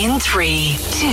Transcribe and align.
In 0.00 0.18
three, 0.18 0.78
two, 0.92 1.08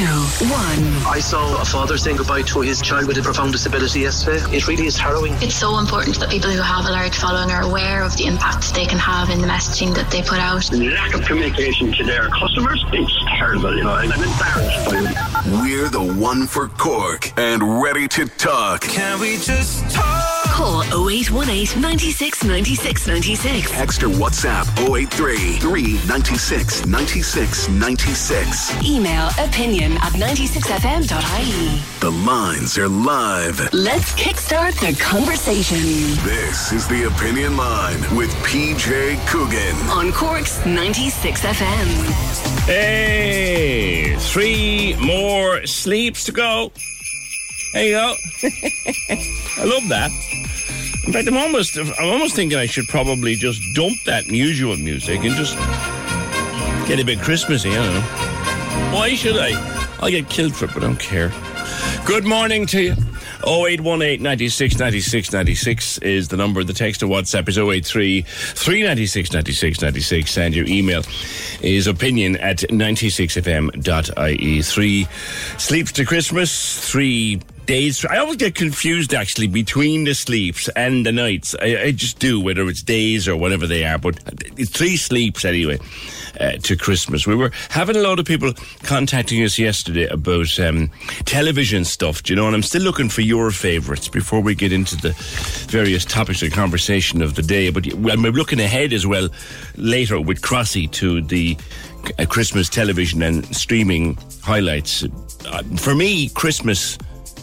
one. 0.48 0.82
I 1.06 1.20
saw 1.20 1.62
a 1.62 1.66
father 1.66 1.98
saying 1.98 2.16
goodbye 2.16 2.44
to 2.44 2.62
his 2.62 2.82
child 2.82 3.06
with 3.08 3.18
a 3.18 3.22
profound 3.22 3.52
disability 3.52 4.00
yesterday. 4.00 4.56
It 4.56 4.66
really 4.66 4.88
is 4.88 4.96
harrowing. 4.96 5.34
It's 5.42 5.56
so 5.56 5.78
important 5.78 6.18
that 6.22 6.30
people 6.30 6.50
who 6.50 6.62
have 6.62 6.86
a 6.86 6.92
large 6.92 7.18
following 7.18 7.52
are 7.52 7.64
aware 7.64 8.02
of 8.02 8.16
the 8.16 8.28
impact 8.28 8.74
they 8.74 8.86
can 8.86 8.98
have 8.98 9.30
in 9.30 9.42
the 9.42 9.48
messaging 9.48 9.94
that 9.96 10.10
they 10.10 10.22
put 10.22 10.40
out. 10.40 10.64
The 10.72 10.90
lack 10.92 11.14
of 11.16 11.26
communication 11.26 11.92
to 11.92 12.06
their 12.06 12.30
customers, 12.30 12.82
it's 12.94 13.14
terrible, 13.28 13.76
you 13.76 13.84
know, 13.84 13.92
I'm 13.92 14.10
embarrassed 14.10 14.86
by 14.86 15.02
them. 15.02 15.62
We're 15.62 15.90
the 15.90 16.14
one 16.18 16.48
for 16.48 16.70
Cork 16.70 17.38
and 17.38 17.82
ready 17.82 18.08
to 18.08 18.26
talk. 18.26 18.84
Can 18.84 19.20
we 19.20 19.36
just 19.36 19.84
talk? 19.94 20.46
Call 20.46 20.82
0818 21.10 21.82
96 21.82 22.44
96 22.46 23.08
96. 23.08 23.72
Text 23.72 24.02
or 24.02 24.08
WhatsApp 24.08 24.66
083 24.80 25.58
396 25.60 26.86
96 26.86 27.70
96. 27.70 28.77
Email 28.86 29.30
opinion 29.40 29.94
at 29.98 30.14
96fm.ie. 30.14 31.82
The 32.00 32.12
lines 32.26 32.78
are 32.78 32.88
live. 32.88 33.74
Let's 33.74 34.14
kickstart 34.14 34.80
the 34.80 34.96
conversation 35.02 35.78
This 36.26 36.72
is 36.72 36.88
the 36.88 37.04
Opinion 37.06 37.58
Line 37.58 38.00
with 38.16 38.30
PJ 38.46 39.26
Coogan. 39.28 39.76
on 39.90 40.12
Cork's 40.12 40.64
96 40.66 41.42
FM. 41.42 42.66
Hey, 42.66 44.16
three 44.18 44.96
more 45.04 45.66
sleeps 45.66 46.24
to 46.26 46.32
go. 46.32 46.72
There 47.74 47.86
you 47.86 47.92
go. 47.92 48.16
I 49.58 49.64
love 49.66 49.88
that. 49.90 50.12
In 51.06 51.14
fact, 51.14 51.28
I'm 51.28 51.38
almost, 51.38 51.78
I'm 51.78 52.10
almost 52.12 52.36
thinking 52.36 52.58
I 52.58 52.66
should 52.68 52.88
probably 52.88 53.36
just 53.36 53.62
dump 53.76 53.98
that 54.06 54.28
usual 54.28 54.76
music 54.78 55.24
and 55.24 55.36
just 55.36 55.56
get 56.88 57.00
a 57.00 57.04
bit 57.06 57.20
Christmassy. 57.20 57.72
I 57.72 57.76
don't 57.76 57.94
know. 57.96 58.34
Why 58.94 59.16
should 59.16 59.36
I? 59.38 59.52
I'll 60.00 60.10
get 60.10 60.30
killed 60.30 60.56
for 60.56 60.66
it, 60.66 60.72
but 60.74 60.84
I 60.84 60.88
don't 60.88 61.00
care. 61.00 61.32
Good 62.06 62.26
morning 62.26 62.66
to 62.68 62.82
you. 62.82 62.96
0818 63.46 64.22
96 64.22 64.80
96 64.80 65.32
96 65.32 65.98
is 66.00 66.28
the 66.28 66.38
number. 66.38 66.64
The 66.64 66.74
text 66.74 67.02
to 67.02 67.06
WhatsApp 67.06 67.48
is 67.48 67.58
083 67.58 68.24
396 68.24 69.34
96 69.34 69.82
96. 69.82 70.38
And 70.38 70.56
your 70.56 70.66
email 70.68 71.04
is 71.62 71.88
opinion 71.88 72.38
at 72.38 72.58
96fm.ie. 72.60 74.62
Three 74.62 75.08
sleeps 75.58 75.92
to 75.94 76.06
Christmas, 76.06 76.90
three 76.90 77.42
days. 77.68 78.04
I 78.06 78.18
always 78.18 78.38
get 78.38 78.56
confused 78.56 79.14
actually 79.14 79.48
between 79.48 80.06
the 80.06 80.16
sleeps 80.16 80.70
and 80.70 81.06
the 81.06 81.12
nights. 81.12 81.56
I, 81.62 81.84
I 81.84 81.92
just 81.92 82.18
do, 82.18 82.42
whether 82.42 82.68
it's 82.68 82.82
days 82.82 83.28
or 83.28 83.36
whatever 83.36 83.68
they 83.68 83.86
are. 83.86 84.00
But 84.00 84.20
three 84.70 84.98
sleeps 84.98 85.46
anyway 85.46 85.78
uh, 86.40 86.54
to 86.64 86.76
Christmas. 86.76 87.28
We 87.28 87.36
were 87.36 87.52
having 87.70 87.96
a 87.96 88.02
lot 88.02 88.20
of 88.20 88.26
people 88.26 88.54
contacting 88.84 89.44
us 89.44 89.60
yesterday 89.60 90.08
about 90.08 90.60
um, 90.60 90.90
television 91.26 91.86
stuff, 91.86 92.24
do 92.24 92.34
you 92.34 92.38
know, 92.38 92.48
and 92.48 92.56
I'm 92.56 92.64
still 92.64 92.82
looking 92.82 93.10
for 93.10 93.22
your 93.22 93.52
favourites 93.52 94.08
before 94.08 94.42
we 94.42 94.56
get 94.56 94.72
into 94.72 94.96
the 94.96 95.14
various 95.70 96.06
topics 96.06 96.42
of 96.42 96.52
conversation 96.52 97.22
of 97.22 97.36
the 97.36 97.44
day. 97.44 97.70
But 97.70 97.94
I'm 97.94 98.22
looking 98.22 98.60
ahead 98.60 98.94
as 98.94 99.06
well 99.06 99.30
later 99.76 100.20
with 100.20 100.42
Crossy 100.42 100.90
to 100.94 101.22
the 101.22 101.58
uh, 102.18 102.26
Christmas 102.26 102.70
television 102.70 103.22
and 103.22 103.46
streaming 103.56 104.18
highlights. 104.42 105.04
Uh, 105.46 105.64
for 105.78 105.94
me, 105.94 106.30
Christmas. 106.30 106.98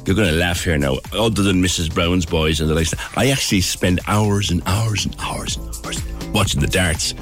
You're 0.06 0.16
going 0.16 0.28
to 0.28 0.36
laugh 0.36 0.62
here 0.62 0.76
now. 0.76 0.98
Other 1.14 1.42
than 1.42 1.62
Mrs. 1.62 1.92
Brown's 1.92 2.26
Boys 2.26 2.60
and 2.60 2.68
the 2.68 2.74
likes, 2.74 2.94
I 3.16 3.30
actually 3.30 3.62
spend 3.62 4.00
hours 4.06 4.50
and 4.50 4.62
hours 4.66 5.06
and 5.06 5.16
hours 5.18 5.56
and 5.56 5.66
hours 5.86 6.02
watching 6.32 6.60
the 6.60 6.66
darts. 6.66 7.14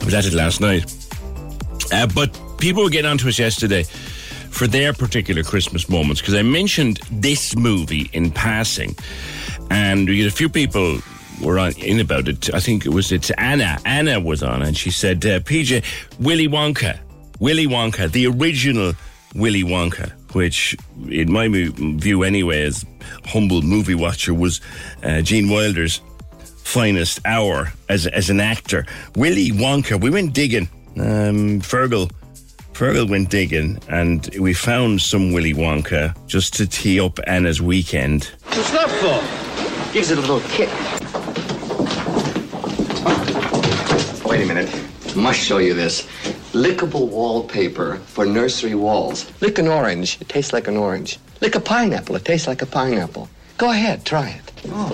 I 0.00 0.04
was 0.04 0.14
at 0.14 0.24
it 0.24 0.32
last 0.32 0.60
night. 0.62 0.90
Uh, 1.92 2.06
but 2.14 2.38
people 2.58 2.82
were 2.82 2.88
getting 2.88 3.10
onto 3.10 3.28
us 3.28 3.38
yesterday 3.38 3.82
for 3.82 4.66
their 4.66 4.94
particular 4.94 5.42
Christmas 5.42 5.88
moments 5.90 6.22
because 6.22 6.34
I 6.34 6.42
mentioned 6.42 6.98
this 7.10 7.56
movie 7.56 8.08
in 8.14 8.30
passing, 8.30 8.96
and 9.70 10.08
we 10.08 10.20
had 10.20 10.28
a 10.28 10.34
few 10.34 10.48
people 10.48 11.00
were 11.42 11.58
on 11.58 11.72
in 11.72 12.00
about 12.00 12.28
it. 12.28 12.54
I 12.54 12.60
think 12.60 12.86
it 12.86 12.90
was 12.90 13.12
it's 13.12 13.30
Anna. 13.32 13.78
Anna 13.84 14.18
was 14.18 14.42
on, 14.42 14.62
and 14.62 14.76
she 14.76 14.90
said, 14.90 15.26
uh, 15.26 15.40
"PJ, 15.40 15.84
Willy 16.20 16.48
Wonka, 16.48 16.98
Willy 17.38 17.66
Wonka, 17.66 18.10
the 18.10 18.26
original 18.28 18.94
Willy 19.34 19.62
Wonka." 19.62 20.12
Which, 20.34 20.76
in 21.08 21.32
my 21.32 21.48
view 21.48 22.22
anyway, 22.24 22.64
as 22.64 22.84
humble 23.24 23.62
movie 23.62 23.94
watcher, 23.94 24.34
was 24.34 24.60
uh, 25.02 25.20
Gene 25.22 25.48
Wilder's 25.48 26.00
finest 26.64 27.20
hour 27.24 27.72
as 27.88 28.06
as 28.08 28.30
an 28.30 28.40
actor. 28.40 28.84
Willy 29.16 29.50
Wonka. 29.50 30.00
We 30.00 30.10
went 30.10 30.32
digging. 30.32 30.68
Um, 30.96 31.60
Fergal, 31.60 32.10
Fergal 32.72 33.08
went 33.08 33.30
digging, 33.30 33.78
and 33.88 34.28
we 34.40 34.54
found 34.54 35.00
some 35.00 35.32
Willy 35.32 35.54
Wonka 35.54 36.14
just 36.26 36.54
to 36.54 36.66
tee 36.66 36.98
up 36.98 37.20
Anna's 37.26 37.62
weekend. 37.62 38.30
What's 38.46 38.70
that 38.72 38.90
for? 38.90 39.92
Gives 39.92 40.10
it 40.10 40.18
a 40.18 40.20
little 40.20 40.40
kick. 40.40 40.68
Wait 44.24 44.42
a 44.42 44.46
minute. 44.46 44.93
Must 45.14 45.38
show 45.38 45.58
you 45.58 45.74
this. 45.74 46.02
Lickable 46.52 47.08
wallpaper 47.08 47.96
for 47.98 48.26
nursery 48.26 48.74
walls. 48.74 49.30
Lick 49.40 49.58
an 49.58 49.68
orange, 49.68 50.20
it 50.20 50.28
tastes 50.28 50.52
like 50.52 50.66
an 50.66 50.76
orange. 50.76 51.18
Lick 51.40 51.54
a 51.54 51.60
pineapple, 51.60 52.16
it 52.16 52.24
tastes 52.24 52.48
like 52.48 52.62
a 52.62 52.66
pineapple. 52.66 53.28
Go 53.56 53.70
ahead, 53.70 54.04
try 54.04 54.30
it. 54.30 54.52
Oh. 54.66 54.90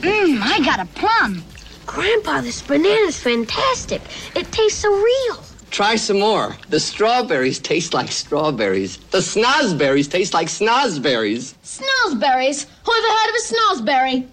Mmm, 0.00 0.40
I 0.42 0.58
got 0.64 0.80
a 0.80 0.86
plum. 0.86 1.44
Grandpa, 1.86 2.40
this 2.40 2.60
banana's 2.62 3.20
fantastic. 3.20 4.02
It 4.34 4.50
tastes 4.50 4.80
so 4.80 4.92
real. 4.92 5.44
Try 5.70 5.94
some 5.94 6.18
more. 6.18 6.56
The 6.70 6.80
strawberries 6.80 7.60
taste 7.60 7.94
like 7.94 8.10
strawberries. 8.10 8.96
The 9.10 9.18
snozberries 9.18 10.10
taste 10.10 10.34
like 10.34 10.48
snozberries. 10.48 11.54
Snozberries? 11.62 12.66
Who 12.84 12.92
ever 12.92 13.08
heard 13.18 13.28
of 13.30 13.36
a 13.36 13.54
snozberry? 13.54 14.28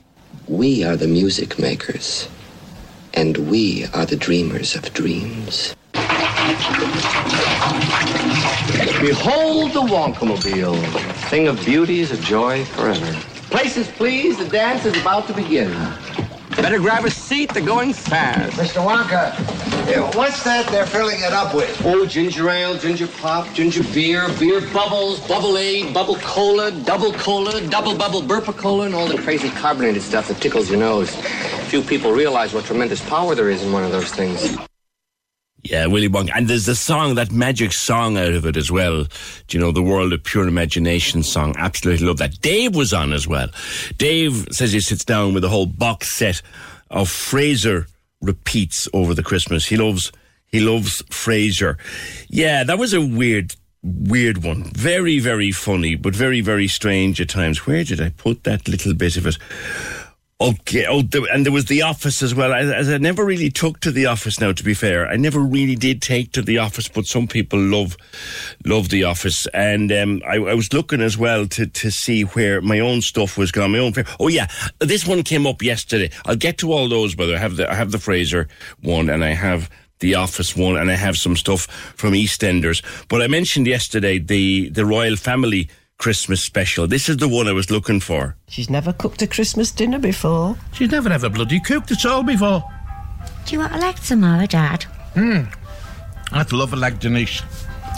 We 0.48 0.84
are 0.84 0.96
the 0.98 1.08
music 1.08 1.60
makers. 1.60 2.28
And 3.16 3.38
we 3.50 3.86
are 3.94 4.06
the 4.06 4.16
dreamers 4.16 4.76
of 4.76 4.92
dreams. 4.94 5.76
Behold 9.02 9.74
the 9.74 9.82
Wonkamobile. 9.82 10.76
Thing 11.30 11.48
of 11.48 11.64
beauty 11.64 12.00
is 12.00 12.12
a 12.12 12.18
joy 12.18 12.66
forever. 12.66 13.14
Places 13.50 13.88
please, 13.90 14.38
the 14.38 14.48
dance 14.48 14.86
is 14.86 15.00
about 15.00 15.28
to 15.28 15.34
begin. 15.34 15.72
Better 16.56 16.80
grab 16.80 17.06
a 17.06 17.12
seat, 17.12 17.54
they're 17.54 17.64
going 17.64 17.94
fast. 17.94 18.58
Mr. 18.58 18.84
Wonka, 18.84 19.73
yeah, 19.88 20.16
what's 20.16 20.44
that 20.44 20.68
they're 20.70 20.86
filling 20.86 21.20
it 21.20 21.34
up 21.34 21.54
with? 21.54 21.82
Oh, 21.86 22.06
ginger 22.06 22.50
ale, 22.50 22.78
ginger 22.78 23.08
pop, 23.08 23.52
ginger 23.54 23.84
beer, 23.94 24.28
beer 24.40 24.62
bubbles, 24.72 25.20
bubble 25.28 25.58
aid, 25.58 25.94
bubble 25.94 26.16
cola, 26.18 26.72
double 26.72 27.14
cola, 27.14 27.66
double 27.68 27.96
bubble 27.96 28.22
burpa-cola, 28.22 28.86
and 28.86 28.96
all 28.96 29.08
the 29.08 29.22
crazy 29.22 29.50
carbonated 29.50 30.02
stuff 30.02 30.28
that 30.28 30.38
tickles 30.38 30.70
your 30.70 30.80
nose. 30.80 31.14
Few 31.68 31.82
people 31.82 32.12
realize 32.12 32.54
what 32.54 32.66
tremendous 32.66 33.08
power 33.10 33.36
there 33.36 33.50
is 33.50 33.64
in 33.64 33.72
one 33.72 33.84
of 33.84 33.92
those 33.92 34.12
things. 34.12 34.58
Yeah, 35.64 35.86
Willy 35.86 36.10
Wonka. 36.10 36.32
And 36.36 36.50
there's 36.50 36.66
the 36.66 36.76
song, 36.76 37.16
that 37.16 37.32
magic 37.32 37.72
song 37.72 38.18
out 38.18 38.34
of 38.34 38.46
it 38.46 38.58
as 38.58 38.70
well. 38.70 39.06
Do 39.48 39.58
you 39.58 39.60
know, 39.60 39.72
the 39.72 39.82
World 39.82 40.12
of 40.12 40.22
Pure 40.22 40.50
Imagination 40.50 41.24
song? 41.24 41.56
Absolutely 41.58 42.06
love 42.06 42.18
that. 42.18 42.42
Dave 42.42 42.76
was 42.76 42.94
on 42.94 43.14
as 43.14 43.28
well. 43.28 43.48
Dave 43.98 44.48
says 44.52 44.74
he 44.74 44.82
sits 44.82 45.06
down 45.06 45.34
with 45.34 45.44
a 45.46 45.50
whole 45.50 45.66
box 45.66 46.16
set 46.18 46.42
of 46.92 47.08
Frasier 47.08 47.88
repeats 48.24 48.88
over 48.94 49.14
the 49.14 49.24
Christmas. 49.24 49.68
He 49.68 49.78
loves, 49.78 50.12
he 50.48 50.60
loves 50.60 51.02
Frasier. 51.04 51.78
Yeah, 52.28 52.64
that 52.64 52.80
was 52.80 52.94
a 52.94 53.02
weird, 53.02 53.56
weird 53.84 54.44
one. 54.44 54.64
Very, 54.74 55.20
very 55.20 55.52
funny, 55.52 55.96
but 55.96 56.16
very, 56.16 56.42
very 56.42 56.68
strange 56.68 57.22
at 57.22 57.30
times. 57.30 57.68
Where 57.68 57.84
did 57.84 58.02
I 58.02 58.10
put 58.10 58.44
that 58.46 58.68
little 58.68 58.94
bit 58.94 59.18
of 59.18 59.28
it? 59.28 59.38
Okay. 60.42 60.86
Oh, 60.88 61.02
the, 61.02 61.28
and 61.32 61.46
there 61.46 61.54
was 61.54 61.66
The 61.66 61.84
Office 61.84 62.22
as 62.22 62.36
well. 62.36 62.54
As, 62.54 62.70
as 62.70 62.90
I 62.90 62.98
never 62.98 63.24
really 63.24 63.50
took 63.50 63.80
to 63.82 63.92
The 63.92 64.08
Office 64.08 64.42
now, 64.42 64.52
to 64.52 64.64
be 64.64 64.74
fair. 64.74 65.08
I 65.08 65.16
never 65.16 65.40
really 65.40 65.76
did 65.76 66.02
take 66.02 66.32
to 66.34 66.42
The 66.42 66.58
Office, 66.58 66.90
but 66.90 67.06
some 67.06 67.28
people 67.28 67.60
love, 67.60 67.96
love 68.66 68.90
The 68.90 69.06
Office. 69.06 69.48
And, 69.54 69.92
um, 69.92 70.22
I, 70.28 70.36
I 70.36 70.54
was 70.54 70.74
looking 70.74 71.02
as 71.02 71.18
well 71.18 71.48
to, 71.48 71.66
to 71.66 71.92
see 71.92 72.24
where 72.24 72.62
my 72.62 72.80
own 72.80 73.02
stuff 73.02 73.38
was 73.38 73.52
gone, 73.52 73.72
my 73.72 73.80
own. 73.80 73.94
Oh 74.20 74.28
yeah. 74.28 74.48
This 74.80 75.08
one 75.08 75.24
came 75.24 75.48
up 75.48 75.62
yesterday. 75.62 76.10
I'll 76.26 76.36
get 76.36 76.58
to 76.58 76.74
all 76.74 76.90
those, 76.90 77.16
brother. 77.16 77.36
I 77.36 77.40
have 77.40 77.56
the, 77.56 77.72
I 77.72 77.76
have 77.76 77.92
the 77.92 77.98
Frasier 77.98 78.50
one 78.82 79.10
and 79.10 79.24
I 79.24 79.34
have 79.34 79.70
the 80.00 80.16
Office 80.16 80.54
one, 80.54 80.76
and 80.76 80.92
I 80.92 80.96
have 80.96 81.16
some 81.16 81.38
stuff 81.38 81.62
from 81.96 82.12
EastEnders. 82.12 82.84
But 83.08 83.22
I 83.22 83.28
mentioned 83.28 83.68
yesterday 83.68 84.20
the 84.20 84.68
the 84.70 84.86
Royle 84.86 85.16
Family 85.16 85.70
Christmas 86.00 86.42
special. 86.44 86.88
This 86.88 87.08
is 87.10 87.18
the 87.18 87.28
one 87.30 87.48
I 87.48 87.54
was 87.54 87.70
looking 87.72 88.00
for. 88.00 88.36
She's 88.50 88.70
never 88.70 88.94
cooked 88.94 89.22
a 89.22 89.28
Christmas 89.28 89.72
dinner 89.72 90.00
before. 90.00 90.58
She's 90.74 90.92
never 90.92 91.10
ever 91.12 91.30
bloody 91.30 91.60
cooked 91.60 91.92
at 91.92 92.06
all 92.06 92.24
before. 92.24 92.64
Do 93.46 93.54
you 93.54 93.60
want 93.60 93.74
a 93.74 93.78
leg 93.78 93.96
tomorrow, 93.98 94.46
Dad? 94.46 94.84
Hmm. 95.14 95.42
I'd 96.32 96.52
love 96.52 96.74
a 96.74 96.76
leg, 96.76 97.00
Denise. 97.00 97.42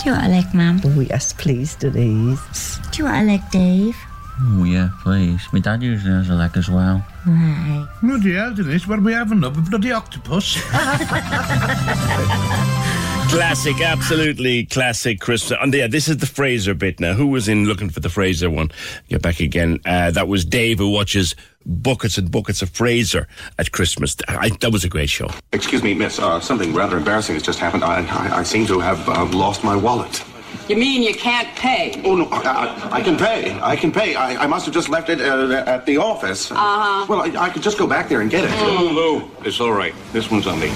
Do 0.04 0.10
you 0.10 0.16
want 0.16 0.26
a 0.26 0.30
leg, 0.30 0.54
Mum? 0.54 0.82
Oh, 0.86 1.00
yes, 1.00 1.34
please, 1.34 1.76
Denise. 1.76 2.78
Do 2.92 2.98
you 3.00 3.06
want 3.06 3.24
a 3.24 3.32
leg, 3.32 3.42
Dave? 3.52 3.96
Oh, 4.42 4.64
yeah, 4.66 4.90
please. 5.02 5.42
My 5.54 5.60
dad 5.60 5.82
usually 5.82 6.14
has 6.14 6.30
a 6.30 6.34
leg 6.34 6.52
as 6.58 6.70
well. 6.70 7.06
Right. 7.26 7.88
Bloody 8.04 8.34
hell, 8.34 8.54
Denise, 8.54 8.86
what 8.86 9.00
are 9.00 9.02
we 9.02 9.14
having 9.14 9.44
up? 9.44 9.58
A 9.58 9.62
bloody 9.62 9.92
octopus? 9.94 10.56
Classic, 13.30 13.82
absolutely 13.82 14.66
classic 14.66 15.20
Christmas. 15.20 15.58
And 15.62 15.74
yeah, 15.74 15.88
this 15.88 16.08
is 16.08 16.18
the 16.18 16.26
Frasier 16.26 16.78
bit 16.78 17.00
now. 17.00 17.14
Who 17.14 17.28
was 17.28 17.48
in 17.48 17.66
looking 17.66 17.90
for 17.90 18.00
the 18.00 18.08
Frasier 18.08 18.54
one? 18.54 18.72
Get 19.10 19.22
back 19.22 19.40
again. 19.40 19.80
Uh, 19.86 20.12
that 20.12 20.28
was 20.28 20.46
Dave 20.46 20.78
who 20.78 20.90
watches 20.90 21.36
buckets 21.66 22.18
and 22.18 22.32
buckets 22.32 22.62
of 22.62 22.72
Frasier 22.72 23.26
at 23.58 23.72
Christmas. 23.72 24.16
I, 24.28 24.50
that 24.62 24.72
was 24.72 24.84
a 24.84 24.90
great 24.90 25.10
show. 25.10 25.30
Excuse 25.52 25.84
me, 25.84 25.94
miss. 25.94 26.20
Uh, 26.20 26.40
something 26.40 26.74
rather 26.74 26.98
embarrassing 26.98 27.36
has 27.36 27.44
just 27.44 27.60
happened. 27.60 27.84
I, 27.84 28.06
I, 28.06 28.40
I 28.40 28.44
seem 28.44 28.66
to 28.68 28.80
have 28.80 29.08
uh, 29.10 29.26
lost 29.26 29.64
my 29.64 29.76
wallet. 29.76 30.24
You 30.68 30.76
mean 30.76 31.04
you 31.04 31.14
can't 31.14 31.48
pay? 31.56 32.02
Oh, 32.04 32.16
no, 32.16 32.28
I, 32.32 32.40
I, 32.40 32.90
I 32.98 33.02
can 33.02 33.18
pay. 33.18 33.60
I 33.62 33.76
can 33.76 33.92
pay. 33.92 34.16
I, 34.16 34.44
I 34.44 34.48
must 34.48 34.66
have 34.66 34.74
just 34.74 34.90
left 34.90 35.10
it 35.10 35.22
uh, 35.22 35.64
at 35.68 35.86
the 35.86 35.98
office. 35.98 36.52
Uh-huh. 36.52 37.06
Well, 37.08 37.22
I, 37.22 37.46
I 37.46 37.50
could 37.50 37.62
just 37.62 37.78
go 37.78 37.86
back 37.86 38.10
there 38.10 38.22
and 38.22 38.32
get 38.32 38.46
it. 38.46 38.50
Mm. 38.50 38.96
Lou, 38.96 39.30
It's 39.44 39.60
all 39.60 39.74
right. 39.74 39.94
This 40.12 40.32
one's 40.32 40.48
on 40.48 40.60
me. 40.60 40.70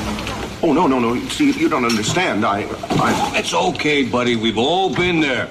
Oh, 0.61 0.73
no, 0.73 0.85
no, 0.85 0.99
no. 0.99 1.19
See, 1.29 1.51
you 1.51 1.69
don't 1.69 1.85
understand. 1.85 2.45
I, 2.45 2.67
I... 3.01 3.31
It's 3.35 3.53
okay, 3.53 4.03
buddy. 4.03 4.35
We've 4.35 4.59
all 4.59 4.93
been 4.93 5.21
there. 5.21 5.49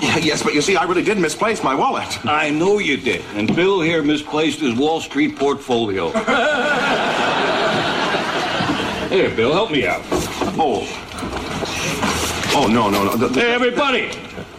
Yes, 0.00 0.42
but 0.44 0.54
you 0.54 0.62
see, 0.62 0.76
I 0.76 0.84
really 0.84 1.02
did 1.02 1.18
misplace 1.18 1.64
my 1.64 1.74
wallet. 1.74 2.24
I 2.24 2.50
know 2.50 2.78
you 2.78 2.96
did. 2.96 3.22
And 3.34 3.54
Bill 3.54 3.80
here 3.80 4.02
misplaced 4.02 4.60
his 4.60 4.74
Wall 4.78 5.00
Street 5.00 5.36
portfolio. 5.36 6.10
Here, 9.12 9.28
Bill, 9.34 9.52
help 9.52 9.70
me 9.70 9.86
out. 9.86 10.00
Oh. 10.56 10.86
Oh, 12.54 12.66
no, 12.66 12.90
no, 12.90 13.04
no. 13.04 13.16
The- 13.16 13.40
Hey, 13.40 13.52
everybody. 13.52 14.10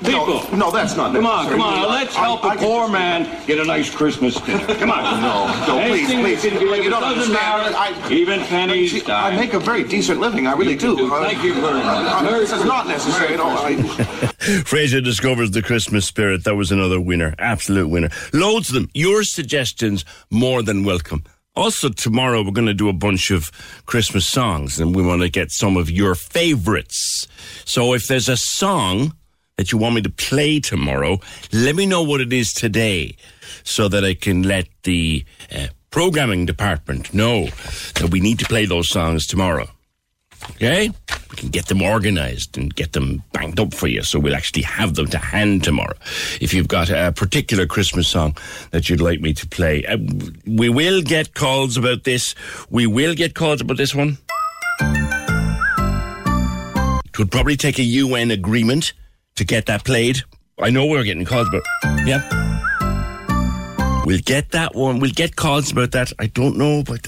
People. 0.03 0.43
No, 0.51 0.57
no, 0.57 0.71
that's 0.71 0.97
not 0.97 1.13
Come 1.13 1.25
on, 1.25 1.45
necessary. 1.45 1.59
come 1.59 1.61
on. 1.61 1.79
I- 1.79 1.85
Let's 2.01 2.15
I- 2.17 2.21
help 2.21 2.43
I 2.43 2.47
a 2.55 2.57
can 2.57 2.65
poor 2.67 2.81
just- 2.83 2.91
man 2.93 3.27
get 3.47 3.59
a 3.59 3.63
nice 3.63 3.89
Christmas 3.89 4.35
dinner. 4.41 4.65
Come 4.75 4.91
on. 4.91 5.21
No, 5.21 5.47
no, 5.47 5.87
please, 5.87 5.99
Anything 6.09 6.17
we 6.23 6.35
please. 6.35 6.41
can 6.41 6.53
give, 6.59 6.61
You 6.63 6.73
it 6.73 6.89
don't 6.89 7.01
doesn't 7.01 7.07
understand. 7.35 7.73
matter. 7.73 7.77
I- 7.77 8.11
Even 8.13 8.41
pennies. 8.41 8.91
See, 8.91 9.11
I 9.11 9.35
make 9.35 9.53
a 9.53 9.59
very 9.59 9.83
decent 9.83 10.19
living. 10.19 10.45
I 10.47 10.53
really 10.53 10.75
do. 10.75 11.13
Uh, 11.13 11.23
Thank 11.23 11.43
you 11.43 11.53
very 11.53 11.73
much. 11.83 11.85
uh, 11.85 12.31
This 12.39 12.51
is 12.51 12.65
not 12.65 12.87
necessary 12.87 13.35
at 13.35 13.39
all. 13.39 13.57
I, 13.57 13.75
Frasier 14.65 15.01
discovers 15.03 15.51
the 15.51 15.61
Christmas 15.61 16.05
spirit. 16.05 16.43
That 16.43 16.55
was 16.55 16.71
another 16.71 16.99
winner. 16.99 17.33
Absolute 17.39 17.87
winner. 17.87 18.09
Loads 18.33 18.69
of 18.69 18.75
them. 18.75 18.89
Your 18.93 19.23
suggestions 19.23 20.03
more 20.29 20.61
than 20.63 20.83
welcome. 20.83 21.23
Also, 21.55 21.89
tomorrow 21.89 22.41
we're 22.41 22.51
going 22.51 22.65
to 22.67 22.73
do 22.73 22.89
a 22.89 22.93
bunch 22.93 23.29
of 23.29 23.51
Christmas 23.85 24.25
songs 24.25 24.79
and 24.79 24.95
we 24.95 25.03
want 25.03 25.21
to 25.21 25.29
get 25.29 25.51
some 25.51 25.77
of 25.77 25.89
your 25.89 26.15
favorites. 26.15 27.27
So 27.63 27.93
if 27.93 28.07
there's 28.07 28.27
a 28.27 28.37
song 28.37 29.13
that 29.57 29.71
you 29.71 29.77
want 29.77 29.93
me 29.93 30.01
to 30.01 30.09
play 30.09 30.59
tomorrow, 30.59 31.19
let 31.51 31.75
me 31.75 31.85
know 31.85 32.01
what 32.01 32.21
it 32.21 32.33
is 32.33 32.53
today 32.53 33.15
so 33.63 33.87
that 33.87 34.03
I 34.03 34.15
can 34.15 34.41
let 34.41 34.67
the 34.81 35.25
uh, 35.55 35.67
programming 35.91 36.47
department 36.47 37.13
know 37.13 37.45
that 37.95 38.09
we 38.09 38.19
need 38.19 38.39
to 38.39 38.45
play 38.45 38.65
those 38.65 38.89
songs 38.89 39.27
tomorrow. 39.27 39.69
Okay? 40.51 40.89
We 41.31 41.35
can 41.35 41.49
get 41.49 41.65
them 41.67 41.81
organized 41.81 42.57
and 42.57 42.73
get 42.73 42.93
them 42.93 43.23
banked 43.33 43.59
up 43.59 43.73
for 43.73 43.87
you 43.87 44.03
so 44.03 44.19
we'll 44.19 44.35
actually 44.35 44.61
have 44.63 44.93
them 44.95 45.07
to 45.07 45.17
hand 45.17 45.63
tomorrow. 45.63 45.95
If 46.39 46.53
you've 46.53 46.67
got 46.67 46.89
a 46.89 47.11
particular 47.11 47.65
Christmas 47.65 48.07
song 48.07 48.37
that 48.71 48.89
you'd 48.89 49.01
like 49.01 49.19
me 49.19 49.33
to 49.33 49.47
play, 49.47 49.85
uh, 49.85 49.97
we 50.45 50.69
will 50.69 51.01
get 51.01 51.33
calls 51.33 51.75
about 51.77 52.03
this. 52.03 52.35
We 52.69 52.87
will 52.87 53.15
get 53.15 53.33
calls 53.33 53.61
about 53.61 53.77
this 53.77 53.95
one. 53.95 54.17
It 57.05 57.19
would 57.19 57.31
probably 57.31 57.55
take 57.55 57.79
a 57.79 57.83
UN 57.83 58.31
agreement 58.31 58.93
to 59.35 59.43
get 59.45 59.65
that 59.67 59.83
played. 59.83 60.21
I 60.59 60.69
know 60.69 60.85
we're 60.85 61.03
getting 61.03 61.25
calls 61.25 61.47
but 61.51 61.63
Yeah. 62.05 62.21
We'll 64.05 64.19
get 64.19 64.51
that 64.51 64.75
one. 64.75 64.99
We'll 64.99 65.11
get 65.11 65.35
calls 65.35 65.71
about 65.71 65.91
that. 65.91 66.11
I 66.19 66.27
don't 66.27 66.57
know, 66.57 66.83
but 66.83 67.07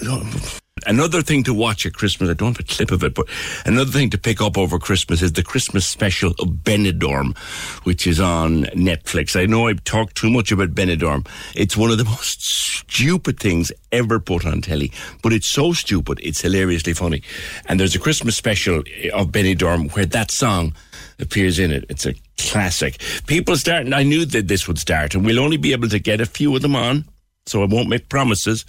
another 0.86 1.22
thing 1.22 1.44
to 1.44 1.54
watch 1.54 1.86
at 1.86 1.94
Christmas. 1.94 2.30
I 2.30 2.34
don't 2.34 2.58
have 2.58 2.66
a 2.66 2.68
clip 2.68 2.92
of 2.92 3.04
it, 3.04 3.14
but 3.14 3.28
another 3.66 3.92
thing 3.92 4.10
to 4.12 4.18
pick 4.18 4.42
up 4.42 4.58
over 4.58 4.80
Christmas 4.80 5.22
is 5.22 5.34
the 5.34 5.44
Christmas 5.44 5.86
special 5.86 6.32
of 6.40 6.48
Benidorm, 6.64 7.38
which 7.84 8.08
is 8.08 8.20
on 8.20 8.64
Netflix. 8.66 9.40
I 9.40 9.46
know 9.46 9.68
I've 9.68 9.84
talked 9.84 10.16
too 10.16 10.30
much 10.30 10.52
about 10.52 10.76
Benidorm. 10.76 11.28
It's 11.56 11.78
one 11.78 11.92
of 11.92 11.98
the 11.98 12.06
most 12.06 12.42
stupid 12.42 13.40
things 13.40 13.72
ever 13.92 14.20
put 14.20 14.46
on 14.46 14.62
telly, 14.62 14.92
but 15.22 15.34
it's 15.34 15.50
so 15.50 15.74
stupid, 15.74 16.20
it's 16.22 16.42
hilariously 16.42 16.94
funny. 16.94 17.22
And 17.66 17.80
there's 17.80 17.96
a 17.96 18.00
Christmas 18.00 18.36
special 18.36 18.80
of 19.14 19.30
Benidorm 19.30 19.94
where 19.96 20.06
that 20.06 20.32
song 20.32 20.74
appears 21.20 21.60
in 21.60 21.72
it. 21.72 21.86
It's 21.90 22.06
a 22.06 22.14
classic. 22.38 23.02
People 23.28 23.56
starting, 23.56 23.94
I 23.94 24.04
knew 24.04 24.26
that 24.26 24.48
this 24.48 24.68
would 24.68 24.80
start, 24.80 25.16
and 25.16 25.26
we'll 25.26 25.40
only 25.40 25.58
be 25.58 25.72
able 25.72 25.90
to 25.90 26.00
get 26.00 26.22
a 26.22 26.26
few 26.26 26.56
of 26.56 26.62
them 26.62 26.76
on. 26.76 27.06
So 27.46 27.62
I 27.62 27.66
won't 27.66 27.90
make 27.90 28.10
promises, 28.10 28.66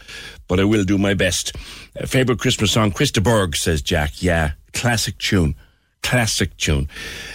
but 0.49 0.61
I 0.61 0.65
will 0.65 0.85
do 0.85 0.99
my 0.99 1.15
best. 1.15 1.57
Favorite 2.05 2.39
Christmas 2.39 2.73
song, 2.73 2.93
Krista 2.93 3.23
Berg, 3.23 3.57
says 3.57 3.81
Jack. 3.81 4.23
Yeah, 4.23 4.53
classic 4.75 5.17
tune. 5.19 5.55
Classic 6.03 6.55
tune. 6.59 6.89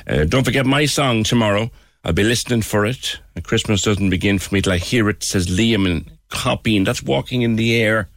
Uh, 0.07 0.25
don't 0.25 0.43
forget 0.43 0.65
my 0.65 0.85
song 0.85 1.23
tomorrow. 1.23 1.71
I'll 2.03 2.13
be 2.13 2.23
listening 2.23 2.61
for 2.61 2.85
it. 2.85 3.19
Uh, 3.35 3.41
Christmas 3.41 3.81
doesn't 3.81 4.09
begin 4.11 4.39
for 4.39 4.53
me 4.53 4.61
till 4.61 4.73
I 4.73 4.77
hear 4.77 5.09
it, 5.09 5.23
says 5.23 5.47
Liam 5.47 5.89
and 5.89 6.11
copy, 6.29 6.77
and 6.77 6.85
that's 6.85 7.03
walking 7.03 7.41
in 7.41 7.55
the 7.55 7.81
air. 7.81 8.07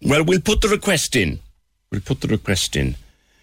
Well, 0.00 0.24
we'll 0.24 0.40
put 0.40 0.62
the 0.62 0.68
request 0.68 1.14
in. 1.14 1.38
We'll 1.90 2.00
put 2.00 2.22
the 2.22 2.28
request 2.28 2.76
in. 2.76 2.96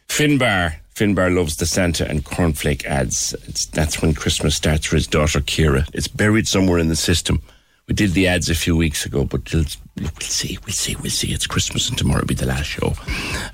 Finbar. 0.07 0.77
Finbar 0.95 1.33
loves 1.33 1.55
the 1.55 1.65
Santa 1.65 2.09
and 2.09 2.25
cornflake 2.25 2.83
ads. 2.85 3.33
It's, 3.47 3.67
that's 3.67 4.01
when 4.01 4.13
Christmas 4.13 4.55
starts 4.55 4.87
for 4.87 4.97
his 4.97 5.07
daughter 5.07 5.39
Kira. 5.39 5.87
It's 5.93 6.09
buried 6.09 6.47
somewhere 6.47 6.79
in 6.79 6.89
the 6.89 6.95
system. 6.95 7.41
We 7.89 7.95
did 7.95 8.11
the 8.11 8.27
ads 8.27 8.51
a 8.51 8.55
few 8.55 8.77
weeks 8.77 9.03
ago, 9.07 9.25
but 9.25 9.51
we'll, 9.51 9.65
we'll 9.97 10.11
see, 10.19 10.59
we'll 10.63 10.73
see, 10.73 10.95
we'll 10.97 11.09
see. 11.09 11.33
It's 11.33 11.47
Christmas 11.47 11.89
and 11.89 11.97
tomorrow 11.97 12.19
will 12.19 12.27
be 12.27 12.35
the 12.35 12.45
last 12.45 12.67
show 12.67 12.93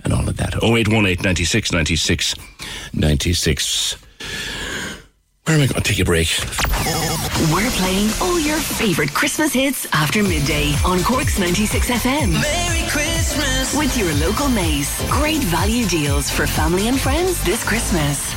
and 0.03 0.11
all 0.11 0.27
of 0.27 0.35
that. 0.35 0.55
0818 0.61 1.23
96 1.23 1.71
96 1.71 2.35
96. 2.93 3.93
Where 5.45 5.55
am 5.55 5.63
I 5.63 5.67
going 5.67 5.81
to 5.81 5.89
take 5.89 5.99
a 5.99 6.03
break? 6.03 6.27
We're 7.53 7.71
playing 7.71 8.09
all 8.21 8.37
your 8.37 8.57
favourite 8.57 9.13
Christmas 9.13 9.53
hits 9.53 9.87
after 9.93 10.21
midday 10.21 10.73
on 10.85 11.01
Cork's 11.03 11.39
96 11.39 11.89
FM. 11.91 12.33
Merry 12.33 12.89
Christmas. 12.89 13.77
With 13.77 13.95
your 13.97 14.11
local 14.15 14.49
Mace. 14.49 15.01
Great 15.09 15.43
value 15.43 15.85
deals 15.85 16.29
for 16.29 16.45
family 16.45 16.89
and 16.89 16.99
friends 16.99 17.41
this 17.45 17.63
Christmas. 17.63 18.33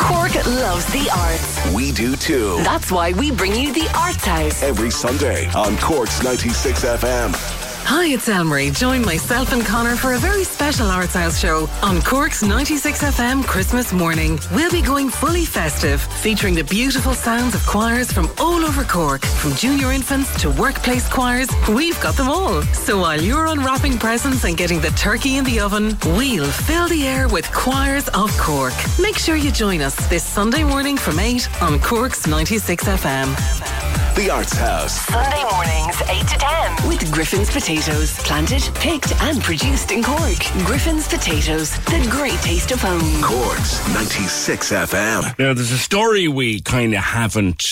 Cork 0.00 0.34
loves 0.46 0.86
the 0.86 1.08
arts. 1.14 1.74
We 1.74 1.92
do 1.92 2.16
too. 2.16 2.56
That's 2.64 2.90
why 2.90 3.12
we 3.12 3.30
bring 3.30 3.54
you 3.54 3.72
the 3.72 3.86
Arts 3.94 4.24
House. 4.24 4.62
Every 4.62 4.90
Sunday 4.90 5.46
on 5.52 5.76
Cork's 5.76 6.22
96 6.22 6.84
FM. 6.84 7.59
Hi, 7.92 8.06
it's 8.06 8.28
Elmarie. 8.28 8.72
Join 8.72 9.04
myself 9.04 9.52
and 9.52 9.66
Connor 9.66 9.96
for 9.96 10.14
a 10.14 10.18
very 10.18 10.44
special 10.44 10.86
Arts 10.86 11.14
House 11.14 11.40
show 11.40 11.68
on 11.82 12.00
Cork's 12.02 12.40
96 12.40 13.02
FM 13.02 13.42
Christmas 13.42 13.92
morning. 13.92 14.38
We'll 14.54 14.70
be 14.70 14.80
going 14.80 15.08
fully 15.08 15.44
festive, 15.44 16.00
featuring 16.00 16.54
the 16.54 16.62
beautiful 16.62 17.14
sounds 17.14 17.56
of 17.56 17.66
choirs 17.66 18.12
from 18.12 18.30
all 18.38 18.64
over 18.64 18.84
Cork. 18.84 19.24
From 19.24 19.54
junior 19.54 19.90
infants 19.90 20.40
to 20.40 20.50
workplace 20.50 21.08
choirs, 21.08 21.48
we've 21.68 22.00
got 22.00 22.16
them 22.16 22.28
all. 22.28 22.62
So 22.62 23.00
while 23.00 23.20
you're 23.20 23.46
unwrapping 23.46 23.98
presents 23.98 24.44
and 24.44 24.56
getting 24.56 24.80
the 24.80 24.90
turkey 24.90 25.36
in 25.36 25.42
the 25.42 25.58
oven, 25.58 25.98
we'll 26.14 26.46
fill 26.46 26.86
the 26.86 27.08
air 27.08 27.26
with 27.26 27.50
choirs 27.50 28.06
of 28.10 28.30
Cork. 28.38 28.74
Make 29.00 29.18
sure 29.18 29.34
you 29.34 29.50
join 29.50 29.80
us 29.80 29.96
this 30.08 30.22
Sunday 30.22 30.62
morning 30.62 30.96
from 30.96 31.18
8 31.18 31.60
on 31.60 31.80
Cork's 31.80 32.28
96 32.28 32.84
FM. 32.84 33.80
The 34.14 34.28
Arts 34.28 34.52
House. 34.52 34.92
Sunday 35.06 35.44
mornings, 35.50 35.96
8 36.02 36.28
to 36.28 36.36
10. 36.36 36.88
With 36.88 37.10
Griffin's 37.12 37.48
Potatoes. 37.80 38.18
Planted, 38.18 38.62
picked, 38.74 39.22
and 39.22 39.42
produced 39.42 39.90
in 39.90 40.02
Cork. 40.02 40.38
Griffin's 40.66 41.08
Potatoes. 41.08 41.78
The 41.86 42.06
great 42.10 42.38
taste 42.40 42.72
of 42.72 42.82
home. 42.82 43.22
Cork's 43.22 43.94
96 43.94 44.70
FM. 44.70 45.38
Now, 45.38 45.54
there's 45.54 45.72
a 45.72 45.78
story 45.78 46.28
we 46.28 46.60
kind 46.60 46.92
of 46.92 47.00
haven't 47.02 47.64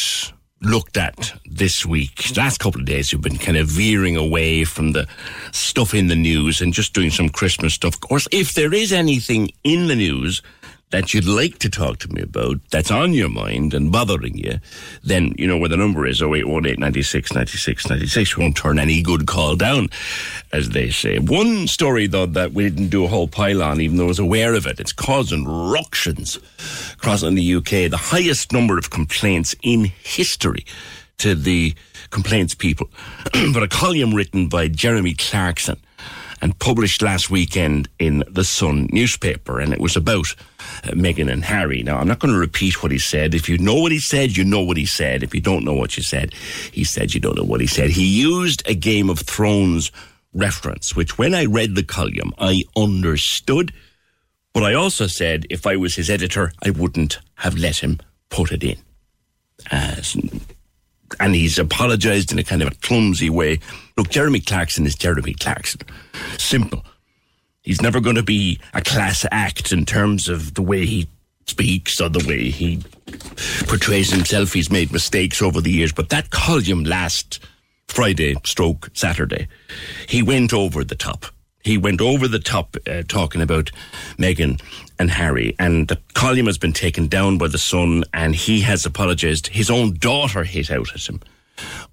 looked 0.62 0.96
at 0.96 1.34
this 1.44 1.84
week. 1.84 2.22
The 2.22 2.40
last 2.40 2.58
couple 2.58 2.80
of 2.80 2.86
days, 2.86 3.12
we've 3.12 3.20
been 3.20 3.36
kind 3.36 3.58
of 3.58 3.66
veering 3.66 4.16
away 4.16 4.64
from 4.64 4.92
the 4.92 5.06
stuff 5.52 5.92
in 5.92 6.06
the 6.06 6.16
news 6.16 6.62
and 6.62 6.72
just 6.72 6.94
doing 6.94 7.10
some 7.10 7.28
Christmas 7.28 7.74
stuff. 7.74 7.96
Of 7.96 8.00
course, 8.00 8.26
if 8.32 8.54
there 8.54 8.72
is 8.72 8.94
anything 8.94 9.50
in 9.62 9.88
the 9.88 9.96
news 9.96 10.40
that 10.90 11.12
you'd 11.12 11.26
like 11.26 11.58
to 11.58 11.68
talk 11.68 11.98
to 11.98 12.12
me 12.12 12.22
about, 12.22 12.56
that's 12.70 12.90
on 12.90 13.12
your 13.12 13.28
mind 13.28 13.74
and 13.74 13.92
bothering 13.92 14.36
you, 14.38 14.58
then 15.02 15.34
you 15.36 15.46
know 15.46 15.58
where 15.58 15.68
the 15.68 15.76
number 15.76 16.06
is 16.06 16.22
0818 16.22 16.80
96 16.80 17.34
96 17.34 17.90
96. 17.90 18.36
We 18.36 18.44
won't 18.44 18.56
turn 18.56 18.78
any 18.78 19.02
good 19.02 19.26
call 19.26 19.56
down, 19.56 19.88
as 20.52 20.70
they 20.70 20.90
say. 20.90 21.18
One 21.18 21.66
story, 21.66 22.06
though, 22.06 22.26
that 22.26 22.52
we 22.52 22.70
didn't 22.70 22.88
do 22.88 23.04
a 23.04 23.08
whole 23.08 23.28
pile 23.28 23.62
on, 23.62 23.80
even 23.80 23.98
though 23.98 24.04
I 24.04 24.08
was 24.08 24.18
aware 24.18 24.54
of 24.54 24.66
it, 24.66 24.80
it's 24.80 24.92
causing 24.92 25.44
ructions 25.44 26.38
across 26.94 27.22
in 27.22 27.34
the 27.34 27.54
UK. 27.54 27.90
The 27.90 27.98
highest 28.00 28.52
number 28.52 28.78
of 28.78 28.90
complaints 28.90 29.54
in 29.62 29.84
history 29.84 30.64
to 31.18 31.34
the 31.34 31.74
complaints 32.10 32.54
people. 32.54 32.88
but 33.52 33.62
a 33.62 33.68
column 33.68 34.14
written 34.14 34.48
by 34.48 34.68
Jeremy 34.68 35.14
Clarkson 35.14 35.78
and 36.40 36.58
published 36.58 37.02
last 37.02 37.30
weekend 37.30 37.88
in 37.98 38.24
the 38.28 38.44
Sun 38.44 38.88
newspaper, 38.92 39.60
and 39.60 39.72
it 39.72 39.80
was 39.80 39.96
about 39.96 40.34
Uh, 40.84 40.90
Meghan 40.90 41.30
and 41.30 41.44
Harry. 41.44 41.82
Now, 41.82 41.98
I'm 41.98 42.08
not 42.08 42.18
going 42.18 42.32
to 42.32 42.38
repeat 42.38 42.82
what 42.82 42.92
he 42.92 42.98
said. 42.98 43.34
If 43.34 43.48
you 43.48 43.58
know 43.58 43.74
what 43.74 43.92
he 43.92 43.98
said, 43.98 44.36
you 44.36 44.44
know 44.44 44.62
what 44.62 44.76
he 44.76 44.86
said. 44.86 45.22
If 45.22 45.34
you 45.34 45.40
don't 45.40 45.64
know 45.64 45.74
what 45.74 45.96
you 45.96 46.02
said, 46.02 46.34
he 46.72 46.84
said 46.84 47.14
you 47.14 47.20
don't 47.20 47.36
know 47.36 47.44
what 47.44 47.60
he 47.60 47.66
said. 47.66 47.90
He 47.90 48.06
used 48.06 48.62
a 48.66 48.74
Game 48.74 49.10
of 49.10 49.20
Thrones 49.20 49.90
reference, 50.32 50.94
which 50.94 51.18
when 51.18 51.34
I 51.34 51.46
read 51.46 51.74
the 51.74 51.82
column, 51.82 52.32
I 52.38 52.64
understood. 52.76 53.72
But 54.52 54.62
I 54.62 54.74
also 54.74 55.06
said 55.06 55.46
if 55.50 55.66
I 55.66 55.76
was 55.76 55.96
his 55.96 56.10
editor, 56.10 56.52
I 56.64 56.70
wouldn't 56.70 57.18
have 57.36 57.56
let 57.56 57.78
him 57.78 57.98
put 58.30 58.52
it 58.52 58.62
in. 58.64 58.78
As 59.70 60.16
and 61.20 61.34
he's 61.34 61.58
apologized 61.58 62.32
in 62.32 62.38
a 62.38 62.44
kind 62.44 62.62
of 62.62 62.68
a 62.68 62.74
clumsy 62.76 63.30
way. 63.30 63.60
Look, 63.96 64.10
Jeremy 64.10 64.40
Clarkson 64.40 64.86
is 64.86 64.94
Jeremy 64.94 65.34
Clarkson. 65.34 65.80
Simple. 66.36 66.84
He's 67.62 67.82
never 67.82 68.00
going 68.00 68.16
to 68.16 68.22
be 68.22 68.60
a 68.72 68.80
class 68.80 69.26
act 69.30 69.72
in 69.72 69.84
terms 69.84 70.28
of 70.28 70.54
the 70.54 70.62
way 70.62 70.86
he 70.86 71.08
speaks 71.46 72.00
or 72.00 72.08
the 72.08 72.26
way 72.26 72.50
he 72.50 72.82
portrays 73.66 74.10
himself. 74.10 74.52
He's 74.52 74.70
made 74.70 74.92
mistakes 74.92 75.42
over 75.42 75.60
the 75.60 75.70
years, 75.70 75.92
but 75.92 76.10
that 76.10 76.30
column 76.30 76.84
last 76.84 77.40
Friday, 77.88 78.36
stroke 78.44 78.90
Saturday, 78.94 79.48
he 80.08 80.22
went 80.22 80.52
over 80.52 80.84
the 80.84 80.94
top. 80.94 81.26
He 81.64 81.76
went 81.76 82.00
over 82.00 82.28
the 82.28 82.38
top 82.38 82.76
uh, 82.86 83.02
talking 83.08 83.42
about 83.42 83.70
Meghan 84.16 84.60
and 84.98 85.10
Harry, 85.10 85.54
and 85.58 85.88
the 85.88 85.98
column 86.14 86.46
has 86.46 86.58
been 86.58 86.72
taken 86.72 87.08
down 87.08 87.36
by 87.36 87.48
the 87.48 87.58
Sun, 87.58 88.04
and 88.14 88.34
he 88.34 88.60
has 88.60 88.86
apologised. 88.86 89.48
His 89.48 89.68
own 89.68 89.94
daughter 89.94 90.44
hit 90.44 90.70
out 90.70 90.94
at 90.94 91.08
him 91.08 91.20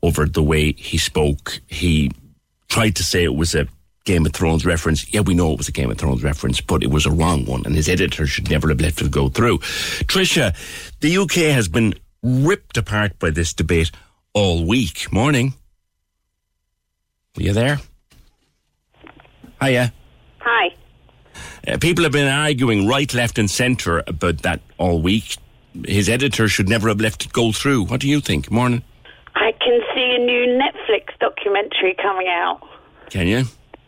over 0.03 0.25
the 0.25 0.43
way 0.43 0.73
he 0.73 0.97
spoke. 0.97 1.59
He 1.67 2.11
tried 2.69 2.95
to 2.97 3.03
say 3.03 3.23
it 3.23 3.35
was 3.35 3.55
a 3.55 3.67
Game 4.05 4.25
of 4.25 4.33
Thrones 4.33 4.65
reference. 4.65 5.11
Yeah, 5.11 5.21
we 5.21 5.33
know 5.33 5.51
it 5.51 5.57
was 5.57 5.67
a 5.67 5.71
Game 5.71 5.89
of 5.91 5.97
Thrones 5.97 6.23
reference, 6.23 6.61
but 6.61 6.83
it 6.83 6.91
was 6.91 7.05
a 7.05 7.11
wrong 7.11 7.45
one, 7.45 7.63
and 7.65 7.75
his 7.75 7.89
editor 7.89 8.27
should 8.27 8.49
never 8.49 8.69
have 8.69 8.79
let 8.79 9.01
it 9.01 9.11
go 9.11 9.29
through. 9.29 9.57
Tricia, 10.07 10.55
the 11.01 11.17
UK 11.17 11.51
has 11.53 11.67
been 11.67 11.95
ripped 12.21 12.77
apart 12.77 13.17
by 13.19 13.31
this 13.31 13.53
debate 13.53 13.91
all 14.33 14.65
week. 14.65 15.11
Morning. 15.11 15.55
Are 17.37 17.41
you 17.41 17.53
there? 17.53 17.79
Hiya. 19.61 19.91
Hi. 20.39 20.75
Uh, 21.67 21.77
people 21.79 22.03
have 22.03 22.13
been 22.13 22.27
arguing 22.27 22.87
right, 22.87 23.11
left, 23.13 23.39
and 23.39 23.49
centre 23.49 24.03
about 24.05 24.43
that 24.43 24.61
all 24.77 25.01
week. 25.01 25.37
His 25.85 26.09
editor 26.09 26.47
should 26.47 26.69
never 26.69 26.87
have 26.89 27.01
left 27.01 27.25
it 27.25 27.33
go 27.33 27.51
through. 27.51 27.85
What 27.85 28.01
do 28.01 28.07
you 28.07 28.21
think? 28.21 28.51
Morning. 28.51 28.83
I 29.33 29.51
can 29.59 29.81
see 29.93 30.15
a 30.15 30.23
new 30.23 30.61
Netflix 30.61 31.17
documentary 31.19 31.95
coming 32.01 32.27
out. 32.27 32.61
Can 33.09 33.27
you? 33.27 33.45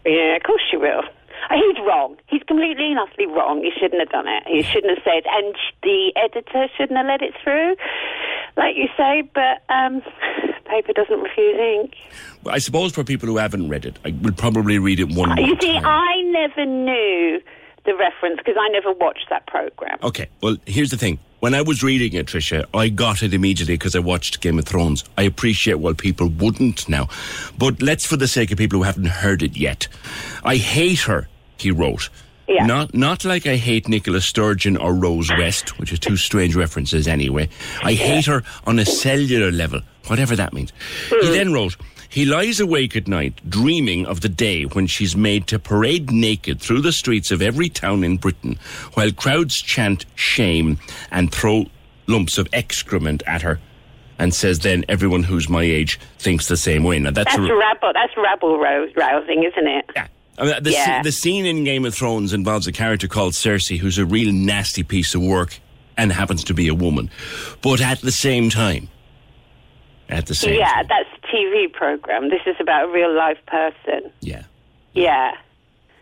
Yeah, 0.08 0.36
of 0.38 0.44
course 0.44 0.64
you 0.72 0.80
will. 0.80 1.04
Uh, 1.50 1.56
He's 1.56 1.78
wrong. 1.86 2.18
He's 2.28 2.42
completely 2.44 2.88
and 2.92 3.00
utterly 3.00 3.28
wrong. 3.28 3.62
He 3.62 3.72
shouldn't 3.80 4.00
have 4.02 4.10
done 4.10 4.28
it. 4.28 4.44
He 4.48 4.64
shouldn't 4.72 4.98
have 4.98 5.04
said, 5.04 5.24
and 5.30 5.56
the 5.84 6.12
editor 6.16 6.68
shouldn't 6.78 6.98
have 6.98 7.06
let 7.08 7.22
it 7.22 7.34
through, 7.44 7.76
like 8.58 8.76
you 8.76 8.88
say. 8.98 9.22
But 9.34 9.62
um, 9.74 10.02
paper 10.66 10.94
doesn't 10.94 11.20
refuse 11.20 11.58
ink. 11.60 11.94
Well, 12.44 12.56
I 12.56 12.60
suppose 12.60 12.94
for 12.94 13.04
people 13.04 13.28
who 13.28 13.38
haven't 13.38 13.70
read 13.70 13.86
it, 13.86 14.00
I 14.06 14.16
will 14.22 14.34
probably 14.34 14.80
read 14.80 15.00
it 15.00 15.10
one 15.10 15.30
more 15.36 15.46
You 15.46 15.56
see, 15.62 15.74
time. 15.74 15.86
I 15.86 16.22
never 16.24 16.66
knew 16.66 17.42
the 17.86 17.96
reference 17.96 18.38
because 18.38 18.56
I 18.60 18.68
never 18.70 18.92
watched 18.94 19.28
that 19.30 19.48
program. 19.48 19.98
Okay, 20.04 20.28
well, 20.42 20.58
here's 20.66 20.90
the 20.90 20.98
thing. 20.98 21.20
When 21.39 21.53
I 21.53 21.62
was 21.62 21.84
reading 21.84 22.13
it, 22.13 22.25
Tricia, 22.25 22.65
I 22.74 22.89
got 22.89 23.22
it 23.22 23.32
immediately 23.32 23.75
because 23.75 23.96
I 23.96 24.00
watched 24.00 24.41
Game 24.41 24.58
of 24.58 24.65
Thrones. 24.65 25.03
I 25.17 25.22
appreciate 25.24 25.75
why 25.75 25.94
people 25.94 26.29
wouldn't 26.29 26.89
now. 26.89 27.10
But 27.60 27.79
let's, 27.79 28.08
for 28.08 28.17
the 28.17 28.27
sake 28.27 28.51
of 28.51 28.58
people 28.58 28.79
who 28.79 28.84
haven't 28.84 29.06
heard 29.06 29.44
it 29.44 29.56
yet, 29.56 29.88
I 30.44 30.56
hate 30.56 31.01
her, 31.01 31.27
he 31.58 31.70
wrote. 31.70 32.10
Yeah. 32.48 32.65
Not, 32.65 32.96
not 32.96 33.24
like 33.24 33.46
I 33.46 33.58
hate 33.58 33.88
Nicola 33.88 34.22
Sturgeon 34.22 34.77
or 34.77 34.96
Rose 34.96 35.29
West, 35.29 35.77
which 35.77 35.94
are 35.94 35.98
two 35.98 36.17
strange 36.17 36.56
references 36.56 37.08
anyway. 37.08 37.50
I 37.84 37.94
hate 37.94 38.25
her 38.25 38.41
on 38.65 38.79
a 38.79 38.86
cellular 38.86 39.51
level, 39.51 39.82
whatever 40.08 40.36
that 40.36 40.53
means. 40.53 40.72
He 41.10 41.27
hmm. 41.27 41.34
then 41.34 41.53
wrote, 41.53 41.75
he 42.10 42.26
lies 42.26 42.60
awake 42.60 42.96
at 42.96 43.08
night 43.08 43.40
dreaming 43.50 44.06
of 44.06 44.22
the 44.22 44.30
day 44.30 44.64
when 44.64 44.88
she's 44.88 45.16
made 45.16 45.48
to 45.48 45.60
parade 45.60 46.12
naked 46.12 46.60
through 46.62 46.82
the 46.82 46.92
streets 46.92 47.32
of 47.32 47.42
every 47.42 47.70
town 47.70 48.04
in 48.04 48.18
Britain 48.18 48.58
while 48.94 49.12
crowds 49.12 49.56
chant 49.62 50.06
shame 50.16 50.78
and 51.12 51.32
throw 51.32 51.66
lumps 52.08 52.38
of 52.38 52.48
excrement 52.54 53.22
at 53.28 53.42
her 53.42 53.60
and 54.20 54.34
says 54.34 54.60
then 54.60 54.84
everyone 54.90 55.24
who's 55.24 55.48
my 55.50 55.62
age 55.64 56.00
thinks 56.18 56.48
the 56.48 56.58
same 56.58 56.84
way. 56.84 56.98
Now 57.00 57.12
that's, 57.12 57.36
That's 57.36 57.50
a, 57.50 57.56
rabble. 57.56 57.92
That's 57.94 58.14
rabble 58.18 58.58
rousing, 58.58 59.44
isn't 59.44 59.68
it? 59.68 59.86
Yeah. 59.96 60.08
I 60.40 60.46
mean, 60.46 60.64
the, 60.64 60.72
Yeah. 60.72 61.02
the 61.04 61.12
scene 61.12 61.46
in 61.46 61.64
Game 61.64 61.86
of 61.86 61.94
Thrones 61.94 62.34
involves 62.34 62.68
a 62.68 62.72
character 62.72 63.08
called 63.08 63.34
Cersei 63.34 63.78
who's 63.78 63.98
a 63.98 64.06
real 64.06 64.32
nasty 64.32 64.84
piece 64.84 65.14
of 65.14 65.22
work 65.22 65.60
and 65.98 66.12
happens 66.12 66.44
to 66.46 66.54
be 66.54 66.68
a 66.68 66.74
woman. 66.76 67.10
But 67.62 67.82
at 67.82 68.02
the 68.02 68.12
same 68.12 68.50
time, 68.50 68.88
at 70.10 70.26
the 70.28 70.36
same 70.36 70.58
yeah, 70.60 70.84
that's 70.84 71.10
a 71.24 71.28
TV 71.36 71.72
program. 71.72 72.30
This 72.30 72.42
is 72.46 72.56
about 72.60 72.90
a 72.90 72.92
real 72.92 73.14
life 73.14 73.38
person. 73.48 74.12
Yeah. 74.22 74.44
Yeah. 74.94 75.32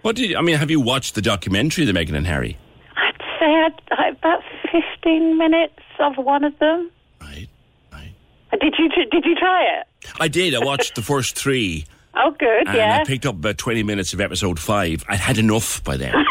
What 0.02 0.16
did 0.16 0.30
you, 0.30 0.38
I 0.38 0.42
mean? 0.42 0.58
Have 0.58 0.70
you 0.72 0.80
watched 0.80 1.16
the 1.16 1.22
documentary, 1.22 1.86
The 1.86 1.92
Meghan 1.92 2.16
and 2.16 2.28
Harry? 2.28 2.58
I'd 2.96 3.22
say 3.40 3.46
I'd, 3.46 3.82
I, 3.92 4.10
about 4.10 4.44
15 4.72 5.38
minutes 5.38 5.80
of 6.00 6.18
one 6.18 6.44
of 6.44 6.58
them. 6.60 6.92
Right, 7.20 7.48
right. 7.92 8.14
Uh, 8.54 8.58
did 8.58 8.76
you, 8.78 8.88
did 8.90 9.26
you 9.26 9.36
try 9.36 9.64
it? 9.80 9.88
I 10.20 10.28
did. 10.28 10.54
I 10.54 10.64
watched 10.64 10.96
the 10.96 11.02
first 11.02 11.36
three, 11.36 11.86
Oh, 12.18 12.32
good, 12.40 12.68
and 12.68 12.78
yeah. 12.78 13.00
I 13.02 13.04
picked 13.04 13.26
up 13.26 13.36
about 13.36 13.58
twenty 13.58 13.84
minutes 13.84 14.14
of 14.14 14.22
episode 14.22 14.58
five. 14.60 15.04
I'd 15.10 15.20
had 15.20 15.38
enough 15.38 15.84
by 15.84 15.98
then. 15.98 16.14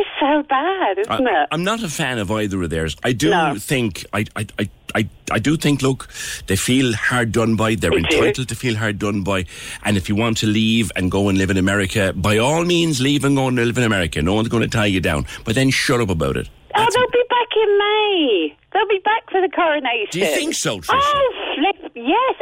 It's 0.00 0.08
so 0.20 0.42
bad, 0.48 0.98
isn't 0.98 1.26
I, 1.26 1.42
it? 1.42 1.48
I'm 1.50 1.64
not 1.64 1.82
a 1.82 1.88
fan 1.88 2.18
of 2.18 2.30
either 2.30 2.62
of 2.62 2.70
theirs. 2.70 2.94
I 3.02 3.12
do 3.12 3.30
No. 3.30 3.56
think 3.58 4.04
I, 4.12 4.24
I, 4.36 4.46
I, 4.58 4.70
I, 4.94 5.08
I 5.32 5.38
do 5.40 5.56
think. 5.56 5.82
Look, 5.82 6.08
they 6.46 6.54
feel 6.56 6.92
hard 6.94 7.32
done 7.32 7.56
by. 7.56 7.74
They're 7.74 7.90
They 7.90 8.02
do. 8.02 8.16
entitled 8.18 8.48
to 8.50 8.54
feel 8.54 8.76
hard 8.76 8.98
done 9.00 9.22
by. 9.24 9.46
And 9.84 9.96
if 9.96 10.08
you 10.08 10.14
want 10.14 10.36
to 10.38 10.46
leave 10.46 10.92
and 10.94 11.10
go 11.10 11.28
and 11.28 11.36
live 11.36 11.50
in 11.50 11.56
America, 11.56 12.12
by 12.14 12.38
all 12.38 12.64
means, 12.64 13.00
leave 13.00 13.24
and 13.24 13.34
go 13.34 13.48
and 13.48 13.56
live 13.56 13.76
in 13.78 13.82
America. 13.84 14.22
No 14.22 14.34
one's 14.34 14.48
going 14.48 14.62
to 14.62 14.68
tie 14.68 14.86
you 14.86 15.00
down. 15.00 15.26
But 15.44 15.56
then 15.56 15.70
shut 15.70 16.00
up 16.00 16.10
about 16.10 16.36
it. 16.36 16.48
Oh, 16.76 16.86
they'll 16.94 17.10
be 17.10 17.24
back 17.28 17.48
in 17.56 17.78
May. 17.78 18.56
They'll 18.72 18.88
be 18.88 19.00
back 19.04 19.28
for 19.32 19.40
the 19.40 19.48
coronation. 19.48 20.10
Do 20.12 20.20
you 20.20 20.26
think 20.26 20.54
so, 20.54 20.78
Tricia? 20.80 21.00
Oh, 21.02 21.54
flip. 21.56 21.92
Yes, 21.96 22.34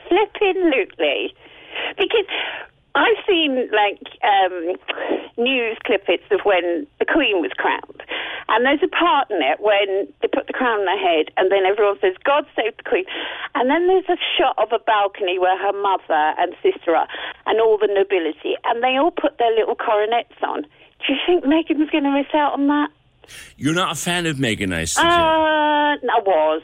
absolutely. 0.00 1.34
Because 1.98 2.24
I've 2.98 3.22
seen 3.26 3.70
like 3.70 4.02
um, 4.26 4.74
news 5.38 5.78
clippets 5.86 6.26
of 6.34 6.40
when 6.42 6.86
the 6.98 7.06
Queen 7.06 7.38
was 7.38 7.54
crowned, 7.54 8.02
and 8.48 8.66
there's 8.66 8.82
a 8.82 8.90
part 8.90 9.30
in 9.30 9.38
it 9.38 9.62
when 9.62 10.10
they 10.20 10.26
put 10.26 10.48
the 10.50 10.52
crown 10.52 10.82
on 10.82 10.90
her 10.90 10.98
head, 10.98 11.30
and 11.36 11.46
then 11.46 11.62
everyone 11.62 11.94
says 12.02 12.18
"God 12.26 12.44
save 12.58 12.76
the 12.76 12.82
Queen," 12.82 13.06
and 13.54 13.70
then 13.70 13.86
there's 13.86 14.10
a 14.10 14.18
shot 14.34 14.58
of 14.58 14.74
a 14.74 14.82
balcony 14.82 15.38
where 15.38 15.54
her 15.54 15.72
mother 15.78 16.34
and 16.42 16.58
sister 16.58 16.96
are, 16.96 17.06
and 17.46 17.60
all 17.60 17.78
the 17.78 17.86
nobility, 17.86 18.58
and 18.66 18.82
they 18.82 18.98
all 18.98 19.14
put 19.14 19.38
their 19.38 19.54
little 19.54 19.76
coronets 19.76 20.34
on. 20.42 20.66
Do 21.06 21.14
you 21.14 21.18
think 21.22 21.44
Meghan's 21.46 21.90
going 21.90 22.02
to 22.02 22.10
miss 22.10 22.34
out 22.34 22.58
on 22.58 22.66
that? 22.66 22.90
You're 23.56 23.74
not 23.74 23.92
a 23.92 23.94
fan 23.94 24.26
of 24.26 24.36
Meghan, 24.36 24.74
I 24.74 24.84
see. 24.84 25.00
Uh, 25.00 26.02
I 26.02 26.20
was. 26.26 26.62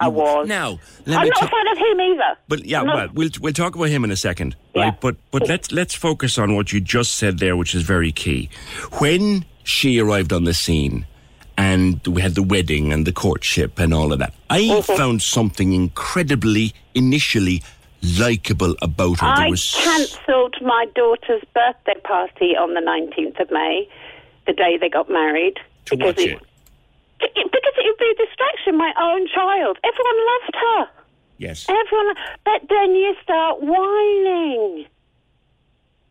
I 0.00 0.08
was. 0.08 0.48
Now, 0.48 0.78
let 1.06 1.18
I'm 1.20 1.28
not 1.28 1.36
ta- 1.38 1.46
a 1.46 1.48
fan 1.50 1.68
of 1.72 1.78
him 1.78 2.00
either. 2.00 2.38
But 2.48 2.64
yeah, 2.64 2.82
well, 2.82 3.08
we'll 3.12 3.30
we'll 3.40 3.52
talk 3.52 3.74
about 3.74 3.88
him 3.90 4.02
in 4.04 4.10
a 4.10 4.16
second, 4.16 4.56
right? 4.74 4.98
But 5.00 5.16
but 5.30 5.46
let's 5.48 5.70
let's 5.72 5.94
focus 5.94 6.38
on 6.38 6.54
what 6.56 6.72
you 6.72 6.80
just 6.80 7.16
said 7.16 7.38
there, 7.38 7.56
which 7.56 7.74
is 7.74 7.82
very 7.82 8.10
key. 8.12 8.48
When 8.98 9.44
she 9.64 9.98
arrived 10.00 10.32
on 10.32 10.44
the 10.44 10.54
scene, 10.54 11.06
and 11.58 12.00
we 12.06 12.22
had 12.22 12.34
the 12.34 12.42
wedding 12.42 12.92
and 12.92 13.06
the 13.06 13.12
courtship 13.12 13.78
and 13.78 13.92
all 13.92 14.12
of 14.12 14.18
that, 14.20 14.32
I 14.48 14.60
Mhm. 14.62 14.96
found 14.96 15.22
something 15.22 15.72
incredibly 15.74 16.72
initially 16.94 17.62
likable 18.18 18.74
about 18.80 19.20
her. 19.20 19.26
I 19.26 19.48
cancelled 19.50 20.56
my 20.62 20.86
daughter's 20.94 21.42
birthday 21.54 22.00
party 22.04 22.56
on 22.56 22.72
the 22.72 22.80
19th 22.80 23.38
of 23.40 23.50
May, 23.50 23.86
the 24.46 24.54
day 24.54 24.78
they 24.80 24.88
got 24.88 25.10
married. 25.10 25.58
to 25.86 25.96
watch 25.96 26.18
it. 26.18 26.38
Because 27.20 27.74
it 27.76 27.84
would 27.86 27.98
be 27.98 28.10
a 28.16 28.26
distraction, 28.26 28.76
my 28.78 28.92
own 28.98 29.28
child. 29.28 29.78
Everyone 29.84 30.18
loved 30.32 30.54
her. 30.56 30.88
Yes. 31.38 31.66
Everyone, 31.68 32.14
but 32.44 32.62
then 32.68 32.94
you 32.94 33.14
start 33.22 33.60
whining. 33.62 34.86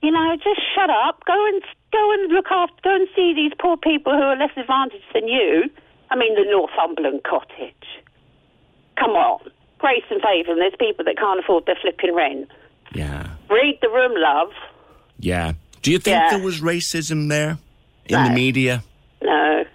You 0.02 0.12
know, 0.12 0.36
just 0.38 0.62
shut 0.74 0.90
up. 0.90 1.24
Go 1.26 1.36
and 1.48 1.62
go 1.92 2.14
and 2.14 2.32
look 2.32 2.48
after. 2.52 2.76
Go 2.84 2.96
and 2.96 3.08
see 3.16 3.34
these 3.36 3.52
poor 3.60 3.78
people 3.78 4.14
who 4.14 4.22
are 4.22 4.36
less 4.38 4.52
advantaged 4.56 5.04
than 5.14 5.28
you. 5.28 5.70
I 6.10 6.16
mean, 6.16 6.36
the 6.36 6.46
Northumberland 6.50 7.22
cottage. 7.24 8.02
Come 8.98 9.12
on, 9.12 9.40
grace 9.78 10.04
and 10.10 10.22
favour. 10.22 10.52
And 10.54 10.62
there's 10.62 10.74
people 10.80 11.06
that 11.06 11.18
can't 11.18 11.40
afford 11.40 11.66
their 11.66 11.78
flipping 11.82 12.16
rent. 12.16 12.50
Yeah. 12.94 13.30
Read 13.50 13.78
the 13.82 13.90
room, 13.90 14.14
love. 14.16 14.52
Yeah. 15.20 15.54
Do 15.82 15.92
you 15.92 16.00
think 16.00 16.16
Yeah. 16.16 16.30
there 16.32 16.44
was 16.44 16.62
racism 16.62 17.30
there 17.30 17.58
in 18.08 18.24
the 18.24 18.30
media? 18.32 18.84
No, 19.22 19.66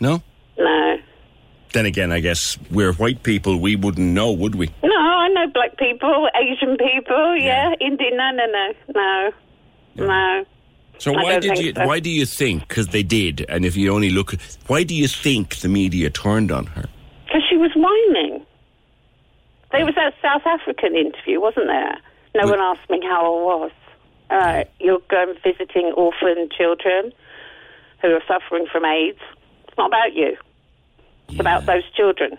No. 0.00 0.22
No, 0.58 0.96
Then 1.72 1.86
again, 1.86 2.12
I 2.12 2.20
guess 2.20 2.58
we're 2.70 2.92
white 2.94 3.22
people. 3.22 3.58
We 3.58 3.76
wouldn't 3.76 4.06
know, 4.12 4.32
would 4.32 4.54
we? 4.54 4.68
no. 4.82 4.90
I 5.22 5.28
know 5.28 5.46
black 5.54 5.78
people, 5.78 6.28
Asian 6.34 6.76
people. 6.76 7.36
Yeah, 7.36 7.72
Indian. 7.80 8.16
No, 8.16 8.30
no, 8.32 8.46
no, 8.46 8.72
no, 8.94 9.30
no. 10.04 10.44
So 10.98 11.14
I 11.14 11.22
why 11.22 11.38
did 11.38 11.58
you? 11.58 11.72
so. 11.74 11.86
Why 11.86 12.00
do 12.00 12.10
you 12.10 12.26
think? 12.26 12.66
Because 12.68 12.88
they 12.88 13.02
did, 13.04 13.46
and 13.48 13.64
if 13.64 13.76
you 13.76 13.92
only 13.94 14.10
look, 14.10 14.34
why 14.66 14.82
do 14.82 14.94
you 14.94 15.06
think 15.08 15.56
the 15.56 15.68
media 15.68 16.10
turned 16.10 16.50
on 16.50 16.66
her? 16.66 16.86
Because 17.26 17.42
she 17.48 17.56
was 17.56 17.70
whining. 17.74 18.44
There 19.70 19.86
was 19.86 19.94
that 19.94 20.14
South 20.20 20.42
African 20.44 20.94
interview, 20.94 21.40
wasn't 21.40 21.66
there? 21.68 21.96
No 22.34 22.50
one 22.50 22.60
asked 22.60 22.90
me 22.90 23.00
how 23.02 23.24
I 23.24 23.42
was. 23.42 23.70
Right, 24.30 24.70
you're 24.80 25.00
going 25.08 25.34
visiting 25.42 25.92
orphan 25.96 26.48
children 26.56 27.12
who 28.02 28.08
are 28.08 28.22
suffering 28.26 28.66
from 28.70 28.84
AIDS. 28.84 29.20
It's 29.72 29.78
not 29.78 29.86
about 29.86 30.12
you. 30.12 30.36
It's 31.30 31.40
about 31.40 31.64
those 31.64 31.82
children. 31.96 32.36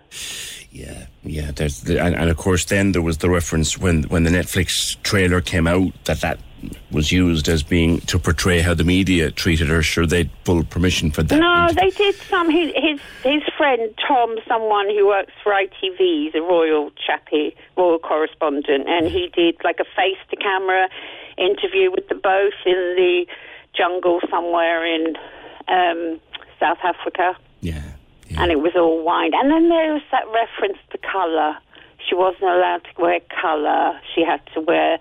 Yeah, 1.23 1.49
there's 1.51 1.81
the, 1.81 1.99
and, 1.99 2.13
and 2.13 2.29
of 2.29 2.37
course 2.37 2.65
then 2.65 2.91
there 2.91 3.01
was 3.01 3.17
the 3.17 3.29
reference 3.29 3.75
when 3.75 4.03
when 4.03 4.23
the 4.23 4.29
Netflix 4.29 5.01
trailer 5.01 5.41
came 5.41 5.65
out 5.65 5.91
that 6.03 6.21
that 6.21 6.37
was 6.91 7.11
used 7.11 7.49
as 7.49 7.63
being 7.63 8.01
to 8.01 8.19
portray 8.19 8.59
how 8.59 8.75
the 8.75 8.83
media 8.83 9.31
treated 9.31 9.67
her. 9.69 9.81
Sure, 9.81 10.05
they'd 10.05 10.29
full 10.45 10.63
permission 10.63 11.09
for 11.09 11.23
that. 11.23 11.39
No, 11.39 11.69
they 11.73 11.89
did 11.89 12.13
some. 12.15 12.51
His, 12.51 12.71
his 12.75 12.99
his 13.23 13.41
friend 13.57 13.89
Tom, 14.07 14.35
someone 14.47 14.89
who 14.89 15.07
works 15.07 15.33
for 15.41 15.53
ITV, 15.53 15.97
he's 15.97 16.35
a 16.35 16.41
royal 16.41 16.91
chappie, 17.03 17.55
royal 17.75 17.97
correspondent, 17.97 18.87
and 18.87 19.07
he 19.07 19.31
did 19.33 19.55
like 19.63 19.79
a 19.79 19.85
face 19.95 20.21
to 20.29 20.35
camera 20.35 20.87
interview 21.37 21.89
with 21.89 22.07
the 22.09 22.15
both 22.15 22.53
in 22.65 22.95
the 22.95 23.25
jungle 23.75 24.19
somewhere 24.29 24.85
in 24.85 25.15
um, 25.67 26.19
South 26.63 26.77
Africa. 26.83 27.35
Yeah, 27.59 27.81
And 28.37 28.51
it 28.51 28.59
was 28.59 28.71
all 28.75 29.03
wine. 29.03 29.31
And 29.33 29.51
then 29.51 29.69
there 29.69 29.93
was 29.93 30.01
that 30.11 30.23
reference 30.41 30.79
to 30.91 30.97
colour. 30.97 31.57
She 32.07 32.15
wasn't 32.15 32.43
allowed 32.43 32.83
to 32.85 33.01
wear 33.01 33.19
colour. 33.41 33.99
She 34.13 34.23
had 34.23 34.41
to 34.53 34.61
wear 34.61 34.97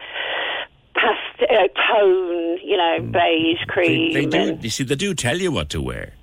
past 0.95 1.43
uh, 1.43 1.69
tone, 1.89 2.59
you 2.63 2.77
know, 2.77 2.99
beige 3.01 3.65
cream. 3.69 4.13
They 4.13 4.27
do. 4.27 4.59
You 4.61 4.71
see, 4.71 4.85
they 4.85 4.95
do 4.97 5.15
tell 5.15 5.39
you 5.39 5.51
what 5.53 5.69
to 5.71 5.81
wear. 5.81 6.15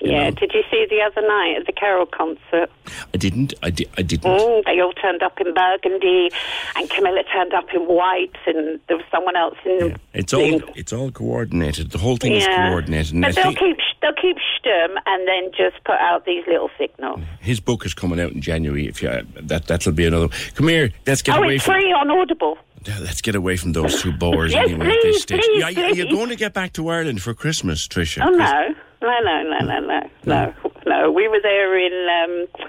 Yeah, 0.00 0.30
did 0.30 0.52
you 0.54 0.62
see 0.70 0.86
the 0.88 1.00
other 1.02 1.26
night 1.26 1.56
at 1.60 1.66
the 1.66 1.72
Carol 1.72 2.06
concert? 2.06 2.70
I 3.12 3.16
didn't. 3.16 3.54
I, 3.62 3.70
di- 3.70 3.88
I 3.96 4.02
didn't. 4.02 4.30
Mm, 4.30 4.64
they 4.64 4.80
all 4.80 4.92
turned 4.92 5.22
up 5.22 5.40
in 5.40 5.52
burgundy, 5.54 6.30
and 6.76 6.88
Camilla 6.90 7.22
turned 7.32 7.52
up 7.54 7.66
in 7.74 7.82
white, 7.82 8.36
and 8.46 8.80
there 8.88 8.96
was 8.96 9.06
someone 9.10 9.36
else 9.36 9.58
in. 9.64 9.96
It's 10.14 10.32
all. 10.32 10.60
It's 10.74 10.92
all 10.92 11.10
coordinated. 11.10 11.90
The 11.90 11.98
whole 11.98 12.16
thing 12.16 12.32
is 12.32 12.46
coordinated. 12.46 13.14
And 13.14 13.24
they'll 13.24 13.32
think 13.32 13.58
keep 13.58 13.76
they'll 14.00 14.12
keep 14.14 14.36
Sturm 14.58 14.92
and 15.06 15.28
then 15.28 15.50
just 15.56 15.82
put 15.84 15.96
out 15.96 16.24
these 16.24 16.44
little 16.46 16.70
signals. 16.78 17.20
his 17.40 17.60
book 17.60 17.84
is 17.84 17.94
coming 17.94 18.20
out 18.20 18.32
in 18.32 18.40
January. 18.40 18.86
If 18.86 19.02
you, 19.02 19.10
that 19.42 19.66
that'll 19.66 19.92
be 19.92 20.06
another. 20.06 20.28
Come 20.54 20.68
here. 20.68 20.92
Let's 21.06 21.22
get 21.22 21.36
oh, 21.36 21.42
away 21.42 21.56
it's 21.56 21.64
from. 21.64 21.74
free 21.74 21.92
on 21.92 22.10
Audible. 22.10 22.58
Let's 22.86 23.20
get 23.20 23.34
away 23.34 23.56
from 23.56 23.72
those 23.72 24.00
two 24.00 24.12
bores 24.12 24.52
Yes, 24.52 24.68
anyway 24.68 24.96
please, 25.02 25.24
please, 25.26 25.44
Yeah, 25.52 25.70
please. 25.70 26.04
going 26.12 26.28
to 26.28 26.36
get 26.36 26.52
back 26.54 26.72
to 26.74 26.88
Ireland 26.88 27.22
for 27.22 27.34
Christmas, 27.34 27.86
Tricia? 27.88 28.22
Oh 28.24 28.30
no, 28.30 28.74
no, 29.02 29.18
no, 29.22 29.42
no, 29.42 29.58
no, 29.66 29.80
no, 29.80 30.10
no, 30.24 30.54
no. 30.86 31.10
We 31.12 31.28
were 31.28 31.40
there 31.42 31.76
in 31.78 32.46
um, 32.46 32.64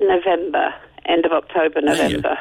November, 0.00 0.74
end 1.06 1.24
of 1.26 1.32
October, 1.32 1.80
November. 1.80 2.38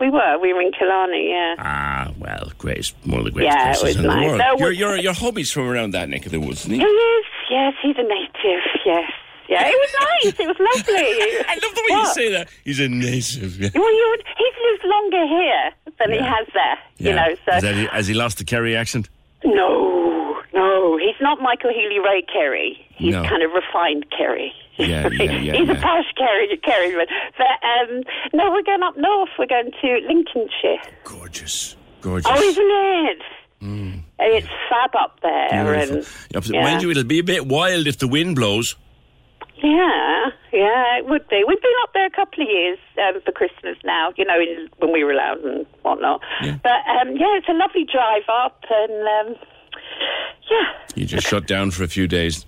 We 0.00 0.10
were. 0.10 0.38
We 0.40 0.52
were 0.52 0.60
in 0.62 0.72
Killarney. 0.76 1.28
Yeah. 1.30 1.54
Ah, 1.58 2.10
well, 2.18 2.50
great. 2.58 2.92
One 3.04 3.20
of 3.20 3.24
the 3.26 3.30
greatest 3.30 3.56
Yeah, 3.56 3.72
places 3.74 3.96
in 3.98 4.02
the 4.02 4.08
world. 4.08 4.40
That 4.40 4.58
Your, 4.58 4.72
your, 4.72 4.96
your 4.96 5.12
hubby's 5.12 5.52
from 5.52 5.68
around 5.68 5.92
that 5.92 6.08
neck 6.08 6.26
of 6.26 6.32
the 6.32 6.40
woods, 6.40 6.62
isn't 6.62 6.72
He 6.72 6.78
he? 6.80 6.84
is. 6.84 7.24
Yes, 7.50 7.74
he's 7.82 7.96
a 7.96 8.02
native. 8.02 8.60
Yes. 8.84 9.10
Yeah, 9.52 9.68
it 9.68 9.78
was 9.78 9.94
nice. 10.00 10.40
It 10.40 10.46
was 10.48 10.56
lovely. 10.58 10.94
I 11.48 11.54
love 11.62 11.74
the 11.74 11.82
way 11.88 11.98
you 12.00 12.06
say 12.14 12.30
that. 12.32 12.48
He's 12.64 12.80
a 12.80 12.88
native. 12.88 13.60
Yeah. 13.60 13.70
Well, 13.74 13.92
you 13.94 14.06
would, 14.10 14.24
he's 14.38 14.56
lived 14.70 14.84
longer 14.84 15.26
here 15.26 15.70
than 15.98 16.10
he 16.12 16.18
has 16.18 16.46
there. 16.54 16.78
You 16.98 17.10
Yeah. 17.10 17.14
know, 17.26 17.34
so 17.44 17.52
Has, 17.52 17.62
he, 17.76 17.86
has 17.86 18.06
he 18.08 18.14
lost 18.14 18.38
the 18.38 18.44
Kerry 18.44 18.76
accent? 18.76 19.08
no, 19.44 20.40
no, 20.54 20.96
he's 20.98 21.16
not 21.20 21.40
Michael 21.40 21.70
Healy-Rae 21.72 22.24
Kerry. 22.32 22.78
He's 22.94 23.12
No. 23.14 23.22
kind 23.24 23.42
of 23.42 23.50
refined 23.52 24.06
Kerry. 24.16 24.52
Yeah, 24.76 25.08
yeah, 25.12 25.22
yeah. 25.40 25.54
he's 25.56 25.68
a 25.68 25.74
posh 25.74 26.06
Kerry, 26.16 26.48
Kerryman. 26.64 27.06
But 27.36 27.46
um, 27.66 28.02
no, 28.32 28.50
we're 28.52 28.62
going 28.62 28.82
up 28.82 28.96
north. 28.96 29.28
We're 29.38 29.46
going 29.46 29.70
to 29.80 30.00
Lincolnshire. 30.06 30.78
Gorgeous. 31.04 31.76
Gorgeous. 32.00 32.30
Oh, 32.32 32.40
isn't 32.42 32.64
it? 33.10 33.22
And 33.60 34.02
It's 34.18 34.46
fab 34.68 34.90
up 34.98 35.20
there, 35.22 35.48
Beautiful. 35.50 36.04
and 36.34 36.48
yeah. 36.48 36.62
Mind 36.62 36.82
you, 36.82 36.90
it'll 36.90 37.04
be 37.04 37.18
a 37.20 37.24
bit 37.24 37.46
wild 37.46 37.86
if 37.86 37.98
the 37.98 38.08
wind 38.08 38.36
blows. 38.36 38.74
Yeah, 39.56 40.30
yeah, 40.52 40.98
it 40.98 41.06
would 41.06 41.28
be. 41.28 41.44
We've 41.46 41.60
been 41.60 41.72
up 41.82 41.92
there 41.94 42.06
a 42.06 42.10
couple 42.10 42.42
of 42.42 42.48
years 42.48 42.78
um, 42.98 43.20
for 43.24 43.32
Christmas 43.32 43.76
now. 43.84 44.12
You 44.16 44.24
know, 44.24 44.38
in, 44.40 44.68
when 44.78 44.92
we 44.92 45.04
were 45.04 45.12
allowed 45.12 45.40
and 45.44 45.66
whatnot. 45.82 46.20
But 46.40 46.80
um, 47.00 47.16
yeah, 47.16 47.36
it's 47.36 47.48
a 47.48 47.52
lovely 47.54 47.84
drive 47.90 48.22
up, 48.28 48.64
and 48.70 49.28
um, 49.28 49.36
yeah, 50.50 50.62
You 50.94 51.06
just 51.06 51.26
shut 51.26 51.46
down 51.46 51.70
for 51.70 51.84
a 51.84 51.88
few 51.88 52.06
days. 52.08 52.44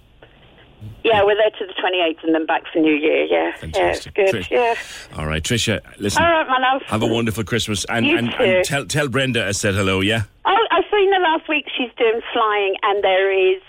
yeah, 1.04 1.22
we're 1.24 1.36
there 1.36 1.50
to 1.50 1.66
the 1.66 1.72
twenty 1.80 2.00
eighth, 2.00 2.20
and 2.24 2.34
then 2.34 2.46
back 2.46 2.62
for 2.72 2.78
New 2.80 2.94
Year. 2.94 3.24
Yeah, 3.24 3.56
Fantastic. 3.56 4.14
yeah, 4.16 4.24
good. 4.30 4.34
Trish. 4.44 4.50
Yeah. 4.50 4.74
All 5.18 5.26
right, 5.26 5.42
Tricia, 5.42 5.80
listen. 5.98 6.22
All 6.22 6.30
right, 6.30 6.48
my 6.48 6.58
love. 6.58 6.82
Have 6.86 7.02
a 7.02 7.06
wonderful 7.06 7.44
Christmas. 7.44 7.84
And, 7.88 8.06
You 8.06 8.18
and, 8.18 8.30
too. 8.30 8.36
and 8.44 8.64
tell, 8.64 8.84
tell 8.86 9.08
Brenda 9.08 9.46
I 9.46 9.52
said 9.52 9.74
hello, 9.74 10.00
yeah? 10.00 10.22
Oh, 10.46 10.66
I've 10.70 10.84
seen 10.90 11.12
her 11.12 11.20
last 11.20 11.48
week. 11.48 11.66
She's 11.76 11.90
doing 11.96 12.20
flying, 12.32 12.74
and 12.82 13.02
there 13.04 13.30
is 13.54 13.62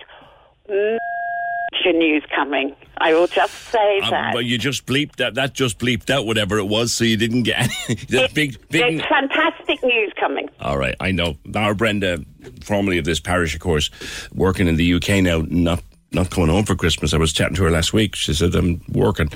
major 0.68 1.98
news 1.98 2.24
coming. 2.36 2.76
I 2.98 3.14
will 3.14 3.28
just 3.28 3.54
say 3.72 4.00
Um, 4.00 4.12
that. 4.12 4.34
well, 4.34 4.42
you 4.42 4.58
just 4.58 4.86
bleeped 4.86 5.18
that. 5.18 5.36
That 5.36 5.54
just 5.54 5.80
bleeped 5.80 6.10
out 6.10 6.26
whatever 6.26 6.58
it 6.58 6.66
was, 6.66 6.96
so 6.96 7.04
you 7.04 7.18
didn't 7.18 7.44
get 7.44 7.60
any. 7.60 7.96
the 8.10 8.30
big, 8.34 8.58
big. 8.70 8.96
It's 9.00 9.06
fantastic 9.08 9.84
news 9.84 10.14
coming. 10.20 10.50
All 10.60 10.78
right, 10.78 10.96
I 11.00 11.12
know. 11.12 11.36
Our 11.56 11.74
Brenda, 11.74 12.24
formerly 12.64 12.98
of 12.98 13.06
this 13.06 13.20
parish, 13.20 13.54
of 13.54 13.60
course, 13.62 13.90
working 14.34 14.68
in 14.68 14.76
the 14.78 14.94
UK 14.94 15.22
now, 15.24 15.44
not 15.48 15.84
not 16.12 16.30
coming 16.30 16.50
home 16.50 16.64
for 16.64 16.76
Christmas. 16.76 17.14
I 17.14 17.18
was 17.18 17.34
chatting 17.34 17.56
to 17.56 17.64
her 17.64 17.72
last 17.72 17.92
week. 17.92 18.16
She 18.16 18.34
said, 18.34 18.56
"I'm 18.56 18.82
working." 18.90 19.30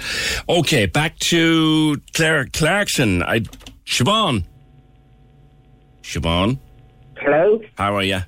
Okay, 0.47 0.85
back 0.85 1.19
to 1.19 1.97
Claire 2.13 2.45
Clarkson. 2.53 3.21
I, 3.23 3.41
Siobhan. 3.85 4.45
Siobhan, 6.03 6.57
Hello? 7.17 7.61
how 7.77 7.95
are 7.95 8.03
you? 8.03 8.19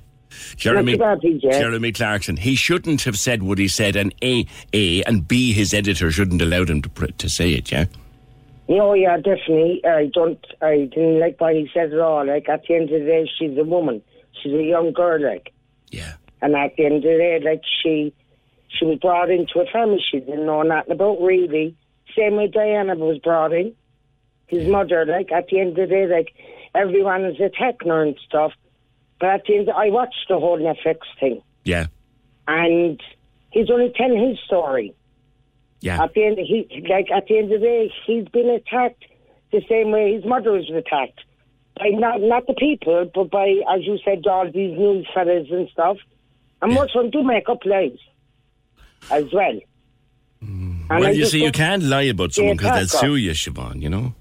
Jeremy, 0.56 0.96
bad, 0.96 1.20
Jeremy 1.40 1.92
Clarkson. 1.92 2.36
He 2.36 2.54
shouldn't 2.54 3.02
have 3.02 3.16
said 3.16 3.42
what 3.42 3.58
he 3.58 3.68
said, 3.68 3.96
and 3.96 4.14
A, 4.22 4.46
A, 4.72 5.02
and 5.04 5.26
B, 5.26 5.52
his 5.52 5.72
editor 5.72 6.10
shouldn't 6.10 6.42
allowed 6.42 6.70
him 6.70 6.82
to 6.82 6.88
to 7.06 7.28
say 7.28 7.52
it. 7.52 7.72
Yeah. 7.72 7.86
Oh, 8.68 8.94
yeah, 8.94 9.16
definitely. 9.16 9.82
I 9.84 10.10
don't, 10.14 10.44
I 10.62 10.88
didn't 10.92 11.20
like 11.20 11.40
what 11.40 11.54
he 11.54 11.68
said 11.74 11.92
at 11.92 11.98
all. 11.98 12.26
Like, 12.26 12.48
at 12.48 12.62
the 12.66 12.74
end 12.74 12.90
of 12.90 13.00
the 13.00 13.06
day, 13.06 13.30
she's 13.38 13.58
a 13.58 13.64
woman. 13.64 14.02
She's 14.40 14.52
a 14.52 14.62
young 14.62 14.92
girl, 14.92 15.20
like. 15.22 15.52
Yeah. 15.90 16.14
And 16.40 16.56
at 16.56 16.74
the 16.76 16.86
end 16.86 16.96
of 16.96 17.02
the 17.02 17.18
day, 17.18 17.40
like 17.44 17.62
she, 17.82 18.12
she 18.68 18.84
was 18.84 18.98
brought 18.98 19.30
into 19.30 19.60
a 19.60 19.66
family 19.72 20.02
she 20.10 20.18
didn't 20.20 20.46
know 20.46 20.62
nothing 20.62 20.92
about 20.92 21.20
really. 21.20 21.76
Same 22.16 22.36
way 22.36 22.48
Diana 22.48 22.96
was 22.96 23.18
brought 23.18 23.52
in. 23.52 23.74
His 24.48 24.68
mother, 24.68 25.06
like 25.06 25.30
at 25.32 25.46
the 25.48 25.60
end 25.60 25.70
of 25.70 25.76
the 25.76 25.86
day, 25.86 26.06
like 26.06 26.34
everyone 26.74 27.24
is 27.24 27.40
attacking 27.40 27.88
her 27.88 28.02
and 28.02 28.18
stuff. 28.26 28.52
But 29.22 29.30
at 29.30 29.44
the 29.46 29.54
end, 29.56 29.70
I 29.70 29.88
watched 29.90 30.26
the 30.28 30.36
whole 30.40 30.58
Netflix 30.58 30.96
thing, 31.20 31.42
Yeah. 31.62 31.86
and 32.48 33.00
he's 33.52 33.70
only 33.70 33.92
telling 33.96 34.30
his 34.30 34.40
story. 34.44 34.94
Yeah. 35.80 36.02
At 36.02 36.14
the 36.14 36.24
end, 36.24 36.38
he 36.38 36.84
like 36.90 37.08
at 37.12 37.28
the 37.28 37.38
end 37.38 37.52
of 37.52 37.60
the 37.60 37.64
day, 37.66 37.92
he's 38.04 38.26
been 38.30 38.50
attacked 38.50 39.04
the 39.52 39.62
same 39.68 39.92
way 39.92 40.14
his 40.14 40.24
mother 40.24 40.50
was 40.50 40.68
attacked 40.70 41.20
by 41.78 41.90
not 41.90 42.20
not 42.20 42.48
the 42.48 42.54
people, 42.54 43.08
but 43.14 43.30
by 43.30 43.62
as 43.72 43.86
you 43.86 43.96
said, 44.04 44.26
all 44.26 44.46
these 44.50 44.76
news 44.76 45.06
fellas 45.14 45.46
and 45.52 45.68
stuff. 45.68 45.98
And 46.60 46.74
most 46.74 46.96
of 46.96 47.02
them 47.02 47.12
do 47.12 47.22
make 47.22 47.48
up 47.48 47.64
lies 47.64 47.98
as 49.08 49.32
well. 49.32 49.60
Hmm. 50.40 50.82
And 50.90 50.92
I 50.92 50.98
well, 50.98 51.14
you 51.14 51.20
just 51.20 51.30
see, 51.30 51.44
you 51.44 51.52
can't 51.52 51.84
lie 51.84 52.10
about 52.10 52.32
someone 52.32 52.56
because 52.56 52.90
they'll 52.90 53.00
sue 53.00 53.14
you, 53.14 53.30
Siobhan, 53.30 53.82
you 53.82 53.88
know? 53.88 54.14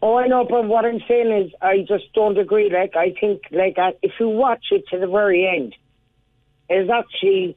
Oh, 0.00 0.16
I 0.16 0.28
know, 0.28 0.46
but 0.48 0.66
what 0.66 0.84
I'm 0.84 1.00
saying 1.08 1.32
is, 1.32 1.52
I 1.60 1.78
just 1.88 2.12
don't 2.14 2.38
agree. 2.38 2.70
Like, 2.70 2.94
I 2.94 3.14
think, 3.20 3.42
like, 3.50 3.76
if 4.02 4.12
you 4.20 4.28
watch 4.28 4.66
it 4.70 4.84
to 4.90 4.98
the 4.98 5.08
very 5.08 5.46
end, 5.46 5.74
it's 6.68 6.90
actually 6.90 7.56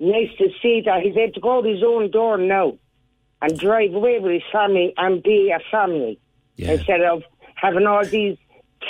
nice 0.00 0.30
to 0.38 0.48
see 0.60 0.82
that 0.84 1.02
he's 1.02 1.16
able 1.16 1.32
to 1.34 1.40
go 1.40 1.62
to 1.62 1.68
his 1.68 1.82
own 1.84 2.10
door 2.10 2.38
now 2.38 2.76
and 3.40 3.58
drive 3.58 3.94
away 3.94 4.18
with 4.18 4.32
his 4.32 4.42
family 4.50 4.94
and 4.96 5.22
be 5.22 5.52
a 5.54 5.60
family 5.70 6.18
instead 6.58 7.02
of 7.02 7.22
having 7.54 7.86
all 7.86 8.04
these 8.04 8.36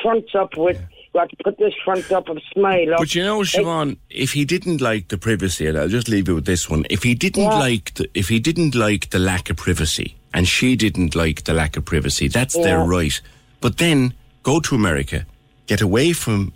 fronts 0.02 0.34
up 0.34 0.56
with. 0.56 0.80
Have 1.18 1.28
to 1.30 1.36
put 1.42 1.58
this 1.58 1.72
front 1.84 2.10
up 2.12 2.28
and 2.28 2.40
smile 2.52 2.92
up. 2.94 2.98
But 3.00 3.14
you 3.14 3.24
know, 3.24 3.40
Siobhan, 3.40 3.96
if 4.10 4.32
he 4.32 4.44
didn't 4.44 4.80
like 4.80 5.08
the 5.08 5.18
privacy, 5.18 5.66
and 5.66 5.78
I'll 5.78 5.88
just 5.88 6.08
leave 6.08 6.28
you 6.28 6.34
with 6.36 6.44
this 6.46 6.68
one. 6.68 6.84
If 6.90 7.02
he 7.02 7.14
didn't 7.14 7.42
Yeah. 7.44 7.58
like, 7.58 7.94
the, 7.94 8.08
if 8.14 8.28
he 8.28 8.38
didn't 8.38 8.74
like 8.74 9.10
the 9.10 9.18
lack 9.18 9.48
of 9.50 9.56
privacy, 9.56 10.14
and 10.34 10.46
she 10.46 10.76
didn't 10.76 11.14
like 11.14 11.44
the 11.44 11.54
lack 11.54 11.76
of 11.76 11.84
privacy, 11.84 12.28
that's 12.28 12.54
their 12.54 12.80
right. 12.80 13.18
But 13.60 13.78
then 13.78 14.12
go 14.42 14.60
to 14.60 14.74
America, 14.74 15.24
get 15.66 15.80
away 15.80 16.12
from 16.12 16.52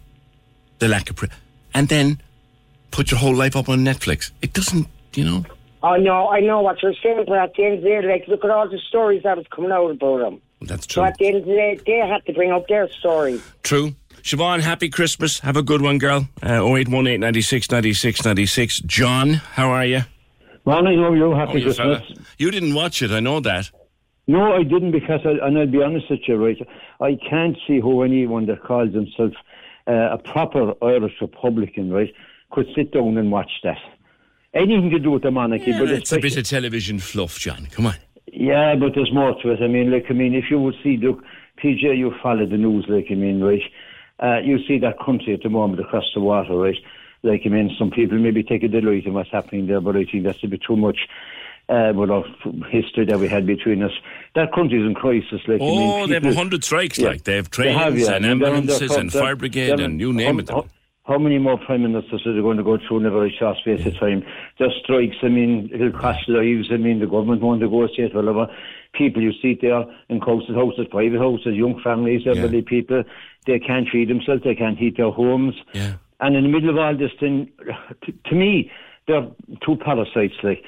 the 0.78 0.88
lack 0.88 1.08
of 1.10 1.16
privacy, 1.16 1.38
and 1.74 1.88
then 1.88 2.20
put 2.90 3.10
your 3.10 3.18
whole 3.18 3.34
life 3.34 3.56
up 3.56 3.68
on 3.68 3.78
Netflix. 3.84 4.30
It 4.42 4.52
doesn't, 4.52 4.86
you 5.14 5.24
know. 5.24 5.44
I 5.82 5.96
know, 5.96 6.28
I 6.28 6.40
know 6.40 6.60
what 6.60 6.82
you're 6.82 6.92
saying, 7.02 7.24
but 7.26 7.38
at 7.38 7.54
the 7.54 7.64
end 7.64 7.74
of 7.78 7.82
the 7.84 7.88
day, 7.88 8.02
like, 8.06 8.28
look 8.28 8.44
at 8.44 8.50
all 8.50 8.68
the 8.68 8.78
stories 8.88 9.22
that 9.22 9.36
was 9.38 9.46
coming 9.50 9.72
out 9.72 9.90
about 9.90 10.20
him. 10.26 10.42
That's 10.60 10.84
So 10.84 11.00
true. 11.00 11.04
at 11.04 11.16
the 11.16 11.26
end 11.28 11.36
of 11.36 11.44
the 11.46 11.52
day, 11.54 11.80
they 11.86 11.98
had 12.06 12.26
to 12.26 12.34
bring 12.34 12.50
up 12.52 12.68
their 12.68 12.86
story. 12.90 13.40
True. 13.62 13.94
Siobhan, 14.22 14.60
happy 14.60 14.88
Christmas. 14.88 15.40
Have 15.40 15.56
a 15.56 15.62
good 15.62 15.82
one, 15.82 15.98
girl. 15.98 16.28
Uh, 16.42 16.62
0818 16.64 17.20
96 17.20 17.70
96 17.70 18.24
96. 18.24 18.80
John, 18.80 19.34
how 19.34 19.70
are 19.70 19.84
you? 19.84 20.02
Morning, 20.66 20.98
how 20.98 21.10
are 21.10 21.16
you? 21.16 21.24
Oh, 21.32 21.34
Happy 21.36 21.58
you, 21.60 21.64
Christmas. 21.64 22.02
fella. 22.06 22.18
you 22.38 22.50
didn't 22.50 22.74
watch 22.74 23.02
it, 23.02 23.10
I 23.10 23.20
know 23.20 23.40
that. 23.40 23.70
No, 24.26 24.54
I 24.54 24.62
didn't 24.62 24.92
because, 24.92 25.20
I, 25.24 25.44
and 25.46 25.58
I'll 25.58 25.66
be 25.66 25.82
honest 25.82 26.10
with 26.10 26.20
you, 26.28 26.36
right? 26.36 26.58
I 27.00 27.18
can't 27.28 27.56
see 27.66 27.80
how 27.80 28.02
anyone 28.02 28.46
that 28.46 28.62
calls 28.62 28.92
himself 28.94 29.32
uh, 29.88 30.10
a 30.12 30.18
proper 30.18 30.74
Irish 30.84 31.14
Republican, 31.20 31.90
right, 31.90 32.12
could 32.50 32.66
sit 32.76 32.92
down 32.92 33.16
and 33.16 33.32
watch 33.32 33.50
that. 33.64 33.78
Anything 34.52 34.90
to 34.90 34.98
do 34.98 35.12
with 35.12 35.22
the 35.22 35.30
monarchy, 35.30 35.72
but 35.72 35.90
it's 35.90 36.12
a 36.12 36.18
bit 36.18 36.36
of 36.36 36.44
television 36.44 36.98
fluff, 36.98 37.38
John. 37.38 37.66
Come 37.70 37.86
on. 37.86 37.94
Yeah, 38.32 38.74
but 38.76 38.94
there's 38.94 39.12
more 39.12 39.34
to 39.42 39.50
it. 39.52 39.62
I 39.62 39.66
mean, 39.68 39.90
like, 39.90 40.06
I 40.10 40.12
mean, 40.12 40.34
if 40.34 40.44
you 40.50 40.60
would 40.60 40.74
see, 40.82 40.96
look, 40.96 41.22
PJ, 41.62 41.96
you 41.96 42.12
follow 42.22 42.46
the 42.46 42.56
news, 42.56 42.84
like, 42.88 43.06
I 43.10 43.14
mean, 43.14 43.42
right? 43.42 43.62
Uh, 44.22 44.38
you 44.44 44.58
see 44.68 44.78
that 44.78 44.98
country 44.98 45.32
at 45.34 45.42
the 45.42 45.48
moment 45.48 45.80
across 45.80 46.04
the 46.14 46.20
water, 46.20 46.54
right? 46.54 46.76
Like, 47.22 47.42
I 47.44 47.48
mean, 47.48 47.74
some 47.78 47.90
people 47.90 48.18
maybe 48.18 48.42
take 48.42 48.62
a 48.62 48.68
delight 48.68 49.06
in 49.06 49.14
what's 49.14 49.30
happening 49.30 49.66
there, 49.66 49.80
but 49.80 49.96
I 49.96 50.04
think 50.04 50.24
that's 50.24 50.42
a 50.44 50.46
bit 50.46 50.62
too 50.66 50.76
much. 50.76 50.98
Uh, 51.68 51.92
with 51.94 52.10
our 52.10 52.24
history 52.68 53.04
that 53.06 53.16
we 53.20 53.28
had 53.28 53.46
between 53.46 53.80
us, 53.80 53.92
that 54.34 54.52
country's 54.52 54.84
in 54.84 54.92
crisis. 54.92 55.40
Like, 55.46 55.60
I 55.60 55.64
Oh, 55.64 55.98
mean, 56.00 56.08
they 56.08 56.14
have 56.14 56.22
people- 56.24 56.34
100 56.34 56.64
strikes, 56.64 56.98
Yeah. 56.98 57.10
like. 57.10 57.22
They 57.22 57.36
have 57.36 57.48
They 57.48 57.54
trains 57.62 57.78
have, 57.78 57.96
yeah. 57.96 58.06
and 58.16 58.26
And 58.26 58.40
they're 58.42 58.48
on 58.48 58.66
their 58.66 58.74
ambulances 58.74 58.96
and 58.96 59.12
fire 59.12 59.36
brigade 59.36 59.78
and 59.78 60.00
you 60.00 60.12
name 60.12 60.40
it. 60.40 60.50
How, 61.10 61.18
many 61.18 61.38
more 61.38 61.58
prime 61.58 61.82
ministers 61.82 62.22
are 62.24 62.32
they 62.32 62.40
going 62.40 62.56
to 62.56 62.62
go 62.62 62.78
through 62.78 63.00
in 63.00 63.06
a 63.06 63.10
very 63.10 63.34
short 63.36 63.56
space 63.58 63.84
of 63.84 63.98
time? 63.98 64.22
There's 64.60 64.72
strikes, 64.84 65.16
I 65.24 65.28
mean, 65.28 65.68
it'll 65.74 65.90
cost 65.90 66.28
lives. 66.28 66.68
I 66.72 66.76
mean, 66.76 67.00
the 67.00 67.06
government 67.06 67.42
won't 67.42 67.60
negotiate, 67.60 68.14
whatever. 68.14 68.46
People 68.94 69.20
you 69.20 69.32
see 69.42 69.58
there 69.60 69.84
in 70.08 70.20
council 70.20 70.54
houses, 70.54 70.86
private 70.88 71.18
houses, 71.18 71.56
young 71.56 71.80
families, 71.82 72.22
elderly 72.26 72.62
people, 72.62 73.02
they 73.44 73.58
can't 73.58 73.88
feed 73.90 74.08
themselves, 74.08 74.42
they 74.44 74.54
can't 74.54 74.78
heat 74.78 74.98
their 74.98 75.10
homes. 75.10 75.54
Yeah. 75.72 75.94
And 76.20 76.36
in 76.36 76.44
the 76.44 76.48
middle 76.48 76.70
of 76.70 76.76
all 76.76 76.96
this 76.96 77.12
thing, 77.18 77.50
to, 78.04 78.12
to 78.12 78.34
me, 78.36 78.70
they're 79.08 79.26
two 79.66 79.76
parasites, 79.76 80.34
like, 80.44 80.62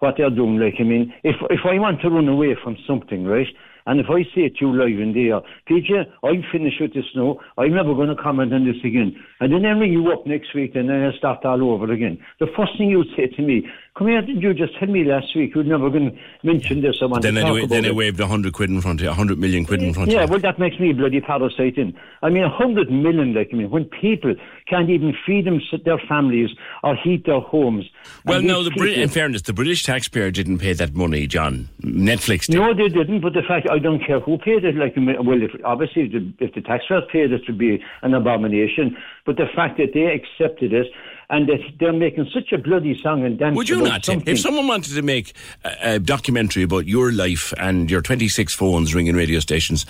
what 0.00 0.16
they're 0.16 0.30
doing. 0.30 0.58
Like, 0.58 0.74
I 0.80 0.82
mean, 0.82 1.14
if 1.22 1.36
if 1.50 1.60
I 1.64 1.78
want 1.78 2.00
to 2.00 2.10
run 2.10 2.28
away 2.28 2.56
from 2.62 2.76
something, 2.86 3.24
right, 3.24 3.46
and 3.86 4.00
if 4.00 4.06
I 4.08 4.22
say 4.34 4.48
it 4.48 4.56
to 4.56 4.66
you 4.66 4.72
live 4.72 4.98
in 4.98 5.12
there, 5.12 5.40
PJ, 5.68 6.06
I'm 6.22 6.42
finished 6.50 6.80
with 6.80 6.94
this 6.94 7.04
now, 7.14 7.38
I'm 7.58 7.74
never 7.74 7.94
going 7.94 8.08
to 8.08 8.16
comment 8.16 8.52
on 8.52 8.64
this 8.64 8.80
again. 8.84 9.14
And 9.40 9.52
then 9.52 9.64
I 9.66 9.70
ring 9.78 9.92
you 9.92 10.10
up 10.12 10.26
next 10.26 10.54
week 10.54 10.74
and 10.74 10.88
then 10.88 11.04
I 11.04 11.16
start 11.18 11.44
all 11.44 11.72
over 11.72 11.92
again. 11.92 12.18
The 12.40 12.46
first 12.56 12.72
thing 12.78 12.88
you 12.90 13.04
say 13.16 13.26
to 13.26 13.42
me, 13.42 13.66
come 13.96 14.08
here, 14.08 14.20
didn't 14.22 14.40
you 14.42 14.52
just 14.54 14.76
tell 14.78 14.88
me 14.88 15.04
last 15.04 15.34
week 15.36 15.54
you're 15.54 15.62
never 15.64 15.88
going 15.88 16.10
to 16.10 16.18
mention 16.42 16.80
this? 16.82 16.96
I 17.00 17.06
want 17.06 17.22
Then 17.22 17.34
to 17.34 17.40
I, 17.40 17.42
talk 17.44 17.52
wa- 17.52 17.58
about 17.60 17.68
then 17.70 17.84
I 17.84 17.88
it. 17.88 17.94
waved 17.94 18.18
100 18.20 18.52
quid 18.52 18.70
in 18.70 18.80
front 18.80 19.00
of 19.00 19.04
you, 19.04 19.08
100 19.10 19.38
million 19.38 19.64
quid 19.64 19.82
in 19.82 19.94
front 19.94 20.10
Yeah, 20.10 20.16
of 20.18 20.20
you. 20.22 20.26
Yeah, 20.26 20.30
well, 20.32 20.40
that 20.40 20.58
makes 20.58 20.78
me 20.80 20.92
bloody 20.92 21.20
parasite 21.20 21.76
in. 21.78 21.94
I 22.22 22.30
mean, 22.30 22.42
a 22.42 22.48
hundred 22.50 22.90
million, 22.90 23.34
like, 23.34 23.50
I 23.52 23.56
mean, 23.56 23.70
when 23.70 23.84
people 23.84 24.34
can't 24.68 24.90
even 24.90 25.14
feed 25.26 25.46
them, 25.46 25.60
their 25.84 25.98
families 26.08 26.50
or 26.82 26.96
heat 26.96 27.24
their 27.26 27.40
homes. 27.40 27.84
Well, 28.24 28.42
no, 28.42 28.62
the 28.64 28.70
Brit- 28.70 28.88
people- 28.90 29.02
in 29.04 29.08
fairness, 29.10 29.42
the 29.42 29.52
British 29.52 29.84
taxpayer 29.84 30.30
didn't 30.30 30.58
pay 30.58 30.72
that 30.72 30.94
money, 30.94 31.26
John. 31.26 31.68
Netflix 31.82 32.46
did. 32.46 32.56
No, 32.56 32.74
they 32.74 32.88
didn't. 32.88 33.20
But 33.20 33.34
the 33.34 33.42
fact 33.42 33.68
I 33.70 33.78
don't 33.78 34.04
care 34.04 34.20
who 34.20 34.38
paid 34.38 34.64
it. 34.64 34.74
Like, 34.76 34.94
well, 34.96 35.40
if, 35.42 35.50
obviously, 35.64 36.02
if 36.06 36.12
the, 36.12 36.32
if 36.44 36.54
the 36.54 36.60
taxpayers 36.62 37.04
paid 37.12 37.30
it, 37.30 37.42
it 37.42 37.42
would 37.48 37.58
be 37.58 37.82
an 38.02 38.14
abomination. 38.14 38.96
But 39.26 39.36
the 39.36 39.46
fact 39.54 39.78
that 39.78 39.92
they 39.94 40.06
accepted 40.06 40.72
it 40.72 40.86
and 41.30 41.48
they're 41.80 41.92
making 41.92 42.28
such 42.32 42.52
a 42.52 42.58
bloody 42.58 42.98
song 43.02 43.24
and 43.24 43.38
dance. 43.38 43.56
Would 43.56 43.68
you 43.68 43.80
not, 43.82 44.04
something- 44.04 44.32
If 44.34 44.40
someone 44.40 44.66
wanted 44.66 44.94
to 44.94 45.02
make 45.02 45.34
a, 45.64 45.94
a 45.94 45.98
documentary 45.98 46.62
about 46.64 46.86
your 46.86 47.12
life 47.12 47.52
and 47.58 47.90
your 47.90 48.00
26 48.02 48.54
phones 48.54 48.94
ringing 48.94 49.14
radio 49.16 49.40
stations, 49.40 49.86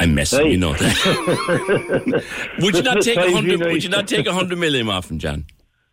I'm 0.00 0.14
messing, 0.14 0.40
Right. 0.40 0.50
you 0.52 0.58
know 0.58 0.74
that. 0.74 2.24
would 2.60 2.76
you 2.76 2.82
not 2.82 3.00
take 3.02 3.16
a 3.18 3.30
hundred? 3.30 3.60
you. 3.60 3.66
Would 3.66 3.84
you 3.84 3.90
not 3.90 4.06
take 4.08 4.26
a 4.26 4.32
hundred 4.32 4.58
million 4.58 4.88
off 4.88 5.10
him, 5.10 5.18
John? 5.18 5.44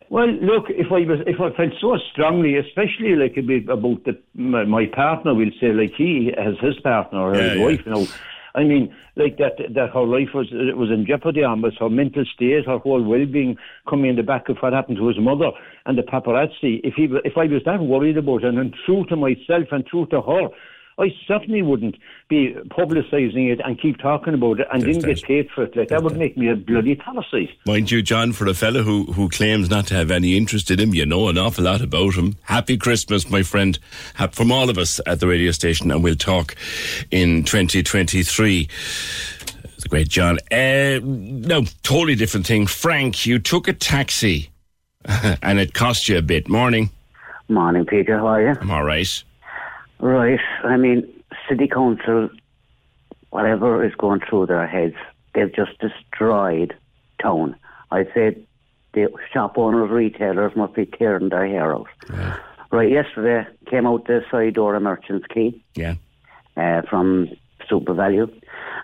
Well, 0.08 0.28
look, 0.28 0.66
if 0.68 0.86
I 0.92 1.00
was, 1.00 1.18
if 1.26 1.40
I 1.40 1.50
felt 1.56 1.72
so 1.80 1.96
strongly, 2.12 2.56
especially 2.56 3.16
like 3.16 3.36
about 3.36 4.04
the, 4.04 4.16
my, 4.34 4.64
my 4.64 4.86
partner, 4.86 5.34
we'll 5.34 5.50
say 5.60 5.72
like 5.72 5.94
he 5.96 6.32
has 6.38 6.54
his 6.60 6.78
partner 6.80 7.18
or 7.20 7.34
Yeah, 7.34 7.42
his 7.50 7.58
yeah. 7.58 7.64
wife, 7.64 7.80
you 7.86 7.92
know. 7.92 8.06
I 8.56 8.64
mean, 8.64 8.94
like 9.16 9.36
that, 9.36 9.58
that 9.74 9.90
her 9.92 10.02
life 10.02 10.30
was 10.34 10.48
it 10.50 10.76
was 10.76 10.90
in 10.90 11.04
jeopardy 11.06 11.44
almost, 11.44 11.78
her 11.78 11.90
mental 11.90 12.24
state, 12.34 12.64
her 12.66 12.78
whole 12.78 13.02
well-being 13.04 13.56
coming 13.88 14.10
in 14.10 14.16
the 14.16 14.22
back 14.22 14.48
of 14.48 14.56
what 14.60 14.72
happened 14.72 14.96
to 14.96 15.08
his 15.08 15.18
mother 15.18 15.50
and 15.84 15.98
the 15.98 16.02
paparazzi. 16.02 16.80
If 16.82 16.94
he, 16.94 17.06
if 17.24 17.36
I 17.36 17.44
was 17.44 17.62
that 17.66 17.80
worried 17.80 18.16
about 18.16 18.44
it, 18.44 18.54
and 18.54 18.74
true 18.86 19.04
to 19.10 19.16
myself 19.16 19.68
and 19.72 19.86
true 19.86 20.06
to 20.06 20.22
her, 20.22 20.48
I 20.98 21.14
certainly 21.26 21.60
wouldn't 21.60 21.96
be 22.28 22.54
publicising 22.68 23.52
it 23.52 23.60
and 23.62 23.78
keep 23.80 23.98
talking 23.98 24.32
about 24.32 24.60
it 24.60 24.66
and 24.72 24.82
There's 24.82 24.96
didn't 24.96 25.14
get 25.14 25.24
paid 25.24 25.50
for 25.50 25.64
it. 25.64 25.76
Like 25.76 25.88
that 25.88 26.02
would 26.02 26.16
make 26.16 26.38
me 26.38 26.48
a 26.48 26.56
bloody 26.56 26.94
parasite. 26.94 27.50
Mind 27.66 27.90
you, 27.90 28.00
John, 28.00 28.32
for 28.32 28.46
a 28.46 28.54
fellow 28.54 28.82
who, 28.82 29.04
who 29.12 29.28
claims 29.28 29.68
not 29.68 29.86
to 29.88 29.94
have 29.94 30.10
any 30.10 30.38
interest 30.38 30.70
in 30.70 30.80
him, 30.80 30.94
you 30.94 31.04
know 31.04 31.28
an 31.28 31.36
awful 31.36 31.64
lot 31.64 31.82
about 31.82 32.14
him. 32.14 32.36
Happy 32.42 32.78
Christmas, 32.78 33.28
my 33.28 33.42
friend, 33.42 33.78
from 34.32 34.50
all 34.50 34.70
of 34.70 34.78
us 34.78 34.98
at 35.06 35.20
the 35.20 35.26
radio 35.26 35.50
station, 35.50 35.90
and 35.90 36.02
we'll 36.02 36.14
talk 36.16 36.56
in 37.10 37.44
2023. 37.44 38.68
It's 39.64 39.84
a 39.84 39.88
great 39.88 40.08
John. 40.08 40.38
Uh, 40.50 41.00
no, 41.02 41.64
totally 41.82 42.14
different 42.14 42.46
thing. 42.46 42.66
Frank, 42.66 43.26
you 43.26 43.38
took 43.38 43.68
a 43.68 43.74
taxi, 43.74 44.50
and 45.04 45.58
it 45.58 45.74
cost 45.74 46.08
you 46.08 46.16
a 46.16 46.22
bit. 46.22 46.48
Morning. 46.48 46.88
Morning, 47.50 47.84
Peter. 47.84 48.18
How 48.18 48.28
are 48.28 48.42
you? 48.42 48.54
I'm 48.58 48.70
all 48.70 48.82
right. 48.82 49.22
Right. 50.00 50.40
I 50.64 50.76
mean, 50.76 51.06
city 51.48 51.68
council, 51.68 52.28
whatever 53.30 53.84
is 53.84 53.94
going 53.94 54.20
through 54.28 54.46
their 54.46 54.66
heads, 54.66 54.94
they've 55.34 55.54
just 55.54 55.78
destroyed 55.78 56.74
town. 57.22 57.56
I 57.90 58.04
said 58.14 58.44
the 58.92 59.08
shop 59.32 59.56
owners, 59.58 59.90
retailers 59.90 60.54
must 60.56 60.74
be 60.74 60.86
tearing 60.86 61.28
their 61.28 61.46
hair 61.46 61.74
out. 61.74 61.86
Right. 62.70 62.90
Yesterday 62.90 63.48
came 63.70 63.86
out 63.86 64.06
the 64.06 64.22
side 64.30 64.54
door 64.54 64.74
of 64.74 64.82
Merchant's 64.82 65.26
Quay 65.32 65.54
Yeah. 65.76 65.94
uh, 66.56 66.82
from 66.90 67.28
SuperValu. 67.70 68.30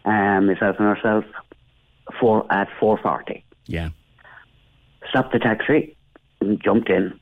Um, 0.05 0.47
myself 0.47 0.77
and 0.79 0.97
herself, 0.97 1.25
four 2.19 2.47
at 2.51 2.69
four 2.81 2.99
forty. 2.99 3.45
Yeah. 3.67 3.91
Stopped 5.11 5.33
the 5.33 5.39
taxi, 5.39 5.97
and 6.41 6.61
jumped 6.63 6.89
in. 6.91 7.19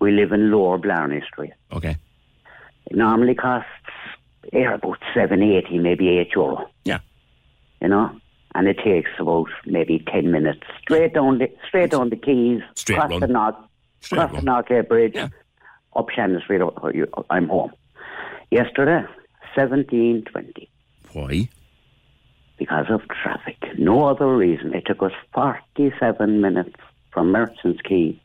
We 0.00 0.12
live 0.12 0.32
in 0.32 0.50
Lower 0.50 0.78
Blarney 0.78 1.22
Street. 1.26 1.52
Okay. 1.72 1.96
It 2.86 2.96
normally 2.96 3.34
costs 3.34 3.68
eh, 4.52 4.64
about 4.72 4.98
seven 5.14 5.42
eighty, 5.42 5.78
maybe 5.78 6.08
eight 6.18 6.32
euro. 6.34 6.68
Yeah. 6.84 6.98
You 7.80 7.88
know, 7.88 8.10
and 8.54 8.68
it 8.68 8.78
takes 8.84 9.10
about 9.18 9.48
maybe 9.66 10.04
ten 10.12 10.30
minutes 10.30 10.62
straight 10.82 11.14
down 11.14 11.38
the 11.38 11.48
straight 11.68 11.90
down 11.90 12.10
the 12.10 12.16
quays, 12.16 12.60
Straight 12.74 12.98
cross 12.98 13.10
run. 13.10 13.20
the 13.20 13.26
North, 13.28 13.54
Straight 14.00 14.18
cross 14.18 14.32
run. 14.44 14.64
the 14.68 14.82
Bridge, 14.82 15.16
up 15.16 16.06
Shandon 16.14 16.40
Street. 16.42 16.60
oh, 16.62 17.24
I'm 17.30 17.48
home. 17.48 17.72
Yesterday, 18.50 19.04
seventeen 19.54 20.22
twenty 20.24 20.68
Why? 21.12 21.48
because 22.58 22.86
of 22.90 23.00
traffic. 23.08 23.56
No 23.78 24.04
other 24.06 24.36
reason. 24.36 24.74
It 24.74 24.84
took 24.86 25.02
us 25.02 25.10
47 25.34 26.40
minutes 26.40 26.76
from 27.10 27.32
Merchants 27.32 27.80
to 27.88 28.16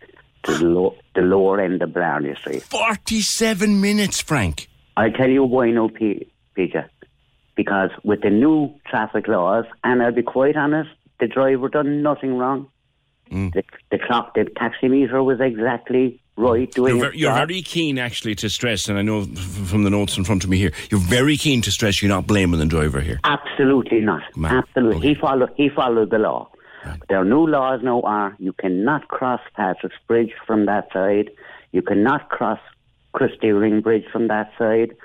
the, 0.45 0.59
low, 0.65 0.95
the 1.15 1.21
lower 1.21 1.59
end 1.59 1.81
of 1.81 1.93
Blarney 1.93 2.35
Street. 2.35 2.63
47 2.63 3.81
minutes, 3.81 4.21
Frank. 4.21 4.67
I'll 4.97 5.11
tell 5.11 5.29
you 5.29 5.43
why 5.43 5.71
no, 5.71 5.89
P- 5.89 6.31
PJ. 6.57 6.87
Because 7.55 7.89
with 8.03 8.21
the 8.21 8.29
new 8.29 8.73
traffic 8.85 9.27
laws, 9.27 9.65
and 9.83 10.01
I'll 10.01 10.13
be 10.13 10.23
quite 10.23 10.55
honest, 10.55 10.89
the 11.19 11.27
driver 11.27 11.69
done 11.69 12.01
nothing 12.01 12.37
wrong. 12.37 12.67
Mm. 13.31 13.53
The, 13.53 13.63
the 13.91 13.99
clock, 13.99 14.33
the 14.33 14.45
taximeter 14.45 15.23
was 15.23 15.39
exactly 15.39 16.21
right. 16.35 16.71
Doing 16.71 16.97
You're, 16.97 17.09
ver- 17.11 17.15
you're 17.15 17.33
very 17.33 17.61
keen, 17.61 17.99
actually, 17.99 18.33
to 18.35 18.49
stress, 18.49 18.87
and 18.87 18.97
I 18.97 19.01
know 19.01 19.25
from 19.25 19.83
the 19.83 19.89
notes 19.89 20.17
in 20.17 20.23
front 20.23 20.43
of 20.43 20.49
me 20.49 20.57
here, 20.57 20.71
you're 20.89 20.99
very 20.99 21.37
keen 21.37 21.61
to 21.63 21.71
stress 21.71 22.01
you're 22.01 22.09
not 22.09 22.25
blaming 22.25 22.59
the 22.59 22.65
driver 22.65 23.01
here. 23.01 23.19
Absolutely 23.23 23.99
not. 23.99 24.23
Absolutely. 24.43 25.09
He 25.09 25.15
followed 25.15 25.51
he 25.55 25.69
followed 25.69 26.09
the 26.09 26.17
law. 26.17 26.49
There 27.07 27.19
are 27.19 27.25
new 27.25 27.45
laws 27.45 27.81
now 27.83 28.01
are 28.01 28.35
you 28.39 28.53
cannot 28.53 29.07
cross 29.07 29.41
Patrick's 29.55 29.95
Bridge 30.07 30.31
from 30.45 30.65
that 30.65 30.87
side. 30.93 31.29
You 31.71 31.81
cannot 31.81 32.29
cross 32.29 32.59
Christy 33.13 33.49
Ring 33.51 33.81
Bridge 33.81 34.05
from 34.11 34.27
that 34.27 34.51
side. 34.57 34.95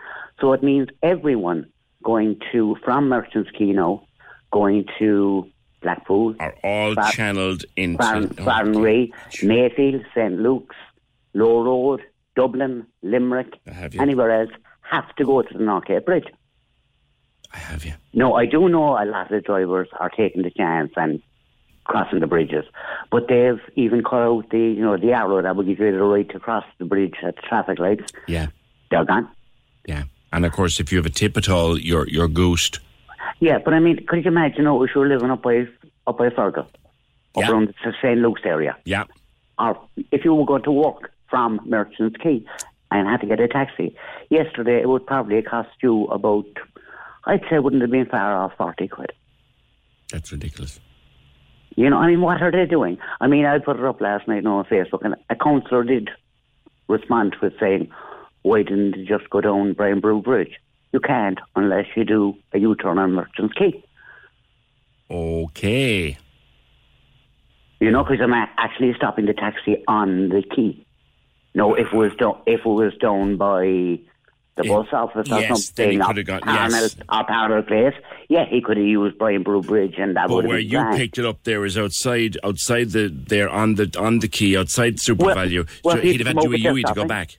So 0.41 0.53
it 0.53 0.63
means 0.63 0.89
everyone 1.03 1.67
going 2.03 2.41
to 2.53 2.77
from 2.85 3.09
Merchants 3.09 3.51
now, 3.59 4.07
going 4.53 4.85
to 4.99 5.49
Blackpool, 5.83 6.35
Are 6.41 6.55
all 6.63 6.95
Bar- 6.95 7.11
channeled 7.13 7.65
into. 7.77 7.99
Barn, 7.99 8.25
oh, 8.39 8.45
Barnray, 8.45 9.11
Mayfield, 9.43 10.03
St 10.15 10.35
Luke's, 10.41 10.77
Low 11.35 11.63
Road, 11.63 12.01
Dublin, 12.37 12.87
Limerick, 13.03 13.55
anywhere 13.99 14.43
else 14.43 14.51
have 14.83 15.15
to 15.17 15.25
go 15.25 15.43
to 15.43 15.53
the 15.53 15.65
Northgate 15.65 16.05
Bridge. 16.05 16.27
I 17.53 17.59
have 17.59 17.85
you. 17.85 17.95
No, 18.13 18.35
I 18.35 18.47
do 18.47 18.69
know 18.69 18.99
a 18.99 19.05
lot 19.05 19.33
of 19.33 19.45
drivers 19.45 19.89
are 19.99 20.11
taking 20.11 20.43
the 20.43 20.51
chance 20.51 20.93
and 20.97 21.23
crossing 21.85 22.21
the 22.21 22.27
bridges, 22.27 22.65
but 23.11 23.29
they've 23.29 23.61
even 23.77 24.03
cut 24.03 24.23
out 24.23 24.51
the 24.51 24.59
you 24.59 24.81
know 24.83 24.97
the 24.97 25.13
arrow 25.13 25.43
that 25.43 25.55
will 25.57 25.65
give 25.65 25.79
you 25.79 25.93
the 25.93 26.03
right 26.03 26.29
to 26.31 26.39
cross 26.39 26.65
the 26.79 26.85
bridge 26.85 27.15
at 27.23 27.37
traffic 27.43 27.79
lights. 27.79 28.13
Yeah, 28.27 28.47
They're 28.91 29.05
gone. 29.05 29.29
yeah. 29.87 30.05
And 30.33 30.45
of 30.45 30.53
course, 30.53 30.81
if 30.81 30.91
you 30.91 30.99
have 30.99 31.07
a 31.07 31.11
tip 31.11 31.37
at 31.37 31.49
all, 31.49 31.79
you're 31.79 32.09
you're 32.09 32.29
goosed. 32.29 32.81
Yeah, 33.41 33.59
but 33.65 33.75
I 33.75 33.81
mean, 33.81 34.05
could 34.07 34.25
you 34.25 34.31
imagine? 34.31 34.67
Oh, 34.67 34.83
if 34.83 34.91
you 34.95 35.01
were 35.01 35.09
living 35.09 35.31
up 35.31 35.43
by 35.43 35.67
up 36.07 36.19
by 36.19 36.29
Fergal, 36.31 36.59
up 36.67 36.69
Yeah. 37.37 37.51
around 37.51 37.69
the 37.85 37.93
St 38.03 38.19
Luke's 38.19 38.43
area, 38.45 38.77
Yeah. 38.85 39.05
or 39.59 39.79
if 40.11 40.25
you 40.25 40.35
were 40.35 40.45
going 40.47 40.63
to 40.65 40.73
walk 40.73 41.11
from 41.31 41.61
Merchants 41.65 42.17
Quay 42.23 42.45
and 42.91 43.09
had 43.09 43.21
to 43.21 43.27
get 43.27 43.41
a 43.41 43.49
taxi, 43.49 43.95
yesterday 44.31 44.81
it 44.81 44.89
would 44.89 45.07
probably 45.07 45.41
cost 45.43 45.71
you 45.83 46.05
about, 46.07 46.47
I'd 47.25 47.41
say, 47.51 47.57
it 47.57 47.63
wouldn't 47.65 47.83
have 47.83 47.91
been 47.91 48.07
far 48.07 48.35
off 48.37 48.53
forty 48.59 48.89
quid. 48.89 49.13
That's 50.13 50.31
ridiculous. 50.33 50.81
You 51.77 51.91
know, 51.91 51.99
I 51.99 52.09
mean, 52.09 52.21
what 52.21 52.41
are 52.41 52.53
they 52.53 52.67
doing? 52.67 52.99
I 53.21 53.27
mean, 53.27 53.47
I 53.47 53.59
put 53.59 53.79
it 53.79 53.85
up 53.85 54.01
last 54.01 54.29
night 54.29 54.47
on 54.47 54.65
Facebook, 54.65 55.05
and 55.05 55.17
a 55.29 55.37
councillor 55.37 55.85
did 55.85 56.11
respond 56.89 57.37
to 57.41 57.47
it 57.47 57.55
saying, 57.59 57.91
why 58.43 58.63
didn't 58.63 58.97
you 58.97 59.05
just 59.07 59.29
go 59.31 59.41
down 59.41 59.73
Brian 59.73 60.01
Boru 60.01 60.23
Bridge? 60.23 60.61
You 60.93 61.01
can't 61.01 61.41
unless 61.57 61.87
you 61.97 62.05
do 62.05 62.37
a 62.53 62.59
U-turn 62.59 62.99
on 62.99 63.13
Merchants 63.13 63.55
Quay. 63.55 63.83
Okay. 65.11 66.17
You 67.81 67.91
know, 67.91 68.05
because 68.05 68.21
I'm 68.21 68.33
actually 68.33 68.95
stopping 68.95 69.27
the 69.27 69.35
taxi 69.35 69.83
on 69.89 70.29
the 70.29 70.43
quay. 70.43 70.87
No, 71.55 71.75
if 71.75 71.89
it 71.89 71.93
was 71.93 72.15
down, 72.17 72.41
if 72.47 72.61
it 72.61 72.69
was 72.69 72.95
down 72.97 73.37
by 73.37 73.99
the 74.57 74.65
bus 74.65 74.87
office 74.93 75.31
or 75.31 75.41
yes, 75.41 75.71
then 75.71 75.91
he 75.93 75.99
could 75.99 76.29
have 76.29 76.43
Parnell, 76.43 76.71
yes. 76.83 76.97
or 77.09 77.25
Parnell 77.25 77.63
Place, 77.63 77.95
yeah, 78.29 78.45
he 78.49 78.61
could 78.61 78.77
have 78.77 78.87
used 78.87 79.19
Brian 79.19 79.43
Boru 79.43 79.63
Bridge, 79.63 79.95
and 79.99 80.17
that 80.17 80.31
would 80.31 80.45
have 80.45 80.49
where 80.49 80.59
you 80.59 80.83
picked 80.97 81.19
it 81.19 81.25
up 81.25 81.43
there 81.45 81.65
is 81.65 81.77
outside, 81.77 82.37
outside 82.45 82.91
the 82.91 83.09
there 83.09 83.49
on 83.49 83.75
the 83.75 83.91
on 83.99 84.21
the 84.21 84.29
quay, 84.29 84.57
outside 84.57 85.01
Super 85.01 85.27
Well- 85.27 85.35
Value. 85.35 85.65
well, 85.83 85.97
so 85.97 86.03
he'd 86.03 86.13
he'd 86.13 86.27
have 86.27 86.37
had 86.37 86.43
to 86.43 86.49
do 86.49 86.55
a 86.55 86.73
UE 86.75 86.83
to 86.85 86.95
go 86.95 87.05
back. 87.05 87.39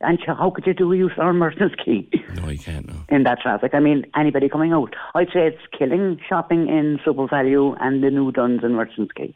And 0.00 0.18
how 0.26 0.50
could 0.50 0.66
you 0.66 0.74
do 0.74 0.92
a 0.92 0.96
U-turn 0.96 1.26
on 1.26 1.36
Merchants 1.38 1.74
Quay? 1.82 2.06
No, 2.34 2.48
you 2.50 2.58
can't. 2.58 2.86
No. 2.86 2.94
in 3.08 3.22
that 3.22 3.40
traffic. 3.40 3.74
I 3.74 3.80
mean, 3.80 4.04
anybody 4.14 4.50
coming 4.50 4.72
out. 4.72 4.94
I'd 5.14 5.28
say 5.28 5.46
it's 5.46 5.62
killing 5.78 6.20
shopping 6.28 6.68
in 6.68 6.98
SuperValu 7.06 7.78
and 7.80 8.02
the 8.04 8.10
new 8.10 8.30
Dunnes 8.30 8.62
and 8.62 8.74
Merchants 8.74 9.12
Quay. 9.16 9.34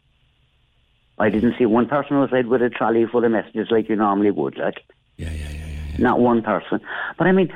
I 1.19 1.31
didn't 1.31 1.55
see 1.59 1.65
one 1.65 1.87
person 1.89 2.17
outside 2.17 2.47
with 2.47 2.61
a 2.63 2.69
trolley 2.71 3.07
full 3.07 3.25
of 3.25 3.31
messages 3.33 3.69
like 3.71 3.89
you 3.89 3.97
normally 3.97 4.31
would, 4.31 4.59
like. 4.59 4.85
Yeah, 5.17 5.31
yeah, 5.33 5.49
yeah, 5.51 5.67
yeah. 5.67 5.68
Not 5.99 6.21
one 6.21 6.43
person. 6.43 6.81
But 7.17 7.27
I 7.27 7.33
mean, 7.33 7.53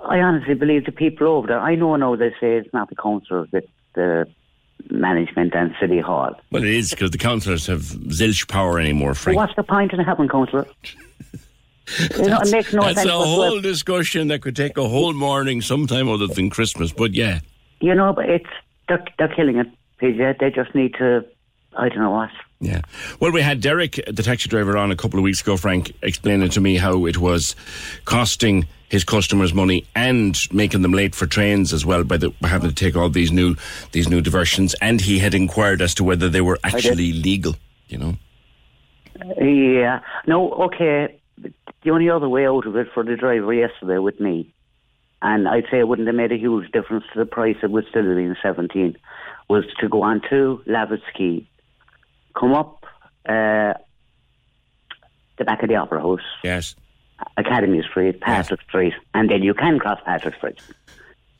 I 0.00 0.18
honestly 0.20 0.54
believe 0.54 0.86
the 0.86 0.92
people 0.92 1.26
over 1.28 1.46
there, 1.46 1.60
I 1.60 1.74
know 1.74 1.94
now 1.96 2.16
they 2.16 2.30
say 2.40 2.56
it's 2.56 2.72
not 2.72 2.88
the 2.88 2.96
councillors, 2.96 3.48
it's 3.52 3.68
the 3.94 4.26
management 4.90 5.54
and 5.54 5.74
City 5.80 6.00
Hall. 6.00 6.34
Well, 6.50 6.64
it 6.64 6.70
is 6.70 6.90
because 6.90 7.10
the 7.10 7.18
councillors 7.18 7.66
have 7.66 7.82
zilch 7.82 8.48
power 8.48 8.78
anymore, 8.80 9.14
Frank. 9.14 9.36
what's 9.36 9.54
the 9.56 9.62
point 9.62 9.92
in 9.92 10.00
having 10.00 10.28
councillors? 10.28 10.68
know, 12.18 12.38
it 12.40 12.50
makes 12.50 12.72
no 12.72 12.82
That's 12.82 12.98
sense. 12.98 13.08
a 13.10 13.18
whole 13.18 13.60
discussion 13.60 14.28
that 14.28 14.42
could 14.42 14.56
take 14.56 14.76
a 14.78 14.88
whole 14.88 15.12
morning 15.12 15.60
sometime 15.60 16.08
other 16.08 16.28
than 16.28 16.48
Christmas. 16.50 16.92
But 16.92 17.14
yeah, 17.14 17.40
You 17.80 17.94
know, 17.94 18.12
but 18.12 18.28
it's, 18.28 18.46
they're, 18.88 19.04
they're 19.18 19.28
killing 19.34 19.56
it, 19.56 19.66
PJ. 20.00 20.38
They 20.38 20.50
just 20.50 20.74
need 20.74 20.94
to, 20.94 21.24
I 21.76 21.88
don't 21.88 21.98
know 21.98 22.10
what. 22.12 22.30
Yeah. 22.60 22.82
Well, 23.20 23.32
we 23.32 23.40
had 23.40 23.62
Derek, 23.62 24.00
the 24.06 24.22
taxi 24.22 24.48
driver, 24.48 24.76
on 24.76 24.90
a 24.90 24.96
couple 24.96 25.18
of 25.18 25.22
weeks 25.22 25.40
ago, 25.40 25.56
Frank, 25.56 25.94
explaining 26.02 26.50
to 26.50 26.60
me 26.60 26.76
how 26.76 27.06
it 27.06 27.16
was 27.16 27.56
costing 28.04 28.66
his 28.90 29.02
customers 29.02 29.54
money 29.54 29.86
and 29.94 30.36
making 30.52 30.82
them 30.82 30.92
late 30.92 31.14
for 31.14 31.26
trains 31.26 31.72
as 31.72 31.86
well 31.86 32.04
by, 32.04 32.18
the, 32.18 32.30
by 32.40 32.48
having 32.48 32.68
to 32.68 32.74
take 32.74 32.96
all 32.96 33.08
these 33.08 33.32
new 33.32 33.56
these 33.92 34.08
new 34.08 34.20
diversions. 34.20 34.74
And 34.82 35.00
he 35.00 35.18
had 35.18 35.32
inquired 35.32 35.80
as 35.80 35.94
to 35.94 36.04
whether 36.04 36.28
they 36.28 36.42
were 36.42 36.58
actually 36.62 37.12
legal. 37.12 37.56
You 37.88 37.98
know. 37.98 38.14
Yeah. 39.40 40.00
No, 40.26 40.52
okay. 40.52 41.18
The 41.82 41.90
only 41.90 42.10
other 42.10 42.28
way 42.28 42.46
out 42.46 42.66
of 42.66 42.76
it 42.76 42.88
for 42.92 43.02
the 43.02 43.16
driver 43.16 43.54
yesterday 43.54 43.98
with 43.98 44.20
me, 44.20 44.52
and 45.22 45.48
I'd 45.48 45.64
say 45.70 45.78
it 45.78 45.88
wouldn't 45.88 46.08
have 46.08 46.14
made 46.14 46.32
a 46.32 46.36
huge 46.36 46.70
difference 46.72 47.04
to 47.14 47.18
the 47.18 47.24
price, 47.24 47.56
it 47.62 47.70
would 47.70 47.86
still 47.88 48.04
have 48.04 48.16
been 48.16 48.36
17, 48.42 48.96
was 49.48 49.64
to 49.80 49.88
go 49.88 50.02
on 50.02 50.20
to 50.28 50.62
Lavitt's 50.66 51.02
Quay, 51.16 51.48
come 52.38 52.52
up 52.54 52.84
uh, 53.28 53.74
the 55.38 55.44
back 55.44 55.62
of 55.62 55.68
the 55.68 55.76
Opera 55.76 56.00
House, 56.00 56.20
Yes. 56.44 56.74
Academy 57.36 57.82
Street, 57.82 58.20
Patrick 58.20 58.60
Street, 58.62 58.94
and 59.14 59.30
then 59.30 59.42
you 59.42 59.52
can 59.54 59.78
cross 59.78 60.00
Patrick 60.04 60.34
Street. 60.36 60.58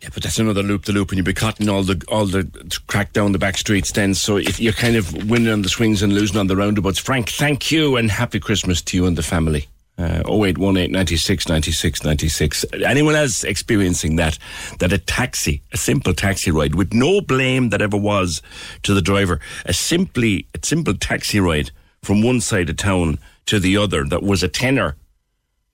Yeah, 0.03 0.09
but 0.15 0.23
that's 0.23 0.39
another 0.39 0.63
loop 0.63 0.85
the 0.85 0.93
loop, 0.93 1.11
and 1.11 1.19
you'll 1.19 1.25
be 1.27 1.35
cutting 1.35 1.69
all 1.69 1.83
the 1.83 2.03
all 2.09 2.25
the 2.27 2.49
crack 2.87 3.13
down 3.13 3.33
the 3.33 3.39
back 3.39 3.59
streets 3.59 3.93
then. 3.93 4.15
So 4.15 4.37
if 4.39 4.59
you're 4.59 4.73
kind 4.73 4.97
of 4.97 5.13
winning 5.29 5.53
on 5.53 5.61
the 5.63 5.69
swings 5.69 6.03
and 6.03 6.13
losing 6.15 6.39
on 6.39 6.47
the 6.47 6.57
roundabouts. 6.57 6.99
Frank, 6.99 7.29
thank 7.31 7.71
you, 7.71 7.97
and 7.97 8.11
happy 8.11 8.41
Christmas 8.41 8.81
to 8.83 8.97
you 8.97 9.07
and 9.07 9.17
the 9.17 9.23
family. 9.23 9.69
Uh, 9.99 10.23
0818 10.27 10.91
96 10.91 11.49
96 11.49 12.05
96. 12.05 12.65
Anyone 12.87 13.15
else 13.15 13.45
experiencing 13.45 14.17
that? 14.17 14.39
That 14.79 14.95
a 14.95 14.99
taxi, 14.99 15.63
a 15.73 15.77
simple 15.77 16.15
taxi 16.15 16.51
ride 16.51 16.75
with 16.75 16.95
no 16.95 17.21
blame 17.21 17.69
that 17.69 17.83
ever 17.83 17.99
was 17.99 18.41
to 18.83 18.95
the 18.95 19.03
driver, 19.03 19.41
a 19.67 19.75
simply 19.75 20.47
a 20.55 20.59
simple 20.65 20.95
taxi 20.95 21.39
ride 21.39 21.71
from 22.03 22.23
one 22.23 22.41
side 22.41 22.71
of 22.71 22.79
town 22.79 23.19
to 23.47 23.61
the 23.61 23.77
other 23.77 24.05
that 24.05 24.23
was 24.23 24.43
a 24.43 24.49
tenner, 24.49 24.97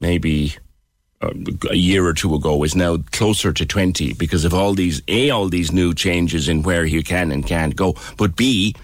maybe 0.01 0.57
uh, 1.23 1.31
a 1.71 1.77
year 1.77 2.05
or 2.05 2.13
two 2.13 2.35
ago 2.35 2.63
is 2.63 2.77
now 2.77 2.99
closer 3.13 3.53
to 3.53 3.65
20 3.65 4.13
because 4.15 4.45
of 4.45 4.53
all 4.53 4.75
these 4.75 5.01
a 5.09 5.31
all 5.31 5.49
these 5.49 5.73
new 5.73 5.95
changes 5.95 6.47
in 6.47 6.63
where 6.63 6.85
you 6.85 7.03
can 7.03 7.33
and 7.33 7.47
can't 7.47 7.75
go 7.75 7.95
but 8.19 8.37
b 8.37 8.75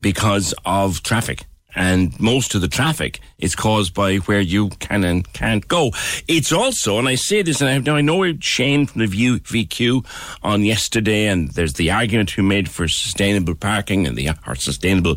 because 0.00 0.54
of 0.64 1.02
traffic 1.02 1.44
and 1.74 2.18
most 2.20 2.54
of 2.54 2.60
the 2.60 2.68
traffic 2.68 3.20
is 3.38 3.54
caused 3.54 3.94
by 3.94 4.16
where 4.16 4.40
you 4.40 4.70
can 4.80 5.04
and 5.04 5.30
can't 5.32 5.66
go. 5.68 5.90
It's 6.28 6.52
also, 6.52 6.98
and 6.98 7.08
I 7.08 7.14
say 7.14 7.42
this, 7.42 7.60
and 7.60 7.88
I, 7.88 7.96
I 7.98 8.00
know 8.00 8.32
Shane 8.38 8.86
from 8.86 9.00
the 9.00 9.06
View 9.06 9.40
VQ 9.40 10.04
on 10.42 10.64
yesterday, 10.64 11.26
and 11.26 11.50
there's 11.52 11.74
the 11.74 11.90
argument 11.90 12.36
we 12.36 12.42
made 12.42 12.68
for 12.68 12.88
sustainable 12.88 13.54
parking 13.54 14.06
and 14.06 14.16
the 14.16 14.30
or 14.46 14.54
sustainable 14.54 15.16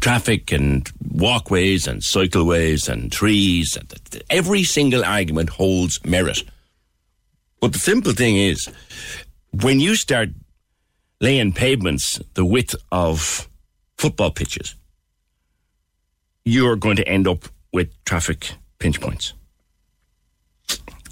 traffic 0.00 0.52
and 0.52 0.90
walkways 1.12 1.86
and 1.86 2.02
cycleways 2.02 2.88
and 2.88 3.10
trees. 3.10 3.78
Every 4.30 4.64
single 4.64 5.04
argument 5.04 5.50
holds 5.50 6.04
merit. 6.04 6.42
But 7.60 7.72
the 7.72 7.78
simple 7.78 8.12
thing 8.12 8.36
is, 8.36 8.68
when 9.62 9.80
you 9.80 9.96
start 9.96 10.28
laying 11.20 11.52
pavements 11.52 12.20
the 12.34 12.44
width 12.44 12.74
of 12.92 13.48
football 13.96 14.30
pitches, 14.30 14.74
you're 16.44 16.76
going 16.76 16.96
to 16.96 17.08
end 17.08 17.26
up 17.26 17.44
with 17.72 17.88
traffic 18.04 18.52
pinch 18.78 19.00
points. 19.00 19.32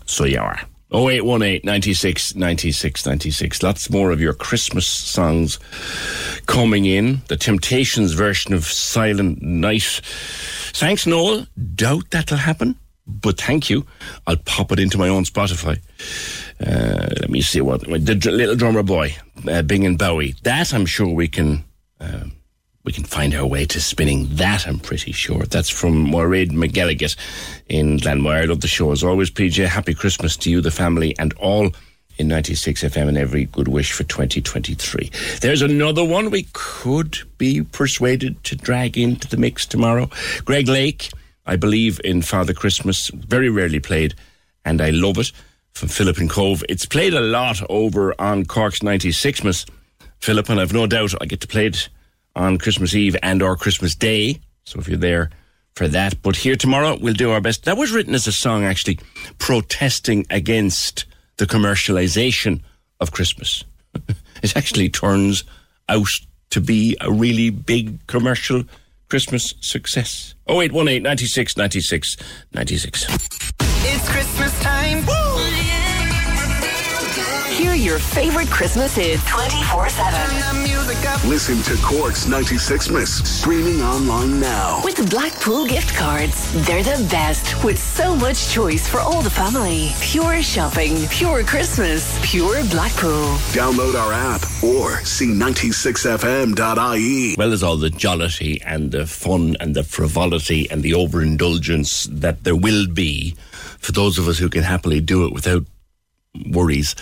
So 0.06 0.24
you 0.24 0.38
are. 0.38 0.60
0818 0.94 1.62
96 1.64 2.34
96 2.34 3.06
96. 3.06 3.62
Lots 3.62 3.90
more 3.90 4.10
of 4.10 4.20
your 4.20 4.34
Christmas 4.34 4.86
songs 4.86 5.58
coming 6.46 6.84
in. 6.84 7.22
The 7.28 7.36
Temptations 7.36 8.12
version 8.12 8.52
of 8.52 8.66
Silent 8.66 9.40
Night. 9.40 10.00
Thanks, 10.74 11.06
Noel. 11.06 11.46
Doubt 11.74 12.10
that'll 12.10 12.36
happen, 12.36 12.76
but 13.06 13.40
thank 13.40 13.70
you. 13.70 13.86
I'll 14.26 14.36
pop 14.36 14.70
it 14.70 14.78
into 14.78 14.98
my 14.98 15.08
own 15.08 15.24
Spotify. 15.24 15.80
Uh, 16.60 17.08
let 17.20 17.30
me 17.30 17.40
see 17.40 17.62
what 17.62 17.80
the 17.80 18.14
little 18.30 18.54
drummer 18.56 18.82
boy, 18.82 19.16
uh, 19.48 19.62
Bing 19.62 19.86
and 19.86 19.98
Bowie. 19.98 20.34
That 20.42 20.74
I'm 20.74 20.86
sure 20.86 21.08
we 21.08 21.26
can. 21.28 21.64
Uh, 21.98 22.24
we 22.84 22.92
can 22.92 23.04
find 23.04 23.34
our 23.34 23.46
way 23.46 23.64
to 23.66 23.80
spinning 23.80 24.26
that, 24.32 24.66
I'm 24.66 24.80
pretty 24.80 25.12
sure. 25.12 25.44
That's 25.44 25.70
from 25.70 25.98
Maureen 25.98 26.50
McGilligan 26.50 27.16
in 27.68 27.98
Glanmire. 27.98 28.42
I 28.42 28.44
love 28.46 28.60
the 28.60 28.68
show 28.68 28.90
as 28.90 29.04
always, 29.04 29.30
PJ. 29.30 29.66
Happy 29.66 29.94
Christmas 29.94 30.36
to 30.38 30.50
you, 30.50 30.60
the 30.60 30.70
family, 30.70 31.16
and 31.18 31.32
all 31.34 31.70
in 32.18 32.28
96 32.28 32.82
FM 32.82 33.08
and 33.08 33.16
every 33.16 33.44
good 33.46 33.68
wish 33.68 33.92
for 33.92 34.02
2023. 34.04 35.10
There's 35.40 35.62
another 35.62 36.04
one 36.04 36.30
we 36.30 36.46
could 36.52 37.18
be 37.38 37.62
persuaded 37.62 38.42
to 38.44 38.56
drag 38.56 38.98
into 38.98 39.28
the 39.28 39.36
mix 39.36 39.64
tomorrow. 39.64 40.10
Greg 40.44 40.68
Lake, 40.68 41.10
I 41.46 41.56
believe 41.56 42.00
in 42.04 42.20
Father 42.20 42.52
Christmas, 42.52 43.10
very 43.14 43.48
rarely 43.48 43.80
played, 43.80 44.14
and 44.64 44.80
I 44.80 44.90
love 44.90 45.18
it 45.18 45.30
from 45.72 45.88
Philip 45.88 46.18
and 46.18 46.28
Cobh. 46.28 46.64
It's 46.68 46.84
played 46.84 47.14
a 47.14 47.20
lot 47.20 47.62
over 47.70 48.20
on 48.20 48.44
Cork's 48.44 48.82
96 48.82 49.44
Miss 49.44 49.66
Philip, 50.18 50.48
and 50.48 50.60
I've 50.60 50.72
no 50.72 50.86
doubt 50.86 51.14
I 51.20 51.26
get 51.26 51.40
to 51.42 51.48
play 51.48 51.66
it 51.66 51.88
on 52.34 52.58
Christmas 52.58 52.94
Eve 52.94 53.16
and 53.22 53.42
or 53.42 53.56
Christmas 53.56 53.94
Day. 53.94 54.40
So 54.64 54.78
if 54.78 54.88
you're 54.88 54.98
there 54.98 55.30
for 55.74 55.88
that. 55.88 56.20
But 56.22 56.36
here 56.36 56.56
tomorrow, 56.56 56.96
we'll 57.00 57.14
do 57.14 57.30
our 57.30 57.40
best. 57.40 57.64
That 57.64 57.76
was 57.76 57.92
written 57.92 58.14
as 58.14 58.26
a 58.26 58.32
song, 58.32 58.64
actually, 58.64 58.98
protesting 59.38 60.26
against 60.30 61.04
the 61.38 61.46
commercialization 61.46 62.60
of 63.00 63.12
Christmas. 63.12 63.64
it 64.42 64.56
actually 64.56 64.88
turns 64.88 65.44
out 65.88 66.08
to 66.50 66.60
be 66.60 66.96
a 67.00 67.10
really 67.10 67.50
big 67.50 68.06
commercial 68.06 68.64
Christmas 69.08 69.54
success. 69.60 70.34
0818 70.48 71.02
96 71.02 71.56
96 71.56 72.16
96. 72.52 73.06
It's 73.84 74.08
Christmas 74.08 74.60
time. 74.60 75.61
Hear 77.52 77.74
your 77.74 77.98
favorite 77.98 78.48
Christmas 78.48 78.94
hits 78.94 79.22
24 79.30 79.90
7. 79.90 81.28
Listen 81.28 81.62
to 81.64 81.76
Cork's 81.82 82.26
96 82.26 82.88
Miss. 82.88 83.18
Streaming 83.28 83.82
online 83.82 84.40
now. 84.40 84.80
With 84.82 85.10
Blackpool 85.10 85.66
gift 85.66 85.94
cards, 85.94 86.50
they're 86.66 86.82
the 86.82 87.06
best 87.10 87.62
with 87.62 87.78
so 87.78 88.16
much 88.16 88.48
choice 88.48 88.88
for 88.88 89.00
all 89.00 89.20
the 89.20 89.28
family. 89.30 89.90
Pure 90.00 90.42
shopping, 90.42 90.96
pure 91.10 91.44
Christmas, 91.44 92.18
pure 92.22 92.64
Blackpool. 92.70 93.36
Download 93.52 93.94
our 93.96 94.14
app 94.14 94.42
or 94.64 95.04
see 95.04 95.28
96fm.ie. 95.28 97.34
Well, 97.36 97.48
there's 97.48 97.62
all 97.62 97.76
the 97.76 97.90
jollity 97.90 98.62
and 98.62 98.92
the 98.92 99.06
fun 99.06 99.56
and 99.60 99.76
the 99.76 99.84
frivolity 99.84 100.70
and 100.70 100.82
the 100.82 100.94
overindulgence 100.94 102.04
that 102.10 102.44
there 102.44 102.56
will 102.56 102.86
be 102.86 103.36
for 103.78 103.92
those 103.92 104.18
of 104.18 104.26
us 104.26 104.38
who 104.38 104.48
can 104.48 104.62
happily 104.62 105.00
do 105.00 105.26
it 105.26 105.34
without 105.34 105.64
worries 106.46 106.94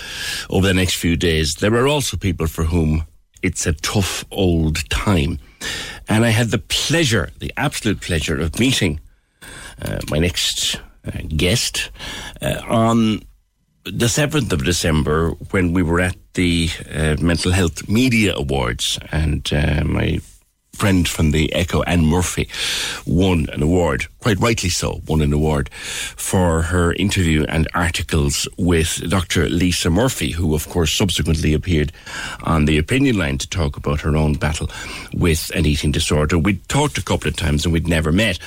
over 0.49 0.67
the 0.67 0.75
next 0.75 0.97
few 0.97 1.17
days. 1.17 1.55
There 1.55 1.75
are 1.75 1.89
also 1.89 2.17
people 2.17 2.47
for 2.47 2.65
whom 2.65 3.05
it's 3.43 3.67
a 3.67 3.73
tough 3.73 4.25
old 4.31 4.89
time. 4.91 5.39
And 6.09 6.25
I 6.25 6.31
had 6.31 6.49
the 6.49 6.59
pleasure, 6.59 7.31
the 7.39 7.53
absolute 7.57 8.01
pleasure 8.01 8.39
of 8.41 8.59
meeting 8.59 9.01
uh, 9.83 9.99
my 10.11 10.19
next 10.19 10.77
uh, 11.07 11.23
guest 11.29 11.91
uh, 12.43 12.61
on 12.69 13.23
the 13.85 14.07
7th 14.07 14.53
of 14.53 14.65
December 14.65 15.31
when 15.51 15.73
we 15.73 15.83
were 15.83 16.01
at 16.01 16.17
the 16.35 16.69
uh, 16.93 17.17
Mental 17.21 17.53
Health 17.53 17.89
Media 17.89 18.35
Awards. 18.37 18.99
And 19.11 19.51
uh, 19.53 19.85
my 19.85 20.21
friend 20.73 21.07
from 21.09 21.31
the 21.31 21.53
Echo, 21.53 21.83
Anne 21.83 22.07
Murphy, 22.07 22.49
won 23.07 23.49
an 23.53 23.63
award, 23.63 24.07
quite 24.21 24.39
rightly 24.39 24.71
so, 24.71 25.01
won 25.07 25.21
an 25.21 25.33
award 25.33 25.69
for 25.73 26.63
her 26.63 26.93
interview 26.95 27.45
and 27.49 27.69
articles 27.75 28.49
with 28.57 29.03
Dr. 29.09 29.49
Lisa 29.49 29.91
Murphy, 29.91 30.31
who, 30.31 30.55
of 30.55 30.69
course, 30.69 30.97
subsequently 30.97 31.55
appeared 31.55 31.93
on 32.45 32.65
the 32.65 32.79
opinion 32.79 33.19
line 33.19 33.39
to 33.39 33.49
talk 33.49 33.77
about 33.77 34.01
her 34.01 34.17
own 34.17 34.35
battle 34.35 34.71
with 35.13 35.51
an 35.55 35.67
eating 35.67 35.93
disorder. 35.93 36.39
We'd 36.39 36.67
talked 36.69 36.99
a 36.99 37.03
couple 37.03 37.29
of 37.29 37.37
times 37.37 37.65
and 37.65 37.73
we'd 37.73 37.89
never 37.89 38.13
met. 38.13 38.39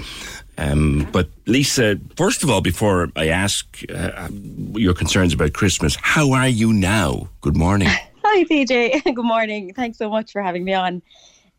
Um, 0.57 1.07
but 1.11 1.29
Lisa, 1.47 1.99
first 2.15 2.43
of 2.43 2.49
all, 2.49 2.61
before 2.61 3.09
I 3.15 3.27
ask 3.27 3.65
uh, 3.93 4.29
your 4.73 4.93
concerns 4.93 5.33
about 5.33 5.53
Christmas, 5.53 5.97
how 6.01 6.31
are 6.33 6.47
you 6.47 6.73
now? 6.73 7.29
Good 7.41 7.57
morning. 7.57 7.89
Hi, 8.25 8.43
PJ. 8.45 9.03
Good 9.15 9.17
morning. 9.17 9.73
Thanks 9.73 9.97
so 9.97 10.09
much 10.09 10.31
for 10.31 10.41
having 10.41 10.63
me 10.63 10.73
on. 10.73 11.01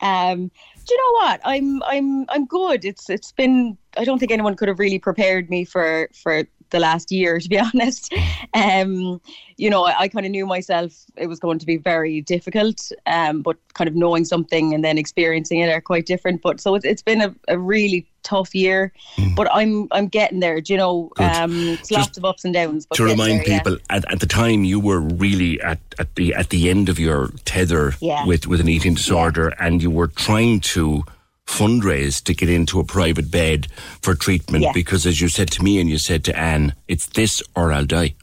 Um, 0.04 0.50
do 0.86 0.94
you 0.94 0.98
know 0.98 1.26
what? 1.26 1.40
I'm 1.44 1.82
I'm 1.82 2.26
I'm 2.28 2.44
good. 2.46 2.84
It's 2.84 3.08
it's 3.08 3.32
been 3.32 3.76
I 3.96 4.04
don't 4.04 4.18
think 4.18 4.30
anyone 4.30 4.54
could 4.54 4.68
have 4.68 4.78
really 4.78 4.98
prepared 4.98 5.48
me 5.50 5.64
for 5.64 6.08
for 6.12 6.44
the 6.70 6.78
last 6.78 7.10
year, 7.10 7.38
to 7.40 7.48
be 7.48 7.58
honest. 7.74 8.12
Um, 8.52 9.20
you 9.56 9.70
know, 9.70 9.84
I, 9.84 10.00
I 10.00 10.08
kind 10.08 10.26
of 10.26 10.32
knew 10.32 10.46
myself 10.46 10.92
it 11.16 11.26
was 11.26 11.40
going 11.40 11.58
to 11.58 11.66
be 11.66 11.78
very 11.78 12.20
difficult, 12.20 12.92
um, 13.06 13.42
but 13.42 13.56
kind 13.72 13.88
of 13.88 13.94
knowing 13.94 14.24
something 14.24 14.74
and 14.74 14.84
then 14.84 14.98
experiencing 14.98 15.60
it 15.60 15.70
are 15.70 15.80
quite 15.80 16.06
different. 16.06 16.42
But 16.42 16.60
so 16.60 16.74
it's, 16.74 16.84
it's 16.84 17.02
been 17.02 17.22
a, 17.22 17.34
a 17.48 17.58
really 17.58 18.06
tough 18.24 18.54
year, 18.54 18.92
but 19.36 19.48
I'm 19.54 19.86
I'm 19.92 20.08
getting 20.08 20.40
there. 20.40 20.60
Do 20.60 20.72
you 20.72 20.76
know, 20.76 21.10
um, 21.18 21.52
it's 21.54 21.90
lots 21.90 22.18
of 22.18 22.24
ups 22.24 22.44
and 22.44 22.52
downs. 22.52 22.86
But 22.86 22.96
to 22.96 23.04
remind 23.04 23.40
there, 23.40 23.48
yeah. 23.48 23.58
people, 23.58 23.78
at, 23.90 24.10
at 24.12 24.20
the 24.20 24.26
time 24.26 24.64
you 24.64 24.80
were 24.80 25.00
really 25.00 25.60
at, 25.60 25.78
at 25.98 26.14
the 26.16 26.34
at 26.34 26.48
the 26.50 26.68
end 26.68 26.88
of 26.88 26.98
your 26.98 27.28
tether 27.44 27.94
Yeah. 28.00 28.26
with, 28.26 28.46
with 28.46 28.60
an 28.60 28.68
eating 28.68 28.94
disorder, 28.94 29.54
and 29.60 29.82
you 29.82 29.90
were 29.90 30.08
trying 30.08 30.60
to 30.60 31.04
fundraise 31.46 32.22
to 32.24 32.34
get 32.34 32.48
into 32.48 32.80
a 32.80 32.84
private 32.84 33.30
bed 33.30 33.68
for 34.02 34.14
treatment 34.14 34.64
Yeah. 34.64 34.72
because, 34.72 35.06
as 35.06 35.20
you 35.20 35.28
said 35.28 35.50
to 35.52 35.62
me 35.62 35.78
and 35.78 35.90
you 35.90 35.98
said 35.98 36.24
to 36.24 36.38
Anne, 36.38 36.74
it's 36.88 37.06
this 37.06 37.42
or 37.54 37.72
I'll 37.72 37.84
die. 37.84 38.14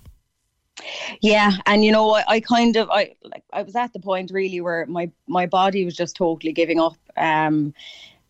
Yeah, 1.21 1.51
and 1.67 1.85
you 1.85 1.91
know, 1.91 2.15
I, 2.15 2.23
I 2.27 2.39
kind 2.39 2.75
of, 2.75 2.89
I 2.89 3.13
like, 3.23 3.43
I 3.53 3.61
was 3.61 3.75
at 3.75 3.93
the 3.93 3.99
point 3.99 4.31
really 4.31 4.61
where 4.61 4.85
my 4.87 5.11
my 5.27 5.45
body 5.45 5.85
was 5.85 5.95
just 5.95 6.15
totally 6.15 6.53
giving 6.53 6.79
up, 6.79 6.95
um, 7.17 7.73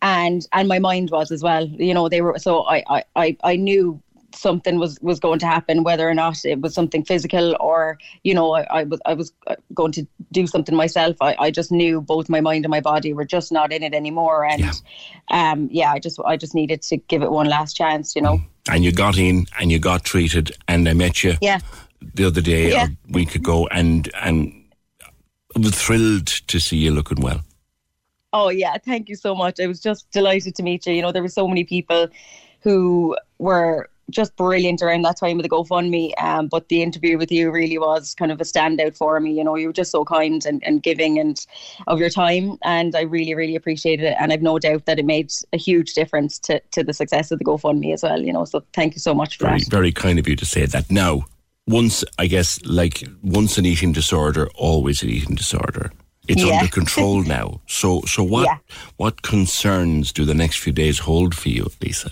and 0.01 0.47
and 0.53 0.67
my 0.67 0.79
mind 0.79 1.09
was 1.11 1.31
as 1.31 1.43
well. 1.43 1.65
You 1.67 1.93
know, 1.93 2.09
they 2.09 2.21
were 2.21 2.37
so 2.39 2.63
I 2.67 2.83
I 2.89 3.03
I, 3.15 3.37
I 3.43 3.55
knew 3.55 4.01
something 4.33 4.79
was 4.79 4.97
was 5.01 5.19
going 5.19 5.39
to 5.39 5.45
happen, 5.45 5.83
whether 5.83 6.07
or 6.09 6.13
not 6.13 6.43
it 6.45 6.61
was 6.61 6.73
something 6.73 7.03
physical 7.03 7.55
or 7.59 7.97
you 8.23 8.33
know 8.33 8.53
I, 8.53 8.61
I 8.63 8.83
was 8.83 8.99
I 9.05 9.13
was 9.13 9.31
going 9.73 9.91
to 9.93 10.07
do 10.31 10.47
something 10.47 10.75
myself. 10.75 11.17
I, 11.21 11.35
I 11.39 11.51
just 11.51 11.71
knew 11.71 12.01
both 12.01 12.29
my 12.29 12.41
mind 12.41 12.65
and 12.65 12.71
my 12.71 12.81
body 12.81 13.13
were 13.13 13.25
just 13.25 13.51
not 13.51 13.71
in 13.71 13.83
it 13.83 13.93
anymore, 13.93 14.45
and 14.45 14.63
um, 15.29 15.69
yeah, 15.71 15.91
I 15.91 15.99
just 15.99 16.19
I 16.25 16.37
just 16.37 16.55
needed 16.55 16.81
to 16.83 16.97
give 16.97 17.21
it 17.21 17.31
one 17.31 17.47
last 17.47 17.75
chance. 17.75 18.15
You 18.15 18.21
know, 18.21 18.41
And 18.69 18.83
you 18.83 18.91
got 18.91 19.17
in 19.17 19.45
and 19.59 19.71
you 19.71 19.79
got 19.79 20.03
treated, 20.03 20.51
and 20.67 20.87
I 20.87 20.93
met 20.93 21.23
you 21.23 21.35
yeah. 21.41 21.59
the 22.15 22.25
other 22.25 22.41
day 22.41 22.71
Yeah. 22.71 22.87
a 22.87 23.11
week 23.11 23.35
ago, 23.35 23.67
and 23.71 24.09
and 24.15 24.53
I 25.55 25.59
was 25.59 25.75
thrilled 25.75 26.27
to 26.47 26.59
see 26.59 26.77
you 26.77 26.91
looking 26.91 27.21
well. 27.21 27.41
Oh 28.33 28.49
yeah, 28.49 28.77
thank 28.77 29.09
you 29.09 29.15
so 29.15 29.35
much. 29.35 29.59
I 29.59 29.67
was 29.67 29.79
just 29.79 30.09
delighted 30.11 30.55
to 30.55 30.63
meet 30.63 30.85
you. 30.85 30.93
You 30.93 31.01
know, 31.01 31.11
there 31.11 31.21
were 31.21 31.27
so 31.27 31.47
many 31.47 31.63
people 31.63 32.07
who 32.61 33.15
were 33.39 33.89
just 34.11 34.35
brilliant 34.35 34.81
around 34.81 35.03
that 35.03 35.17
time 35.17 35.37
with 35.37 35.43
the 35.43 35.49
GoFundMe. 35.49 36.11
Um, 36.21 36.47
but 36.47 36.69
the 36.69 36.81
interview 36.81 37.17
with 37.17 37.31
you 37.31 37.49
really 37.51 37.77
was 37.77 38.13
kind 38.13 38.31
of 38.31 38.39
a 38.39 38.43
standout 38.43 38.95
for 38.95 39.19
me. 39.19 39.31
You 39.33 39.43
know, 39.43 39.55
you 39.55 39.67
were 39.67 39.73
just 39.73 39.91
so 39.91 40.05
kind 40.05 40.45
and, 40.45 40.61
and 40.65 40.83
giving 40.83 41.17
and 41.17 41.43
of 41.87 41.99
your 41.99 42.09
time, 42.09 42.57
and 42.63 42.95
I 42.95 43.01
really, 43.01 43.33
really 43.33 43.55
appreciated 43.55 44.05
it. 44.05 44.17
And 44.19 44.31
I've 44.31 44.41
no 44.41 44.59
doubt 44.59 44.85
that 44.85 44.99
it 44.99 45.05
made 45.05 45.31
a 45.53 45.57
huge 45.57 45.93
difference 45.93 46.37
to, 46.39 46.61
to 46.71 46.83
the 46.83 46.93
success 46.93 47.31
of 47.31 47.39
the 47.39 47.45
GoFundMe 47.45 47.93
as 47.93 48.03
well. 48.03 48.21
You 48.21 48.33
know, 48.33 48.45
so 48.45 48.63
thank 48.73 48.93
you 48.93 48.99
so 48.99 49.13
much 49.13 49.37
for 49.37 49.45
Very, 49.45 49.59
that. 49.59 49.69
very 49.69 49.91
kind 49.91 50.19
of 50.19 50.27
you 50.27 50.35
to 50.35 50.45
say 50.45 50.65
that. 50.65 50.91
Now, 50.91 51.25
once, 51.67 52.03
I 52.19 52.27
guess, 52.27 52.63
like 52.65 53.03
once 53.21 53.57
an 53.57 53.65
eating 53.65 53.93
disorder, 53.93 54.49
always 54.55 55.03
an 55.03 55.09
eating 55.09 55.35
disorder. 55.35 55.91
It's 56.27 56.43
Yeah. 56.43 56.53
under 56.59 56.67
control 56.67 57.23
now. 57.37 57.61
So, 57.67 58.01
so 58.01 58.23
what, 58.23 58.45
Yeah. 58.45 58.57
what 58.97 59.21
concerns 59.21 60.11
do 60.11 60.25
the 60.25 60.33
next 60.35 60.59
few 60.59 60.71
days 60.73 60.99
hold 60.99 61.35
for 61.35 61.49
you, 61.49 61.67
Lisa? 61.81 62.11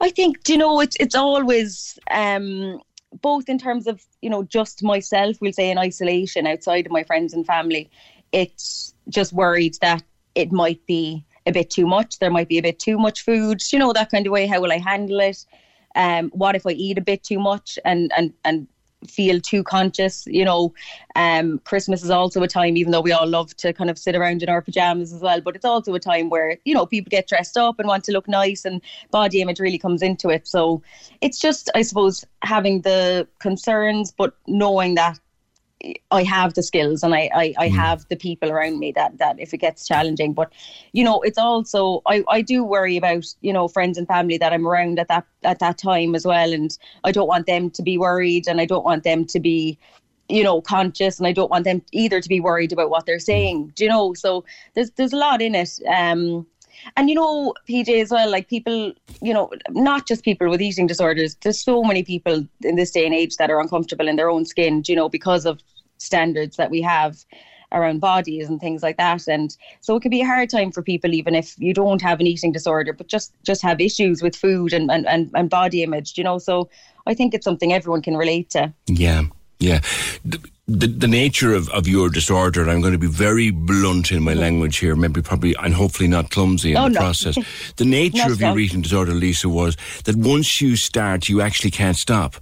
I 0.00 0.10
think, 0.10 0.48
you 0.48 0.58
know, 0.58 0.80
it's 0.80 0.96
it's 1.00 1.14
always 1.14 1.98
um, 2.10 2.80
both 3.22 3.48
in 3.48 3.58
terms 3.58 3.86
of 3.86 4.02
you 4.20 4.28
know 4.28 4.42
just 4.42 4.82
myself, 4.82 5.36
we'll 5.40 5.52
say 5.52 5.70
in 5.70 5.78
isolation 5.78 6.46
outside 6.46 6.84
of 6.86 6.92
my 6.92 7.04
friends 7.04 7.32
and 7.32 7.46
family. 7.46 7.88
It's 8.32 8.92
just 9.08 9.32
worried 9.32 9.76
that 9.80 10.02
it 10.34 10.52
might 10.52 10.84
be 10.86 11.24
a 11.46 11.52
bit 11.52 11.70
too 11.70 11.86
much. 11.86 12.18
There 12.18 12.30
might 12.30 12.48
be 12.48 12.58
a 12.58 12.62
bit 12.62 12.78
too 12.78 12.98
much 12.98 13.22
food. 13.22 13.62
You 13.72 13.78
know 13.78 13.92
that 13.92 14.10
kind 14.10 14.26
of 14.26 14.32
way. 14.32 14.46
How 14.46 14.60
will 14.60 14.72
I 14.72 14.78
handle 14.78 15.20
it? 15.20 15.44
Um, 15.94 16.30
what 16.34 16.56
if 16.56 16.66
I 16.66 16.72
eat 16.72 16.98
a 16.98 17.02
bit 17.02 17.22
too 17.22 17.38
much 17.38 17.78
and 17.84 18.12
and 18.16 18.32
and 18.44 18.66
feel 19.08 19.40
too 19.40 19.62
conscious? 19.62 20.26
You 20.26 20.44
know, 20.44 20.74
um, 21.16 21.58
Christmas 21.64 22.02
is 22.02 22.10
also 22.10 22.42
a 22.42 22.48
time, 22.48 22.76
even 22.76 22.92
though 22.92 23.00
we 23.00 23.12
all 23.12 23.26
love 23.26 23.56
to 23.58 23.72
kind 23.72 23.90
of 23.90 23.98
sit 23.98 24.14
around 24.14 24.42
in 24.42 24.48
our 24.48 24.62
pajamas 24.62 25.12
as 25.12 25.20
well, 25.20 25.40
but 25.40 25.56
it's 25.56 25.64
also 25.64 25.94
a 25.94 26.00
time 26.00 26.30
where 26.30 26.58
you 26.64 26.74
know 26.74 26.86
people 26.86 27.10
get 27.10 27.28
dressed 27.28 27.56
up 27.56 27.78
and 27.78 27.88
want 27.88 28.04
to 28.04 28.12
look 28.12 28.28
nice, 28.28 28.64
and 28.64 28.80
body 29.10 29.40
image 29.40 29.60
really 29.60 29.78
comes 29.78 30.02
into 30.02 30.28
it. 30.28 30.46
So 30.46 30.82
it's 31.20 31.38
just, 31.38 31.70
I 31.74 31.82
suppose, 31.82 32.24
having 32.42 32.82
the 32.82 33.26
concerns, 33.40 34.12
but 34.12 34.36
knowing 34.46 34.94
that 34.96 35.18
I 36.10 36.22
have 36.22 36.54
the 36.54 36.62
skills 36.62 37.02
and 37.02 37.14
I, 37.14 37.30
I, 37.34 37.54
I 37.58 37.68
have 37.68 38.06
the 38.08 38.16
people 38.16 38.50
around 38.50 38.78
me 38.78 38.92
that, 38.92 39.18
that 39.18 39.38
if 39.38 39.52
it 39.52 39.58
gets 39.58 39.86
challenging. 39.86 40.32
But, 40.32 40.52
you 40.92 41.04
know, 41.04 41.20
it's 41.20 41.38
also 41.38 42.02
I, 42.06 42.24
I 42.28 42.40
do 42.42 42.64
worry 42.64 42.96
about, 42.96 43.26
you 43.42 43.52
know, 43.52 43.68
friends 43.68 43.98
and 43.98 44.06
family 44.06 44.38
that 44.38 44.52
I'm 44.52 44.66
around 44.66 44.98
at 44.98 45.08
that 45.08 45.26
at 45.42 45.58
that 45.58 45.78
time 45.78 46.14
as 46.14 46.24
well. 46.24 46.52
And 46.52 46.76
I 47.04 47.12
don't 47.12 47.28
want 47.28 47.46
them 47.46 47.70
to 47.70 47.82
be 47.82 47.98
worried 47.98 48.48
and 48.48 48.60
I 48.60 48.66
don't 48.66 48.84
want 48.84 49.04
them 49.04 49.24
to 49.26 49.40
be 49.40 49.78
you 50.30 50.42
know 50.42 50.62
conscious 50.62 51.18
and 51.18 51.26
I 51.26 51.32
don't 51.32 51.50
want 51.50 51.64
them 51.64 51.82
either 51.92 52.18
to 52.20 52.28
be 52.28 52.40
worried 52.40 52.72
about 52.72 52.90
what 52.90 53.04
they're 53.04 53.18
saying. 53.18 53.72
Do 53.74 53.84
you 53.84 53.90
know? 53.90 54.14
So 54.14 54.44
there's 54.74 54.90
there's 54.92 55.12
a 55.12 55.18
lot 55.18 55.42
in 55.42 55.54
it. 55.54 55.70
Um 55.86 56.46
and 56.96 57.08
you 57.08 57.14
know, 57.14 57.54
PJ 57.68 58.02
as 58.02 58.10
well, 58.10 58.30
like 58.30 58.48
people, 58.48 58.92
you 59.22 59.32
know, 59.32 59.50
not 59.70 60.06
just 60.06 60.24
people 60.24 60.48
with 60.48 60.62
eating 60.62 60.86
disorders. 60.86 61.36
There's 61.42 61.60
so 61.60 61.82
many 61.82 62.02
people 62.02 62.46
in 62.62 62.76
this 62.76 62.90
day 62.90 63.04
and 63.04 63.14
age 63.14 63.36
that 63.36 63.50
are 63.50 63.60
uncomfortable 63.60 64.08
in 64.08 64.16
their 64.16 64.30
own 64.30 64.44
skin, 64.44 64.82
you 64.86 64.96
know, 64.96 65.08
because 65.08 65.46
of 65.46 65.60
standards 65.98 66.56
that 66.56 66.70
we 66.70 66.80
have 66.82 67.24
around 67.72 68.00
bodies 68.00 68.48
and 68.48 68.60
things 68.60 68.82
like 68.82 68.96
that. 68.96 69.26
And 69.26 69.56
so 69.80 69.96
it 69.96 70.00
can 70.00 70.10
be 70.10 70.22
a 70.22 70.26
hard 70.26 70.48
time 70.50 70.70
for 70.70 70.82
people 70.82 71.12
even 71.12 71.34
if 71.34 71.58
you 71.58 71.74
don't 71.74 72.00
have 72.02 72.20
an 72.20 72.26
eating 72.26 72.52
disorder 72.52 72.92
but 72.92 73.08
just 73.08 73.32
just 73.42 73.62
have 73.62 73.80
issues 73.80 74.22
with 74.22 74.36
food 74.36 74.72
and 74.72 74.90
and, 74.90 75.06
and, 75.06 75.30
and 75.34 75.50
body 75.50 75.82
image 75.82 76.16
you 76.16 76.24
know. 76.24 76.38
So 76.38 76.68
i 77.06 77.14
think 77.14 77.34
it's 77.34 77.44
something 77.44 77.72
everyone 77.72 78.02
can 78.02 78.16
relate 78.16 78.50
to. 78.50 78.72
Yeah, 78.86 79.24
yeah. 79.64 79.80
The, 80.24 80.38
the, 80.66 80.86
the 80.86 81.08
nature 81.08 81.52
of, 81.52 81.68
of 81.70 81.86
your 81.86 82.08
disorder, 82.08 82.62
and 82.62 82.70
I'm 82.70 82.80
going 82.80 82.94
to 82.94 82.98
be 82.98 83.06
very 83.06 83.50
blunt 83.50 84.10
in 84.10 84.22
my 84.22 84.32
language 84.32 84.78
here, 84.78 84.96
maybe 84.96 85.20
probably, 85.20 85.54
and 85.62 85.74
hopefully 85.74 86.08
not 86.08 86.30
clumsy 86.30 86.70
in 86.72 86.78
Oh, 86.78 86.84
the 86.84 86.90
no. 86.90 87.00
process. 87.00 87.36
The 87.76 87.84
nature 87.84 88.32
of 88.32 88.40
your 88.40 88.58
eating 88.58 88.80
disorder, 88.80 89.12
Lisa, 89.12 89.48
was 89.48 89.76
that 90.04 90.16
once 90.16 90.60
you 90.60 90.76
start, 90.76 91.28
you 91.28 91.40
actually 91.42 91.70
can't 91.70 91.96
stop. 91.96 92.36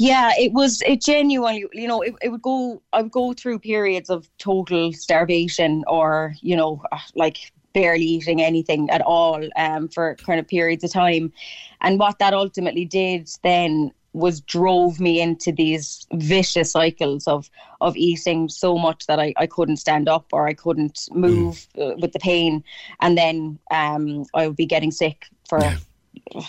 Yeah, 0.00 0.30
it 0.36 0.52
was 0.52 0.80
it 0.82 1.02
genuinely, 1.02 1.66
you 1.72 1.88
know, 1.88 2.02
it, 2.02 2.14
it 2.22 2.28
would 2.28 2.42
go 2.42 2.80
I 2.92 3.02
would 3.02 3.10
go 3.10 3.32
through 3.32 3.58
periods 3.58 4.08
of 4.10 4.28
total 4.38 4.92
starvation 4.92 5.82
or, 5.88 6.34
you 6.40 6.54
know, 6.54 6.84
like 7.16 7.50
barely 7.72 8.04
eating 8.04 8.40
anything 8.40 8.88
at 8.90 9.00
all 9.00 9.40
um, 9.56 9.88
for 9.88 10.14
kind 10.24 10.38
of 10.38 10.46
periods 10.46 10.84
of 10.84 10.92
time. 10.92 11.32
And 11.80 11.98
what 11.98 12.20
that 12.20 12.32
ultimately 12.32 12.84
did 12.84 13.28
then 13.42 13.90
was 14.12 14.40
drove 14.40 14.98
me 14.98 15.20
into 15.20 15.52
these 15.52 16.06
vicious 16.14 16.72
cycles 16.72 17.28
of 17.28 17.50
of 17.80 17.96
eating 17.96 18.48
so 18.48 18.78
much 18.78 19.06
that 19.06 19.20
I, 19.20 19.34
I 19.36 19.46
couldn't 19.46 19.76
stand 19.76 20.08
up 20.08 20.26
or 20.32 20.48
I 20.48 20.54
couldn't 20.54 21.08
move 21.12 21.66
uh, 21.80 21.92
with 21.98 22.12
the 22.12 22.18
pain 22.18 22.64
and 23.00 23.16
then 23.16 23.58
um, 23.70 24.24
I 24.34 24.46
would 24.46 24.56
be 24.56 24.66
getting 24.66 24.90
sick 24.90 25.26
for 25.48 25.60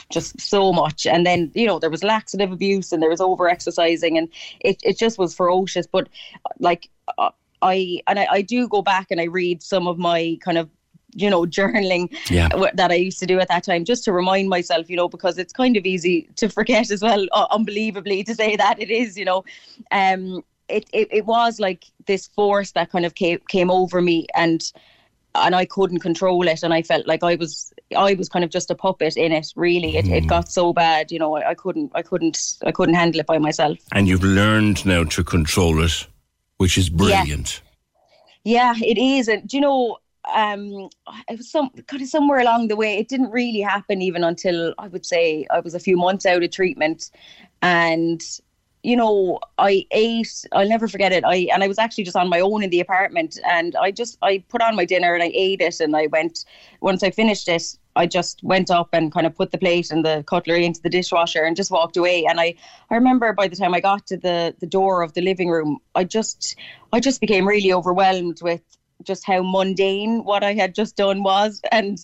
just 0.09 0.39
so 0.39 0.71
much. 0.73 1.05
And 1.05 1.25
then, 1.25 1.51
you 1.53 1.65
know, 1.65 1.79
there 1.79 1.89
was 1.89 2.03
laxative 2.03 2.51
abuse 2.51 2.91
and 2.91 3.01
there 3.01 3.09
was 3.09 3.21
over 3.21 3.47
exercising 3.47 4.17
and 4.17 4.29
it, 4.59 4.79
it 4.83 4.97
just 4.97 5.17
was 5.17 5.35
ferocious. 5.35 5.87
But 5.87 6.09
like, 6.59 6.89
uh, 7.17 7.31
I, 7.61 8.01
and 8.07 8.19
I, 8.19 8.27
I 8.31 8.41
do 8.41 8.67
go 8.67 8.81
back 8.81 9.07
and 9.11 9.19
I 9.19 9.25
read 9.25 9.61
some 9.61 9.87
of 9.87 9.97
my 9.97 10.37
kind 10.41 10.57
of, 10.57 10.69
you 11.15 11.29
know, 11.29 11.41
journaling 11.43 12.09
Yeah. 12.29 12.49
that 12.75 12.91
I 12.91 12.95
used 12.95 13.19
to 13.19 13.25
do 13.25 13.39
at 13.39 13.47
that 13.47 13.63
time 13.63 13.83
just 13.85 14.03
to 14.05 14.11
remind 14.13 14.49
myself, 14.49 14.89
you 14.89 14.95
know, 14.95 15.09
because 15.09 15.37
it's 15.37 15.53
kind 15.53 15.75
of 15.77 15.85
easy 15.85 16.29
to 16.35 16.49
forget 16.49 16.91
as 16.91 17.01
well, 17.01 17.25
uh, 17.31 17.47
unbelievably 17.51 18.23
to 18.25 18.35
say 18.35 18.55
that 18.55 18.79
it 18.79 18.89
is, 18.91 19.17
you 19.17 19.25
know. 19.25 19.43
Um, 19.91 20.43
it, 20.67 20.87
it, 20.93 21.07
it 21.11 21.25
was 21.25 21.59
like 21.59 21.85
this 22.05 22.27
force 22.27 22.71
that 22.73 22.91
kind 22.91 23.05
of 23.05 23.15
came, 23.15 23.39
came 23.47 23.71
over 23.71 24.01
me 24.01 24.27
and 24.35 24.71
and 25.35 25.55
I 25.55 25.65
couldn't 25.65 25.99
control 25.99 26.47
it 26.47 26.63
and 26.63 26.73
I 26.73 26.81
felt 26.81 27.05
like 27.07 27.23
I 27.23 27.35
was 27.35 27.71
I 27.95 28.13
was 28.15 28.29
kind 28.29 28.43
of 28.43 28.51
just 28.51 28.71
a 28.71 28.75
puppet 28.75 29.15
in 29.15 29.31
it 29.31 29.47
really 29.55 29.95
it, 29.97 30.07
it 30.07 30.27
got 30.27 30.51
so 30.51 30.73
bad 30.73 31.11
you 31.11 31.19
know 31.19 31.35
I, 31.37 31.51
I 31.51 31.53
couldn't 31.53 31.91
I 31.95 32.01
couldn't 32.01 32.37
I 32.65 32.71
couldn't 32.71 32.95
handle 32.95 33.19
it 33.19 33.27
by 33.27 33.37
myself 33.37 33.77
And 33.91 34.07
you've 34.07 34.23
learned 34.23 34.85
now 34.85 35.03
to 35.05 35.23
control 35.23 35.83
it, 35.83 36.07
which 36.57 36.77
is 36.79 36.89
brilliant. 36.89 37.61
yeah 38.43 38.73
it 38.77 38.97
is 38.97 39.27
and 39.27 39.47
do 39.47 39.57
you 39.57 39.61
know 39.61 39.97
um 40.33 40.89
it 41.29 41.37
was 41.37 41.49
some 41.49 41.69
kind 41.87 42.01
of 42.01 42.09
somewhere 42.09 42.39
along 42.39 42.67
the 42.67 42.75
way 42.75 42.97
it 42.97 43.07
didn't 43.07 43.31
really 43.31 43.61
happen 43.61 44.01
even 44.01 44.23
until 44.23 44.73
I 44.77 44.87
would 44.87 45.05
say 45.05 45.45
I 45.49 45.59
was 45.59 45.73
a 45.73 45.79
few 45.79 45.97
months 45.97 46.25
out 46.25 46.43
of 46.43 46.51
treatment 46.51 47.11
and 47.61 48.21
you 48.83 48.95
know, 48.95 49.39
I 49.57 49.85
ate. 49.91 50.45
I'll 50.53 50.67
never 50.67 50.87
forget 50.87 51.11
it. 51.11 51.25
I 51.25 51.47
and 51.53 51.63
I 51.63 51.67
was 51.67 51.77
actually 51.77 52.05
just 52.05 52.15
on 52.15 52.29
my 52.29 52.39
own 52.39 52.63
in 52.63 52.69
the 52.69 52.79
apartment, 52.79 53.37
and 53.45 53.75
I 53.75 53.91
just 53.91 54.17
I 54.21 54.43
put 54.47 54.61
on 54.61 54.75
my 54.75 54.85
dinner 54.85 55.13
and 55.13 55.21
I 55.21 55.31
ate 55.33 55.61
it, 55.61 55.79
and 55.79 55.95
I 55.95 56.07
went. 56.07 56.45
Once 56.81 57.03
I 57.03 57.11
finished 57.11 57.49
it, 57.49 57.77
I 57.97 58.05
just 58.05 58.41
went 58.41 58.71
up 58.71 58.89
and 58.93 59.11
kind 59.11 59.27
of 59.27 59.35
put 59.35 59.51
the 59.51 59.57
plate 59.57 59.91
and 59.91 60.05
the 60.05 60.23
cutlery 60.25 60.65
into 60.65 60.81
the 60.81 60.89
dishwasher 60.89 61.43
and 61.43 61.57
just 61.57 61.71
walked 61.71 61.97
away. 61.97 62.25
And 62.25 62.39
I 62.39 62.55
I 62.89 62.95
remember 62.95 63.33
by 63.33 63.49
the 63.49 63.55
time 63.57 63.73
I 63.73 63.81
got 63.81 64.07
to 64.07 64.17
the 64.17 64.55
the 64.59 64.67
door 64.67 65.01
of 65.01 65.13
the 65.13 65.21
living 65.21 65.49
room, 65.49 65.79
I 65.95 66.05
just 66.05 66.55
I 66.93 67.01
just 67.01 67.19
became 67.19 67.45
really 67.45 67.73
overwhelmed 67.73 68.41
with 68.41 68.61
just 69.03 69.25
how 69.25 69.41
mundane 69.41 70.23
what 70.23 70.43
I 70.43 70.53
had 70.53 70.75
just 70.75 70.95
done 70.95 71.23
was, 71.23 71.61
and 71.71 72.03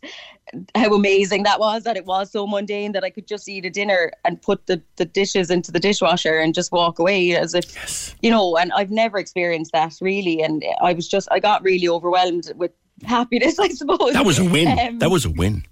how 0.76 0.94
amazing 0.94 1.44
that 1.44 1.60
was 1.60 1.84
that 1.84 1.98
it 1.98 2.06
was 2.06 2.32
so 2.32 2.46
mundane 2.46 2.92
that 2.92 3.04
I 3.04 3.10
could 3.10 3.28
just 3.28 3.50
eat 3.50 3.66
a 3.66 3.70
dinner 3.70 4.12
and 4.24 4.42
put 4.42 4.68
the, 4.68 4.82
the 4.98 5.06
dishes 5.06 5.50
into 5.50 5.72
the 5.72 5.80
dishwasher 5.80 6.38
and 6.38 6.54
just 6.54 6.72
walk 6.72 7.00
away 7.00 7.36
as 7.36 7.54
if 7.54 7.76
yes. 7.76 8.16
you 8.22 8.30
know 8.30 8.56
and 8.58 8.72
I've 8.74 8.92
never 8.92 9.18
experienced 9.18 9.72
that 9.74 9.96
really 10.02 10.42
and 10.42 10.64
I 10.82 10.94
was 10.94 11.08
just 11.08 11.28
I 11.32 11.40
got 11.40 11.64
really 11.64 11.88
overwhelmed 11.88 12.52
with 12.56 12.72
happiness 13.04 13.60
I 13.60 13.70
suppose 13.70 14.14
That 14.14 14.26
was 14.26 14.40
a 14.40 14.46
win. 14.46 14.80
Um, 14.80 15.00
that 15.00 15.10
was 15.10 15.26
a 15.26 15.32
win. 15.32 15.66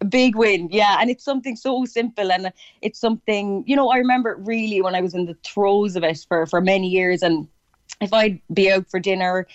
a 0.00 0.04
big 0.04 0.36
win 0.36 0.68
yeah 0.70 0.96
and 1.00 1.10
it's 1.10 1.24
something 1.24 1.54
so 1.54 1.84
simple 1.84 2.32
and 2.32 2.52
it's 2.82 2.98
something 2.98 3.62
you 3.66 3.76
know 3.76 3.90
I 3.90 3.98
remember 3.98 4.36
really 4.40 4.80
when 4.80 4.94
I 4.94 5.00
was 5.00 5.14
in 5.14 5.26
the 5.26 5.36
throes 5.44 5.96
of 5.96 6.04
it 6.04 6.24
for 6.26 6.46
for 6.46 6.60
many 6.60 6.88
years 6.88 7.22
and 7.22 7.46
if 8.00 8.12
I'd 8.12 8.40
be 8.52 8.70
out 8.70 8.88
for 8.88 9.00
dinner 9.00 9.46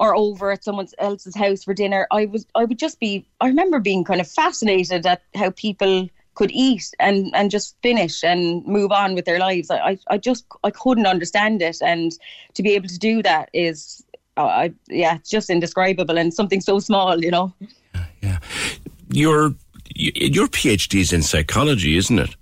or 0.00 0.16
over 0.16 0.50
at 0.50 0.64
someone 0.64 0.88
else's 0.98 1.36
house 1.36 1.62
for 1.62 1.74
dinner, 1.74 2.08
I 2.10 2.26
was 2.26 2.46
I 2.54 2.64
would 2.64 2.78
just 2.78 2.98
be 2.98 3.24
I 3.40 3.46
remember 3.46 3.78
being 3.78 4.02
kind 4.04 4.20
of 4.20 4.28
fascinated 4.28 5.06
at 5.06 5.22
how 5.34 5.50
people 5.50 6.08
could 6.34 6.50
eat 6.50 6.90
and 6.98 7.30
and 7.34 7.50
just 7.50 7.76
finish 7.82 8.24
and 8.24 8.66
move 8.66 8.90
on 8.90 9.14
with 9.14 9.26
their 9.26 9.38
lives. 9.38 9.70
I 9.70 9.78
I, 9.90 9.98
I 10.08 10.18
just 10.18 10.44
I 10.64 10.70
couldn't 10.70 11.06
understand 11.06 11.62
it, 11.62 11.78
and 11.82 12.12
to 12.54 12.62
be 12.62 12.74
able 12.74 12.88
to 12.88 12.98
do 12.98 13.22
that 13.22 13.48
is. 13.52 14.02
uh, 14.36 14.44
I 14.64 14.72
yeah, 14.88 15.16
it's 15.16 15.30
just 15.30 15.50
indescribable 15.50 16.18
and 16.18 16.32
something 16.32 16.62
so 16.62 16.80
small, 16.80 17.22
you 17.22 17.30
know. 17.30 17.52
Yeah. 18.22 18.38
Your 19.12 19.54
your 19.94 20.48
PhD 20.48 21.00
is 21.00 21.12
in 21.12 21.22
psychology, 21.22 21.96
isn't 21.96 22.18
it? 22.18 22.36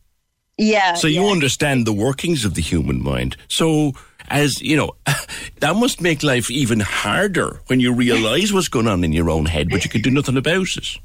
Yeah. 0.59 0.95
So 0.95 1.09
you 1.09 1.27
understand 1.27 1.87
the 1.87 1.93
workings 1.93 2.45
of 2.45 2.55
the 2.55 2.63
human 2.63 3.03
mind. 3.03 3.37
So 3.49 3.93
as 4.29 4.61
you 4.61 4.77
know, 4.77 4.95
that 5.61 5.77
must 5.77 6.01
make 6.01 6.23
life 6.23 6.51
even 6.51 6.81
harder 6.81 7.61
when 7.67 7.81
you 7.81 7.93
realise 7.93 8.53
what's 8.53 8.69
going 8.69 8.87
on 8.87 9.05
in 9.05 9.13
your 9.13 9.31
own 9.31 9.47
head, 9.47 9.69
but 9.71 9.85
you 9.85 9.91
can 9.91 10.03
do 10.03 10.11
nothing 10.11 10.37
about 10.37 10.77
it. 10.77 10.99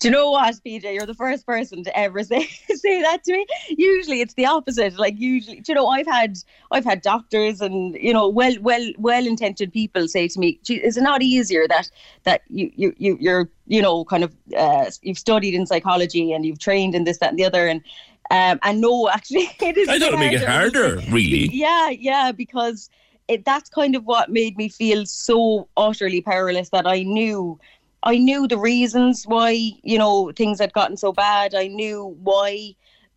Do 0.00 0.08
you 0.08 0.12
know 0.12 0.32
what, 0.32 0.54
PJ? 0.66 0.92
You're 0.92 1.06
the 1.06 1.14
first 1.14 1.46
person 1.46 1.84
to 1.84 1.98
ever 1.98 2.22
say 2.24 2.46
say 2.68 3.00
that 3.02 3.24
to 3.24 3.32
me. 3.32 3.46
Usually, 3.68 4.20
it's 4.20 4.34
the 4.34 4.46
opposite. 4.46 4.98
Like 4.98 5.14
usually, 5.18 5.60
do 5.60 5.72
you 5.72 5.74
know, 5.74 5.86
I've 5.86 6.06
had 6.06 6.36
I've 6.70 6.84
had 6.84 7.00
doctors 7.00 7.60
and 7.60 7.94
you 7.94 8.12
know, 8.12 8.28
well 8.28 8.54
well 8.60 8.86
well 8.98 9.26
intentioned 9.26 9.72
people 9.72 10.08
say 10.08 10.28
to 10.28 10.38
me, 10.38 10.58
"Gee, 10.64 10.84
"Is 10.84 10.96
it 10.96 11.02
not 11.02 11.22
easier 11.22 11.66
that 11.68 11.90
that 12.24 12.42
you 12.48 12.70
you 12.74 12.94
you 12.98 13.16
you're 13.20 13.48
you 13.66 13.80
know 13.80 14.04
kind 14.04 14.24
of 14.24 14.34
uh, 14.56 14.90
you've 15.02 15.18
studied 15.18 15.54
in 15.54 15.66
psychology 15.66 16.32
and 16.32 16.44
you've 16.44 16.58
trained 16.58 16.94
in 16.94 17.04
this 17.04 17.18
that 17.18 17.30
and 17.30 17.38
the 17.38 17.44
other 17.44 17.66
and." 17.66 17.80
Um, 18.30 18.58
and 18.62 18.80
no, 18.80 19.08
actually, 19.12 19.48
it 19.60 19.76
is. 19.76 19.88
I 19.88 19.98
thought 19.98 20.08
it'd 20.08 20.20
make 20.20 20.32
it 20.32 20.48
harder, 20.48 20.96
really. 21.10 21.48
Yeah, 21.52 21.90
yeah, 21.90 22.32
because 22.32 22.90
it, 23.28 23.44
that's 23.44 23.70
kind 23.70 23.94
of 23.94 24.04
what 24.04 24.30
made 24.30 24.56
me 24.56 24.68
feel 24.68 25.06
so 25.06 25.68
utterly 25.76 26.20
powerless 26.20 26.70
that 26.70 26.86
I 26.86 27.02
knew 27.02 27.58
I 28.04 28.18
knew 28.18 28.46
the 28.46 28.58
reasons 28.58 29.24
why, 29.24 29.70
you 29.82 29.98
know, 29.98 30.30
things 30.36 30.60
had 30.60 30.74
gotten 30.74 30.96
so 30.96 31.12
bad. 31.12 31.54
I 31.54 31.68
knew 31.68 32.16
why 32.22 32.74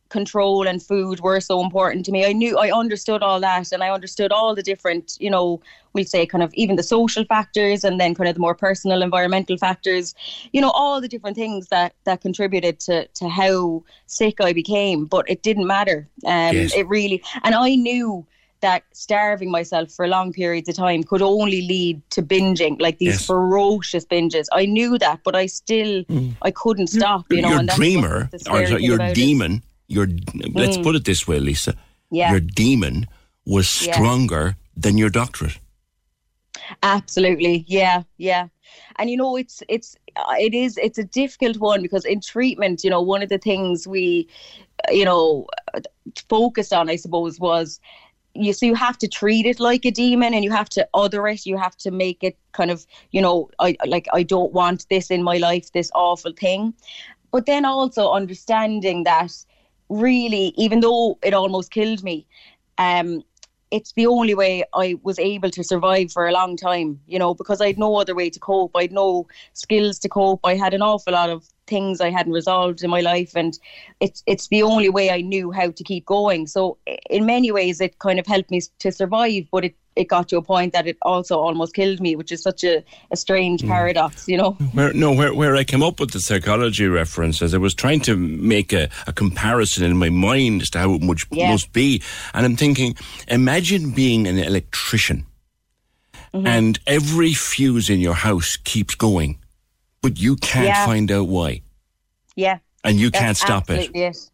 control 0.09 0.67
and 0.67 0.81
food 0.81 1.19
were 1.19 1.39
so 1.39 1.61
important 1.63 2.05
to 2.05 2.11
me. 2.11 2.25
I 2.25 2.33
knew 2.33 2.57
I 2.57 2.71
understood 2.71 3.21
all 3.23 3.39
that 3.41 3.71
and 3.71 3.83
I 3.83 3.89
understood 3.89 4.31
all 4.31 4.55
the 4.55 4.63
different, 4.63 5.17
you 5.19 5.29
know, 5.29 5.61
we'll 5.93 6.05
say 6.05 6.25
kind 6.25 6.43
of 6.43 6.53
even 6.53 6.75
the 6.75 6.83
social 6.83 7.25
factors 7.25 7.83
and 7.83 7.99
then 7.99 8.15
kind 8.15 8.27
of 8.29 8.35
the 8.35 8.41
more 8.41 8.55
personal 8.55 9.01
environmental 9.01 9.57
factors, 9.57 10.13
you 10.53 10.61
know, 10.61 10.71
all 10.71 11.01
the 11.01 11.07
different 11.07 11.35
things 11.35 11.67
that 11.69 11.93
that 12.05 12.21
contributed 12.21 12.79
to 12.81 13.07
to 13.07 13.27
how 13.29 13.83
sick 14.05 14.39
I 14.41 14.53
became, 14.53 15.05
but 15.05 15.29
it 15.29 15.43
didn't 15.43 15.67
matter. 15.67 16.07
Um 16.25 16.55
Yes. 16.55 16.73
it 16.75 16.87
really 16.87 17.21
and 17.43 17.55
I 17.55 17.75
knew 17.75 18.25
that 18.61 18.83
starving 18.93 19.51
myself 19.51 19.91
for 19.91 20.07
long 20.07 20.33
periods 20.33 20.67
of 20.67 20.75
time 20.75 21.03
could 21.03 21.21
only 21.21 21.61
lead 21.61 22.01
to 22.09 22.23
binging, 22.23 22.81
like 22.81 22.97
these 22.97 23.13
Yes. 23.13 23.25
ferocious 23.25 24.05
binges. 24.05 24.47
I 24.51 24.65
knew 24.65 24.97
that, 24.97 25.19
but 25.23 25.35
I 25.35 25.45
still 25.45 26.03
I 26.41 26.51
couldn't 26.51 26.87
stop. 26.87 27.25
You 27.29 27.41
know, 27.41 27.49
your 27.49 27.59
and 27.59 27.69
dreamer, 27.69 28.29
or 28.33 28.39
sorry, 28.39 28.83
your 28.83 29.13
demon, 29.13 29.63
your 29.88 30.07
mm. 30.07 30.55
let's 30.55 30.77
put 30.77 30.95
it 30.95 31.05
this 31.05 31.27
way, 31.27 31.39
Lisa. 31.39 31.75
Yeah. 32.09 32.31
Your 32.31 32.39
demon 32.39 33.07
was 33.45 33.67
stronger 33.67 34.45
yeah. 34.45 34.53
than 34.75 34.97
your 34.97 35.09
doctorate. 35.09 35.59
Absolutely. 36.83 37.65
Yeah. 37.67 38.03
Yeah. 38.17 38.47
And 38.97 39.09
you 39.09 39.17
know, 39.17 39.35
it's 39.35 39.63
it's 39.69 39.95
uh, 40.15 40.35
it 40.39 40.53
is 40.53 40.77
it's 40.77 40.97
a 40.97 41.03
difficult 41.03 41.57
one 41.57 41.81
because 41.81 42.05
in 42.05 42.21
treatment, 42.21 42.83
you 42.83 42.89
know, 42.89 43.01
one 43.01 43.21
of 43.21 43.29
the 43.29 43.38
things 43.38 43.88
we, 43.88 44.27
uh, 44.88 44.91
you 44.91 45.05
know, 45.05 45.47
focused 46.29 46.73
on, 46.73 46.89
I 46.89 46.95
suppose, 46.95 47.39
was 47.39 47.79
you 48.33 48.53
so 48.53 48.65
you 48.65 48.75
have 48.75 48.97
to 48.99 49.07
treat 49.07 49.45
it 49.45 49.59
like 49.59 49.85
a 49.85 49.91
demon 49.91 50.33
and 50.33 50.43
you 50.43 50.51
have 50.51 50.69
to 50.69 50.88
other 50.93 51.27
it 51.27 51.45
you 51.45 51.57
have 51.57 51.75
to 51.77 51.91
make 51.91 52.23
it 52.23 52.38
kind 52.51 52.69
of 52.69 52.85
you 53.11 53.21
know 53.21 53.49
i 53.59 53.75
like 53.85 54.07
i 54.13 54.21
don't 54.21 54.53
want 54.53 54.85
this 54.89 55.09
in 55.09 55.23
my 55.23 55.38
life 55.38 55.71
this 55.71 55.91
awful 55.95 56.31
thing 56.31 56.73
but 57.31 57.45
then 57.45 57.65
also 57.65 58.11
understanding 58.11 59.03
that 59.03 59.33
really, 59.89 60.53
even 60.57 60.79
though 60.79 61.17
it 61.23 61.33
almost 61.33 61.71
killed 61.71 62.03
me, 62.03 62.25
um, 62.77 63.23
it's 63.71 63.91
the 63.93 64.07
only 64.07 64.33
way 64.33 64.63
I 64.73 64.95
was 65.03 65.19
able 65.19 65.49
to 65.51 65.63
survive 65.63 66.11
for 66.11 66.27
a 66.27 66.31
long 66.31 66.55
time, 66.55 66.99
you 67.05 67.19
know, 67.19 67.33
because 67.33 67.59
I 67.59 67.67
had 67.67 67.77
no 67.77 67.97
other 67.97 68.15
way 68.15 68.29
to 68.29 68.39
cope. 68.39 68.71
I 68.75 68.83
had 68.83 68.91
no 68.91 69.27
skills 69.53 69.99
to 69.99 70.09
cope. 70.09 70.39
I 70.45 70.55
had 70.55 70.73
an 70.73 70.81
awful 70.81 71.13
lot 71.13 71.29
of 71.29 71.47
things 71.68 72.01
I 72.01 72.09
hadn't 72.09 72.34
resolved 72.34 72.84
in 72.84 72.89
my 72.89 73.01
life, 73.01 73.36
and 73.36 73.57
it's 73.99 74.24
it's 74.26 74.47
the 74.47 74.63
only 74.63 74.89
way 74.89 75.09
I 75.09 75.22
knew 75.22 75.51
how 75.51 75.72
to 75.72 75.84
keep 75.84 76.05
going. 76.05 76.47
So 76.47 76.78
in 77.09 77.26
many 77.26 77.51
ways, 77.51 77.82
it 77.82 77.99
kind 77.99 78.20
of 78.20 78.26
helped 78.26 78.51
me 78.51 78.61
to 78.80 78.91
survive, 78.91 79.45
but 79.51 79.65
it 79.65 79.76
it 79.97 80.07
got 80.07 80.30
to 80.30 80.38
a 80.38 80.41
point 80.41 80.74
that 80.74 80.88
it 80.88 80.97
also 81.01 81.39
almost 81.39 81.74
killed 81.74 81.99
me, 81.99 82.15
which 82.15 82.32
is 82.32 82.41
such 82.41 82.63
a, 82.63 82.84
a 83.11 83.18
strange 83.18 83.63
mm. 83.63 83.68
paradox, 83.68 84.28
you 84.28 84.38
know. 84.38 84.51
Where, 84.74 84.93
no, 84.93 85.11
where, 85.11 85.34
where 85.34 85.55
I 85.55 85.63
came 85.63 85.84
up 85.84 85.99
with 85.99 86.11
the 86.11 86.20
psychology 86.20 86.88
references, 86.88 87.53
I 87.53 87.57
was 87.57 87.74
trying 87.74 88.01
to 88.01 88.15
make 88.15 88.74
a, 88.74 88.89
a 89.07 89.13
comparison 89.13 89.84
in 89.84 89.97
my 89.97 90.09
mind 90.09 90.61
as 90.61 90.70
to 90.72 90.80
how 90.80 90.93
it 90.93 91.01
much, 91.01 91.26
yeah. 91.32 91.51
must 91.51 91.74
be. 91.74 92.03
And 92.34 92.45
I'm 92.45 92.55
thinking, 92.55 92.95
imagine 93.28 93.91
being 93.91 94.28
an 94.28 94.38
electrician 94.38 95.26
mm-hmm. 96.34 96.47
and 96.47 96.80
every 96.86 97.34
fuse 97.34 97.89
in 97.89 97.99
your 97.99 98.13
house 98.13 98.57
keeps 98.57 98.95
going 98.95 99.39
but 100.07 100.17
you 100.17 100.37
can't 100.37 100.67
yeah. 100.67 100.85
find 100.85 101.11
out 101.11 101.27
why. 101.27 101.61
Yeah. 102.37 102.59
And 102.85 102.97
you 102.97 103.11
can't 103.11 103.35
stop 103.35 103.69
it. 103.69 103.91
it. 103.93 104.29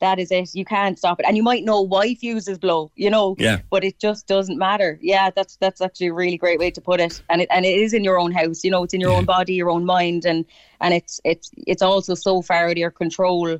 That 0.00 0.18
is 0.18 0.30
it. 0.30 0.54
You 0.54 0.66
can't 0.66 0.98
stop 0.98 1.18
it, 1.18 1.24
and 1.26 1.34
you 1.34 1.42
might 1.42 1.64
know 1.64 1.80
why 1.80 2.14
fuses 2.14 2.58
blow. 2.58 2.92
You 2.94 3.08
know, 3.08 3.34
yeah. 3.38 3.60
But 3.70 3.84
it 3.84 3.98
just 3.98 4.26
doesn't 4.26 4.58
matter. 4.58 4.98
Yeah, 5.00 5.30
that's 5.34 5.56
that's 5.56 5.80
actually 5.80 6.08
a 6.08 6.12
really 6.12 6.36
great 6.36 6.58
way 6.58 6.70
to 6.70 6.80
put 6.82 7.00
it, 7.00 7.22
and 7.30 7.40
it 7.40 7.48
and 7.50 7.64
it 7.64 7.74
is 7.74 7.94
in 7.94 8.04
your 8.04 8.18
own 8.18 8.32
house. 8.32 8.62
You 8.64 8.70
know, 8.70 8.84
it's 8.84 8.92
in 8.92 9.00
your 9.00 9.12
yeah. 9.12 9.16
own 9.16 9.24
body, 9.24 9.54
your 9.54 9.70
own 9.70 9.86
mind, 9.86 10.26
and 10.26 10.44
and 10.82 10.92
it's 10.92 11.22
it's 11.24 11.50
it's 11.66 11.80
also 11.80 12.14
so 12.14 12.42
far 12.42 12.66
out 12.66 12.72
of 12.72 12.76
your 12.76 12.90
control, 12.90 13.58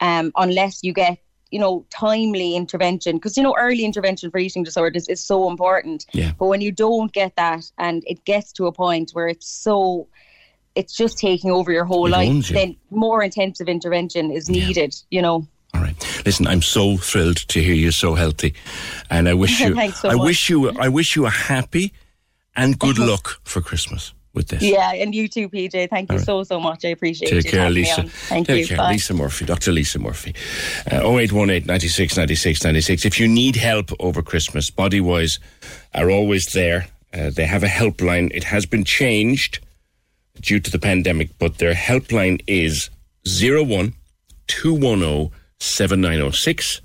um, 0.00 0.32
unless 0.36 0.84
you 0.84 0.92
get 0.92 1.18
you 1.50 1.58
know 1.58 1.84
timely 1.90 2.54
intervention 2.54 3.16
because 3.16 3.36
you 3.36 3.42
know 3.42 3.54
early 3.58 3.84
intervention 3.84 4.30
for 4.30 4.38
eating 4.38 4.62
disorders 4.62 5.08
is 5.08 5.22
so 5.22 5.50
important. 5.50 6.06
Yeah. 6.12 6.32
But 6.38 6.46
when 6.46 6.60
you 6.60 6.70
don't 6.72 7.12
get 7.12 7.34
that, 7.36 7.70
and 7.78 8.04
it 8.06 8.24
gets 8.24 8.52
to 8.52 8.66
a 8.66 8.72
point 8.72 9.10
where 9.12 9.28
it's 9.28 9.48
so 9.48 10.08
it's 10.74 10.96
just 10.96 11.18
taking 11.18 11.50
over 11.50 11.72
your 11.72 11.84
whole 11.84 12.06
it 12.06 12.10
life, 12.10 12.50
you. 12.50 12.56
then 12.56 12.76
more 12.90 13.22
intensive 13.22 13.68
intervention 13.68 14.30
is 14.30 14.48
needed, 14.48 14.94
yeah. 15.10 15.16
you 15.16 15.22
know. 15.22 15.46
All 15.74 15.80
right. 15.80 16.22
Listen, 16.24 16.46
I'm 16.46 16.62
so 16.62 16.96
thrilled 16.96 17.36
to 17.48 17.62
hear 17.62 17.74
you're 17.74 17.92
so 17.92 18.14
healthy. 18.14 18.54
And 19.10 19.28
I 19.28 19.34
wish 19.34 19.60
you 19.64 19.74
so 19.92 20.08
I 20.08 20.14
much. 20.14 20.24
wish 20.24 20.48
you 20.48 20.70
I 20.70 20.88
wish 20.88 21.16
you 21.16 21.26
a 21.26 21.30
happy 21.30 21.92
and 22.56 22.78
good 22.78 22.98
luck 23.10 23.40
for 23.44 23.60
Christmas 23.60 24.12
with 24.34 24.48
this. 24.48 24.62
Yeah, 24.62 24.92
and 24.92 25.14
you 25.14 25.28
too, 25.28 25.48
PJ. 25.48 25.88
Thank 25.90 26.10
you 26.10 26.18
right. 26.18 26.24
so, 26.24 26.42
so 26.42 26.60
much. 26.60 26.84
I 26.84 26.88
appreciate 26.88 27.30
Take 27.30 27.44
you. 27.44 27.50
Care, 27.52 27.70
Lisa. 27.70 28.02
Thank 28.02 28.48
Take 28.48 28.62
you. 28.62 28.66
Care. 28.66 28.76
Bye. 28.78 28.92
Lisa 28.92 29.14
Murphy, 29.14 29.44
Dr. 29.44 29.72
Lisa 29.72 29.98
Murphy. 29.98 30.34
Uh, 30.90 31.06
0818 31.06 31.66
96 31.66 32.16
96 32.16 32.64
96. 32.64 33.04
If 33.04 33.20
you 33.20 33.28
need 33.28 33.56
help 33.56 33.90
over 34.00 34.22
Christmas, 34.22 34.70
Bodywhys 34.70 35.38
are 35.94 36.10
always 36.10 36.46
there. 36.46 36.88
Uh, 37.12 37.30
they 37.30 37.46
have 37.46 37.62
a 37.62 37.68
helpline. 37.68 38.30
It 38.34 38.44
has 38.44 38.66
been 38.66 38.84
changed 38.84 39.60
due 40.40 40.60
to 40.60 40.70
the 40.70 40.78
pandemic, 40.78 41.30
but 41.38 41.58
their 41.58 41.74
helpline 41.74 42.42
is 42.46 42.90
01 43.26 43.94
210 44.46 45.30
7906. 45.58 46.80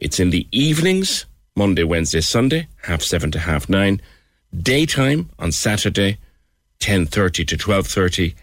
It's 0.00 0.18
in 0.18 0.30
the 0.30 0.46
evenings, 0.50 1.26
Monday, 1.54 1.84
Wednesday, 1.84 2.20
Sunday, 2.20 2.68
half 2.82 3.02
seven 3.02 3.30
to 3.32 3.38
half 3.38 3.68
nine. 3.68 4.00
Daytime 4.56 5.30
on 5.38 5.52
Saturday, 5.52 6.18
10.30 6.80 7.46
to 7.48 7.56
12.30 7.56 8.34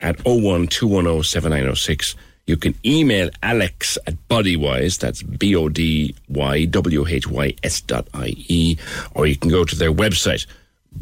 at 0.00 0.24
01 0.24 0.68
210 0.68 1.22
7906. 1.24 2.14
You 2.46 2.56
can 2.56 2.76
email 2.84 3.28
alex 3.42 3.98
at 4.06 4.14
bodywhys, 4.28 5.00
that's 5.00 5.22
B 5.22 5.56
O 5.56 5.68
D 5.68 6.14
Y 6.28 6.64
W 6.66 7.06
H 7.06 7.26
Y 7.26 7.54
S 7.64 7.80
dot 7.80 8.06
I 8.14 8.34
E, 8.36 8.76
or 9.14 9.26
you 9.26 9.36
can 9.36 9.50
go 9.50 9.64
to 9.64 9.74
their 9.74 9.92
website, 9.92 10.46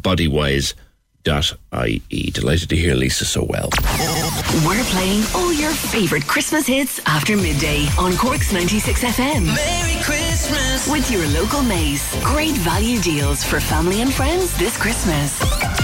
bodywhys.com 0.00 0.83
ie. 1.26 2.30
Delighted 2.30 2.68
to 2.70 2.76
hear 2.76 2.94
Lisa 2.94 3.24
so 3.24 3.44
well. 3.44 3.70
We're 4.66 4.84
playing 4.84 5.22
all 5.34 5.52
your 5.52 5.72
favourite 5.72 6.26
Christmas 6.26 6.66
hits 6.66 7.00
after 7.06 7.36
midday 7.36 7.86
on 7.98 8.16
Corks 8.16 8.52
96 8.52 9.02
FM. 9.02 9.46
Merry 9.46 10.02
Christmas! 10.02 10.88
With 10.90 11.10
your 11.10 11.26
local 11.28 11.62
Mace. 11.62 12.14
Great 12.22 12.54
value 12.56 13.00
deals 13.00 13.42
for 13.42 13.60
family 13.60 14.02
and 14.02 14.12
friends 14.12 14.56
this 14.58 14.76
Christmas. 14.76 15.83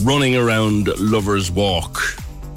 running 0.00 0.36
around 0.36 0.88
Lover's 0.98 1.50
Walk. 1.50 2.00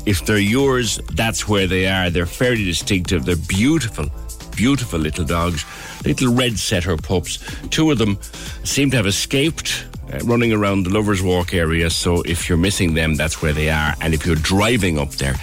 If 0.05 0.25
they're 0.25 0.37
yours, 0.37 0.99
that's 1.13 1.47
where 1.47 1.67
they 1.67 1.87
are. 1.87 2.09
They're 2.09 2.25
fairly 2.25 2.63
distinctive. 2.63 3.25
They're 3.25 3.35
beautiful, 3.35 4.07
beautiful 4.55 4.99
little 4.99 5.25
dogs, 5.25 5.65
little 6.05 6.33
red 6.33 6.57
setter 6.57 6.95
pups. 6.97 7.39
Two 7.69 7.91
of 7.91 7.97
them 7.97 8.17
seem 8.63 8.91
to 8.91 8.97
have 8.97 9.07
escaped 9.07 9.85
uh, 10.13 10.19
running 10.19 10.53
around 10.53 10.83
the 10.83 10.91
Lover's 10.91 11.21
Walk 11.21 11.53
area. 11.53 11.89
So 11.89 12.21
if 12.21 12.47
you're 12.47 12.57
missing 12.57 12.93
them, 12.93 13.15
that's 13.15 13.41
where 13.41 13.53
they 13.53 13.69
are. 13.69 13.95
And 14.01 14.13
if 14.13 14.25
you're 14.25 14.35
driving 14.35 14.99
up 14.99 15.11
there, 15.11 15.35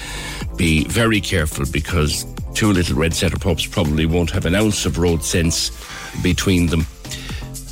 be 0.57 0.84
very 0.84 1.20
careful 1.20 1.64
because 1.70 2.24
two 2.55 2.72
little 2.72 2.97
red 2.97 3.14
setter 3.14 3.38
pups 3.38 3.66
probably 3.66 4.07
won't 4.07 4.30
have 4.30 4.47
an 4.47 4.55
ounce 4.55 4.86
of 4.86 4.99
road 4.99 5.24
sense 5.24 5.70
between 6.22 6.66
them 6.66 6.86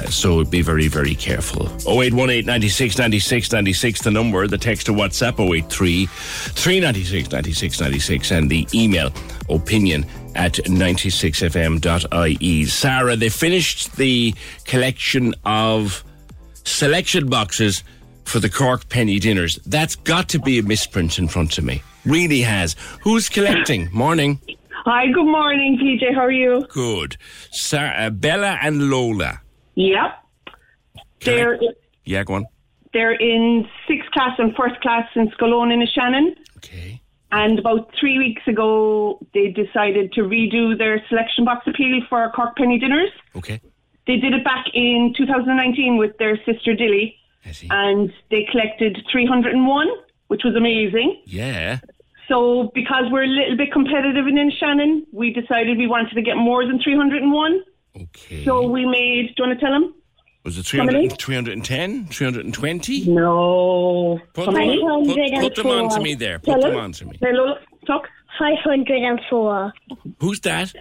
so 0.08 0.44
be 0.44 0.62
very, 0.62 0.88
very 0.88 1.14
careful. 1.14 1.66
0818 1.86 2.46
96 2.46 2.98
96 2.98 3.52
96, 3.52 4.02
the 4.02 4.10
number, 4.10 4.46
the 4.46 4.58
text 4.58 4.86
to 4.86 4.92
WhatsApp 4.92 5.38
083 5.40 6.06
396 6.06 7.30
96 7.30 7.80
96, 7.80 8.30
and 8.30 8.50
the 8.50 8.66
email 8.74 9.12
opinion 9.48 10.04
at 10.34 10.54
96fm.ie. 10.54 12.64
Sarah, 12.66 13.16
they 13.16 13.28
finished 13.28 13.96
the 13.96 14.34
collection 14.64 15.34
of 15.44 16.04
selection 16.64 17.28
boxes 17.28 17.82
for 18.24 18.38
the 18.38 18.48
Cork 18.48 18.88
Penny 18.88 19.18
Dinners. 19.18 19.56
That's 19.66 19.96
got 19.96 20.28
to 20.30 20.38
be 20.38 20.58
a 20.58 20.62
misprint 20.62 21.18
in 21.18 21.28
front 21.28 21.58
of 21.58 21.64
me. 21.64 21.82
Really 22.04 22.40
has. 22.42 22.76
Who's 23.02 23.28
collecting? 23.28 23.90
Morning. 23.92 24.40
Hi, 24.84 25.08
good 25.12 25.26
morning, 25.26 25.78
PJ. 25.78 26.14
How 26.14 26.22
are 26.22 26.30
you? 26.30 26.64
Good. 26.70 27.16
Sarah, 27.50 28.06
uh, 28.06 28.10
Bella 28.10 28.58
and 28.62 28.88
Lola. 28.88 29.40
Yep. 29.80 30.54
They're 31.24 31.54
I, 31.54 31.68
yeah, 32.04 32.24
go 32.24 32.34
on. 32.34 32.46
They're 32.92 33.14
in 33.14 33.66
sixth 33.86 34.10
class 34.10 34.38
and 34.38 34.54
first 34.56 34.80
class 34.80 35.08
in 35.14 35.28
Scalone 35.30 35.72
Innishannon. 35.72 36.36
Okay. 36.58 37.00
And 37.32 37.58
about 37.58 37.90
three 37.98 38.18
weeks 38.18 38.42
ago, 38.46 39.24
they 39.32 39.48
decided 39.48 40.12
to 40.14 40.22
redo 40.22 40.76
their 40.76 41.02
selection 41.08 41.44
box 41.44 41.66
appeal 41.66 42.00
for 42.08 42.30
Cork 42.32 42.56
Penny 42.56 42.78
Dinners. 42.78 43.10
Okay. 43.36 43.60
They 44.06 44.16
did 44.16 44.32
it 44.34 44.44
back 44.44 44.66
in 44.74 45.14
2019 45.16 45.96
with 45.96 46.18
their 46.18 46.36
sister 46.44 46.74
Dilly. 46.74 47.16
And 47.70 48.12
they 48.30 48.46
collected 48.50 48.98
301, 49.10 49.88
which 50.26 50.42
was 50.44 50.56
amazing. 50.56 51.22
Yeah. 51.24 51.78
So, 52.28 52.70
because 52.74 53.04
we're 53.10 53.24
a 53.24 53.28
little 53.28 53.56
bit 53.56 53.72
competitive 53.72 54.24
Innishannon, 54.24 55.06
we 55.12 55.32
decided 55.32 55.78
we 55.78 55.86
wanted 55.86 56.14
to 56.14 56.22
get 56.22 56.36
more 56.36 56.66
than 56.66 56.80
301. 56.82 57.62
Okay. 57.96 58.44
So 58.44 58.68
we 58.68 58.86
made, 58.86 59.34
do 59.36 59.42
you 59.42 59.48
want 59.48 59.60
to 59.60 59.66
tell 59.66 59.74
him? 59.74 59.94
Was 60.44 60.56
it 60.56 60.64
300, 60.64 61.18
310? 61.18 62.06
320? 62.06 63.06
No. 63.06 64.18
Put 64.32 64.46
them, 64.46 64.54
on, 64.54 65.06
put, 65.06 65.40
put 65.40 65.54
them 65.54 65.66
on 65.66 65.90
to 65.90 66.00
me 66.00 66.14
there. 66.14 66.38
Put 66.38 66.52
tell 66.52 66.60
them 66.62 66.72
him. 66.72 66.78
on 66.78 66.92
to 66.92 67.04
me. 67.04 67.18
Lola, 67.20 67.58
talk. 67.86 68.08
504. 68.38 69.72
Who's 70.20 70.40
that? 70.40 70.72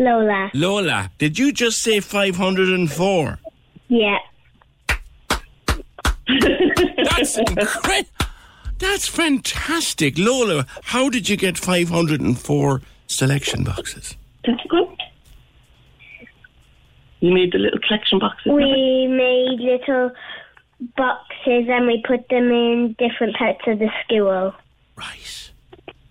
Lola. 0.00 0.50
Lola, 0.52 1.10
did 1.18 1.38
you 1.38 1.52
just 1.52 1.80
say 1.82 2.00
504? 2.00 3.38
Yeah. 3.88 4.18
That's 6.28 7.38
incredible. 7.38 8.10
That's 8.78 9.08
fantastic. 9.08 10.18
Lola, 10.18 10.66
how 10.82 11.08
did 11.08 11.28
you 11.28 11.36
get 11.36 11.56
504 11.56 12.82
selection 13.06 13.64
boxes? 13.64 14.16
That's 14.44 14.62
good 14.68 14.88
made 17.22 17.52
the 17.52 17.58
little 17.58 17.78
collection 17.80 18.18
boxes. 18.18 18.52
We 18.52 19.06
made 19.06 19.60
little 19.60 20.10
boxes 20.96 21.66
and 21.68 21.86
we 21.86 22.02
put 22.06 22.28
them 22.28 22.50
in 22.50 22.94
different 22.98 23.36
parts 23.36 23.60
of 23.66 23.78
the 23.78 23.90
school. 24.04 24.54
Right. 24.96 25.50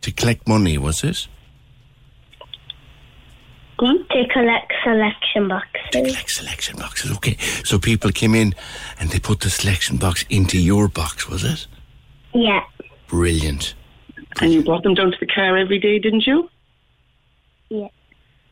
To 0.02 0.12
collect 0.12 0.48
money, 0.48 0.78
was 0.78 1.04
it? 1.04 1.28
To 3.78 4.28
collect 4.32 4.74
selection 4.84 5.48
boxes. 5.50 5.82
To 5.92 6.02
Collect 6.02 6.30
selection 6.30 6.78
boxes. 6.78 7.12
Okay. 7.18 7.38
So 7.66 7.78
people 7.78 8.12
came 8.12 8.34
in 8.34 8.54
and 9.00 9.10
they 9.10 9.20
put 9.20 9.42
the 9.42 9.50
selection 9.50 9.98
box 9.98 10.24
into 10.30 10.58
your 10.58 10.88
box, 10.88 11.28
was 11.28 11.44
it? 11.44 11.68
Yeah. 12.34 12.62
Brilliant. 13.08 13.76
And 14.42 14.54
you 14.54 14.64
brought 14.64 14.84
them 14.84 14.94
down 14.94 15.12
to 15.12 15.18
the 15.20 15.28
car 15.28 15.58
every 15.58 15.80
day, 15.80 16.00
didn't 16.00 16.26
you? 16.26 16.50
Yeah. 17.70 17.88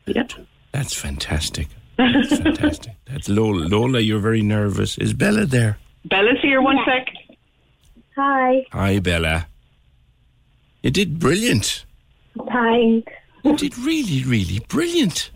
Yep. 0.06 0.32
That's 0.72 0.94
fantastic. 0.94 1.68
That's 1.96 2.38
fantastic. 2.38 2.94
That's 3.06 3.28
Lola. 3.28 3.66
Lola, 3.66 4.00
you're 4.00 4.20
very 4.20 4.42
nervous. 4.42 4.98
Is 4.98 5.12
Bella 5.14 5.46
there? 5.46 5.78
Bella's 6.04 6.38
here, 6.42 6.60
one 6.60 6.78
sec. 6.84 7.06
Hi. 8.16 8.64
Hi, 8.72 8.98
Bella. 8.98 9.46
You 10.82 10.90
did 10.90 11.18
brilliant. 11.18 11.84
Thanks. 12.36 13.12
You 13.42 13.56
did 13.56 13.78
really, 13.78 14.24
really 14.24 14.60
brilliant. 14.68 15.30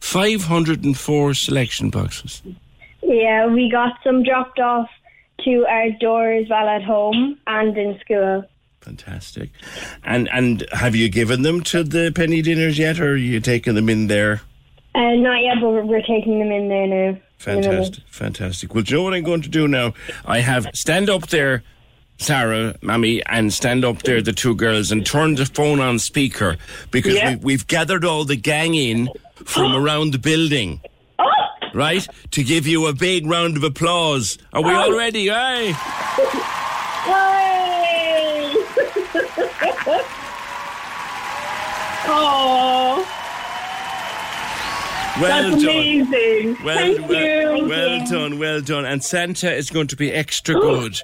504 0.00 1.34
selection 1.34 1.90
boxes. 1.90 2.42
Yeah, 3.02 3.46
we 3.46 3.70
got 3.70 3.92
some 4.02 4.22
dropped 4.22 4.58
off 4.58 4.88
to 5.44 5.66
our 5.66 5.90
doors 6.00 6.48
while 6.48 6.68
at 6.68 6.82
home 6.82 7.38
and 7.46 7.76
in 7.76 7.98
school. 8.00 8.44
Fantastic. 8.80 9.50
And 10.04 10.28
and 10.30 10.66
have 10.72 10.94
you 10.94 11.08
given 11.08 11.42
them 11.42 11.62
to 11.64 11.82
the 11.82 12.12
penny 12.14 12.42
dinners 12.42 12.78
yet, 12.78 13.00
or 13.00 13.12
are 13.12 13.16
you 13.16 13.40
taking 13.40 13.74
them 13.74 13.88
in 13.88 14.08
there? 14.08 14.42
Uh, 14.94 15.14
not 15.16 15.42
yet, 15.42 15.56
but 15.60 15.70
we're, 15.70 15.84
we're 15.84 16.00
taking 16.02 16.38
them 16.38 16.52
in 16.52 16.68
there 16.68 16.86
now. 16.86 17.18
Fantastic, 17.38 18.04
fantastic. 18.08 18.74
Well, 18.74 18.84
Joe, 18.84 18.96
you 18.96 19.00
know 19.00 19.04
what 19.04 19.14
I'm 19.14 19.24
going 19.24 19.42
to 19.42 19.48
do 19.48 19.66
now? 19.68 19.92
I 20.24 20.38
have 20.40 20.66
stand 20.72 21.10
up 21.10 21.26
there, 21.28 21.62
Sarah, 22.18 22.76
Mammy, 22.80 23.22
and 23.26 23.52
stand 23.52 23.84
up 23.84 24.02
there, 24.02 24.22
the 24.22 24.32
two 24.32 24.54
girls, 24.54 24.92
and 24.92 25.04
turn 25.04 25.34
the 25.34 25.44
phone 25.46 25.80
on 25.80 25.98
speaker 25.98 26.56
because 26.90 27.14
Yeah. 27.14 27.30
we, 27.30 27.36
we've 27.36 27.66
gathered 27.66 28.04
all 28.04 28.24
the 28.24 28.36
gang 28.36 28.74
in 28.74 29.08
from 29.44 29.74
around 29.84 30.12
the 30.12 30.18
building. 30.18 30.80
Right? 31.74 32.06
To 32.30 32.44
give 32.44 32.68
you 32.68 32.86
a 32.86 32.92
big 32.92 33.26
round 33.26 33.56
of 33.56 33.64
applause. 33.64 34.38
Are 34.52 34.62
we 34.62 34.70
all 34.70 34.96
ready? 34.96 35.28
Aye. 35.28 35.74
oh, 42.06 43.20
Well 45.20 45.50
that's 45.50 45.62
done. 45.62 45.70
amazing. 45.74 46.64
Well, 46.64 46.76
Thank 46.76 47.08
well, 47.08 47.56
you. 47.58 47.68
well 47.68 48.06
done, 48.06 48.38
well 48.38 48.60
done. 48.60 48.84
And 48.84 49.02
Santa 49.02 49.52
is 49.54 49.70
going 49.70 49.86
to 49.88 49.96
be 49.96 50.10
extra 50.12 50.54
good. 50.56 51.00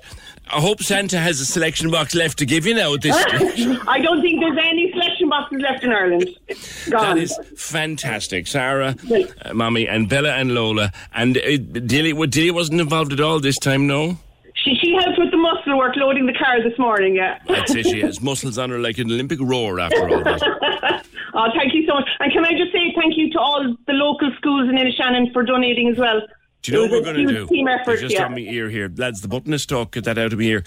I 0.53 0.61
hope 0.61 0.83
Santa 0.83 1.19
has 1.19 1.41
a 1.41 1.47
selection 1.47 1.93
box 1.93 2.13
left 2.13 2.37
to 2.41 2.47
give 2.47 2.67
you 2.67 2.75
now 2.75 2.93
at 2.95 3.03
this 3.03 3.17
stage. 3.23 3.69
I 3.87 4.01
don't 4.01 4.21
think 4.21 4.41
there's 4.41 4.59
any 4.61 4.91
selection 4.91 5.29
boxes 5.29 5.61
left 5.61 5.85
in 5.85 5.93
Ireland. 5.93 6.29
That 6.49 6.91
Gone. 6.91 7.19
is 7.19 7.39
fantastic. 7.57 8.49
Sarah, 8.49 8.97
uh, 9.45 9.55
Mommy, 9.55 9.87
and 9.87 10.09
Bella 10.09 10.31
and 10.33 10.55
Lola. 10.55 10.91
And 11.15 11.39
uh, 11.39 11.57
Dilly, 11.57 12.13
well, 12.13 12.27
Dilly 12.29 12.51
wasn't 12.51 12.81
involved 12.81 13.13
at 13.13 13.21
all 13.21 13.39
this 13.39 13.59
time, 13.61 13.87
no? 13.87 14.19
She 14.57 14.75
she 14.83 14.93
helped 14.95 15.19
with 15.19 15.31
the 15.31 15.37
muscle 15.37 15.79
work 15.79 15.95
loading 15.97 16.27
the 16.27 16.35
car 16.35 16.61
this 16.69 16.77
morning. 16.81 17.15
Yeah. 17.15 17.39
I'd 17.49 17.69
say 17.69 17.83
she 17.85 18.01
has 18.01 18.21
muscles 18.23 18.59
on 18.59 18.71
her 18.71 18.79
like 18.81 18.99
an 18.99 19.07
Olympic 19.11 19.39
roar 19.41 19.79
after 19.79 20.09
all 20.09 20.25
that. 20.25 21.07
oh, 21.35 21.47
thank 21.57 21.75
you 21.75 21.87
so 21.87 21.95
much. 21.95 22.09
And 22.21 22.33
can 22.33 22.45
I 22.45 22.53
just 22.53 22.73
say 22.73 22.93
thank 22.97 23.17
you 23.17 23.31
to 23.33 23.41
all 23.41 23.77
the 23.87 23.93
local 23.93 24.31
schools 24.37 24.69
in 24.69 24.77
Innishannon 24.77 25.33
for 25.33 25.43
donating 25.43 25.89
as 25.89 25.99
well. 25.99 26.21
Do 26.63 26.73
you 26.73 26.77
know 26.77 26.83
what 26.85 26.93
we're 26.93 27.15
going 27.15 27.27
to 27.27 27.33
do? 27.33 27.47
Team 27.47 27.69
effort, 27.69 28.01
Just 28.01 28.15
yeah. 28.15 28.27
on 28.27 28.33
my 28.33 28.39
ear 28.39 28.69
here, 28.69 28.93
lads. 28.95 29.23
The 29.23 29.29
button 29.29 29.55
is 29.55 29.63
stuck. 29.63 29.93
Get 29.93 30.05
that 30.05 30.19
out 30.19 30.35
of 30.35 30.39
my 30.39 30.45
ear. 30.45 30.65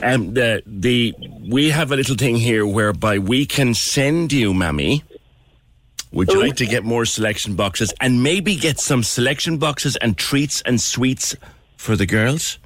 Um, 0.00 0.34
the 0.34 0.62
the 0.64 1.12
we 1.48 1.70
have 1.70 1.90
a 1.90 1.96
little 1.96 2.14
thing 2.14 2.36
here 2.36 2.64
whereby 2.64 3.18
we 3.18 3.44
can 3.44 3.74
send 3.74 4.32
you, 4.32 4.54
Mammy. 4.54 5.02
Would 6.12 6.30
you 6.30 6.40
like 6.40 6.54
to 6.56 6.66
get 6.66 6.84
more 6.84 7.04
selection 7.04 7.56
boxes 7.56 7.92
and 8.00 8.22
maybe 8.22 8.54
get 8.54 8.78
some 8.78 9.02
selection 9.02 9.58
boxes 9.58 9.96
and 9.96 10.16
treats 10.16 10.62
and 10.62 10.80
sweets 10.80 11.34
for 11.76 11.96
the 11.96 12.06
girls? 12.06 12.60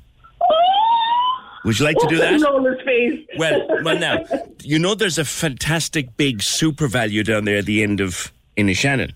Would 1.68 1.78
you 1.78 1.84
like 1.84 1.98
to 1.98 2.06
do 2.06 2.16
that? 2.16 2.40
Lola's 2.40 2.80
face. 2.82 3.26
Well, 3.36 3.66
well, 3.82 3.98
now 3.98 4.24
you 4.62 4.78
know 4.78 4.94
there's 4.94 5.18
a 5.18 5.24
fantastic 5.26 6.16
big 6.16 6.38
SuperValu 6.38 7.26
down 7.26 7.44
there 7.44 7.58
at 7.58 7.66
the 7.66 7.82
end 7.82 8.00
of 8.00 8.32
Inishannon, 8.56 9.12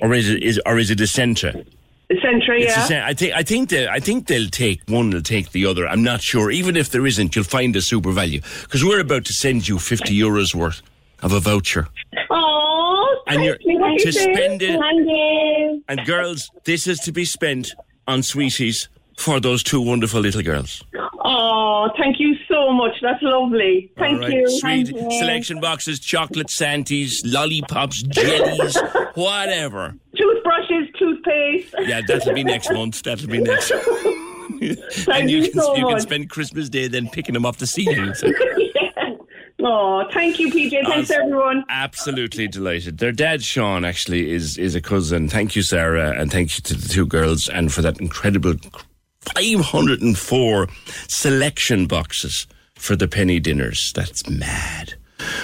or 0.00 0.14
is 0.14 0.30
it 0.30 0.42
is 0.42 0.58
or 0.64 0.78
is 0.78 0.90
it 0.90 0.98
a 1.02 1.06
centre? 1.06 1.52
Centra, 2.10 2.58
It's 2.58 2.90
yeah. 2.90 3.06
I 3.06 3.12
think 3.12 3.34
I 3.34 3.42
think 3.42 3.68
they 3.68 3.86
I 3.86 4.00
think 4.00 4.28
they'll 4.28 4.48
take 4.48 4.80
one. 4.88 5.10
They'll 5.10 5.20
take 5.20 5.52
the 5.52 5.66
other. 5.66 5.86
I'm 5.86 6.02
not 6.02 6.22
sure. 6.22 6.50
Even 6.50 6.74
if 6.74 6.88
there 6.88 7.06
isn't, 7.06 7.36
you'll 7.36 7.44
find 7.44 7.76
a 7.76 7.80
SuperValu 7.80 8.42
because 8.62 8.82
we're 8.82 9.00
about 9.00 9.26
to 9.26 9.34
send 9.34 9.68
you 9.68 9.78
50 9.78 10.18
euros 10.18 10.54
worth 10.54 10.80
of 11.22 11.32
a 11.34 11.40
voucher. 11.40 11.86
Oh, 12.30 13.22
And 13.26 13.44
you're 13.44 13.58
to 13.58 14.10
spend 14.12 14.62
it. 14.62 14.80
And 15.86 16.06
girls, 16.06 16.50
this 16.64 16.86
is 16.86 16.98
to 17.00 17.12
be 17.12 17.26
spent 17.26 17.74
on 18.08 18.22
sweeties 18.22 18.88
for 19.18 19.38
those 19.38 19.62
two 19.62 19.80
wonderful 19.82 20.20
little 20.20 20.42
girls. 20.42 20.82
Oh, 21.32 21.88
thank 21.96 22.18
you 22.18 22.34
so 22.48 22.72
much. 22.72 22.94
That's 23.00 23.22
lovely. 23.22 23.92
Thank 23.96 24.20
right, 24.20 24.32
you. 24.32 24.50
Sweet 24.58 24.88
Thank 24.88 25.12
you. 25.12 25.18
selection 25.20 25.60
boxes, 25.60 26.00
chocolate 26.00 26.50
santies, 26.50 27.22
lollipops, 27.24 28.02
jellies, 28.02 28.76
whatever. 29.14 29.94
Toothbrushes, 30.16 30.88
toothpaste. 30.98 31.74
Yeah, 31.82 32.00
that'll 32.04 32.34
be 32.34 32.42
next 32.42 32.72
month. 32.72 33.04
That'll 33.04 33.28
be 33.28 33.38
next. 33.42 33.70
Thank 33.70 35.08
and 35.08 35.30
you, 35.30 35.38
you 35.38 35.52
can 35.52 35.60
so 35.60 35.76
you 35.76 35.86
can 35.86 36.00
spend 36.00 36.30
Christmas 36.30 36.68
Day 36.68 36.88
then 36.88 37.08
picking 37.08 37.34
them 37.34 37.46
off 37.46 37.58
the 37.58 37.66
ceiling. 37.68 38.12
So. 38.14 38.28
Oh, 39.62 40.08
thank 40.12 40.40
you, 40.40 40.50
PJ. 40.50 40.84
Thanks, 40.84 41.10
everyone. 41.12 41.64
Absolutely 41.68 42.48
delighted. 42.48 42.98
Their 42.98 43.12
dad, 43.12 43.44
Sean, 43.44 43.84
actually 43.84 44.32
is 44.32 44.58
is 44.58 44.74
a 44.74 44.80
cousin. 44.80 45.28
Thank 45.28 45.54
you, 45.54 45.62
Sarah, 45.62 46.10
and 46.18 46.32
thank 46.32 46.56
you 46.56 46.62
to 46.62 46.74
the 46.74 46.88
two 46.88 47.06
girls, 47.06 47.48
and 47.48 47.72
for 47.72 47.82
that 47.82 48.00
incredible 48.00 48.54
504 49.22 50.68
selection 51.08 51.86
boxes 51.86 52.46
for 52.74 52.96
the 52.96 53.08
penny 53.08 53.40
dinners. 53.40 53.92
That's 53.94 54.28
mad. 54.28 54.94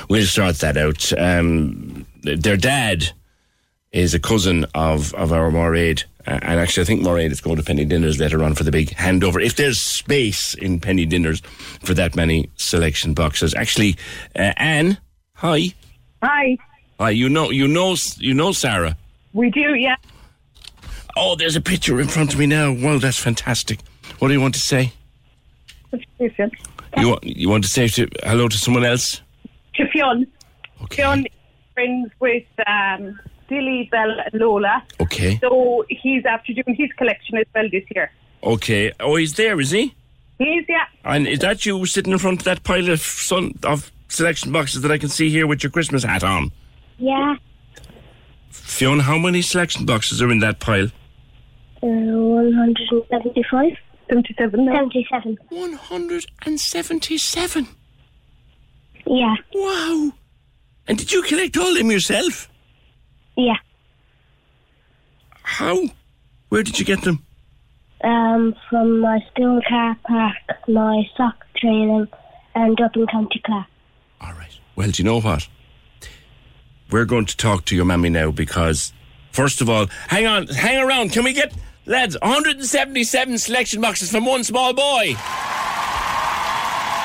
We'll 0.08 0.26
sort 0.26 0.58
that 0.60 0.76
out. 0.76 1.12
Um, 1.18 2.06
their 2.22 2.56
dad 2.56 3.10
is 3.92 4.14
a 4.14 4.18
cousin 4.18 4.64
of, 4.74 5.12
of 5.14 5.32
our 5.32 5.50
Moraid. 5.50 6.04
Uh, 6.26 6.40
and 6.42 6.58
actually, 6.60 6.82
I 6.82 6.86
think 6.86 7.02
Moraid 7.02 7.30
is 7.30 7.40
going 7.40 7.56
to 7.56 7.62
Penny 7.62 7.84
Dinners 7.84 8.18
later 8.18 8.42
on 8.42 8.54
for 8.54 8.64
the 8.64 8.72
big 8.72 8.88
handover. 8.90 9.40
If 9.40 9.56
there's 9.56 9.78
space 9.80 10.54
in 10.54 10.80
Penny 10.80 11.06
Dinners 11.06 11.40
for 11.84 11.94
that 11.94 12.16
many 12.16 12.50
selection 12.56 13.14
boxes. 13.14 13.54
Actually, 13.54 13.96
uh, 14.34 14.52
Anne, 14.56 14.98
hi. 15.34 15.68
Hi, 16.22 16.56
Hi, 16.98 17.10
you 17.10 17.28
know, 17.28 17.50
you 17.50 17.68
know, 17.68 17.94
you 18.16 18.32
know 18.32 18.52
Sarah. 18.52 18.96
we 19.34 19.50
do, 19.50 19.74
yeah. 19.74 19.96
Oh, 21.16 21.34
there's 21.34 21.56
a 21.56 21.60
picture 21.60 22.00
in 22.00 22.08
front 22.08 22.32
of 22.34 22.38
me 22.38 22.46
now. 22.46 22.72
Wow, 22.72 22.98
that's 22.98 23.18
fantastic. 23.18 23.80
What 24.18 24.28
do 24.28 24.34
you 24.34 24.40
want 24.40 24.54
to 24.54 24.60
say? 24.60 24.92
Listen, 26.20 26.50
You 26.98 27.08
want, 27.08 27.24
you 27.24 27.48
want 27.48 27.64
to 27.64 27.70
say 27.70 27.88
to, 27.88 28.06
hello 28.22 28.48
to 28.48 28.58
someone 28.58 28.84
else? 28.84 29.22
to 29.74 29.86
Fionn. 29.92 30.26
Fionn 30.90 31.20
is 31.20 31.32
friends 31.74 32.10
with 32.20 32.44
um, 32.66 33.18
Dilly, 33.48 33.88
Bell, 33.90 34.10
and 34.20 34.40
Lola. 34.40 34.82
Okay. 35.00 35.38
So 35.40 35.84
he's 35.88 36.24
after 36.24 36.52
doing 36.52 36.74
his 36.76 36.90
collection 36.98 37.36
as 37.38 37.44
well 37.54 37.68
this 37.70 37.84
year. 37.94 38.10
Okay. 38.42 38.92
Oh, 39.00 39.16
he's 39.16 39.34
there, 39.34 39.58
is 39.60 39.70
he? 39.70 39.94
He 40.38 40.44
is, 40.44 40.66
yeah. 40.68 40.84
And 41.04 41.26
is 41.26 41.38
that 41.40 41.64
you 41.64 41.84
sitting 41.86 42.12
in 42.12 42.18
front 42.18 42.40
of 42.40 42.44
that 42.44 42.62
pile 42.62 42.88
of 42.90 43.00
sun, 43.00 43.52
of 43.62 43.90
selection 44.08 44.52
boxes 44.52 44.82
that 44.82 44.90
I 44.92 44.98
can 44.98 45.08
see 45.08 45.30
here 45.30 45.46
with 45.46 45.62
your 45.62 45.70
Christmas 45.70 46.04
hat 46.04 46.24
on? 46.24 46.50
Yeah. 46.98 47.36
Fionn, 48.50 49.00
how 49.00 49.18
many 49.18 49.40
selection 49.42 49.86
boxes 49.86 50.20
are 50.20 50.30
in 50.30 50.40
that 50.40 50.60
pile? 50.60 50.88
Uh, 51.86 51.88
175. 51.88 53.72
77. 54.08 54.66
77. 54.66 55.38
177. 55.50 57.66
Yeah. 59.06 59.34
Wow. 59.54 60.12
And 60.88 60.98
did 60.98 61.12
you 61.12 61.22
collect 61.22 61.56
all 61.56 61.74
them 61.74 61.90
yourself? 61.90 62.48
Yeah. 63.36 63.56
How? 65.42 65.84
Where 66.48 66.62
did 66.62 66.78
you 66.78 66.84
get 66.84 67.02
them? 67.02 67.22
Um, 68.02 68.54
from 68.68 69.00
my 69.00 69.20
school 69.30 69.60
car 69.68 69.96
park, 70.06 70.36
my 70.68 71.02
sock 71.16 71.44
training, 71.56 72.06
and 72.54 72.76
Dublin 72.76 73.06
County 73.08 73.40
Clare. 73.44 73.66
All 74.20 74.32
right. 74.32 74.58
Well, 74.76 74.90
do 74.90 75.02
you 75.02 75.08
know 75.08 75.20
what? 75.20 75.48
We're 76.90 77.04
going 77.04 77.26
to 77.26 77.36
talk 77.36 77.64
to 77.66 77.76
your 77.76 77.84
mammy 77.84 78.10
now 78.10 78.30
because, 78.30 78.92
first 79.32 79.60
of 79.60 79.68
all, 79.68 79.86
hang 80.08 80.26
on, 80.26 80.46
hang 80.48 80.78
around. 80.78 81.10
Can 81.12 81.24
we 81.24 81.32
get, 81.32 81.52
lads, 81.86 82.16
177 82.20 83.38
selection 83.38 83.80
boxes 83.80 84.10
from 84.10 84.24
one 84.26 84.44
small 84.44 84.72
boy? 84.74 85.14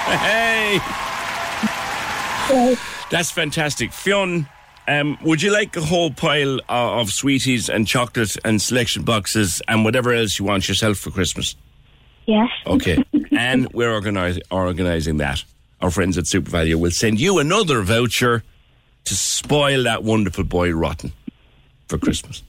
Hey! 0.08 0.80
That's 3.12 3.32
fantastic. 3.32 3.92
Fionn, 3.94 4.48
Um, 4.88 5.18
would 5.22 5.42
you 5.42 5.52
like 5.52 5.76
a 5.78 5.82
whole 5.82 6.12
pile 6.12 6.60
of, 6.68 7.00
of 7.00 7.10
sweeties 7.12 7.70
and 7.70 7.88
chocolate 7.88 8.36
and 8.44 8.62
selection 8.62 9.04
boxes 9.04 9.62
and 9.68 9.86
whatever 9.86 10.12
else 10.12 10.40
you 10.40 10.46
want 10.46 10.68
yourself 10.68 10.98
for 10.98 11.12
Christmas? 11.12 11.56
Yes. 12.26 12.50
Okay. 12.66 13.04
and 13.32 13.72
we're 13.74 13.92
organi- 13.92 14.42
organising 14.50 15.18
that. 15.18 15.44
Our 15.82 15.92
friends 15.92 16.18
at 16.18 16.26
SuperValu 16.26 16.76
will 16.76 16.92
send 16.92 17.20
you 17.20 17.40
another 17.40 17.82
voucher 17.82 18.44
to 19.06 19.16
spoil 19.16 19.84
that 19.84 20.04
wonderful 20.04 20.44
boy 20.44 20.72
rotten 20.72 21.12
for 21.88 21.98
Christmas. 21.98 22.44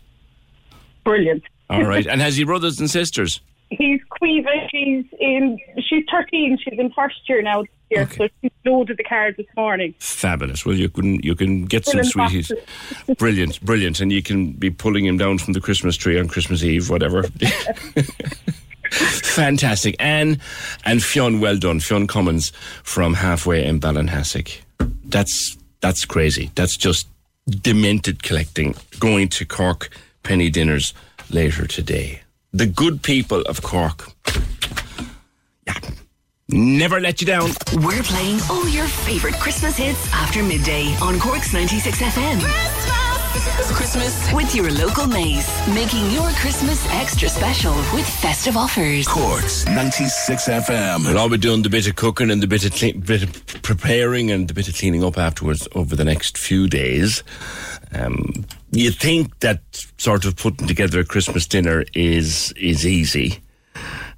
Brilliant. 1.04 1.42
All 1.70 1.84
right. 1.84 2.06
And 2.06 2.20
has 2.20 2.36
he 2.36 2.44
brothers 2.44 2.78
and 2.80 2.90
sisters? 2.90 3.40
He's 3.70 4.00
Quiva. 4.10 4.68
She's 4.70 5.04
in. 5.18 5.58
She's 5.88 6.04
thirteen. 6.10 6.58
She's 6.58 6.78
in 6.78 6.90
first 6.92 7.26
year 7.28 7.40
now. 7.40 7.62
This 7.62 7.70
year, 7.90 8.08
so 8.10 8.28
she 8.42 8.52
loaded 8.66 8.98
the 8.98 9.04
car 9.04 9.32
this 9.32 9.46
morning. 9.56 9.94
Fabulous. 9.98 10.66
Well, 10.66 10.76
you 10.76 10.90
can 10.90 11.22
you 11.22 11.34
can 11.34 11.64
get 11.64 11.86
some 11.86 12.04
sweeties. 12.04 12.52
brilliant, 13.18 13.62
brilliant, 13.62 14.00
and 14.00 14.12
you 14.12 14.22
can 14.22 14.52
be 14.52 14.70
pulling 14.70 15.06
him 15.06 15.16
down 15.16 15.38
from 15.38 15.54
the 15.54 15.60
Christmas 15.60 15.96
tree 15.96 16.18
on 16.18 16.28
Christmas 16.28 16.62
Eve, 16.62 16.90
whatever. 16.90 17.22
Fantastic, 18.90 19.96
Anne 19.98 20.38
and 20.84 21.02
Fionn. 21.02 21.40
Well 21.40 21.56
done, 21.56 21.80
Fionn 21.80 22.06
Cummins 22.06 22.50
from 22.82 23.14
halfway 23.14 23.64
in 23.64 23.80
Ballinhassig. 23.80 24.60
That's 25.04 25.56
that's 25.80 26.04
crazy. 26.04 26.50
That's 26.56 26.76
just 26.76 27.08
demented 27.48 28.22
collecting. 28.22 28.74
Going 29.00 29.28
to 29.30 29.46
Cork 29.46 29.88
penny 30.22 30.50
dinners 30.50 30.92
later 31.30 31.66
today. 31.66 32.22
The 32.52 32.66
good 32.66 33.02
people 33.02 33.42
of 33.42 33.62
Cork. 33.62 34.08
Yeah. 35.66 35.74
Never 36.48 37.00
let 37.00 37.20
you 37.20 37.26
down. 37.26 37.50
We're 37.74 38.02
playing 38.02 38.40
all 38.50 38.68
your 38.68 38.86
favourite 38.86 39.36
Christmas 39.36 39.76
hits 39.76 40.12
after 40.12 40.42
midday 40.42 40.94
on 41.00 41.18
Cork's 41.18 41.52
96 41.52 41.98
FM. 41.98 42.40
Christmas 42.40 43.01
with 44.34 44.54
your 44.54 44.70
local 44.72 45.06
Mace, 45.06 45.66
making 45.68 46.10
your 46.10 46.28
Christmas 46.32 46.84
extra 46.90 47.28
special 47.28 47.74
with 47.94 48.06
festive 48.06 48.56
offers. 48.56 49.06
Corks 49.06 49.66
96 49.66 50.48
FM. 50.48 51.06
We'll 51.06 51.18
all 51.18 51.28
be 51.28 51.38
doing 51.38 51.62
the 51.62 51.70
bit 51.70 51.86
of 51.86 51.96
cooking 51.96 52.30
and 52.30 52.42
the 52.42 52.46
bit 52.46 52.64
of, 52.64 52.74
cle- 52.74 53.00
bit 53.00 53.22
of 53.22 53.62
preparing 53.62 54.30
and 54.30 54.48
the 54.48 54.54
bit 54.54 54.68
of 54.68 54.74
cleaning 54.74 55.04
up 55.04 55.16
afterwards 55.18 55.68
over 55.74 55.94
the 55.96 56.04
next 56.04 56.36
few 56.36 56.66
days. 56.68 57.22
Um, 57.92 58.44
you 58.70 58.90
think 58.90 59.38
that 59.40 59.60
sort 59.98 60.24
of 60.24 60.36
putting 60.36 60.66
together 60.66 61.00
a 61.00 61.04
Christmas 61.04 61.46
dinner 61.46 61.84
is 61.94 62.52
is 62.56 62.86
easy? 62.86 63.40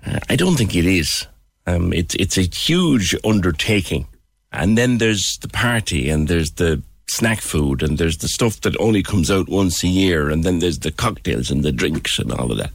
Uh, 0.07 0.21
I 0.29 0.37
don't 0.37 0.57
think 0.57 0.75
it 0.75 0.87
is. 0.87 1.27
Um, 1.67 1.93
it's 1.93 2.15
it's 2.17 2.39
a 2.39 2.43
huge 2.43 3.15
undertaking, 3.25 4.07
and 4.53 4.79
then 4.79 4.99
there's 4.99 5.39
the 5.39 5.49
party, 5.49 6.09
and 6.11 6.29
there's 6.29 6.53
the 6.53 6.83
snack 7.07 7.41
food, 7.41 7.83
and 7.83 7.99
there's 7.99 8.19
the 8.19 8.29
stuff 8.29 8.61
that 8.63 8.79
only 8.81 9.03
comes 9.03 9.31
out 9.31 9.49
once 9.49 9.83
a 9.83 9.89
year, 9.89 10.31
and 10.31 10.45
then 10.45 10.59
there's 10.59 10.81
the 10.81 10.91
cocktails 10.91 11.51
and 11.51 11.63
the 11.63 11.73
drinks 11.73 12.19
and 12.19 12.33
all 12.33 12.51
of 12.51 12.59
that. 12.59 12.73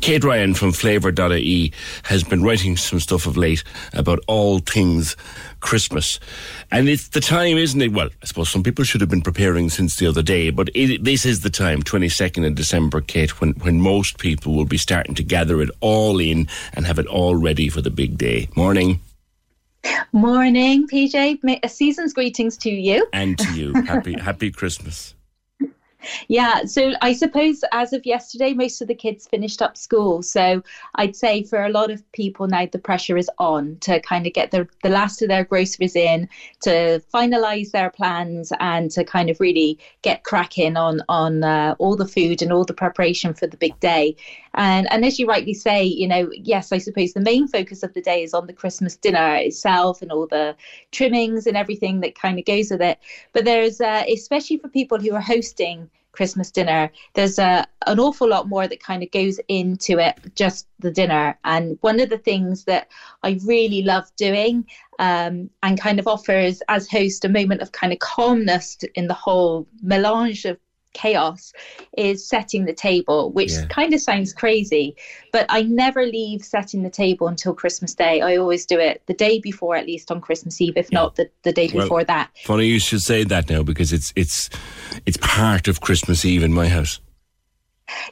Kate 0.00 0.24
Ryan 0.24 0.54
from 0.54 0.72
Flavour.ie 0.72 1.72
has 2.04 2.22
been 2.22 2.42
writing 2.42 2.76
some 2.76 3.00
stuff 3.00 3.26
of 3.26 3.36
late 3.36 3.64
about 3.92 4.20
all 4.26 4.58
things 4.58 5.16
Christmas. 5.60 6.20
And 6.70 6.88
it's 6.88 7.08
the 7.08 7.20
time, 7.20 7.56
isn't 7.56 7.80
it? 7.80 7.92
Well, 7.92 8.10
I 8.22 8.26
suppose 8.26 8.50
some 8.50 8.62
people 8.62 8.84
should 8.84 9.00
have 9.00 9.10
been 9.10 9.22
preparing 9.22 9.70
since 9.70 9.96
the 9.96 10.06
other 10.06 10.22
day, 10.22 10.50
but 10.50 10.68
it, 10.74 11.02
this 11.02 11.24
is 11.24 11.40
the 11.40 11.50
time, 11.50 11.82
22nd 11.82 12.46
of 12.46 12.54
December, 12.54 13.00
Kate, 13.00 13.40
when, 13.40 13.52
when 13.54 13.80
most 13.80 14.18
people 14.18 14.54
will 14.54 14.66
be 14.66 14.78
starting 14.78 15.14
to 15.14 15.22
gather 15.22 15.62
it 15.62 15.70
all 15.80 16.20
in 16.20 16.48
and 16.74 16.86
have 16.86 16.98
it 16.98 17.06
all 17.06 17.34
ready 17.34 17.70
for 17.70 17.80
the 17.80 17.90
big 17.90 18.18
day. 18.18 18.48
Morning. 18.54 19.00
Morning, 20.12 20.86
PJ. 20.86 21.40
Ma- 21.42 21.58
A 21.62 21.68
season's 21.68 22.12
greetings 22.12 22.56
to 22.58 22.70
you. 22.70 23.06
And 23.12 23.38
to 23.38 23.52
you. 23.52 23.72
happy, 23.82 24.12
happy 24.18 24.50
Christmas. 24.50 25.14
Yeah, 26.28 26.64
so 26.64 26.92
I 27.00 27.12
suppose 27.12 27.64
as 27.72 27.92
of 27.92 28.04
yesterday, 28.06 28.52
most 28.52 28.80
of 28.82 28.88
the 28.88 28.94
kids 28.94 29.26
finished 29.26 29.62
up 29.62 29.76
school. 29.76 30.22
So 30.22 30.62
I'd 30.96 31.16
say 31.16 31.42
for 31.44 31.64
a 31.64 31.70
lot 31.70 31.90
of 31.90 32.10
people 32.12 32.46
now, 32.46 32.66
the 32.70 32.78
pressure 32.78 33.16
is 33.16 33.30
on 33.38 33.78
to 33.80 34.00
kind 34.00 34.26
of 34.26 34.32
get 34.32 34.50
the, 34.50 34.68
the 34.82 34.88
last 34.88 35.22
of 35.22 35.28
their 35.28 35.44
groceries 35.44 35.96
in, 35.96 36.28
to 36.62 37.02
finalise 37.12 37.70
their 37.70 37.90
plans, 37.90 38.52
and 38.60 38.90
to 38.92 39.04
kind 39.04 39.30
of 39.30 39.40
really 39.40 39.78
get 40.02 40.24
cracking 40.24 40.76
on 40.76 41.02
on 41.08 41.42
uh, 41.42 41.74
all 41.78 41.96
the 41.96 42.08
food 42.08 42.42
and 42.42 42.52
all 42.52 42.64
the 42.64 42.74
preparation 42.74 43.34
for 43.34 43.46
the 43.46 43.56
big 43.56 43.78
day. 43.80 44.16
And 44.54 44.90
and 44.92 45.04
as 45.04 45.18
you 45.18 45.26
rightly 45.26 45.54
say, 45.54 45.84
you 45.84 46.06
know, 46.06 46.30
yes, 46.32 46.72
I 46.72 46.78
suppose 46.78 47.12
the 47.12 47.20
main 47.20 47.48
focus 47.48 47.82
of 47.82 47.92
the 47.94 48.00
day 48.00 48.22
is 48.22 48.34
on 48.34 48.46
the 48.46 48.52
Christmas 48.52 48.96
dinner 48.96 49.36
itself 49.36 50.02
and 50.02 50.12
all 50.12 50.26
the 50.26 50.56
trimmings 50.92 51.46
and 51.46 51.56
everything 51.56 52.00
that 52.00 52.14
kind 52.14 52.38
of 52.38 52.44
goes 52.44 52.70
with 52.70 52.82
it. 52.82 52.98
But 53.32 53.44
there's 53.44 53.80
uh, 53.80 54.04
especially 54.12 54.58
for 54.58 54.68
people 54.68 54.98
who 54.98 55.14
are 55.14 55.20
hosting 55.20 55.90
Christmas 56.14 56.50
dinner, 56.50 56.90
there's 57.14 57.38
a 57.38 57.66
an 57.86 58.00
awful 58.00 58.28
lot 58.28 58.48
more 58.48 58.66
that 58.66 58.82
kind 58.82 59.02
of 59.02 59.10
goes 59.10 59.38
into 59.48 59.98
it, 59.98 60.18
just 60.34 60.66
the 60.78 60.90
dinner. 60.90 61.38
And 61.44 61.76
one 61.82 62.00
of 62.00 62.08
the 62.08 62.18
things 62.18 62.64
that 62.64 62.88
I 63.22 63.38
really 63.44 63.82
love 63.82 64.10
doing 64.16 64.66
um, 64.98 65.50
and 65.62 65.78
kind 65.78 65.98
of 65.98 66.06
offers 66.06 66.62
as 66.68 66.88
host 66.88 67.24
a 67.24 67.28
moment 67.28 67.60
of 67.60 67.72
kind 67.72 67.92
of 67.92 67.98
calmness 67.98 68.78
in 68.94 69.08
the 69.08 69.14
whole 69.14 69.66
melange 69.82 70.44
of 70.44 70.58
chaos 70.94 71.52
is 71.98 72.26
setting 72.26 72.64
the 72.64 72.72
table, 72.72 73.30
which 73.32 73.52
Yeah. 73.52 73.66
kind 73.66 73.92
of 73.92 74.00
sounds 74.00 74.32
crazy, 74.32 74.96
but 75.32 75.44
I 75.48 75.62
never 75.62 76.06
leave 76.06 76.42
setting 76.42 76.82
the 76.82 76.90
table 76.90 77.28
until 77.28 77.52
Christmas 77.54 77.94
Day. 77.94 78.20
I 78.22 78.36
always 78.36 78.64
do 78.64 78.78
it 78.78 79.02
the 79.06 79.14
day 79.14 79.38
before, 79.40 79.76
at 79.76 79.86
least 79.86 80.10
on 80.10 80.20
Christmas 80.20 80.60
Eve, 80.60 80.76
if 80.76 80.90
not 80.90 81.16
the, 81.16 81.28
the 81.42 81.52
day 81.52 81.70
Well, 81.72 81.82
before 81.82 82.04
that. 82.04 82.30
Funny 82.44 82.66
you 82.66 82.78
should 82.78 83.02
say 83.02 83.24
that 83.24 83.50
now 83.50 83.62
because 83.62 83.92
it's 83.92 84.12
it's 84.16 84.48
it's 85.04 85.18
part 85.18 85.68
of 85.68 85.80
Christmas 85.80 86.24
Eve 86.24 86.42
in 86.42 86.52
my 86.52 86.68
house. 86.68 87.00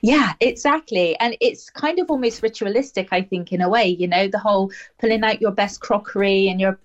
Yeah, 0.03 0.35
exactly. 0.41 1.18
And 1.18 1.37
it's 1.41 1.70
kind 1.70 1.99
of 1.99 2.11
almost 2.11 2.43
ritualistic, 2.43 3.09
I 3.11 3.22
think, 3.22 3.53
in 3.53 3.62
a 3.62 3.68
way, 3.68 3.87
you 3.87 4.07
know, 4.07 4.28
the 4.28 4.39
whole 4.39 4.70
pulling 4.99 5.24
out 5.24 5.41
your 5.41 5.51
best 5.51 5.80
crockery 5.80 6.49
and 6.49 6.61
your 6.61 6.78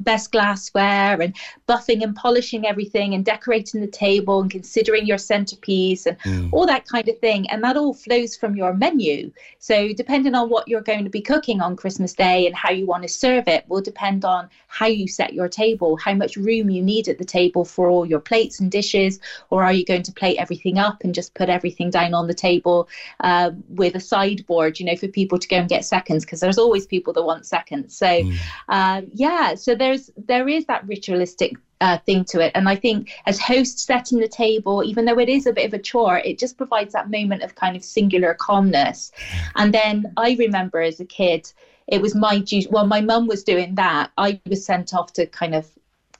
best 0.00 0.32
glassware 0.32 1.20
and 1.20 1.34
buffing 1.68 2.02
and 2.02 2.14
polishing 2.14 2.66
everything 2.66 3.14
and 3.14 3.24
decorating 3.24 3.80
the 3.80 3.86
table 3.86 4.40
and 4.40 4.50
considering 4.50 5.06
your 5.06 5.18
centerpiece 5.18 6.06
and 6.06 6.16
all 6.52 6.66
that 6.66 6.86
kind 6.86 7.08
of 7.08 7.18
thing. 7.18 7.48
And 7.50 7.62
that 7.64 7.76
all 7.76 7.94
flows 7.94 8.36
from 8.36 8.56
your 8.56 8.74
menu. 8.74 9.32
So, 9.58 9.92
depending 9.92 10.34
on 10.34 10.50
what 10.50 10.68
you're 10.68 10.80
going 10.80 11.04
to 11.04 11.10
be 11.10 11.20
cooking 11.20 11.60
on 11.60 11.76
Christmas 11.76 12.12
Day 12.12 12.46
and 12.46 12.54
how 12.54 12.70
you 12.70 12.86
want 12.86 13.02
to 13.02 13.08
serve 13.08 13.48
it, 13.48 13.64
will 13.68 13.80
depend 13.80 14.24
on 14.24 14.48
how 14.68 14.86
you 14.86 15.06
set 15.06 15.34
your 15.34 15.48
table, 15.48 15.96
how 15.96 16.14
much 16.14 16.36
room 16.36 16.70
you 16.70 16.82
need 16.82 17.08
at 17.08 17.18
the 17.18 17.24
table 17.24 17.64
for 17.64 17.88
all 17.88 18.06
your 18.06 18.20
plates 18.20 18.60
and 18.60 18.70
dishes, 18.70 19.20
or 19.50 19.62
are 19.62 19.72
you 19.72 19.84
going 19.84 20.02
to 20.02 20.12
plate 20.12 20.36
everything 20.38 20.78
up 20.78 21.04
and 21.04 21.14
just 21.14 21.34
put 21.34 21.48
everything 21.48 21.90
down 21.90 22.14
on 22.14 22.26
the 22.26 22.34
table 22.34 22.88
uh, 23.20 23.50
with 23.68 23.94
a 23.94 24.00
sideboard, 24.00 24.80
you 24.80 24.86
know, 24.86 24.96
for 24.96 25.08
people 25.08 25.38
to 25.38 25.48
go 25.48 25.56
and 25.56 25.68
get 25.68 25.84
seconds? 25.84 26.24
Because 26.24 26.40
there's 26.40 26.58
always 26.58 26.86
people 26.86 27.12
that 27.12 27.22
want 27.22 27.46
seconds. 27.46 27.96
So, 27.96 28.30
um, 28.68 29.06
yeah, 29.12 29.54
so 29.62 29.74
there's 29.74 30.10
there 30.16 30.48
is 30.48 30.66
that 30.66 30.86
ritualistic 30.86 31.52
uh, 31.80 31.98
thing 31.98 32.24
to 32.26 32.40
it. 32.40 32.52
And 32.54 32.68
I 32.68 32.76
think 32.76 33.12
as 33.26 33.40
hosts 33.40 33.82
setting 33.82 34.20
the 34.20 34.28
table, 34.28 34.84
even 34.84 35.04
though 35.04 35.18
it 35.18 35.28
is 35.28 35.46
a 35.46 35.52
bit 35.52 35.66
of 35.66 35.74
a 35.74 35.78
chore, 35.78 36.18
it 36.18 36.38
just 36.38 36.56
provides 36.56 36.92
that 36.92 37.10
moment 37.10 37.42
of 37.42 37.56
kind 37.56 37.76
of 37.76 37.84
singular 37.84 38.34
calmness. 38.34 39.10
And 39.56 39.74
then 39.74 40.12
I 40.16 40.36
remember 40.38 40.80
as 40.80 41.00
a 41.00 41.04
kid, 41.04 41.52
it 41.88 42.00
was 42.00 42.14
my 42.14 42.38
duty. 42.38 42.68
Well, 42.70 42.86
my 42.86 43.00
mum 43.00 43.26
was 43.26 43.42
doing 43.42 43.74
that. 43.74 44.12
I 44.16 44.40
was 44.46 44.64
sent 44.64 44.94
off 44.94 45.12
to 45.14 45.26
kind 45.26 45.54
of 45.54 45.68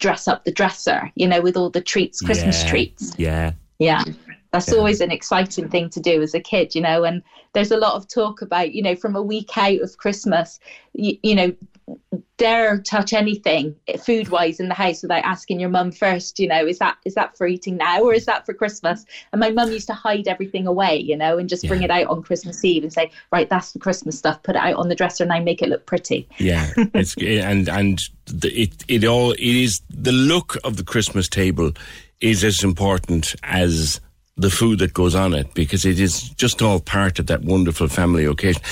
dress 0.00 0.26
up 0.26 0.44
the 0.44 0.50
dresser, 0.50 1.10
you 1.14 1.28
know, 1.28 1.40
with 1.40 1.56
all 1.56 1.70
the 1.70 1.80
treats, 1.80 2.20
Christmas 2.20 2.62
Yeah, 2.64 2.68
treats. 2.68 3.12
Yeah. 3.16 3.52
Yeah. 3.78 4.04
That's 4.50 4.72
always 4.72 5.00
an 5.00 5.10
exciting 5.10 5.70
thing 5.70 5.88
to 5.90 6.00
do 6.00 6.20
as 6.20 6.34
a 6.34 6.40
kid, 6.40 6.74
you 6.74 6.82
know. 6.82 7.04
And 7.04 7.22
there's 7.54 7.70
a 7.70 7.76
lot 7.78 7.94
of 7.94 8.06
talk 8.06 8.42
about, 8.42 8.74
you 8.74 8.82
know, 8.82 8.94
from 8.94 9.16
a 9.16 9.22
week 9.22 9.56
out 9.56 9.80
of 9.80 9.96
Christmas, 9.96 10.60
you, 10.92 11.16
you 11.22 11.34
know, 11.34 11.56
dare 12.38 12.80
touch 12.80 13.12
anything 13.12 13.76
food 14.04 14.28
wise 14.28 14.58
in 14.58 14.68
the 14.68 14.74
house 14.74 15.02
without 15.02 15.24
asking 15.24 15.60
your 15.60 15.68
mum 15.68 15.92
first, 15.92 16.38
you 16.38 16.48
know, 16.48 16.66
is 16.66 16.78
that 16.78 16.96
is 17.04 17.14
that 17.14 17.36
for 17.36 17.46
eating 17.46 17.76
now 17.76 18.02
or 18.02 18.14
is 18.14 18.26
that 18.26 18.46
for 18.46 18.54
Christmas? 18.54 19.04
And 19.32 19.40
my 19.40 19.50
mum 19.50 19.70
used 19.70 19.86
to 19.88 19.94
hide 19.94 20.26
everything 20.26 20.66
away, 20.66 20.96
you 20.96 21.16
know, 21.16 21.38
and 21.38 21.48
just 21.48 21.66
bring 21.68 21.82
it 21.82 21.90
out 21.90 22.08
on 22.08 22.22
Christmas 22.22 22.64
Eve 22.64 22.82
and 22.82 22.92
say, 22.92 23.10
right, 23.30 23.48
that's 23.48 23.72
the 23.72 23.78
Christmas 23.78 24.18
stuff. 24.18 24.42
Put 24.42 24.56
it 24.56 24.62
out 24.62 24.74
on 24.74 24.88
the 24.88 24.94
dresser 24.94 25.24
and 25.24 25.32
I 25.32 25.40
make 25.40 25.62
it 25.62 25.68
look 25.68 25.86
pretty. 25.86 26.28
Yeah, 26.38 26.70
it's 26.76 27.16
and 27.16 27.68
and 27.68 28.00
the, 28.26 28.48
it 28.48 28.84
it 28.88 29.04
all 29.04 29.32
it 29.32 29.40
is 29.40 29.80
the 29.90 30.12
look 30.12 30.56
of 30.64 30.76
the 30.76 30.84
Christmas 30.84 31.28
table 31.28 31.72
is 32.20 32.44
as 32.44 32.64
important 32.64 33.34
as 33.42 34.00
the 34.36 34.50
food 34.50 34.78
that 34.78 34.94
goes 34.94 35.14
on 35.14 35.34
it 35.34 35.52
because 35.54 35.84
it 35.84 36.00
is 36.00 36.30
just 36.30 36.62
all 36.62 36.80
part 36.80 37.18
of 37.18 37.26
that 37.26 37.42
wonderful 37.42 37.88
family 37.88 38.24
occasion. 38.24 38.62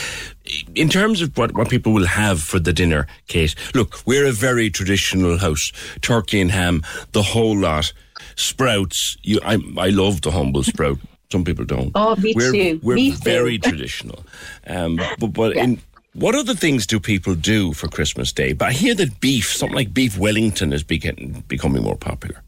In 0.74 0.88
terms 0.88 1.22
of 1.22 1.36
what, 1.36 1.53
what 1.55 1.68
people 1.68 1.92
will 1.92 2.07
have 2.07 2.42
for 2.42 2.59
the 2.59 2.72
dinner, 2.72 3.07
Kate, 3.26 3.55
look, 3.74 4.01
we're 4.07 4.26
a 4.26 4.32
very 4.32 4.70
traditional 4.70 5.38
house. 5.38 5.72
Turkey 6.01 6.40
and 6.40 6.51
ham, 6.51 6.82
the 7.12 7.22
whole 7.22 7.57
lot. 7.57 7.92
Sprouts, 8.36 9.16
you, 9.22 9.40
I, 9.44 9.59
I 9.78 9.88
love 9.90 10.22
the 10.22 10.30
humble 10.30 10.62
sprout. 10.62 10.98
Some 11.30 11.44
people 11.44 11.64
don't. 11.64 11.92
Oh, 11.94 12.16
me 12.16 12.32
we're, 12.34 12.53
too. 12.53 12.80
We're 12.82 12.96
Me 12.96 13.12
too. 13.12 13.18
very 13.18 13.59
traditional. 13.59 14.24
Um, 14.66 15.01
but 15.18 15.28
but 15.28 15.57
in, 15.57 15.80
what 16.14 16.34
other 16.34 16.55
things 16.55 16.86
do 16.86 16.98
people 16.98 17.34
do 17.34 17.72
for 17.72 17.88
Christmas 17.88 18.32
Day? 18.32 18.53
But 18.53 18.68
I 18.68 18.72
hear 18.72 18.94
that 18.94 19.20
beef, 19.20 19.53
something 19.53 19.76
like 19.76 19.94
beef 19.94 20.18
Wellington, 20.18 20.72
is 20.72 20.82
becoming 20.82 21.82
more 21.82 21.96
popular. 21.96 22.42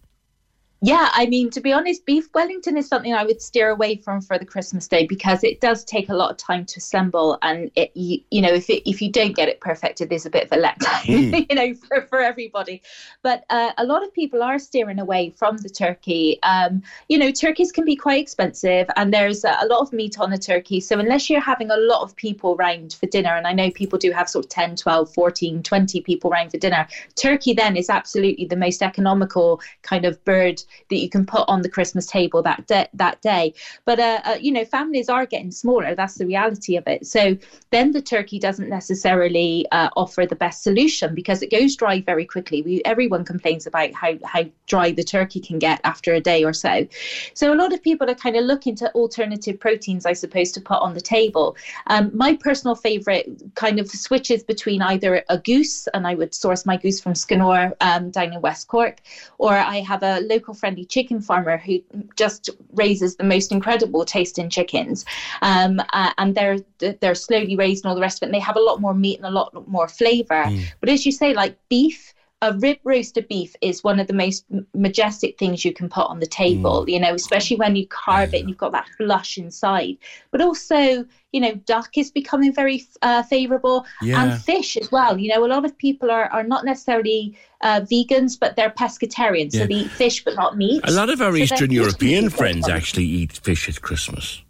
Yeah, 0.84 1.10
I 1.12 1.26
mean, 1.26 1.48
to 1.50 1.60
be 1.60 1.72
honest, 1.72 2.04
beef 2.06 2.28
Wellington 2.34 2.76
is 2.76 2.88
something 2.88 3.14
I 3.14 3.22
would 3.22 3.40
steer 3.40 3.70
away 3.70 3.94
from 3.94 4.20
for 4.20 4.36
the 4.36 4.44
Christmas 4.44 4.88
day 4.88 5.06
because 5.06 5.44
it 5.44 5.60
does 5.60 5.84
take 5.84 6.08
a 6.08 6.14
lot 6.14 6.32
of 6.32 6.36
time 6.38 6.66
to 6.66 6.78
assemble, 6.78 7.38
and 7.40 7.70
it 7.76 7.92
you, 7.94 8.20
you 8.32 8.42
know 8.42 8.52
if 8.52 8.68
it, 8.68 8.82
if 8.88 9.00
you 9.00 9.08
don't 9.08 9.36
get 9.36 9.48
it 9.48 9.60
perfected, 9.60 10.10
there's 10.10 10.26
a 10.26 10.30
bit 10.30 10.50
of 10.50 10.58
a 10.58 10.60
letdown, 10.60 11.02
Mm. 11.02 11.46
you 11.50 11.54
know, 11.54 11.74
for, 11.74 12.02
for 12.08 12.20
everybody. 12.20 12.82
But 13.22 13.44
uh, 13.48 13.70
a 13.78 13.84
lot 13.84 14.02
of 14.02 14.12
people 14.12 14.42
are 14.42 14.58
steering 14.58 14.98
away 14.98 15.30
from 15.30 15.58
the 15.58 15.68
turkey. 15.68 16.40
Um, 16.42 16.82
you 17.08 17.16
know, 17.16 17.30
turkeys 17.30 17.70
can 17.70 17.84
be 17.84 17.94
quite 17.94 18.20
expensive, 18.20 18.88
and 18.96 19.14
there's 19.14 19.44
a, 19.44 19.56
a 19.60 19.66
lot 19.66 19.82
of 19.82 19.92
meat 19.92 20.18
on 20.18 20.32
a 20.32 20.38
turkey. 20.38 20.80
So 20.80 20.98
unless 20.98 21.30
you're 21.30 21.40
having 21.40 21.70
a 21.70 21.76
lot 21.76 22.02
of 22.02 22.16
people 22.16 22.56
round 22.56 22.94
for 22.94 23.06
dinner, 23.06 23.36
and 23.36 23.46
I 23.46 23.52
know 23.52 23.70
people 23.70 24.00
do 24.00 24.10
have 24.10 24.28
sort 24.28 24.46
of 24.46 24.48
10, 24.50 24.74
12, 24.74 25.14
14, 25.14 25.62
20 25.62 26.00
people 26.00 26.28
round 26.28 26.50
for 26.50 26.58
dinner, 26.58 26.88
turkey 27.14 27.52
then 27.54 27.76
is 27.76 27.88
absolutely 27.88 28.46
the 28.46 28.56
most 28.56 28.82
economical 28.82 29.60
kind 29.82 30.04
of 30.04 30.22
bird 30.24 30.60
that 30.90 30.96
you 30.96 31.08
can 31.08 31.26
put 31.26 31.44
on 31.48 31.62
the 31.62 31.68
Christmas 31.68 32.06
table 32.06 32.42
that 32.42 32.66
de- 32.66 32.88
that 32.94 33.20
day. 33.22 33.54
But 33.84 33.98
uh, 33.98 34.20
uh, 34.24 34.38
you 34.40 34.52
know, 34.52 34.64
families 34.64 35.08
are 35.08 35.26
getting 35.26 35.50
smaller. 35.50 35.94
That's 35.94 36.16
the 36.16 36.26
reality 36.26 36.76
of 36.76 36.86
it. 36.86 37.06
So 37.06 37.36
then 37.70 37.92
the 37.92 38.02
turkey 38.02 38.38
doesn't 38.38 38.68
necessarily 38.68 39.66
uh, 39.72 39.90
offer 39.96 40.26
the 40.26 40.36
best 40.36 40.62
solution 40.62 41.14
because 41.14 41.42
it 41.42 41.50
goes 41.50 41.76
dry 41.76 42.00
very 42.00 42.24
quickly. 42.24 42.62
We 42.62 42.82
everyone 42.84 43.24
complains 43.24 43.66
about 43.66 43.92
how 43.92 44.14
how 44.24 44.44
dry 44.66 44.92
the 44.92 45.04
turkey 45.04 45.40
can 45.40 45.58
get 45.58 45.80
after 45.84 46.14
a 46.14 46.20
day 46.20 46.44
or 46.44 46.52
so. 46.52 46.86
So 47.34 47.52
a 47.52 47.56
lot 47.56 47.72
of 47.72 47.82
people 47.82 48.08
are 48.10 48.14
kind 48.14 48.36
of 48.36 48.44
looking 48.44 48.74
to 48.76 48.92
alternative 48.92 49.58
proteins, 49.58 50.06
I 50.06 50.12
suppose, 50.12 50.52
to 50.52 50.60
put 50.60 50.80
on 50.80 50.94
the 50.94 51.00
table. 51.00 51.56
Um, 51.86 52.10
my 52.14 52.36
personal 52.36 52.74
favourite 52.74 53.26
kind 53.54 53.78
of 53.78 53.88
switches 53.90 54.42
between 54.42 54.82
either 54.82 55.22
a 55.28 55.38
goose, 55.38 55.86
and 55.94 56.06
I 56.06 56.14
would 56.14 56.34
source 56.34 56.66
my 56.66 56.76
goose 56.76 57.00
from 57.00 57.14
Skeaghanore 57.14 57.72
um, 57.80 58.10
down 58.10 58.32
in 58.32 58.40
West 58.40 58.68
Cork, 58.68 59.00
or 59.38 59.52
I 59.52 59.80
have 59.80 60.02
a 60.02 60.20
local 60.20 60.54
friendly 60.62 60.84
chicken 60.84 61.20
farmer 61.20 61.56
who 61.58 61.74
just 62.22 62.50
raises 62.82 63.16
the 63.16 63.24
most 63.34 63.50
incredible 63.50 64.04
tasting 64.04 64.48
chickens, 64.48 65.04
um, 65.50 65.80
uh, 65.92 66.12
and 66.18 66.36
they're 66.36 66.58
they're 67.00 67.16
slowly 67.16 67.56
raised 67.56 67.84
and 67.84 67.90
all 67.90 67.96
the 67.96 68.06
rest 68.06 68.18
of 68.18 68.22
it. 68.22 68.28
And 68.28 68.34
they 68.34 68.46
have 68.50 68.60
a 68.62 68.66
lot 68.68 68.80
more 68.80 68.94
meat 68.94 69.18
and 69.18 69.26
a 69.26 69.36
lot 69.40 69.50
more 69.66 69.88
flavour. 69.88 70.44
But 70.80 70.88
as 70.88 71.04
you 71.04 71.10
say, 71.10 71.34
like 71.34 71.56
beef 71.68 72.14
a 72.42 72.52
rib 72.54 72.78
roasted 72.82 73.28
beef 73.28 73.54
is 73.60 73.84
one 73.84 74.00
of 74.00 74.08
the 74.08 74.12
most 74.12 74.44
majestic 74.74 75.38
things 75.38 75.64
you 75.64 75.72
can 75.72 75.88
put 75.88 76.06
on 76.08 76.18
the 76.18 76.26
table, 76.26 76.84
you 76.88 76.98
know, 76.98 77.14
especially 77.14 77.56
when 77.56 77.76
you 77.76 77.86
carve 77.86 78.34
it 78.34 78.40
and 78.40 78.48
you've 78.48 78.58
got 78.58 78.72
that 78.72 78.88
flush 78.98 79.38
inside. 79.38 79.96
But 80.32 80.40
also, 80.40 81.06
you 81.30 81.40
know, 81.40 81.54
duck 81.54 81.96
is 81.96 82.10
becoming 82.10 82.52
very 82.52 82.84
uh, 83.00 83.22
favourable 83.22 83.86
Yeah. 84.02 84.24
and 84.24 84.42
fish 84.42 84.76
as 84.76 84.90
well. 84.90 85.16
You 85.18 85.32
know, 85.32 85.46
a 85.46 85.50
lot 85.54 85.64
of 85.64 85.78
people 85.78 86.10
are, 86.10 86.26
are 86.32 86.42
not 86.42 86.64
necessarily 86.64 87.38
uh, 87.60 87.82
vegans, 87.82 88.36
but 88.38 88.56
they're 88.56 88.70
pescatarians. 88.70 89.54
Yeah. 89.54 89.60
So 89.60 89.66
they 89.68 89.74
eat 89.74 89.92
fish 89.92 90.24
but 90.24 90.34
not 90.34 90.56
meat. 90.56 90.80
A 90.82 90.90
lot 90.90 91.10
of 91.10 91.22
our 91.22 91.30
So 91.30 91.44
Eastern 91.44 91.70
European 91.70 92.28
friends 92.28 92.68
actually 92.68 93.04
eat 93.04 93.32
fish 93.32 93.68
at 93.68 93.80
Christmas. 93.82 94.42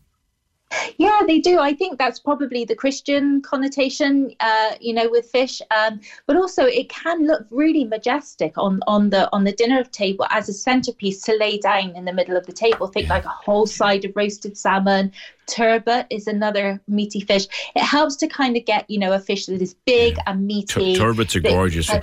Yeah, 0.97 1.21
they 1.27 1.39
do. 1.39 1.59
I 1.59 1.75
think 1.75 1.99
that's 1.99 2.19
probably 2.19 2.65
the 2.65 2.75
Christian 2.75 3.43
connotation, 3.43 4.35
uh, 4.41 4.73
you 4.81 4.93
know, 4.95 5.09
with 5.11 5.27
fish. 5.31 5.61
Um, 5.71 6.01
but 6.27 6.37
also, 6.37 6.65
it 6.65 6.89
can 6.89 7.27
look 7.27 7.47
really 7.51 7.85
majestic 7.85 8.57
on 8.57 8.81
on 8.87 9.11
the 9.11 9.29
on 9.33 9.45
the 9.45 9.53
dinner 9.53 9.85
table 9.85 10.27
as 10.31 10.49
a 10.49 10.53
centerpiece 10.53 11.23
to 11.23 11.37
lay 11.37 11.59
down 11.59 11.95
in 11.97 12.05
the 12.05 12.13
middle 12.13 12.37
of 12.37 12.47
the 12.47 12.53
table. 12.53 12.87
Think 12.87 13.09
like 13.09 13.25
a 13.25 13.29
whole 13.29 13.67
side 13.67 14.05
of 14.05 14.13
roasted 14.15 14.57
salmon. 14.57 15.13
Turbot 15.49 16.07
is 16.09 16.27
another 16.29 16.81
meaty 16.89 17.21
fish. 17.21 17.47
It 17.75 17.83
helps 17.83 18.17
to 18.17 18.29
kind 18.29 18.57
of 18.57 18.65
get 18.65 18.89
you 18.89 18.99
know 18.99 19.13
a 19.13 19.19
fish 19.19 19.47
that 19.47 19.61
is 19.61 19.75
big 19.87 20.17
and 20.27 20.39
Tur- 20.69 20.81
meaty. 20.81 20.97
turbots 20.97 21.35
are 21.37 21.41
gorgeous. 21.41 21.91
uh, 21.91 22.01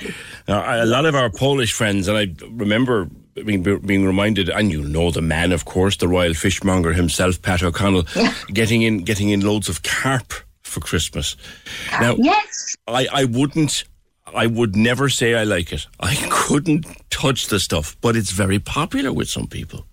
Now, 0.48 0.84
a 0.84 0.86
lot 0.86 1.06
of 1.06 1.16
our 1.16 1.30
Polish 1.30 1.74
friends, 1.74 2.08
and 2.08 2.18
I 2.18 2.28
remember 2.52 3.10
being, 3.34 3.64
being 3.64 4.06
reminded, 4.06 4.50
and 4.50 4.72
you 4.72 4.84
know 4.84 5.12
the 5.12 5.22
man, 5.22 5.52
of 5.52 5.66
course, 5.66 5.98
the 5.98 6.08
royal 6.08 6.34
fishmonger 6.34 6.94
himself, 6.94 7.42
Pat 7.42 7.64
O'Connell, 7.64 8.06
getting 8.54 8.82
in 8.82 9.04
getting 9.04 9.30
in 9.30 9.42
loads 9.42 9.70
of 9.70 9.84
carp 9.84 10.34
for 10.64 10.80
Christmas. 10.80 11.36
Uh, 11.94 12.02
now, 12.02 12.16
yes, 12.18 12.76
I, 12.88 13.08
I 13.12 13.24
wouldn't. 13.26 13.84
I 14.34 14.46
would 14.46 14.76
never 14.76 15.10
say 15.10 15.34
I 15.34 15.44
like 15.44 15.74
it. 15.74 15.88
I 16.00 16.16
couldn't 16.30 16.86
touch 17.10 17.48
the 17.48 17.60
stuff, 17.60 17.98
but 18.00 18.16
it's 18.16 18.32
very 18.32 18.60
popular 18.60 19.12
with 19.12 19.28
some 19.28 19.48
people. 19.48 19.86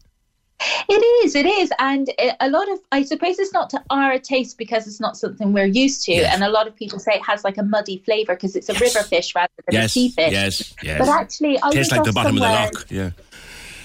It 0.89 1.24
is, 1.24 1.34
it 1.34 1.45
is, 1.45 1.70
and 1.78 2.09
uh, 2.18 2.32
a 2.41 2.49
lot 2.49 2.70
of 2.70 2.78
I 2.91 3.03
suppose 3.03 3.39
it's 3.39 3.53
not 3.53 3.68
to 3.70 3.84
our 3.91 4.18
taste 4.18 4.57
because 4.57 4.87
it's 4.87 5.01
not 5.01 5.16
something 5.16 5.53
we're 5.53 5.66
used 5.66 6.05
to, 6.05 6.14
and 6.14 6.43
a 6.43 6.49
lot 6.49 6.66
of 6.66 6.74
people 6.74 6.99
say 6.99 7.12
it 7.12 7.26
has 7.26 7.45
like 7.45 7.59
a 7.59 7.62
muddy 7.62 7.99
flavour 7.99 8.34
because 8.34 8.57
it's 8.57 8.70
a 8.70 8.74
river 8.74 9.03
fish 9.03 9.34
rather 9.34 9.53
than 9.68 9.82
a 9.82 9.89
sea 9.89 10.09
fish. 10.09 10.32
yes, 10.32 10.74
yes. 10.82 10.99
But 10.99 11.09
actually, 11.09 11.59
I 11.62 11.70
Tastes 11.72 11.93
like 11.93 12.05
the 12.05 12.12
bottom 12.12 12.37
of 12.37 12.43
the 12.43 12.49
lock. 12.49 12.87
Yeah. 12.89 13.11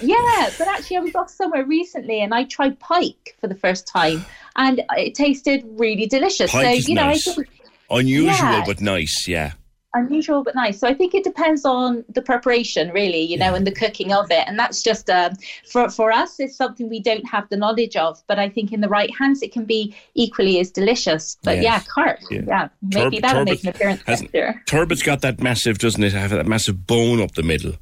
Yeah, 0.03 0.49
but 0.57 0.67
actually, 0.67 0.97
I 0.97 0.99
was 1.01 1.15
off 1.15 1.29
somewhere 1.29 1.65
recently 1.65 2.21
and 2.21 2.33
I 2.33 2.43
tried 2.45 2.79
pike 2.79 3.35
for 3.39 3.47
the 3.47 3.55
first 3.55 3.87
time, 3.87 4.25
and 4.55 4.81
it 4.97 5.15
tasted 5.15 5.63
really 5.77 6.05
delicious. 6.07 6.51
Pike 6.51 6.65
so 6.65 6.71
is 6.71 6.89
you 6.89 6.95
know, 6.95 7.07
nice. 7.07 7.23
Think 7.35 7.47
Unusual, 7.89 8.25
Yeah. 8.35 8.63
but 8.65 8.79
nice. 8.81 9.27
Yeah. 9.27 9.51
unusual 9.93 10.41
but 10.41 10.55
nice. 10.55 10.79
So 10.79 10.87
I 10.87 10.93
think 10.93 11.13
it 11.13 11.25
depends 11.25 11.65
on 11.65 12.05
the 12.07 12.21
preparation, 12.21 12.91
really, 12.91 13.19
you 13.23 13.37
know, 13.37 13.53
and 13.53 13.67
the 13.67 13.73
cooking 13.73 14.13
of 14.13 14.31
it. 14.31 14.45
And 14.47 14.57
that's 14.57 14.81
just 14.81 15.09
um, 15.09 15.33
for 15.69 15.89
for 15.89 16.13
us, 16.13 16.39
it's 16.39 16.55
something 16.55 16.87
we 16.89 17.01
don't 17.01 17.27
have 17.27 17.49
the 17.49 17.57
knowledge 17.57 17.97
of. 17.97 18.23
But 18.27 18.39
I 18.39 18.47
think 18.47 18.71
in 18.71 18.79
the 18.79 18.87
right 18.87 19.09
hands, 19.19 19.41
it 19.41 19.51
can 19.51 19.65
be 19.65 19.93
equally 20.13 20.61
as 20.61 20.71
delicious. 20.71 21.37
But 21.43 21.57
Yes. 21.57 21.63
yeah, 21.65 21.79
carp, 21.93 22.19
Yeah. 22.31 22.41
yeah, 22.47 22.67
maybe 22.81 23.17
Turb- 23.17 23.21
that'll 23.23 23.39
turbot 23.45 23.51
make 23.51 23.63
an 23.63 23.69
appearance 23.69 24.01
next 24.07 24.33
year. 24.33 24.63
Turbot's 24.65 25.03
got 25.03 25.19
that 25.23 25.41
massive, 25.41 25.77
doesn't 25.77 26.01
it? 26.01 26.13
Have 26.13 26.29
that 26.29 26.45
massive 26.47 26.87
bone 26.87 27.21
up 27.21 27.33
the 27.33 27.43
middle. 27.43 27.73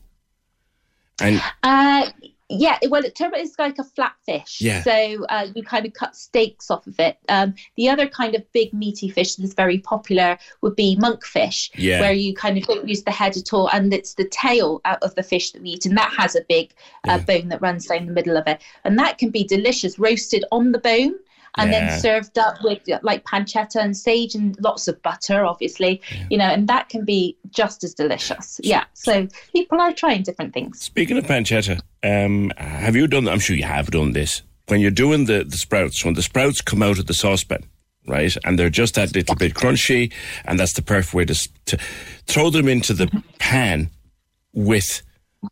And 1.21 1.41
Uh, 1.63 2.09
yeah, 2.51 2.79
well, 2.89 3.03
turbot 3.03 3.39
is 3.41 3.53
like 3.59 3.77
a 3.77 3.83
flat 3.83 4.13
fish. 4.25 4.59
Yeah. 4.59 4.81
So 4.81 5.23
uh, 5.29 5.47
you 5.53 5.61
kind 5.61 5.85
of 5.85 5.93
cut 5.93 6.15
steaks 6.15 6.71
off 6.71 6.87
of 6.87 6.99
it. 6.99 7.17
Um, 7.29 7.53
the 7.75 7.89
other 7.89 8.07
kind 8.07 8.33
of 8.33 8.51
big 8.53 8.73
meaty 8.73 9.07
fish 9.07 9.35
that's 9.35 9.53
very 9.53 9.77
popular 9.77 10.35
would 10.61 10.75
be 10.75 10.97
monkfish, 10.99 11.69
Yeah. 11.75 11.99
where 12.01 12.11
you 12.13 12.33
kind 12.33 12.57
of 12.57 12.63
don't 12.63 12.87
use 12.89 13.03
the 13.03 13.11
head 13.11 13.37
at 13.37 13.53
all, 13.53 13.69
and 13.69 13.93
it's 13.93 14.15
the 14.15 14.27
tail 14.29 14.81
out 14.85 15.03
of 15.03 15.13
the 15.13 15.21
fish 15.21 15.51
that 15.51 15.61
we 15.61 15.69
eat, 15.69 15.85
and 15.85 15.95
that 15.97 16.11
has 16.17 16.35
a 16.35 16.41
big 16.49 16.73
uh, 17.07 17.19
bone 17.19 17.49
that 17.49 17.61
runs 17.61 17.85
down 17.85 18.07
the 18.07 18.13
middle 18.13 18.35
of 18.35 18.47
it, 18.47 18.59
and 18.83 18.97
that 18.97 19.19
can 19.19 19.29
be 19.29 19.43
delicious, 19.43 19.99
roasted 19.99 20.43
on 20.51 20.71
the 20.71 20.79
bone. 20.79 21.13
And 21.59 21.71
Yeah. 21.71 21.89
then 21.89 21.99
served 21.99 22.37
up 22.37 22.55
with 22.63 22.79
like 23.03 23.23
pancetta 23.25 23.77
and 23.83 23.95
sage 23.95 24.33
and 24.35 24.55
lots 24.61 24.87
of 24.87 25.01
butter, 25.01 25.45
obviously, 25.45 26.01
you 26.29 26.37
know, 26.37 26.45
and 26.45 26.67
that 26.67 26.89
can 26.89 27.05
be 27.05 27.37
just 27.49 27.83
as 27.83 27.93
delicious. 27.93 28.59
Yeah. 28.63 28.85
So 28.93 29.27
people 29.53 29.79
are 29.81 29.93
trying 29.93 30.23
different 30.23 30.53
things. 30.53 30.79
Speaking 30.81 31.17
of 31.17 31.25
pancetta, 31.25 31.81
um, 32.03 32.51
have 32.57 32.95
you 32.95 33.07
done? 33.07 33.27
I'm 33.27 33.39
sure 33.39 33.55
you 33.55 33.63
have 33.65 33.91
done 33.91 34.13
this. 34.13 34.41
When 34.67 34.79
you're 34.81 34.91
doing 34.91 35.25
the, 35.25 35.43
the 35.43 35.57
sprouts, 35.57 36.05
when 36.05 36.13
the 36.13 36.21
sprouts 36.21 36.61
come 36.61 36.81
out 36.83 36.99
of 36.99 37.07
the 37.07 37.13
saucepan, 37.13 37.63
right, 38.07 38.35
and 38.45 38.57
they're 38.57 38.69
just 38.69 38.95
that 38.95 39.13
little 39.15 39.35
bit 39.35 39.53
crunchy, 39.55 40.13
and 40.45 40.59
that's 40.59 40.73
the 40.73 40.81
perfect 40.81 41.13
way 41.13 41.25
to 41.25 41.49
to 41.65 41.77
throw 42.27 42.49
them 42.51 42.67
into 42.67 42.93
the 42.93 43.07
pan 43.39 43.89
with 44.53 45.01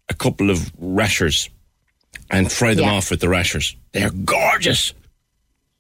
a 0.09 0.13
couple 0.13 0.49
of 0.49 0.71
rashers 0.77 1.49
and 2.29 2.51
fry 2.51 2.73
them 2.73 2.85
Yeah. 2.85 2.93
off 2.93 3.09
with 3.09 3.19
the 3.21 3.29
rashers. 3.29 3.75
They're 3.93 4.09
gorgeous. 4.11 4.93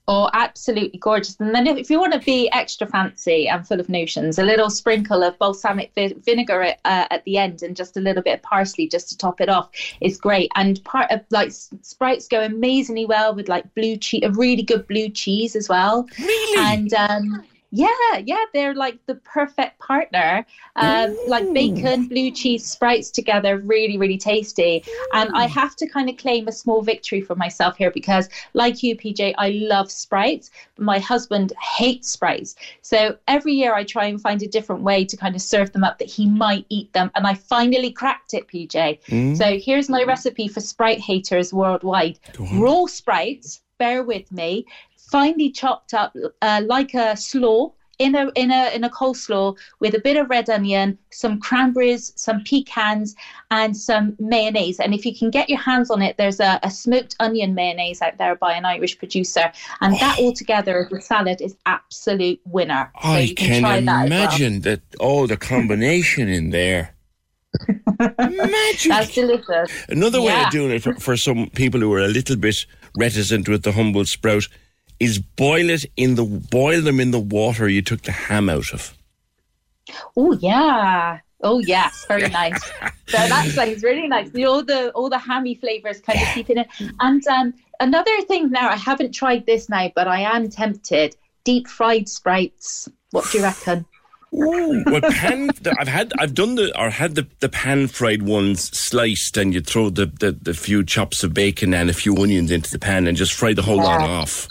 Oh, 0.09 0.29
absolutely 0.31 0.99
gorgeous. 0.99 1.35
And 1.37 1.53
then 1.53 1.67
if 1.67 1.89
you 1.89 1.99
want 1.99 2.13
to 2.13 2.19
be 2.19 2.49
extra 2.51 2.87
fancy 2.87 3.49
and 3.49 3.67
full 3.67 3.81
of 3.81 3.89
notions, 3.89 4.39
a 4.39 4.43
little 4.43 4.69
sprinkle 4.69 5.21
of 5.21 5.37
balsamic 5.37 5.91
vi- 5.95 6.15
vinegar 6.25 6.61
at, 6.61 6.79
uh, 6.85 7.07
at 7.11 7.25
the 7.25 7.37
end 7.37 7.61
and 7.61 7.75
just 7.75 7.97
a 7.97 7.99
little 7.99 8.23
bit 8.23 8.35
of 8.35 8.41
parsley 8.41 8.87
just 8.87 9.09
to 9.09 9.17
top 9.17 9.41
it 9.41 9.49
off 9.49 9.69
is 9.99 10.17
great. 10.17 10.49
And 10.55 10.81
part 10.85 11.11
of 11.11 11.25
like 11.29 11.51
sprites 11.51 12.29
go 12.29 12.41
amazingly 12.41 13.05
well 13.05 13.35
with 13.35 13.49
like 13.49 13.73
blue 13.75 13.97
cheese, 13.97 14.23
a 14.23 14.31
really 14.31 14.63
good 14.63 14.87
blue 14.87 15.09
cheese 15.09 15.57
as 15.57 15.67
well. 15.67 16.07
Really? 16.17 16.57
And 16.57 16.93
um, 16.93 17.43
yeah, 17.71 18.17
yeah, 18.23 18.45
they're 18.53 18.73
like 18.73 19.05
the 19.07 19.15
perfect 19.15 19.79
partner. 19.79 20.45
Um, 20.77 21.17
like 21.27 21.51
bacon, 21.53 22.07
blue 22.07 22.31
cheese, 22.31 22.65
sprites 22.65 23.09
together, 23.09 23.57
really, 23.57 23.97
really 23.97 24.17
tasty. 24.17 24.83
And 25.13 25.29
I 25.33 25.47
have 25.47 25.75
to 25.77 25.87
kind 25.87 26.09
of 26.09 26.17
claim 26.17 26.47
a 26.47 26.51
small 26.51 26.81
victory 26.81 27.19
for 27.19 27.35
myself 27.35 27.75
here 27.77 27.91
because, 27.91 28.29
like 28.53 28.83
you, 28.83 28.95
PJ, 28.95 29.33
I 29.37 29.49
love 29.49 29.91
sprites, 29.91 30.49
but 30.75 30.85
my 30.85 30.99
husband 30.99 31.51
hates 31.61 32.09
sprites. 32.09 32.55
So 32.81 33.17
every 33.27 33.53
year 33.53 33.73
I 33.73 33.83
try 33.83 34.05
and 34.05 34.21
find 34.21 34.41
a 34.43 34.47
different 34.47 34.83
way 34.83 35.03
to 35.03 35.17
kind 35.17 35.35
of 35.35 35.41
serve 35.41 35.73
them 35.73 35.83
up 35.83 35.97
that 35.99 36.07
he 36.09 36.25
might 36.29 36.65
eat 36.69 36.93
them. 36.93 37.11
And 37.15 37.27
I 37.27 37.33
finally 37.33 37.91
cracked 37.91 38.33
it, 38.33 38.47
PJ. 38.47 38.99
Mm. 39.07 39.37
So 39.37 39.59
here's 39.59 39.89
my 39.89 40.03
recipe 40.03 40.47
for 40.47 40.61
sprite 40.61 40.99
haters 40.99 41.53
worldwide 41.53 42.19
raw 42.53 42.85
sprites, 42.85 43.61
bear 43.77 44.03
with 44.03 44.31
me, 44.31 44.65
finely 45.11 45.51
chopped 45.51 45.93
up 45.93 46.15
uh, 46.41 46.61
like 46.65 46.93
a 46.93 47.15
slaw 47.17 47.71
in 47.99 48.15
a 48.15 48.29
in 48.35 48.51
a 48.51 48.69
in 48.75 48.83
a 48.83 48.89
coleslaw 48.89 49.57
with 49.79 49.95
a 49.95 49.99
bit 49.99 50.17
of 50.17 50.29
red 50.29 50.49
onion, 50.49 50.97
some 51.11 51.39
cranberries, 51.39 52.13
some 52.15 52.43
pecans, 52.43 53.15
and 53.49 53.75
some 53.75 54.15
mayonnaise. 54.19 54.79
And 54.79 54.93
if 54.93 55.05
you 55.05 55.17
can 55.17 55.31
get 55.31 55.49
your 55.49 55.59
hands 55.59 55.89
on 55.89 56.01
it, 56.01 56.17
there's 56.17 56.39
a, 56.39 56.59
a 56.63 56.69
smoked 56.69 57.15
onion 57.19 57.55
mayonnaise 57.55 58.01
out 58.01 58.17
there 58.17 58.35
by 58.35 58.53
an 58.53 58.65
Irish 58.65 58.97
producer, 58.97 59.51
and 59.81 59.95
that 59.95 60.19
all 60.19 60.33
together 60.33 60.85
as 60.85 60.91
a 60.91 61.01
salad 61.01 61.41
is 61.41 61.55
absolute 61.65 62.39
winner. 62.45 62.91
So 63.01 63.09
I 63.09 63.19
you 63.19 63.35
can 63.35 63.61
try 63.61 63.81
that 63.81 63.85
well. 63.85 64.05
imagine 64.05 64.61
that. 64.61 64.81
Oh, 64.99 65.27
the 65.27 65.37
combination 65.37 66.29
in 66.29 66.51
there. 66.51 66.93
Magic. 67.99 68.89
That's 68.89 69.15
delicious. 69.15 69.71
Another 69.89 70.21
way 70.21 70.43
of 70.43 70.51
doing 70.51 70.71
it 70.71 70.83
for, 70.83 70.93
for 70.95 71.17
some 71.17 71.49
people 71.55 71.79
who 71.79 71.91
are 71.93 72.01
a 72.01 72.07
little 72.07 72.35
bit 72.35 72.65
reticent 72.95 73.49
with 73.49 73.63
the 73.63 73.71
humble 73.71 74.05
sprout 74.05 74.47
is 74.99 75.19
boil 75.19 75.69
it 75.69 75.85
in 75.95 76.15
the 76.15 76.23
boil 76.23 76.81
them 76.81 76.99
in 76.99 77.11
the 77.11 77.19
water 77.19 77.67
you 77.67 77.81
took 77.81 78.01
the 78.01 78.11
ham 78.11 78.49
out 78.49 78.73
of. 78.73 78.97
Oh 80.15 80.33
yeah. 80.33 81.19
Oh 81.43 81.59
yes, 81.59 82.05
very 82.07 82.29
nice. 82.29 82.63
so 83.07 83.17
that 83.17 83.47
sounds 83.53 83.83
really 83.83 84.07
nice. 84.07 84.29
The, 84.31 84.45
all 84.45 84.63
the 84.63 84.91
all 84.91 85.09
the 85.09 85.19
hammy 85.19 85.55
flavors 85.55 86.01
kind 86.01 86.19
of 86.19 86.27
keeping 86.29 86.57
it. 86.57 86.67
And 86.99 87.25
um, 87.27 87.53
another 87.79 88.21
thing 88.23 88.49
now, 88.49 88.69
I 88.69 88.75
haven't 88.75 89.11
tried 89.11 89.45
this 89.45 89.69
now, 89.69 89.91
but 89.95 90.07
I 90.07 90.21
am 90.21 90.49
tempted. 90.49 91.15
Deep 91.43 91.67
fried 91.67 92.09
sprouts. 92.09 92.89
What 93.11 93.25
do 93.31 93.37
you 93.37 93.43
reckon? 93.43 93.85
Oh 94.33 94.83
well, 94.85 95.01
pan. 95.01 95.49
I've 95.79 95.87
had, 95.87 96.11
I've 96.19 96.33
done 96.33 96.55
the, 96.55 96.77
or 96.77 96.89
had 96.89 97.15
the, 97.15 97.27
the 97.39 97.47
pan 97.47 97.87
fried 97.87 98.23
ones 98.23 98.77
sliced, 98.77 99.37
and 99.37 99.53
you 99.53 99.61
throw 99.61 99.89
the, 99.89 100.07
the, 100.07 100.33
the 100.33 100.53
few 100.53 100.83
chops 100.83 101.23
of 101.23 101.33
bacon 101.33 101.73
and 101.73 101.89
a 101.89 101.93
few 101.93 102.17
onions 102.17 102.51
into 102.51 102.69
the 102.69 102.79
pan, 102.79 103.07
and 103.07 103.15
just 103.15 103.33
fry 103.33 103.53
the 103.53 103.61
whole 103.61 103.77
lot 103.77 104.01
off, 104.01 104.49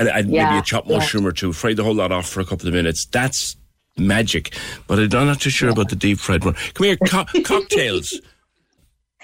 and, 0.00 0.08
and 0.08 0.30
maybe 0.30 0.58
a 0.58 0.62
chopped 0.62 0.88
yeah. 0.88 0.96
mushroom 0.96 1.26
or 1.26 1.32
two. 1.32 1.52
Fry 1.52 1.74
the 1.74 1.84
whole 1.84 1.94
lot 1.94 2.10
off 2.10 2.28
for 2.28 2.40
a 2.40 2.44
couple 2.44 2.66
of 2.66 2.74
minutes. 2.74 3.06
That's 3.06 3.56
magic. 3.98 4.56
But 4.86 4.98
I'm 4.98 5.26
not 5.26 5.40
too 5.40 5.50
sure 5.50 5.68
about 5.68 5.90
the 5.90 5.96
deep 5.96 6.18
fried 6.18 6.44
one. 6.44 6.54
Come 6.74 6.86
here, 6.86 6.96
co- 6.96 7.26
cocktails. 7.44 8.18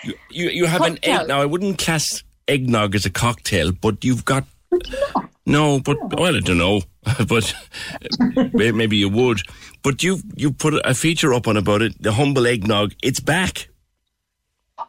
You, 0.05 0.15
you 0.31 0.49
you 0.51 0.65
have 0.67 0.83
an 0.83 0.99
egg 1.03 1.29
now. 1.29 1.41
I 1.41 1.47
wouldn't 1.47 1.79
class 1.79 2.23
eggnog 2.47 2.95
as 2.95 3.07
a 3.07 3.11
cocktail, 3.11 3.73
but 3.73 4.05
you've 4.05 4.27
got 4.27 4.45
no. 5.47 5.81
But 5.81 5.97
well, 6.19 6.37
I 6.37 6.41
don't 6.41 6.59
know, 6.59 6.83
but 7.27 7.55
maybe 8.55 8.99
you 8.99 9.09
would. 9.09 9.41
But 9.83 10.03
you 10.03 10.21
you 10.35 10.53
put 10.53 10.75
a 10.85 10.95
feature 10.95 11.33
up 11.33 11.49
on 11.49 11.57
about 11.57 11.81
it. 11.81 12.01
The 12.01 12.13
humble 12.13 12.47
eggnog. 12.47 12.93
It's 13.03 13.21
back. 13.21 13.69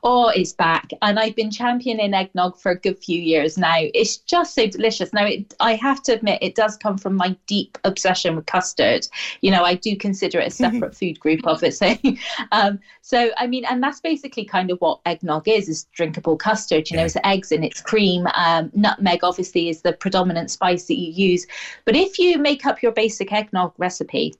Oh, 0.10 0.30
it's 0.30 0.54
back, 0.54 0.92
and 1.02 1.20
I've 1.20 1.36
been 1.36 1.52
championing 1.52 2.14
eggnog 2.14 2.58
for 2.58 2.72
a 2.72 2.80
good 2.80 2.98
few 2.98 3.22
years 3.22 3.58
now. 3.58 3.76
It's 3.78 4.16
just 4.16 4.56
so 4.56 4.66
delicious. 4.66 5.12
Now, 5.12 5.26
it, 5.26 5.54
I 5.60 5.76
have 5.76 6.02
to 6.04 6.14
admit, 6.14 6.40
it 6.42 6.56
does 6.56 6.78
come 6.78 6.98
from 6.98 7.14
my 7.14 7.36
deep 7.46 7.78
obsession 7.84 8.38
with 8.38 8.46
custard. 8.46 9.06
You 9.42 9.52
know, 9.52 9.66
I 9.66 9.74
do 9.74 9.98
consider 9.98 10.40
it 10.40 10.48
a 10.48 10.50
separate 10.50 10.96
food 10.96 11.20
group. 11.20 11.42
So, 11.72 11.94
um, 12.54 12.80
so 13.02 13.32
I 13.38 13.48
mean, 13.48 13.66
and 13.66 13.84
that's 13.84 14.00
basically 14.00 14.46
kind 14.46 14.72
of 14.72 14.80
what 14.80 15.02
eggnog 15.06 15.46
is: 15.46 15.68
is 15.68 15.84
drinkable 15.92 16.38
custard. 16.38 16.90
You 16.90 16.96
know, 16.96 17.04
it's 17.04 17.18
eggs 17.26 17.52
and 17.52 17.66
it's 17.66 17.82
cream. 17.82 18.28
Um, 18.34 18.72
nutmeg, 18.74 19.26
obviously, 19.26 19.68
is 19.68 19.82
the 19.82 19.92
predominant 19.92 20.50
spice 20.50 20.86
that 20.86 20.98
you 20.98 21.12
use. 21.12 21.46
But 21.84 21.98
if 21.98 22.18
you 22.18 22.38
make 22.38 22.66
up 22.66 22.82
your 22.82 22.94
basic 22.94 23.34
eggnog 23.34 23.74
recipe, 23.78 24.36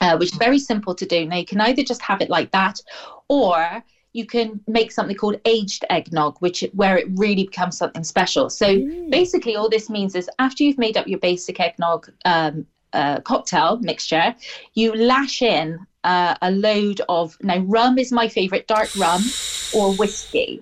uh, 0.00 0.16
which 0.16 0.32
is 0.32 0.38
very 0.38 0.58
simple 0.58 0.92
to 0.96 1.06
do. 1.06 1.24
Now, 1.24 1.36
you 1.36 1.46
can 1.46 1.60
either 1.60 1.84
just 1.84 2.02
have 2.02 2.20
it 2.20 2.28
like 2.28 2.50
that, 2.50 2.80
or 3.28 3.84
you 4.12 4.26
can 4.26 4.60
make 4.66 4.92
something 4.92 5.16
called 5.16 5.40
aged 5.44 5.84
eggnog, 5.90 6.36
which 6.40 6.64
where 6.72 6.98
it 6.98 7.06
really 7.14 7.44
becomes 7.44 7.76
something 7.76 8.04
special. 8.04 8.50
So 8.50 8.78
basically, 9.08 9.56
all 9.56 9.68
this 9.68 9.88
means 9.88 10.14
is 10.14 10.28
after 10.38 10.64
you've 10.64 10.78
made 10.78 10.96
up 10.96 11.06
your 11.06 11.18
basic 11.18 11.58
eggnog 11.60 12.10
um, 12.24 12.66
uh, 12.92 13.20
cocktail 13.20 13.78
mixture, 13.78 14.34
you 14.74 14.94
lash 14.94 15.40
in 15.40 15.86
uh, 16.04 16.34
a 16.42 16.50
load 16.50 17.00
of 17.08 17.36
now 17.42 17.58
rum 17.58 17.98
is 17.98 18.12
my 18.12 18.28
favorite, 18.28 18.66
dark 18.66 18.94
rum 18.96 19.22
or 19.74 19.94
whiskey. 19.94 20.60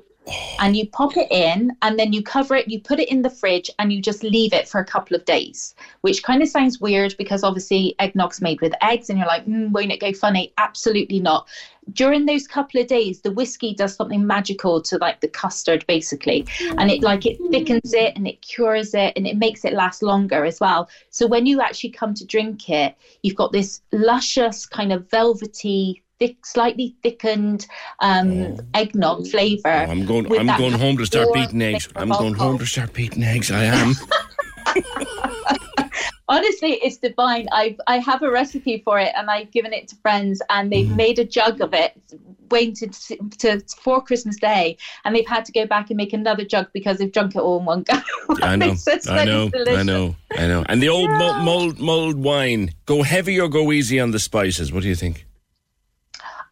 And 0.59 0.77
you 0.77 0.87
pop 0.89 1.17
it 1.17 1.31
in, 1.31 1.73
and 1.83 1.99
then 1.99 2.13
you 2.13 2.23
cover 2.23 2.55
it. 2.55 2.69
You 2.69 2.81
put 2.81 3.01
it 3.01 3.09
in 3.09 3.23
the 3.23 3.31
fridge, 3.31 3.71
and 3.79 3.93
you 3.93 4.03
just 4.03 4.23
leave 4.23 4.53
it 4.53 4.69
for 4.69 4.81
a 4.81 4.85
couple 4.85 5.17
of 5.17 5.25
days. 5.25 5.75
Which 6.03 6.23
kind 6.23 6.43
of 6.43 6.49
sounds 6.49 6.81
weird 6.81 7.15
because 7.19 7.43
obviously 7.43 7.95
eggnog's 7.99 8.41
made 8.41 8.61
with 8.61 8.75
eggs, 8.83 9.11
and 9.11 9.19
you're 9.19 9.29
like, 9.29 9.47
mm, 9.47 9.71
won't 9.71 9.93
it 9.93 10.01
go 10.01 10.13
funny? 10.13 10.53
Absolutely 10.59 11.21
not 11.21 11.49
during 11.93 12.27
those 12.27 12.47
couple 12.47 12.81
of 12.81 12.87
days 12.87 13.21
the 13.21 13.31
whiskey 13.31 13.75
does 13.75 13.95
something 13.95 14.27
magical 14.27 14.81
to 14.81 14.99
like 14.99 15.21
the 15.21 15.29
custard 15.29 15.85
basically 15.87 16.47
and 16.79 16.91
it 16.91 17.03
like 17.03 17.27
it 17.27 17.39
thickens 17.51 17.93
it 17.95 18.15
and 18.17 18.27
it 18.27 18.41
cures 18.43 18.95
it 18.95 19.13
and 19.17 19.27
it 19.27 19.37
makes 19.37 19.65
it 19.65 19.73
last 19.73 20.03
longer 20.03 20.45
as 20.45 20.61
well 20.61 20.89
so 21.11 21.27
when 21.27 21.47
you 21.47 21.61
actually 21.61 21.91
come 21.91 22.15
to 22.15 22.25
drink 22.25 22.69
it 22.69 22.95
you've 23.23 23.37
got 23.37 23.53
this 23.53 23.81
luscious 23.93 24.67
kind 24.67 24.93
of 24.93 25.09
velvety 25.11 26.03
thick 26.21 26.45
slightly 26.45 26.95
thickened 27.03 27.67
um 28.01 28.57
eggnog 28.75 29.27
flavor 29.27 29.61
Oh, 29.65 29.91
I'm 29.91 30.07
going. 30.07 30.27
I'm 30.39 30.59
going 30.59 30.73
home 30.73 30.99
to 30.99 31.07
start 31.07 31.33
beating 31.33 31.63
eggs. 31.63 31.89
I'm 31.97 32.11
going 32.11 32.35
home 32.35 32.59
to 32.59 32.67
start 32.67 32.93
beating 32.93 33.25
eggs. 33.25 33.51
I 33.51 33.65
am. 33.65 33.95
honestly 36.31 36.75
it's 36.75 36.97
divine 36.99 37.49
i've 37.51 37.79
i 37.89 37.99
have 37.99 38.23
a 38.23 38.31
recipe 38.31 38.81
for 38.85 38.99
it 39.01 39.13
and 39.17 39.29
i've 39.29 39.51
given 39.51 39.73
it 39.73 39.89
to 39.89 39.97
friends 39.97 40.41
and 40.49 40.73
they've 40.73 40.95
made 40.97 41.19
a 41.19 41.25
jug 41.25 41.61
of 41.61 41.75
it 41.75 41.93
waited 42.51 42.93
to, 42.93 43.17
to 43.39 43.61
for 43.83 44.01
christmas 44.01 44.37
day 44.37 44.77
and 45.05 45.15
they've 45.15 45.27
had 45.27 45.45
to 45.45 45.51
go 45.51 45.67
back 45.67 45.91
and 45.91 45.97
make 45.97 46.13
another 46.13 46.45
jug 46.45 46.69
because 46.73 46.99
they've 46.99 47.11
drunk 47.13 47.35
it 47.35 47.41
all 47.41 47.59
in 47.59 47.65
one 47.65 47.83
go 47.83 47.95
I 48.43 48.55
know. 48.57 48.75
I 49.09 49.25
know. 49.25 49.51
I 49.55 49.83
know. 49.83 50.17
I 50.31 50.47
know. 50.47 50.65
And 50.69 50.81
the 50.81 50.89
old 50.89 51.11
mo- 51.11 51.43
mulled, 51.43 51.81
mulled 51.81 52.17
wine. 52.17 52.73
Go 52.87 53.03
heavy 53.03 53.41
or 53.41 53.49
go 53.49 53.73
easy 53.73 53.99
on 53.99 54.13
the 54.13 54.21
spices. 54.21 54.73
What 54.73 54.83
do 54.83 54.89
you 54.89 54.95
think? 54.95 55.27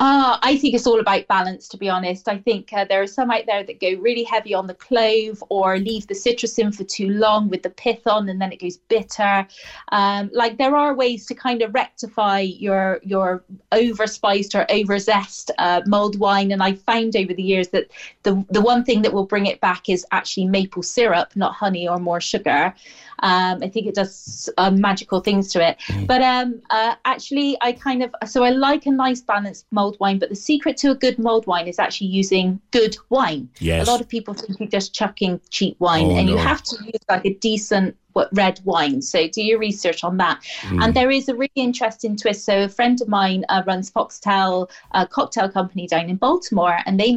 Ah, 0.01 0.39
I 0.45 0.57
think 0.57 0.75
it's 0.77 0.87
all 0.87 1.01
about 1.01 1.27
balance, 1.27 1.67
to 1.71 1.77
be 1.77 1.89
honest. 1.89 2.29
I 2.29 2.39
think 2.39 2.73
uh, 2.73 2.85
there 2.85 3.03
are 3.03 3.07
some 3.09 3.33
out 3.33 3.47
there 3.47 3.65
that 3.65 3.81
go 3.81 3.95
really 3.95 4.23
heavy 4.23 4.55
on 4.55 4.69
the 4.69 4.75
clove 4.75 5.43
or 5.49 5.77
leave 5.79 6.07
the 6.07 6.15
citrus 6.15 6.57
in 6.57 6.71
for 6.71 6.85
too 6.85 7.09
long 7.09 7.49
with 7.49 7.65
the 7.65 7.71
pith 7.71 8.07
on, 8.07 8.29
and 8.29 8.41
then 8.41 8.53
it 8.53 8.61
goes 8.61 8.77
bitter. 8.77 9.45
Um, 9.91 10.31
like 10.33 10.57
there 10.57 10.77
are 10.77 10.95
ways 10.95 11.27
to 11.27 11.35
kind 11.35 11.63
of 11.63 11.75
rectify 11.75 12.39
your 12.39 13.01
your 13.03 13.43
overspiced 13.73 14.55
or 14.55 14.67
overzest 14.67 15.51
uh, 15.59 15.81
mulled 15.85 16.17
wine, 16.21 16.53
and 16.53 16.63
I 16.63 16.75
found 16.75 17.17
over 17.17 17.35
the 17.35 17.43
years 17.43 17.67
that 17.69 17.91
the 18.23 18.45
the 18.51 18.61
one 18.61 18.85
thing 18.85 19.03
that 19.03 19.13
will 19.13 19.27
bring 19.27 19.47
it 19.47 19.61
back 19.61 19.89
is 19.89 20.07
actually 20.13 20.45
maple 20.45 20.85
syrup, 20.85 21.35
not 21.35 21.55
honey 21.55 21.89
or 21.89 21.99
more 21.99 22.21
sugar. 22.21 22.73
Um, 23.21 23.59
I 23.63 23.69
think 23.69 23.87
it 23.87 23.95
does 23.95 24.49
uh, 24.59 24.71
magical 24.71 25.21
things 25.21 25.49
to 25.53 25.67
it. 25.67 25.77
But 26.07 26.23
um, 26.23 26.61
uh, 26.71 26.95
actually, 27.05 27.57
I 27.61 27.73
kind 27.73 28.03
of 28.03 28.15
so 28.29 28.45
I 28.45 28.51
like 28.51 28.87
a 28.87 28.91
nice 28.91 29.21
balanced 29.21 29.67
mulled 29.71 29.88
wine. 30.01 30.19
But 30.19 30.29
the 30.29 30.37
secret 30.37 30.77
to 30.79 30.91
a 30.91 30.95
good 30.95 31.19
mulled 31.19 31.47
wine 31.47 31.69
is 31.69 31.79
actually 31.79 32.09
using 32.09 32.61
good 32.71 32.97
wine. 33.09 33.49
Yes. 33.59 33.87
A 33.87 33.91
lot 33.91 34.01
of 34.01 34.09
people 34.09 34.35
think 34.35 34.59
you're 34.61 34.69
just 34.69 34.95
chucking 34.95 35.41
cheap 35.51 35.77
wine, 35.79 36.07
Oh, 36.07 36.17
and 36.17 36.29
you 36.29 36.37
have 36.37 36.63
to 36.63 36.85
use 36.85 37.03
like 37.09 37.25
a 37.25 37.35
decent 37.35 37.97
red 38.33 38.61
wine. 38.65 39.01
So 39.01 39.29
do 39.29 39.43
your 39.43 39.59
research 39.59 40.03
on 40.05 40.17
that. 40.17 40.43
Mm. 40.63 40.85
And 40.85 40.95
there 40.95 41.11
is 41.11 41.29
a 41.29 41.35
really 41.35 41.51
interesting 41.55 42.17
twist. 42.17 42.45
So 42.45 42.65
a 42.65 42.69
friend 42.69 43.01
of 43.01 43.09
mine 43.09 43.45
uh, 43.49 43.63
runs 43.67 43.91
Foxtel, 43.91 44.69
a 44.93 45.07
cocktail 45.07 45.49
company 45.49 45.87
down 45.87 46.11
in 46.11 46.17
Baltimore, 46.17 46.79
and 46.87 46.99
they 46.99 47.17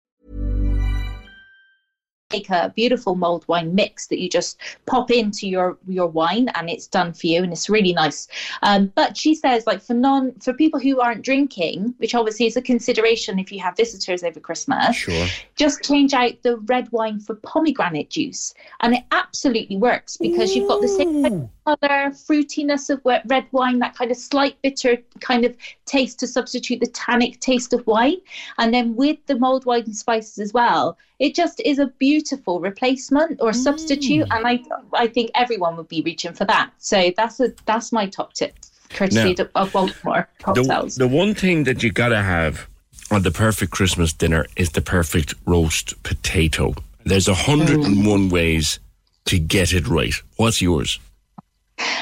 Make 2.31 2.49
a 2.49 2.71
beautiful 2.75 3.15
mulled 3.15 3.47
wine 3.47 3.75
mix 3.75 4.07
that 4.07 4.19
you 4.19 4.29
just 4.29 4.57
pop 4.85 5.11
into 5.11 5.47
your 5.47 5.77
your 5.87 6.07
wine 6.07 6.49
and 6.55 6.69
it's 6.69 6.87
done 6.87 7.13
for 7.13 7.27
you 7.27 7.43
and 7.43 7.51
it's 7.51 7.69
really 7.69 7.93
nice. 7.93 8.27
Um, 8.61 8.91
but 8.95 9.17
she 9.17 9.35
says 9.35 9.67
like 9.67 9.81
for 9.81 9.93
non 9.93 10.33
for 10.35 10.53
people 10.53 10.79
who 10.79 10.99
aren't 10.99 11.23
drinking 11.23 11.93
which 11.97 12.15
obviously 12.15 12.45
is 12.45 12.55
a 12.55 12.61
consideration 12.61 13.39
if 13.39 13.51
you 13.51 13.59
have 13.59 13.75
visitors 13.75 14.23
over 14.23 14.39
christmas 14.39 14.95
Sure. 14.95 15.27
just 15.55 15.83
change 15.83 16.13
out 16.13 16.33
the 16.43 16.57
red 16.57 16.91
wine 16.91 17.19
for 17.19 17.35
pomegranate 17.35 18.09
juice. 18.09 18.53
And 18.81 18.93
it 18.93 19.03
absolutely 19.11 19.77
works 19.77 20.17
because 20.17 20.55
you've 20.55 20.67
got 20.67 20.81
the 20.81 20.87
same 20.87 21.49
color 21.65 22.09
fruitiness 22.11 22.89
of 22.89 23.01
red 23.25 23.45
wine 23.51 23.79
that 23.79 23.95
kind 23.95 24.11
of 24.11 24.17
slight 24.17 24.59
bitter 24.61 24.97
kind 25.19 25.45
of 25.45 25.55
taste 25.85 26.19
to 26.19 26.27
substitute 26.27 26.79
the 26.79 26.87
tannic 26.87 27.39
taste 27.39 27.73
of 27.73 27.85
wine 27.85 28.17
and 28.57 28.73
then 28.73 28.95
with 28.95 29.17
the 29.27 29.35
mulled 29.35 29.65
wine 29.65 29.83
and 29.83 29.95
spices 29.95 30.39
as 30.39 30.53
well 30.53 30.97
it 31.19 31.35
just 31.35 31.61
is 31.63 31.77
a 31.79 31.87
beautiful 31.99 32.59
replacement 32.59 33.39
or 33.41 33.51
mm. 33.51 33.55
substitute 33.55 34.27
and 34.31 34.47
i 34.47 34.59
i 34.93 35.07
think 35.07 35.29
everyone 35.35 35.75
would 35.77 35.87
be 35.87 36.01
reaching 36.01 36.33
for 36.33 36.45
that 36.45 36.71
so 36.77 37.11
that's 37.15 37.39
a 37.39 37.53
that's 37.65 37.91
my 37.91 38.07
top 38.07 38.33
tip 38.33 38.55
courtesy 38.89 39.35
Now- 39.37 39.47
of 39.55 39.71
Baltimore 39.71 40.27
The, 40.39 40.43
cocktails 40.43 40.95
the 40.95 41.07
one 41.07 41.35
thing 41.35 41.63
that 41.65 41.83
you 41.83 41.91
gotta 41.91 42.21
have 42.21 42.67
on 43.11 43.23
the 43.23 43.31
perfect 43.31 43.71
Christmas 43.71 44.13
dinner 44.13 44.45
is 44.55 44.69
the 44.69 44.81
perfect 44.81 45.33
roast 45.45 46.01
potato. 46.01 46.73
There's 47.03 47.27
a 47.27 47.33
hundred 47.33 47.81
and 47.81 48.05
one 48.07 48.29
ways 48.29 48.79
to 49.25 49.37
get 49.37 49.73
it 49.73 49.87
right. 49.87 50.13
What's 50.37 50.61
yours? 50.61 50.99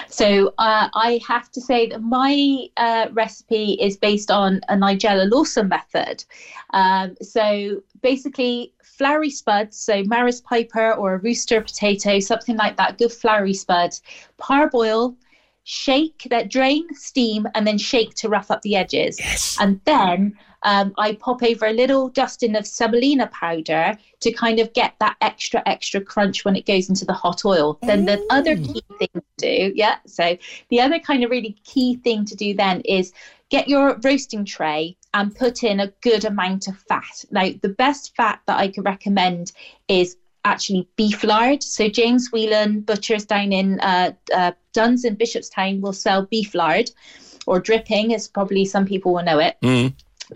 So 0.07 0.53
uh, 0.57 0.89
I 0.93 1.19
have 1.27 1.51
to 1.51 1.61
say 1.61 1.87
that 1.87 2.01
my 2.01 2.67
uh, 2.77 3.07
recipe 3.11 3.73
is 3.73 3.97
based 3.97 4.31
on 4.31 4.61
a 4.69 4.75
Nigella 4.75 5.29
Lawson 5.31 5.69
method. 5.69 6.23
Um, 6.71 7.15
so 7.21 7.81
basically, 8.01 8.73
floury 8.83 9.29
spuds, 9.29 9.77
so 9.77 10.03
Maris 10.03 10.41
Piper 10.41 10.93
or 10.93 11.13
a 11.13 11.17
rooster 11.19 11.61
potato, 11.61 12.19
something 12.19 12.57
like 12.57 12.75
that, 12.77 12.97
good 12.97 13.11
floury 13.11 13.53
spud, 13.53 13.91
parboil, 14.37 15.15
shake, 15.63 16.27
that 16.29 16.49
drain, 16.49 16.93
steam, 16.93 17.47
and 17.55 17.65
then 17.65 17.77
shake 17.77 18.13
to 18.15 18.27
rough 18.27 18.51
up 18.51 18.61
the 18.61 18.75
edges. 18.75 19.57
And 19.59 19.79
then 19.85 20.37
um, 20.63 20.93
I 20.97 21.13
pop 21.13 21.43
over 21.43 21.65
a 21.65 21.73
little 21.73 22.09
dusting 22.09 22.55
of 22.55 22.67
semolina 22.67 23.27
powder 23.27 23.97
to 24.19 24.31
kind 24.31 24.59
of 24.59 24.73
get 24.73 24.95
that 24.99 25.15
extra, 25.21 25.63
extra 25.65 26.01
crunch 26.01 26.43
when 26.43 26.55
it 26.55 26.65
goes 26.65 26.89
into 26.89 27.05
the 27.05 27.13
hot 27.13 27.45
oil. 27.45 27.79
Then 27.81 28.05
the 28.05 28.25
other 28.29 28.55
key 28.55 28.83
thing 28.97 29.09
to 29.13 29.21
do, 29.37 29.73
yeah, 29.75 29.97
so 30.05 30.37
the 30.69 30.81
other 30.81 30.99
kind 30.99 31.23
of 31.23 31.31
really 31.31 31.55
key 31.63 31.95
thing 31.97 32.25
to 32.25 32.35
do 32.35 32.53
then 32.53 32.81
is 32.81 33.13
get 33.49 33.67
your 33.67 33.97
roasting 34.03 34.45
tray 34.45 34.97
and 35.13 35.35
put 35.35 35.63
in 35.63 35.79
a 35.79 35.87
good 36.01 36.25
amount 36.25 36.67
of 36.67 36.77
fat. 36.77 37.25
Now, 37.31 37.49
the 37.61 37.69
best 37.69 38.15
fat 38.15 38.41
that 38.45 38.59
I 38.59 38.67
could 38.67 38.85
recommend 38.85 39.51
is 39.87 40.17
actually 40.45 40.87
beef 40.95 41.23
lard. 41.23 41.63
So 41.63 41.89
James 41.89 42.29
Whelan 42.31 42.81
butchers 42.81 43.25
down 43.25 43.51
in 43.51 43.79
uh, 43.79 44.11
uh, 44.33 44.51
Dunnes 44.73 45.05
in 45.05 45.15
Bishopstown 45.15 45.81
will 45.81 45.93
sell 45.93 46.25
beef 46.25 46.53
lard 46.53 46.91
or 47.47 47.59
dripping, 47.59 48.13
as 48.13 48.27
probably 48.27 48.65
some 48.65 48.85
people 48.85 49.13
will 49.13 49.23
know 49.23 49.39
it 49.39 49.57
Mm. 49.63 49.93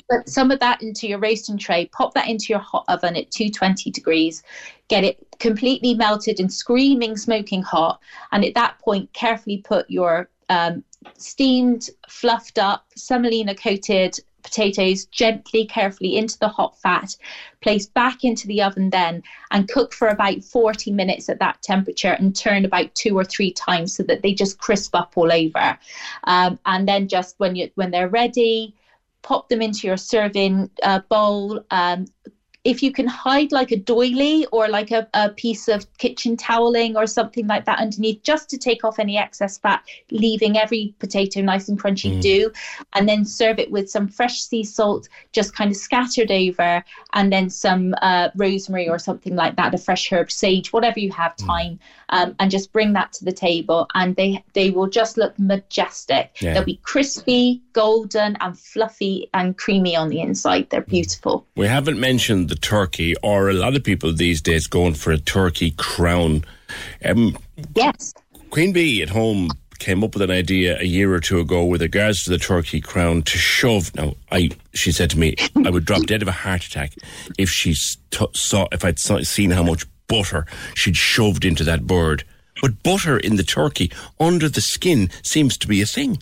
Put 0.10 0.30
some 0.30 0.52
of 0.52 0.60
that 0.60 0.82
into 0.82 1.08
your 1.08 1.20
roasting 1.20 1.58
tray, 1.58 1.88
pop 1.88 2.14
that 2.14 2.28
into 2.28 2.48
your 2.50 2.60
hot 2.60 2.86
oven 2.88 3.16
at 3.16 3.32
220 3.32 3.92
degrees, 3.92 4.44
get 4.88 5.04
it 5.04 5.18
completely 5.40 5.94
melted 5.94 6.40
and 6.40 6.52
screaming, 6.52 7.18
smoking 7.18 7.62
hot. 7.62 8.00
And 8.32 8.44
at 8.44 8.56
that 8.56 8.80
point, 8.80 9.12
carefully 9.14 9.58
put 9.58 9.90
your 9.90 10.30
um, 10.50 10.84
steamed, 11.18 11.90
fluffed 12.08 12.60
up, 12.60 12.86
semolina 12.96 13.56
coated 13.56 14.20
potatoes 14.44 15.06
gently, 15.06 15.66
carefully 15.66 16.18
into 16.18 16.38
the 16.38 16.48
hot 16.48 16.78
fat, 16.80 17.16
place 17.62 17.88
back 17.88 18.24
into 18.24 18.46
the 18.48 18.62
oven 18.62 18.90
then, 18.90 19.24
and 19.52 19.70
cook 19.70 19.94
for 19.94 20.10
about 20.10 20.44
40 20.44 20.92
minutes 20.92 21.30
at 21.30 21.40
that 21.40 21.62
temperature 21.62 22.12
and 22.12 22.36
turn 22.36 22.66
about 22.66 22.94
two 22.94 23.18
or 23.18 23.24
three 23.24 23.52
times 23.52 23.96
so 23.96 24.04
that 24.04 24.22
they 24.22 24.34
just 24.34 24.60
crisp 24.60 24.94
up 24.96 25.14
all 25.16 25.32
over. 25.32 25.78
Um, 26.26 26.60
and 26.66 26.88
then 26.88 27.08
just 27.08 27.36
when 27.40 27.56
you 27.56 27.72
when 27.76 27.92
they're 27.92 28.10
ready, 28.10 28.76
pop 29.24 29.50
them 29.50 29.62
into 29.62 29.88
your 29.88 29.98
serving 29.98 30.70
uh, 30.84 31.00
bowl. 31.10 31.62
Um, 31.72 32.06
if 32.64 32.82
you 32.82 32.92
can 32.94 33.08
hide 33.08 33.52
like 33.52 33.72
a 33.72 33.76
doily 33.78 34.46
or 34.54 34.70
like 34.70 34.92
a, 34.92 35.08
a 35.14 35.30
piece 35.30 35.68
of 35.68 35.86
kitchen 35.98 36.38
toweling 36.38 36.96
or 36.96 37.06
something 37.06 37.46
like 37.46 37.66
that 37.66 37.80
underneath, 37.80 38.24
just 38.24 38.50
to 38.50 38.58
take 38.58 38.86
off 38.86 39.00
any 39.00 39.18
excess 39.18 39.58
fat, 39.58 39.84
leaving 40.12 40.58
every 40.58 40.94
potato 41.00 41.42
nice 41.42 41.68
and 41.68 41.82
crunchy 41.82 42.14
Mm. 42.14 42.22
do, 42.22 42.52
and 42.94 43.08
then 43.10 43.26
serve 43.26 43.60
it 43.60 43.70
with 43.72 43.90
some 43.90 44.08
fresh 44.08 44.42
sea 44.42 44.64
salt, 44.64 45.10
just 45.32 45.56
kind 45.56 45.72
of 45.72 45.78
scattered 45.78 46.32
over, 46.32 46.84
and 47.14 47.34
then 47.34 47.50
some 47.50 47.96
uh, 48.02 48.30
rosemary 48.36 48.88
or 48.88 49.00
something 49.00 49.36
like 49.36 49.56
that, 49.58 49.74
a 49.74 49.78
fresh 49.78 50.12
herb, 50.12 50.32
sage, 50.32 50.72
whatever 50.72 51.00
you 51.00 51.12
have 51.12 51.36
time, 51.36 51.80
um, 52.10 52.36
and 52.40 52.52
just 52.52 52.72
bring 52.72 52.94
that 52.94 53.12
to 53.14 53.26
the 53.26 53.32
table, 53.32 53.88
and 53.94 54.16
they 54.16 54.44
they 54.54 54.70
will 54.70 54.88
just 54.88 55.18
look 55.18 55.38
majestic. 55.38 56.32
Yeah. 56.40 56.54
They'll 56.54 56.64
be 56.64 56.80
crispy, 56.84 57.62
golden, 57.74 58.38
and 58.40 58.58
fluffy 58.58 59.30
and 59.34 59.58
creamy 59.58 59.96
on 59.96 60.10
the 60.10 60.22
inside. 60.22 60.70
They're 60.70 60.82
beautiful. 60.82 61.46
We 61.56 61.68
haven't 61.68 62.00
mentioned 62.00 62.53
the 62.54 62.60
turkey, 62.60 63.16
or 63.24 63.50
a 63.50 63.54
lot 63.54 63.76
of 63.76 63.84
people 63.84 64.14
these 64.14 64.42
days 64.42 64.68
going 64.68 64.94
for 64.94 65.12
a 65.12 65.18
turkey 65.18 65.72
crown. 65.72 66.46
Um, 67.04 67.38
yes. 67.76 68.14
Queen 68.52 68.72
Bee 68.72 69.02
at 69.02 69.10
home 69.10 69.50
came 69.80 70.04
up 70.04 70.14
with 70.14 70.22
an 70.22 70.32
idea 70.32 70.80
a 70.80 70.84
year 70.86 71.14
or 71.14 71.20
two 71.20 71.40
ago 71.40 71.66
with 71.66 71.82
regards 71.82 72.24
to 72.24 72.30
the 72.30 72.38
turkey 72.38 72.80
crown 72.80 73.24
to 73.24 73.38
shove. 73.38 73.94
Now, 73.96 74.14
I 74.32 74.52
she 74.74 74.92
said 74.92 75.10
to 75.12 75.20
me, 75.20 75.36
I 75.66 75.72
would 75.72 75.86
drop 75.86 76.04
dead 76.04 76.22
of 76.22 76.28
a 76.28 76.32
heart 76.32 76.64
attack 76.66 76.94
if 77.40 77.50
she 77.50 77.74
t- 78.12 78.28
saw 78.34 78.68
if 78.72 78.86
I'd 78.86 79.00
seen 79.00 79.52
how 79.52 79.64
much 79.64 79.86
butter 80.08 80.46
she'd 80.76 80.96
shoved 80.96 81.46
into 81.46 81.64
that 81.64 81.88
bird. 81.88 82.24
But 82.62 82.84
butter 82.84 83.18
in 83.18 83.36
the 83.36 83.44
turkey 83.44 83.92
under 84.20 84.48
the 84.48 84.62
skin 84.62 85.10
seems 85.24 85.58
to 85.58 85.68
be 85.68 85.82
a 85.82 85.88
thing. 85.88 86.22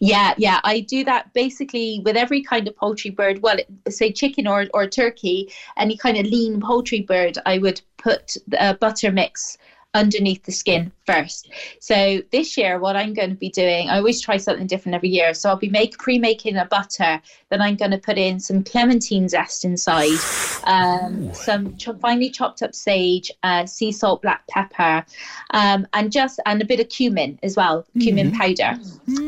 Yeah, 0.00 0.34
yeah, 0.38 0.60
I 0.64 0.80
do 0.80 1.04
that 1.04 1.32
basically 1.34 2.00
with 2.04 2.16
every 2.16 2.42
kind 2.42 2.66
of 2.68 2.76
poultry 2.76 3.10
bird. 3.10 3.42
Well, 3.42 3.58
say 3.88 4.12
chicken 4.12 4.46
or, 4.46 4.66
or 4.74 4.86
turkey, 4.86 5.52
any 5.76 5.96
kind 5.96 6.16
of 6.16 6.26
lean 6.26 6.60
poultry 6.60 7.00
bird, 7.00 7.38
I 7.46 7.58
would 7.58 7.80
put 7.96 8.36
a 8.58 8.74
butter 8.74 9.12
mix 9.12 9.58
underneath 9.96 10.44
the 10.44 10.52
skin 10.52 10.92
first. 11.06 11.50
So 11.80 12.22
this 12.30 12.56
year, 12.56 12.78
what 12.78 12.96
I'm 12.96 13.14
going 13.14 13.30
to 13.30 13.36
be 13.36 13.48
doing, 13.48 13.88
I 13.88 13.96
always 13.96 14.20
try 14.20 14.36
something 14.36 14.66
different 14.66 14.94
every 14.94 15.08
year. 15.08 15.32
So 15.32 15.48
I'll 15.48 15.56
be 15.56 15.70
make 15.70 15.96
pre-making 15.98 16.56
a 16.56 16.66
butter. 16.66 17.20
Then 17.48 17.62
I'm 17.62 17.76
going 17.76 17.92
to 17.92 17.98
put 17.98 18.18
in 18.18 18.38
some 18.38 18.62
clementine 18.62 19.28
zest 19.28 19.64
inside, 19.64 20.18
um, 20.64 21.32
some 21.32 21.76
cho- 21.76 21.94
finely 21.94 22.28
chopped 22.28 22.62
up 22.62 22.74
sage, 22.74 23.30
uh, 23.42 23.64
sea 23.64 23.90
salt, 23.90 24.20
black 24.20 24.46
pepper, 24.48 25.04
um, 25.52 25.86
and 25.94 26.12
just 26.12 26.40
and 26.44 26.60
a 26.60 26.66
bit 26.66 26.80
of 26.80 26.88
cumin 26.90 27.38
as 27.42 27.56
well, 27.56 27.86
cumin 28.00 28.32
powder, 28.32 28.78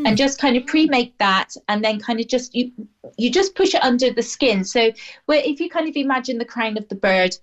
and 0.04 0.16
just 0.16 0.38
kind 0.38 0.56
of 0.56 0.66
pre-make 0.66 1.16
that, 1.18 1.54
and 1.68 1.82
then 1.82 1.98
kind 1.98 2.20
of 2.20 2.28
just 2.28 2.54
you 2.54 2.70
you 3.16 3.30
just 3.30 3.54
push 3.54 3.74
it 3.74 3.82
under 3.82 4.12
the 4.12 4.22
skin. 4.22 4.64
So 4.64 4.92
where 5.26 5.42
if 5.42 5.60
you 5.60 5.70
kind 5.70 5.88
of 5.88 5.96
imagine 5.96 6.36
the 6.38 6.44
crown 6.44 6.76
of 6.76 6.88
the 6.88 6.94
bird 6.94 7.36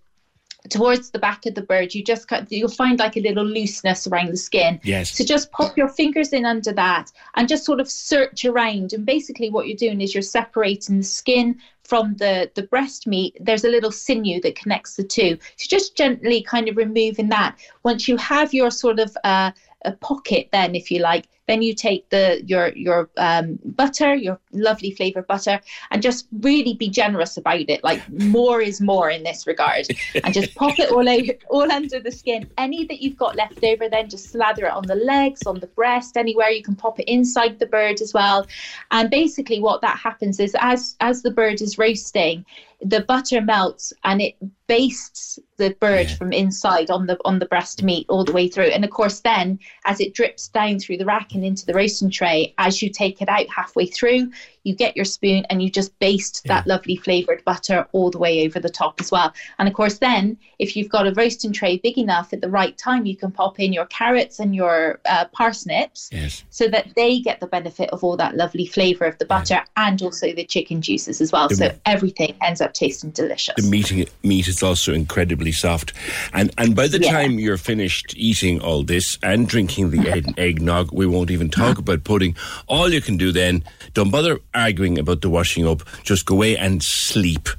towards 0.70 1.12
the 1.12 1.20
back 1.20 1.46
of 1.46 1.56
the 1.56 1.62
bird 1.62 1.94
you 1.94 2.04
just 2.04 2.28
cut 2.28 2.52
you'll 2.52 2.70
find 2.70 3.00
like 3.00 3.18
a 3.18 3.22
little 3.22 3.46
looseness 3.46 4.08
around 4.08 4.30
the 4.30 4.38
skin. 4.38 4.80
Yes. 4.84 5.12
so 5.12 5.24
just 5.24 5.52
pop 5.52 5.78
your 5.78 5.88
fingers 5.88 6.34
in 6.34 6.46
under 6.46 6.74
that 6.74 7.12
and 7.36 7.48
just 7.48 7.66
sort 7.66 7.80
of 7.80 7.90
search 7.90 8.46
around. 8.46 8.94
And 8.94 9.06
basically 9.06 9.50
what 9.50 9.68
you're 9.68 9.78
doing 9.78 10.02
is 10.02 10.14
you're 10.14 10.22
separating 10.22 10.98
the 10.98 11.04
skin 11.04 11.60
from 11.84 12.16
the 12.16 12.52
the 12.56 12.64
breast 12.64 13.08
meat. 13.08 13.38
There's 13.40 13.64
a 13.64 13.70
little 13.70 13.92
sinew 13.92 14.42
that 14.42 14.56
connects 14.56 14.96
the 14.96 15.04
two. 15.04 15.38
So 15.58 15.68
just 15.70 15.96
gently 15.96 16.42
kind 16.42 16.68
of 16.68 16.78
removing 16.78 17.30
that. 17.30 17.58
Once 17.84 18.08
you 18.08 18.18
have 18.18 18.54
your 18.54 18.72
sort 18.72 19.00
of 19.00 19.16
uh 19.24 19.52
a 19.84 19.92
pocket 19.92 20.50
then 20.52 20.74
if 20.74 20.90
you 20.90 21.00
like 21.00 21.28
then 21.48 21.62
you 21.62 21.74
take 21.74 22.10
the 22.10 22.42
your 22.46 22.70
your 22.70 23.10
um, 23.18 23.60
butter 23.64 24.16
your 24.16 24.40
lovely 24.52 24.92
flavored 24.92 25.28
butter 25.28 25.60
and 25.92 26.02
just 26.02 26.28
really 26.42 26.74
be 26.74 26.90
generous 26.90 27.38
about 27.38 27.70
it. 27.70 27.84
Like 27.84 28.02
more 28.12 28.62
is 28.62 28.82
more 28.82 29.10
in 29.10 29.24
this 29.24 29.46
regard. 29.48 29.88
And 30.24 30.34
just 30.34 30.56
pop 30.56 30.80
it 30.80 30.92
all 30.92 31.08
over 31.08 31.34
all 31.50 31.72
under 31.72 32.00
the 32.00 32.12
skin. 32.12 32.50
Any 32.58 32.86
that 32.86 33.02
you've 33.02 33.18
got 33.18 33.36
left 33.36 33.64
over 33.64 33.90
then 33.90 34.10
just 34.10 34.32
slather 34.32 34.66
it 34.66 34.72
on 34.72 34.88
the 34.88 34.96
legs 34.96 35.44
on 35.46 35.60
the 35.60 35.68
breast 35.68 36.18
anywhere. 36.18 36.50
You 36.50 36.64
can 36.64 36.76
pop 36.76 37.00
it 37.00 37.08
inside 37.08 37.60
the 37.60 37.66
bird 37.66 38.02
as 38.02 38.14
well. 38.14 38.48
And 38.92 39.10
basically 39.10 39.60
what 39.60 39.82
that 39.82 39.98
happens 39.98 40.40
is 40.40 40.56
as 40.60 40.96
as 41.00 41.22
the 41.22 41.32
bird 41.32 41.62
is 41.62 41.78
roasting 41.78 42.46
the 42.82 43.02
butter 43.02 43.42
melts 43.42 43.94
and 44.04 44.22
it 44.22 44.36
bastes 44.68 45.40
the 45.58 45.76
bird 45.80 46.10
from 46.10 46.34
inside 46.34 46.90
on 46.90 47.08
the 47.08 47.18
on 47.26 47.40
the 47.40 47.46
breast 47.46 47.84
meat 47.84 48.06
all 48.10 48.24
the 48.24 48.32
way 48.32 48.48
through. 48.48 48.66
And 48.66 48.84
of 48.84 48.90
course, 48.90 49.22
then 49.22 49.60
as 49.86 50.00
it 50.00 50.14
drips 50.14 50.48
down 50.50 50.80
through 50.80 50.98
the 50.98 51.06
rack 51.06 51.34
and 51.34 51.46
into 51.46 51.66
the 51.66 51.74
roasting 51.74 52.10
tray, 52.10 52.54
as 52.58 52.82
you 52.82 52.90
take 52.90 53.22
it 53.22 53.30
out 53.30 53.48
halfway 53.50 53.86
through, 53.86 54.30
you 54.66 54.76
get 54.76 54.96
your 54.96 55.06
spoon 55.06 55.46
and 55.50 55.62
you 55.64 55.70
just 55.70 55.98
baste 56.00 56.42
that 56.46 56.68
lovely 56.68 56.96
flavored 56.98 57.42
butter 57.46 57.88
all 57.94 58.12
the 58.12 58.18
way 58.18 58.46
over 58.46 58.60
the 58.60 58.70
top 58.70 59.00
as 59.00 59.12
well. 59.12 59.32
And 59.60 59.68
of 59.68 59.74
course, 59.74 60.00
then 60.00 60.38
if 60.60 60.76
you've 60.76 60.90
got 60.90 61.08
a 61.08 61.14
roasting 61.14 61.54
tray 61.54 61.78
big 61.78 61.98
enough 61.98 62.34
at 62.34 62.42
the 62.42 62.50
right 62.50 62.78
time, 62.78 63.06
you 63.06 63.16
can 63.16 63.32
pop 63.32 63.60
in 63.60 63.72
your 63.72 63.86
carrots 63.86 64.40
and 64.40 64.54
your 64.56 65.00
uh, 65.06 65.26
parsnips 65.32 66.10
Yes. 66.12 66.44
so 66.50 66.68
that 66.68 66.88
they 66.96 67.20
get 67.20 67.40
the 67.40 67.48
benefit 67.48 67.90
of 67.92 68.04
all 68.04 68.18
that 68.18 68.36
lovely 68.36 68.66
flavor 68.66 69.06
of 69.06 69.18
the 69.20 69.26
butter 69.26 69.62
and 69.78 70.02
also 70.02 70.34
the 70.34 70.44
chicken 70.44 70.82
juices 70.82 71.22
as 71.22 71.32
well. 71.32 71.48
The 71.48 71.56
so 71.56 71.72
everything 71.86 72.36
ends 72.42 72.60
up 72.60 72.74
tasting 72.74 73.12
delicious. 73.12 73.56
The 73.56 73.70
meat, 73.70 74.10
meat 74.24 74.48
is 74.48 74.64
also 74.64 74.94
incredibly 74.94 75.52
soft. 75.52 75.94
And 76.34 76.52
and 76.58 76.76
by 76.76 76.88
the 76.88 77.00
Yeah. 77.00 77.12
time 77.12 77.38
you're 77.40 77.58
finished 77.58 78.14
eating 78.18 78.60
all 78.62 78.84
this 78.84 79.18
and 79.22 79.48
drinking 79.48 79.92
the 79.92 80.10
egg, 80.10 80.34
eggnog, 80.38 80.92
we 80.92 81.06
won't 81.06 81.30
even 81.32 81.50
talk 81.50 81.78
about 81.84 82.04
pudding. 82.04 82.36
All 82.68 82.92
you 82.92 83.02
can 83.02 83.18
do 83.18 83.32
then, 83.32 83.64
don't 83.94 84.10
bother 84.10 84.40
arguing 84.56 84.98
about 84.98 85.22
the 85.22 85.30
washing 85.30 85.68
up, 85.68 85.84
just 86.04 86.26
go 86.26 86.36
away 86.36 86.58
and 86.58 86.82
sleep 86.84 87.50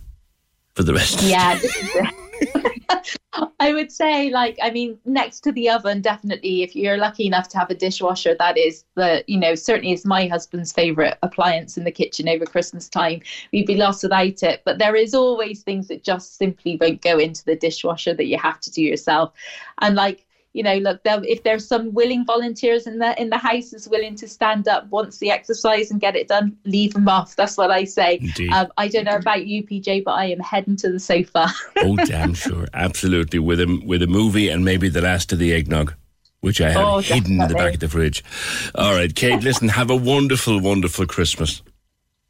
for 0.75 0.83
the 0.83 0.95
rest 0.95 1.23
Yeah, 1.23 1.59
this 1.59 1.77
is 1.77 1.91
it. 1.95 2.15
I 3.61 3.73
would 3.73 3.91
say, 3.93 4.31
like, 4.31 4.59
I 4.63 4.71
mean, 4.71 4.99
next 5.05 5.41
to 5.41 5.53
the 5.53 5.69
oven, 5.71 6.01
definitely, 6.01 6.63
if 6.63 6.75
you're 6.75 6.97
lucky 6.97 7.27
enough 7.27 7.49
to 7.49 7.59
have 7.59 7.71
a 7.71 7.75
dishwasher, 7.75 8.35
that 8.39 8.57
is 8.57 8.85
the, 8.95 9.25
you 9.27 9.39
know, 9.39 9.55
certainly 9.55 9.93
is 9.93 10.05
my 10.05 10.27
husband's 10.27 10.73
favorite 10.73 11.19
appliance 11.23 11.77
in 11.77 11.85
the 11.85 11.91
kitchen 11.91 12.29
over 12.29 12.47
Christmas 12.47 12.89
time. 12.89 13.21
We'd 13.53 13.67
be 13.67 13.77
lost 13.77 14.03
without 14.03 14.43
it. 14.43 14.63
But 14.65 14.79
there 14.79 14.97
is 14.97 15.15
always 15.15 15.63
things 15.63 15.89
that 15.89 16.03
just 16.03 16.37
simply 16.37 16.79
won't 16.81 17.03
go 17.03 17.19
into 17.19 17.45
the 17.45 17.57
dishwasher 17.57 18.15
that 18.15 18.27
you 18.27 18.39
have 18.39 18.61
to 18.61 18.71
do 18.71 18.83
yourself. 18.83 19.33
And 19.81 19.97
like, 19.97 20.26
you 20.57 20.63
know, 20.63 20.79
look, 20.79 21.03
if 21.05 21.43
there's 21.43 21.69
some 21.69 21.93
willing 21.93 22.25
volunteers 22.25 22.87
in 22.87 22.99
the 22.99 23.21
in 23.21 23.29
the 23.29 23.37
house 23.37 23.75
is 23.75 23.87
willing 23.87 24.15
to 24.17 24.27
stand 24.27 24.67
up 24.67 24.89
once 24.89 25.19
the 25.19 25.31
exercise 25.31 25.91
and 25.91 26.01
get 26.01 26.17
it 26.17 26.29
done, 26.29 26.57
leave 26.65 26.95
them 26.95 27.07
off. 27.09 27.37
That's 27.37 27.59
what 27.59 27.71
I 27.71 27.85
say. 27.85 28.27
Um, 28.51 28.69
I 28.79 28.89
don't 28.89 29.05
know 29.05 29.17
about 29.17 29.47
you, 29.47 29.63
PJ, 29.63 30.05
but 30.05 30.13
I 30.13 30.25
am 30.27 30.41
heading 30.41 30.77
to 30.77 30.91
the 30.91 30.99
sofa. 30.99 31.49
oh, 31.77 31.97
damn 31.97 32.33
sure. 32.33 32.67
Absolutely. 32.73 33.39
With 33.39 33.61
a, 33.61 33.83
with 33.85 34.03
a 34.03 34.07
movie 34.07 34.49
and 34.49 34.65
maybe 34.65 34.89
the 34.89 35.03
last 35.03 35.31
of 35.31 35.39
the 35.39 35.53
eggnog, 35.53 35.93
which 36.41 36.63
I 36.63 36.71
have 36.71 36.87
Oh, 36.87 36.99
hidden 37.01 37.39
in 37.39 37.49
the 37.49 37.55
back 37.55 37.75
of 37.75 37.81
the 37.81 37.89
fridge. 37.91 38.25
All 38.75 38.95
right, 38.95 39.15
Kate, 39.15 39.43
listen, 39.43 39.69
have 39.69 39.91
a 39.91 39.97
wonderful, 39.97 40.59
wonderful 40.59 41.07
Christmas. 41.07 41.61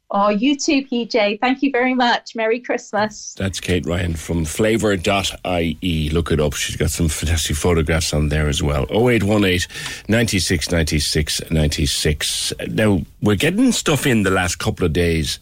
Oh, 0.09 0.29
you 0.29 0.55
too, 0.55 0.85
PJ. 0.85 1.41
Thank 1.41 1.61
you 1.61 1.69
very 1.69 1.93
much. 1.93 2.33
Merry 2.33 2.61
Christmas. 2.61 3.33
That's 3.37 3.59
Kate 3.59 3.85
Ryan 3.85 4.15
from 4.15 4.45
flavour.ie. 4.45 6.09
Look 6.11 6.31
it 6.31 6.39
up. 6.39 6.53
She's 6.53 6.77
got 6.77 6.91
some 6.91 7.09
fantastic 7.09 7.57
photographs 7.57 8.13
on 8.13 8.29
there 8.29 8.47
as 8.47 8.63
well. 8.63 8.83
0818 8.89 9.67
96 10.07 10.71
96 10.71 11.51
96. 11.51 12.53
Now, 12.69 13.01
we're 13.21 13.35
getting 13.35 13.73
stuff 13.73 14.07
in 14.07 14.23
the 14.23 14.31
last 14.31 14.59
couple 14.59 14.85
of 14.85 14.93
days 14.93 15.39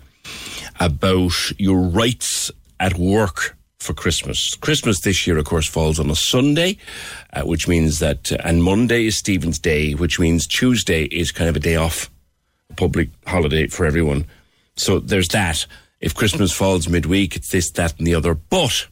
about 0.79 1.51
your 1.59 1.79
rights 1.79 2.49
at 2.79 2.97
work 2.97 3.55
for 3.77 3.93
Christmas. 3.93 4.55
Christmas 4.55 5.01
this 5.01 5.27
year, 5.27 5.37
of 5.37 5.45
course, 5.45 5.67
falls 5.67 5.99
on 5.99 6.09
a 6.09 6.15
Sunday, 6.15 6.77
uh, 7.33 7.43
which 7.43 7.67
means 7.67 7.99
that, 7.99 8.31
uh, 8.31 8.37
and 8.43 8.63
Monday 8.63 9.05
is 9.05 9.15
Stephen's 9.15 9.59
Day, 9.59 9.93
which 9.93 10.19
means 10.19 10.47
Tuesday 10.47 11.03
is 11.05 11.31
kind 11.31 11.49
of 11.49 11.55
a 11.55 11.59
day 11.59 11.75
off, 11.75 12.09
a 12.71 12.73
public 12.73 13.09
holiday 13.27 13.67
for 13.67 13.85
everyone. 13.85 14.25
So 14.75 14.99
there's 14.99 15.29
that. 15.29 15.65
If 15.99 16.13
Christmas 16.13 16.51
falls 16.51 16.89
midweek, 16.89 17.35
it's 17.35 17.49
this, 17.49 17.71
that, 17.71 17.97
and 17.97 18.05
the 18.05 18.15
other. 18.15 18.35
But 18.35 18.87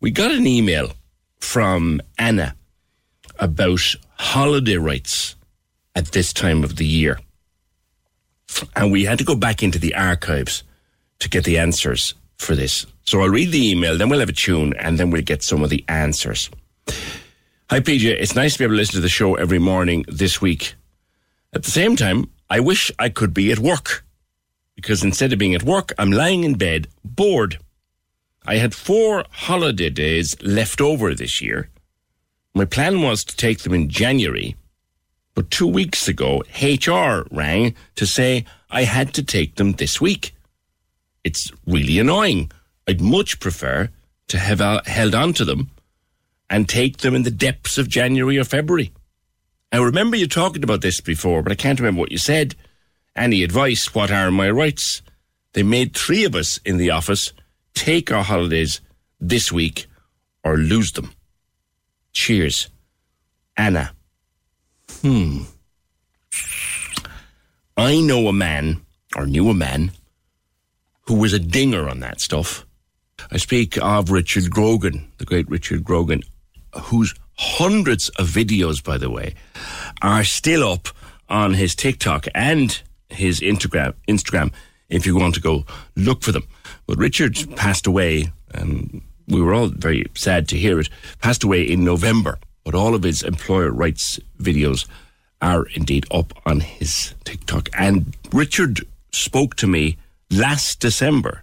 we 0.00 0.10
got 0.10 0.30
an 0.30 0.46
email 0.46 0.92
from 1.38 2.00
Anna 2.18 2.54
about 3.38 3.80
holiday 4.16 4.76
rights 4.76 5.36
at 5.94 6.12
this 6.12 6.32
time 6.32 6.62
of 6.62 6.76
the 6.76 6.86
year. 6.86 7.18
And 8.76 8.92
we 8.92 9.04
had 9.04 9.18
to 9.18 9.24
go 9.24 9.34
back 9.34 9.62
into 9.62 9.78
the 9.78 9.94
archives 9.94 10.62
to 11.20 11.28
get 11.28 11.44
the 11.44 11.58
answers 11.58 12.14
for 12.36 12.54
this. 12.54 12.86
So 13.04 13.22
I'll 13.22 13.28
read 13.28 13.52
the 13.52 13.70
email, 13.70 13.96
then 13.96 14.08
we'll 14.08 14.20
have 14.20 14.28
a 14.28 14.32
tune, 14.32 14.74
and 14.78 14.98
then 14.98 15.10
we'll 15.10 15.22
get 15.22 15.42
some 15.42 15.62
of 15.62 15.70
the 15.70 15.84
answers. 15.88 16.50
Hi, 17.70 17.80
PJ. 17.80 18.04
It's 18.04 18.34
nice 18.34 18.54
to 18.54 18.58
be 18.58 18.64
able 18.64 18.74
to 18.74 18.78
listen 18.78 18.94
to 18.96 19.00
the 19.00 19.08
show 19.08 19.36
every 19.36 19.58
morning 19.58 20.04
this 20.08 20.40
week. 20.40 20.74
At 21.52 21.62
the 21.62 21.70
same 21.70 21.96
time, 21.96 22.30
I 22.48 22.60
wish 22.60 22.90
I 22.98 23.08
could 23.08 23.32
be 23.32 23.50
at 23.52 23.58
work 23.58 24.04
because 24.80 25.04
instead 25.04 25.30
of 25.32 25.38
being 25.38 25.54
at 25.54 25.62
work, 25.62 25.92
I'm 25.98 26.10
lying 26.10 26.42
in 26.42 26.54
bed, 26.54 26.88
bored. 27.04 27.58
I 28.46 28.56
had 28.56 28.74
four 28.74 29.24
holiday 29.30 29.90
days 29.90 30.34
left 30.42 30.80
over 30.80 31.14
this 31.14 31.42
year. 31.42 31.68
My 32.54 32.64
plan 32.64 33.02
was 33.02 33.22
to 33.24 33.36
take 33.36 33.58
them 33.60 33.74
in 33.74 33.90
January, 33.90 34.56
but 35.34 35.50
two 35.50 35.66
weeks 35.66 36.08
ago, 36.08 36.42
HR 36.60 37.26
rang 37.30 37.74
to 37.96 38.06
say 38.06 38.46
I 38.70 38.84
had 38.84 39.12
to 39.14 39.22
take 39.22 39.56
them 39.56 39.72
this 39.72 40.00
week. 40.00 40.34
It's 41.24 41.52
really 41.66 41.98
annoying. 41.98 42.50
I'd 42.88 43.02
much 43.02 43.38
prefer 43.38 43.90
to 44.28 44.38
have 44.38 44.60
held 44.86 45.14
on 45.14 45.34
to 45.34 45.44
them 45.44 45.70
and 46.48 46.68
take 46.68 46.98
them 46.98 47.14
in 47.14 47.22
the 47.24 47.30
depths 47.30 47.76
of 47.76 47.88
January 47.88 48.38
or 48.38 48.44
February. 48.44 48.92
I 49.72 49.76
remember 49.76 50.16
you 50.16 50.26
talking 50.26 50.64
about 50.64 50.80
this 50.80 51.00
before, 51.02 51.42
but 51.42 51.52
I 51.52 51.56
can't 51.56 51.78
remember 51.78 52.00
what 52.00 52.12
you 52.12 52.18
said. 52.18 52.56
Any 53.16 53.42
advice? 53.42 53.94
What 53.94 54.10
are 54.10 54.30
my 54.30 54.50
rights? 54.50 55.02
They 55.52 55.62
made 55.62 55.96
three 55.96 56.24
of 56.24 56.34
us 56.34 56.58
in 56.64 56.76
the 56.76 56.90
office 56.90 57.32
take 57.74 58.12
our 58.12 58.22
holidays 58.22 58.80
this 59.20 59.50
week 59.50 59.86
or 60.44 60.56
lose 60.56 60.92
them. 60.92 61.12
Cheers. 62.12 62.68
Anna. 63.56 63.92
Hmm. 65.00 65.42
I 67.76 68.00
know 68.00 68.28
a 68.28 68.32
man, 68.32 68.82
or 69.16 69.26
knew 69.26 69.48
a 69.48 69.54
man, 69.54 69.92
who 71.02 71.14
was 71.14 71.32
a 71.32 71.38
dinger 71.38 71.88
on 71.88 72.00
that 72.00 72.20
stuff. 72.20 72.66
I 73.30 73.36
speak 73.38 73.78
of 73.78 74.10
Richard 74.10 74.50
Grogan, 74.50 75.10
the 75.18 75.24
great 75.24 75.48
Richard 75.48 75.84
Grogan, 75.84 76.22
whose 76.74 77.14
hundreds 77.38 78.08
of 78.10 78.28
videos, 78.28 78.84
by 78.84 78.98
the 78.98 79.10
way, 79.10 79.34
are 80.02 80.24
still 80.24 80.68
up 80.68 80.88
on 81.28 81.54
his 81.54 81.74
TikTok 81.74 82.26
and 82.34 82.82
his 83.10 83.40
Instagram. 83.40 83.94
Instagram, 84.08 84.52
if 84.88 85.06
you 85.06 85.16
want 85.16 85.34
to 85.34 85.40
go 85.40 85.64
look 85.96 86.22
for 86.22 86.32
them. 86.32 86.44
But 86.86 86.98
Richard 86.98 87.38
passed 87.56 87.86
away, 87.86 88.32
and 88.52 89.02
we 89.28 89.40
were 89.40 89.54
all 89.54 89.68
very 89.68 90.06
sad 90.14 90.48
to 90.48 90.56
hear 90.56 90.80
it. 90.80 90.88
Passed 91.20 91.44
away 91.44 91.62
in 91.62 91.84
November, 91.84 92.38
but 92.64 92.74
all 92.74 92.94
of 92.94 93.02
his 93.02 93.22
employer 93.22 93.70
rights 93.70 94.18
videos 94.38 94.86
are 95.42 95.66
indeed 95.74 96.06
up 96.10 96.32
on 96.46 96.60
his 96.60 97.14
TikTok. 97.24 97.68
And 97.78 98.16
Richard 98.32 98.80
spoke 99.12 99.54
to 99.56 99.66
me 99.66 99.96
last 100.30 100.80
December 100.80 101.42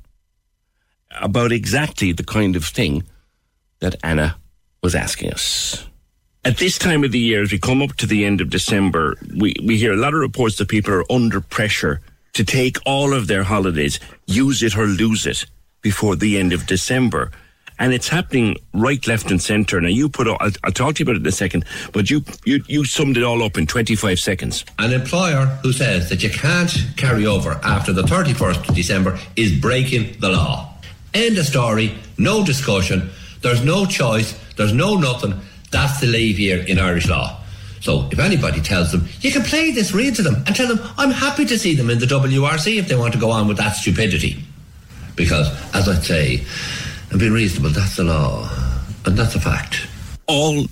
about 1.20 1.52
exactly 1.52 2.12
the 2.12 2.24
kind 2.24 2.56
of 2.56 2.66
thing 2.66 3.04
that 3.80 3.96
Anna 4.04 4.38
was 4.84 4.96
asking 4.96 5.32
us. 5.32 5.88
At 6.46 6.58
this 6.58 6.78
time 6.78 7.04
of 7.04 7.12
the 7.12 7.20
year, 7.20 7.42
as 7.42 7.52
we 7.52 7.60
come 7.60 7.82
up 7.82 7.94
to 7.98 8.06
the 8.06 8.24
end 8.24 8.40
of 8.40 8.50
December, 8.50 9.18
we, 9.36 9.54
we 9.64 9.78
hear 9.78 9.94
a 9.94 9.98
lot 9.98 10.14
of 10.14 10.20
reports 10.22 10.58
that 10.58 10.70
people 10.70 10.94
are 10.94 11.12
under 11.12 11.42
pressure 11.42 12.00
to 12.34 12.44
take 12.46 12.78
all 12.86 13.14
of 13.14 13.28
their 13.28 13.44
holidays, 13.44 14.00
use 14.28 14.64
it 14.64 14.78
or 14.78 14.86
lose 14.86 15.26
it, 15.26 15.46
before 15.82 16.16
the 16.16 16.38
end 16.38 16.54
of 16.54 16.66
December. 16.66 17.32
And 17.80 17.94
it's 17.94 18.08
happening 18.08 18.56
right, 18.74 19.06
left, 19.08 19.30
and 19.30 19.42
centre. 19.42 19.80
Now, 19.82 19.90
you 19.90 20.10
put, 20.10 20.28
all- 20.28 20.38
I'll, 20.40 20.52
I'll 20.64 20.72
talk 20.72 20.96
to 20.96 21.00
you 21.00 21.06
about 21.06 21.18
it 21.18 21.22
in 21.22 21.28
a 21.28 21.32
second, 21.32 21.66
but 21.92 22.10
you, 22.10 22.24
you, 22.46 22.64
you 22.68 22.86
summed 22.86 23.18
it 23.18 23.24
all 23.24 23.44
up 23.44 23.58
in 23.58 23.68
25 23.68 24.20
seconds. 24.20 24.66
An 24.80 24.94
employer 24.94 25.46
who 25.64 25.72
says 25.74 26.10
that 26.10 26.24
you 26.24 26.30
can't 26.30 26.74
carry 26.96 27.26
over 27.26 27.60
after 27.64 27.92
the 27.94 28.04
31st 28.04 28.70
of 28.70 28.76
December 28.76 29.20
is 29.36 29.60
breaking 29.60 30.20
the 30.20 30.30
law. 30.30 30.74
End 31.14 31.38
of 31.38 31.46
story, 31.46 31.96
no 32.18 32.44
discussion, 32.46 33.10
there's 33.42 33.64
no 33.64 33.86
choice, 33.86 34.40
there's 34.56 34.74
no 34.74 34.96
nothing. 34.96 35.34
That's 35.72 36.00
the 36.00 36.08
leave 36.08 36.40
year 36.40 36.64
in 36.66 36.80
Irish 36.80 37.08
law. 37.08 37.40
So 37.82 38.10
if 38.12 38.20
anybody 38.20 38.62
tells 38.62 38.92
them, 38.92 39.08
you 39.22 39.32
can 39.32 39.44
play 39.44 39.72
this 39.72 39.94
read 39.94 40.16
to 40.16 40.22
them 40.24 40.36
and 40.48 40.56
tell 40.56 40.68
them, 40.68 40.80
I'm 40.98 41.12
happy 41.12 41.46
to 41.46 41.58
see 41.60 41.76
them 41.76 41.90
in 41.90 42.00
the 42.00 42.06
WRC 42.06 42.78
if 42.78 42.88
they 42.88 42.96
want 42.96 43.14
to 43.14 43.20
go 43.20 43.30
on 43.32 43.48
with 43.48 43.58
that 43.58 43.76
stupidity. 43.76 44.44
Because, 45.16 45.48
as 45.74 45.88
I 45.88 45.96
say, 45.96 46.44
and 47.12 47.20
be 47.20 47.30
reasonable, 47.30 47.70
that's 47.70 47.96
the 47.98 48.04
law. 48.04 48.50
And 49.06 49.18
that's 49.18 49.36
a 49.36 49.40
fact. 49.40 49.88
all 50.28 50.66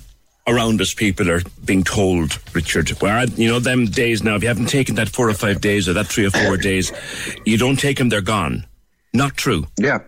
around 0.46 0.80
us 0.80 0.94
people 0.94 1.28
are 1.30 1.42
being 1.64 1.82
told, 1.82 2.38
Richard, 2.54 2.88
where 3.02 3.24
you 3.24 3.48
know 3.48 3.58
them 3.58 3.86
days 3.86 4.22
now, 4.22 4.36
if 4.36 4.42
you 4.42 4.48
haven't 4.48 4.68
taken 4.68 4.94
that 4.96 5.08
four 5.08 5.28
or 5.28 5.34
five 5.34 5.60
days 5.60 5.88
or 5.88 5.92
that 5.94 6.06
three 6.06 6.26
or 6.26 6.30
four 6.30 6.56
days, 6.56 6.92
you 7.44 7.58
don't 7.58 7.78
take 7.78 7.98
them, 7.98 8.08
they're 8.08 8.20
gone. 8.20 8.64
Not 9.12 9.36
true. 9.36 9.66
Yeah. 9.78 10.00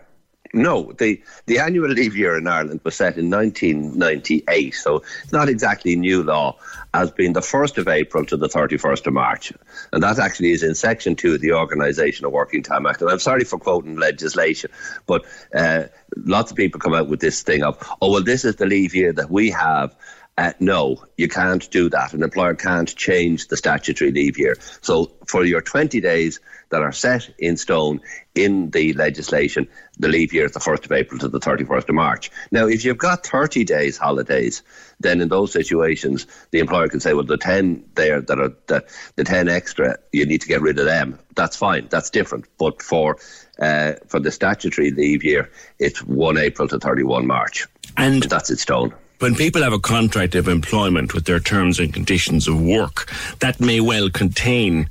No, 0.54 0.92
the, 0.92 1.20
the 1.46 1.58
annual 1.58 1.90
leave 1.90 2.16
year 2.16 2.36
in 2.36 2.46
Ireland 2.46 2.80
was 2.82 2.96
set 2.96 3.18
in 3.18 3.28
1998, 3.30 4.70
so 4.74 5.02
it's 5.22 5.32
not 5.32 5.48
exactly 5.48 5.94
new 5.94 6.22
law, 6.22 6.56
as 6.94 7.10
being 7.10 7.34
the 7.34 7.40
1st 7.40 7.76
of 7.78 7.88
April 7.88 8.24
to 8.26 8.36
the 8.36 8.48
31st 8.48 9.06
of 9.06 9.12
March. 9.12 9.52
And 9.92 10.02
that 10.02 10.18
actually 10.18 10.52
is 10.52 10.62
in 10.62 10.74
Section 10.74 11.16
2 11.16 11.34
of 11.34 11.40
the 11.42 11.52
Organisation 11.52 12.24
of 12.24 12.32
Working 12.32 12.62
Time 12.62 12.86
Act. 12.86 13.02
And 13.02 13.10
I'm 13.10 13.18
sorry 13.18 13.44
for 13.44 13.58
quoting 13.58 13.96
legislation, 13.96 14.70
but 15.06 15.26
uh, 15.54 15.84
lots 16.16 16.50
of 16.50 16.56
people 16.56 16.80
come 16.80 16.94
out 16.94 17.08
with 17.08 17.20
this 17.20 17.42
thing 17.42 17.62
of, 17.62 17.76
oh, 18.00 18.12
well, 18.12 18.24
this 18.24 18.44
is 18.44 18.56
the 18.56 18.66
leave 18.66 18.94
year 18.94 19.12
that 19.12 19.30
we 19.30 19.50
have. 19.50 19.94
Uh, 20.38 20.52
no, 20.60 21.04
you 21.16 21.26
can't 21.26 21.68
do 21.72 21.88
that. 21.90 22.14
An 22.14 22.22
employer 22.22 22.54
can't 22.54 22.94
change 22.94 23.48
the 23.48 23.56
statutory 23.56 24.12
leave 24.12 24.38
year. 24.38 24.56
So 24.82 25.10
for 25.26 25.44
your 25.44 25.60
20 25.60 26.00
days 26.00 26.38
that 26.68 26.80
are 26.80 26.92
set 26.92 27.28
in 27.40 27.56
stone 27.56 28.00
in 28.36 28.70
the 28.70 28.92
legislation, 28.92 29.66
the 29.98 30.06
leave 30.06 30.32
year 30.32 30.44
is 30.44 30.52
the 30.52 30.60
1st 30.60 30.84
of 30.84 30.92
April 30.92 31.18
to 31.18 31.26
the 31.26 31.40
31st 31.40 31.88
of 31.88 31.94
March. 31.96 32.30
Now, 32.52 32.68
if 32.68 32.84
you've 32.84 32.98
got 32.98 33.26
30 33.26 33.64
days 33.64 33.98
holidays, 33.98 34.62
then 35.00 35.20
in 35.20 35.28
those 35.28 35.50
situations, 35.50 36.28
the 36.52 36.60
employer 36.60 36.86
can 36.86 37.00
say, 37.00 37.14
well, 37.14 37.24
the 37.24 37.36
10 37.36 37.84
there 37.96 38.20
that 38.20 38.38
are 38.38 38.54
the, 38.68 38.84
the 39.16 39.24
10 39.24 39.48
extra, 39.48 39.98
you 40.12 40.24
need 40.24 40.42
to 40.42 40.46
get 40.48 40.60
rid 40.60 40.78
of 40.78 40.84
them. 40.84 41.18
That's 41.34 41.56
fine. 41.56 41.88
That's 41.90 42.10
different. 42.10 42.44
But 42.58 42.80
for 42.80 43.16
uh, 43.58 43.94
for 44.06 44.20
the 44.20 44.30
statutory 44.30 44.92
leave 44.92 45.24
year, 45.24 45.50
it's 45.80 46.00
1 46.00 46.38
April 46.38 46.68
to 46.68 46.78
31 46.78 47.26
March. 47.26 47.66
And 47.96 48.22
that's 48.22 48.50
its 48.50 48.62
stone. 48.62 48.94
When 49.18 49.34
people 49.34 49.62
have 49.62 49.72
a 49.72 49.80
contract 49.80 50.36
of 50.36 50.46
employment 50.46 51.12
with 51.12 51.24
their 51.24 51.40
terms 51.40 51.80
and 51.80 51.92
conditions 51.92 52.46
of 52.46 52.60
work, 52.60 53.12
that 53.40 53.60
may 53.60 53.80
well 53.80 54.10
contain 54.10 54.88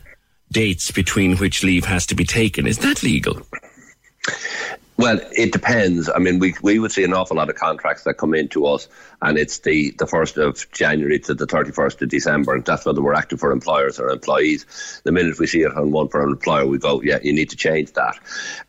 dates 0.52 0.92
between 0.92 1.38
which 1.38 1.64
leave 1.64 1.86
has 1.86 2.06
to 2.08 2.16
be 2.16 2.26
taken. 2.26 2.68
Is 2.68 2.80
that 2.80 3.04
legal? 3.04 3.42
Well, 4.98 5.22
it 5.32 5.54
depends. 5.54 6.10
I 6.10 6.18
mean, 6.18 6.40
we 6.40 6.56
we 6.62 6.80
would 6.80 6.92
see 6.92 7.04
an 7.04 7.14
awful 7.14 7.38
lot 7.38 7.50
of 7.50 7.56
contracts 7.56 8.04
that 8.04 8.16
come 8.16 8.34
into 8.34 8.66
us, 8.66 8.90
and 9.22 9.38
it's 9.38 9.60
the 9.60 9.92
the 9.98 10.08
first 10.08 10.38
of 10.38 10.70
January 10.72 11.20
to 11.20 11.34
the 11.34 11.46
thirty 11.46 11.72
first 11.72 12.02
of 12.02 12.10
December, 12.10 12.56
and 12.56 12.66
that's 12.66 12.86
whether 12.86 13.02
we're 13.02 13.14
active 13.14 13.40
for 13.40 13.52
employers 13.52 14.00
or 14.00 14.10
employees. 14.10 15.02
The 15.04 15.12
minute 15.12 15.40
we 15.40 15.48
see 15.48 15.62
it 15.62 15.76
on 15.76 15.92
one 15.92 16.10
for 16.10 16.24
an 16.24 16.30
employer, 16.30 16.66
we 16.66 16.78
go, 16.78 17.02
yeah, 17.02 17.20
you 17.24 17.34
need 17.34 17.50
to 17.50 17.56
change 17.56 17.94
that. 17.94 18.20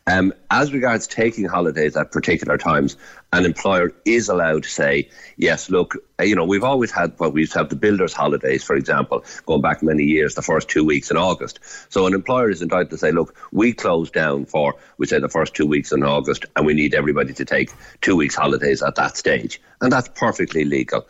Um, 0.07 0.33
as 0.49 0.73
regards 0.73 1.07
taking 1.07 1.45
holidays 1.45 1.95
at 1.95 2.11
particular 2.11 2.57
times, 2.57 2.97
an 3.31 3.45
employer 3.45 3.91
is 4.05 4.27
allowed 4.27 4.63
to 4.63 4.69
say, 4.69 5.09
yes, 5.37 5.69
look, 5.69 5.95
uh, 6.19 6.23
you 6.23 6.35
know, 6.35 6.45
we've 6.45 6.63
always 6.63 6.89
had, 6.89 7.13
well, 7.19 7.31
we 7.31 7.41
used 7.41 7.53
to 7.53 7.59
have 7.59 7.69
the 7.69 7.75
builders' 7.75 8.13
holidays, 8.13 8.63
for 8.63 8.75
example, 8.75 9.23
going 9.45 9.61
back 9.61 9.83
many 9.83 10.03
years, 10.03 10.33
the 10.33 10.41
first 10.41 10.67
two 10.67 10.83
weeks 10.83 11.11
in 11.11 11.17
August. 11.17 11.59
So 11.89 12.07
an 12.07 12.15
employer 12.15 12.49
is 12.49 12.63
entitled 12.63 12.89
to 12.89 12.97
say, 12.97 13.11
look, 13.11 13.35
we 13.51 13.73
close 13.73 14.09
down 14.09 14.45
for, 14.45 14.75
we 14.97 15.05
say, 15.05 15.19
the 15.19 15.29
first 15.29 15.53
two 15.53 15.67
weeks 15.67 15.91
in 15.91 16.03
August, 16.03 16.45
and 16.55 16.65
we 16.65 16.73
need 16.73 16.95
everybody 16.95 17.33
to 17.33 17.45
take 17.45 17.69
two 18.01 18.15
weeks' 18.15 18.33
holidays 18.35 18.81
at 18.81 18.95
that 18.95 19.15
stage. 19.15 19.61
And 19.79 19.91
that's 19.91 20.09
perfectly 20.39 20.63
legal. 20.63 21.05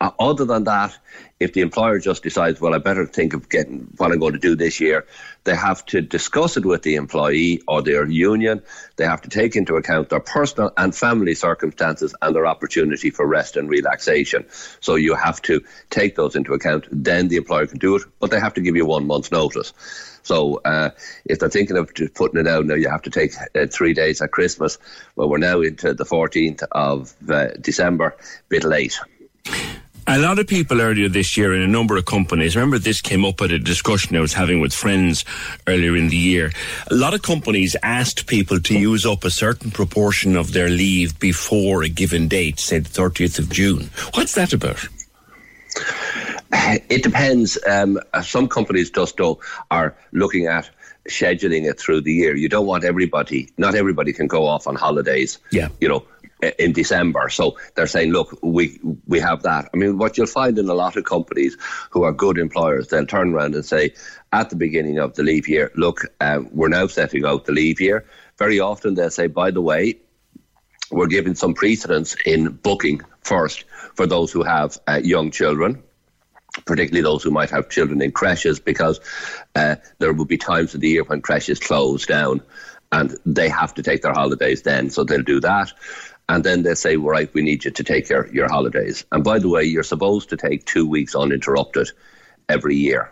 Uh, 0.00 0.10
other 0.18 0.46
than 0.46 0.64
that, 0.64 0.96
if 1.40 1.52
the 1.52 1.60
employer 1.60 1.98
just 1.98 2.22
decides, 2.22 2.58
well, 2.58 2.74
I 2.74 2.78
better 2.78 3.04
think 3.04 3.34
of 3.34 3.50
getting 3.50 3.80
what 3.98 4.12
I'm 4.12 4.18
going 4.18 4.32
to 4.32 4.38
do 4.38 4.56
this 4.56 4.80
year, 4.80 5.06
they 5.44 5.54
have 5.54 5.84
to 5.86 6.00
discuss 6.00 6.56
it 6.56 6.64
with 6.64 6.82
the 6.82 6.94
employee 6.94 7.60
or 7.68 7.82
their 7.82 8.06
union. 8.06 8.62
They 8.96 9.04
have 9.04 9.20
to 9.22 9.28
take 9.28 9.56
into 9.56 9.76
account 9.76 10.08
their 10.08 10.20
personal 10.20 10.72
and 10.78 10.94
family 10.94 11.34
circumstances 11.34 12.14
and 12.22 12.34
their 12.34 12.46
opportunity 12.46 13.10
for 13.10 13.26
rest 13.26 13.56
and 13.56 13.68
relaxation. 13.68 14.46
So 14.80 14.94
you 14.94 15.14
have 15.16 15.42
to 15.42 15.62
take 15.90 16.14
those 16.14 16.34
into 16.34 16.54
account. 16.54 16.86
Then 16.90 17.28
the 17.28 17.36
employer 17.36 17.66
can 17.66 17.78
do 17.78 17.96
it, 17.96 18.02
but 18.20 18.30
they 18.30 18.40
have 18.40 18.54
to 18.54 18.62
give 18.62 18.76
you 18.76 18.86
one 18.86 19.06
month's 19.06 19.30
notice. 19.30 19.74
So 20.22 20.60
uh, 20.64 20.90
if 21.24 21.38
they're 21.38 21.48
thinking 21.48 21.76
of 21.76 21.90
putting 22.14 22.40
it 22.40 22.46
out 22.46 22.66
now, 22.66 22.74
you 22.74 22.88
have 22.88 23.02
to 23.02 23.10
take 23.10 23.32
uh, 23.54 23.66
three 23.66 23.94
days 23.94 24.20
at 24.20 24.30
Christmas. 24.30 24.78
Well, 25.16 25.28
we're 25.28 25.38
now 25.38 25.60
into 25.60 25.94
the 25.94 26.04
14th 26.04 26.62
of 26.72 27.14
uh, 27.28 27.48
December, 27.60 28.16
a 28.18 28.48
bit 28.48 28.64
late. 28.64 28.98
A 30.06 30.18
lot 30.18 30.40
of 30.40 30.48
people 30.48 30.80
earlier 30.80 31.08
this 31.08 31.36
year 31.36 31.54
in 31.54 31.60
a 31.62 31.68
number 31.68 31.96
of 31.96 32.04
companies, 32.04 32.56
remember 32.56 32.78
this 32.78 33.00
came 33.00 33.24
up 33.24 33.40
at 33.42 33.52
a 33.52 33.58
discussion 33.58 34.16
I 34.16 34.20
was 34.20 34.32
having 34.32 34.60
with 34.60 34.72
friends 34.72 35.24
earlier 35.68 35.94
in 35.94 36.08
the 36.08 36.16
year. 36.16 36.50
A 36.90 36.94
lot 36.94 37.14
of 37.14 37.22
companies 37.22 37.76
asked 37.82 38.26
people 38.26 38.58
to 38.60 38.76
use 38.76 39.06
up 39.06 39.24
a 39.24 39.30
certain 39.30 39.70
proportion 39.70 40.36
of 40.36 40.52
their 40.52 40.68
leave 40.68 41.20
before 41.20 41.84
a 41.84 41.88
given 41.88 42.26
date, 42.26 42.58
say 42.58 42.80
the 42.80 42.88
30th 42.88 43.38
of 43.38 43.50
June. 43.50 43.90
What's 44.14 44.34
that 44.34 44.52
about? 44.52 44.88
It 46.88 47.02
depends. 47.02 47.58
Um, 47.66 47.98
some 48.22 48.48
companies 48.48 48.90
just 48.90 49.16
do, 49.16 49.38
are 49.70 49.96
looking 50.12 50.46
at 50.46 50.70
scheduling 51.08 51.68
it 51.68 51.80
through 51.80 52.02
the 52.02 52.12
year. 52.12 52.36
You 52.36 52.48
don't 52.48 52.66
want 52.66 52.84
everybody, 52.84 53.50
not 53.58 53.74
everybody 53.74 54.12
can 54.12 54.26
go 54.26 54.46
off 54.46 54.66
on 54.66 54.76
holidays. 54.76 55.38
Yeah. 55.50 55.68
You 55.80 55.88
know, 55.88 56.04
in 56.58 56.72
December. 56.72 57.28
So 57.28 57.58
they're 57.74 57.86
saying, 57.86 58.12
look, 58.12 58.38
we 58.42 58.80
we 59.06 59.20
have 59.20 59.42
that. 59.42 59.68
I 59.72 59.76
mean, 59.76 59.98
what 59.98 60.16
you'll 60.16 60.26
find 60.26 60.58
in 60.58 60.68
a 60.68 60.74
lot 60.74 60.96
of 60.96 61.04
companies 61.04 61.56
who 61.90 62.04
are 62.04 62.12
good 62.12 62.38
employers, 62.38 62.88
they'll 62.88 63.06
turn 63.06 63.34
around 63.34 63.54
and 63.54 63.64
say, 63.64 63.94
at 64.32 64.50
the 64.50 64.56
beginning 64.56 64.98
of 64.98 65.14
the 65.14 65.22
leave 65.22 65.48
year, 65.48 65.70
look, 65.74 66.02
uh, 66.20 66.40
we're 66.50 66.68
now 66.68 66.86
setting 66.86 67.24
out 67.24 67.44
the 67.44 67.52
leave 67.52 67.80
year. 67.80 68.06
Very 68.38 68.60
often 68.60 68.94
they'll 68.94 69.10
say, 69.10 69.26
by 69.26 69.50
the 69.50 69.60
way, 69.60 69.98
we're 70.90 71.06
giving 71.06 71.34
some 71.34 71.54
precedence 71.54 72.16
in 72.24 72.48
booking 72.48 73.02
first 73.22 73.64
for 73.94 74.06
those 74.06 74.32
who 74.32 74.42
have 74.42 74.78
uh, 74.88 75.00
young 75.02 75.30
children 75.30 75.82
particularly 76.64 77.02
those 77.02 77.22
who 77.22 77.30
might 77.30 77.50
have 77.50 77.68
children 77.68 78.02
in 78.02 78.12
creches, 78.12 78.60
because 78.60 79.00
uh, 79.54 79.76
there 79.98 80.12
will 80.12 80.24
be 80.24 80.38
times 80.38 80.74
of 80.74 80.80
the 80.80 80.88
year 80.88 81.04
when 81.04 81.20
creches 81.20 81.58
close 81.58 82.06
down 82.06 82.42
and 82.92 83.16
they 83.24 83.48
have 83.48 83.74
to 83.74 83.82
take 83.82 84.02
their 84.02 84.12
holidays 84.12 84.62
then. 84.62 84.90
So 84.90 85.04
they'll 85.04 85.22
do 85.22 85.40
that 85.40 85.72
and 86.30 86.44
then 86.44 86.62
they 86.62 86.74
say, 86.76 86.96
well, 86.96 87.10
right, 87.10 87.34
we 87.34 87.42
need 87.42 87.64
you 87.64 87.72
to 87.72 87.82
take 87.82 88.08
your, 88.08 88.32
your 88.32 88.48
holidays. 88.48 89.04
And 89.10 89.24
by 89.24 89.40
the 89.40 89.48
way, 89.48 89.64
you're 89.64 89.82
supposed 89.82 90.28
to 90.30 90.36
take 90.36 90.64
two 90.64 90.88
weeks 90.88 91.16
uninterrupted 91.16 91.90
every 92.48 92.76
year. 92.76 93.10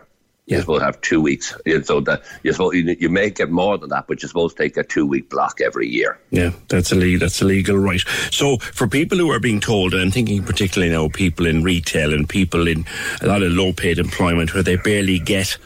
You're 0.49 0.61
supposed 0.61 0.81
to 0.81 0.85
have 0.85 1.01
two 1.01 1.21
weeks. 1.21 1.55
So 1.83 1.99
that 2.01 2.23
you're 2.41 2.53
supposed, 2.53 2.75
you, 2.75 3.09
may 3.09 3.29
get 3.29 3.51
more 3.51 3.77
than 3.77 3.89
that, 3.89 4.07
but 4.07 4.21
you're 4.21 4.27
supposed 4.27 4.57
to 4.57 4.63
take 4.63 4.77
a 4.77 4.83
two 4.83 5.05
week 5.05 5.29
block 5.29 5.61
every 5.61 5.87
year. 5.87 6.19
Yeah, 6.31 6.51
that's 6.69 6.91
a 6.91 6.95
legal, 6.95 7.19
that's 7.19 7.41
a 7.41 7.45
legal 7.45 7.77
right. 7.77 8.01
So 8.31 8.57
for 8.57 8.87
people 8.87 9.17
who 9.17 9.31
are 9.31 9.39
being 9.39 9.59
told, 9.59 9.93
and 9.93 10.01
I'm 10.01 10.11
thinking 10.11 10.43
particularly 10.43 10.91
now 10.91 11.07
people 11.09 11.45
in 11.45 11.63
retail 11.63 12.13
and 12.13 12.27
people 12.27 12.67
in 12.67 12.85
a 13.21 13.27
lot 13.27 13.43
of 13.43 13.51
low 13.51 13.73
paid 13.73 13.99
employment 13.99 14.53
where 14.53 14.63
they 14.63 14.77
barely 14.77 15.19
get 15.19 15.57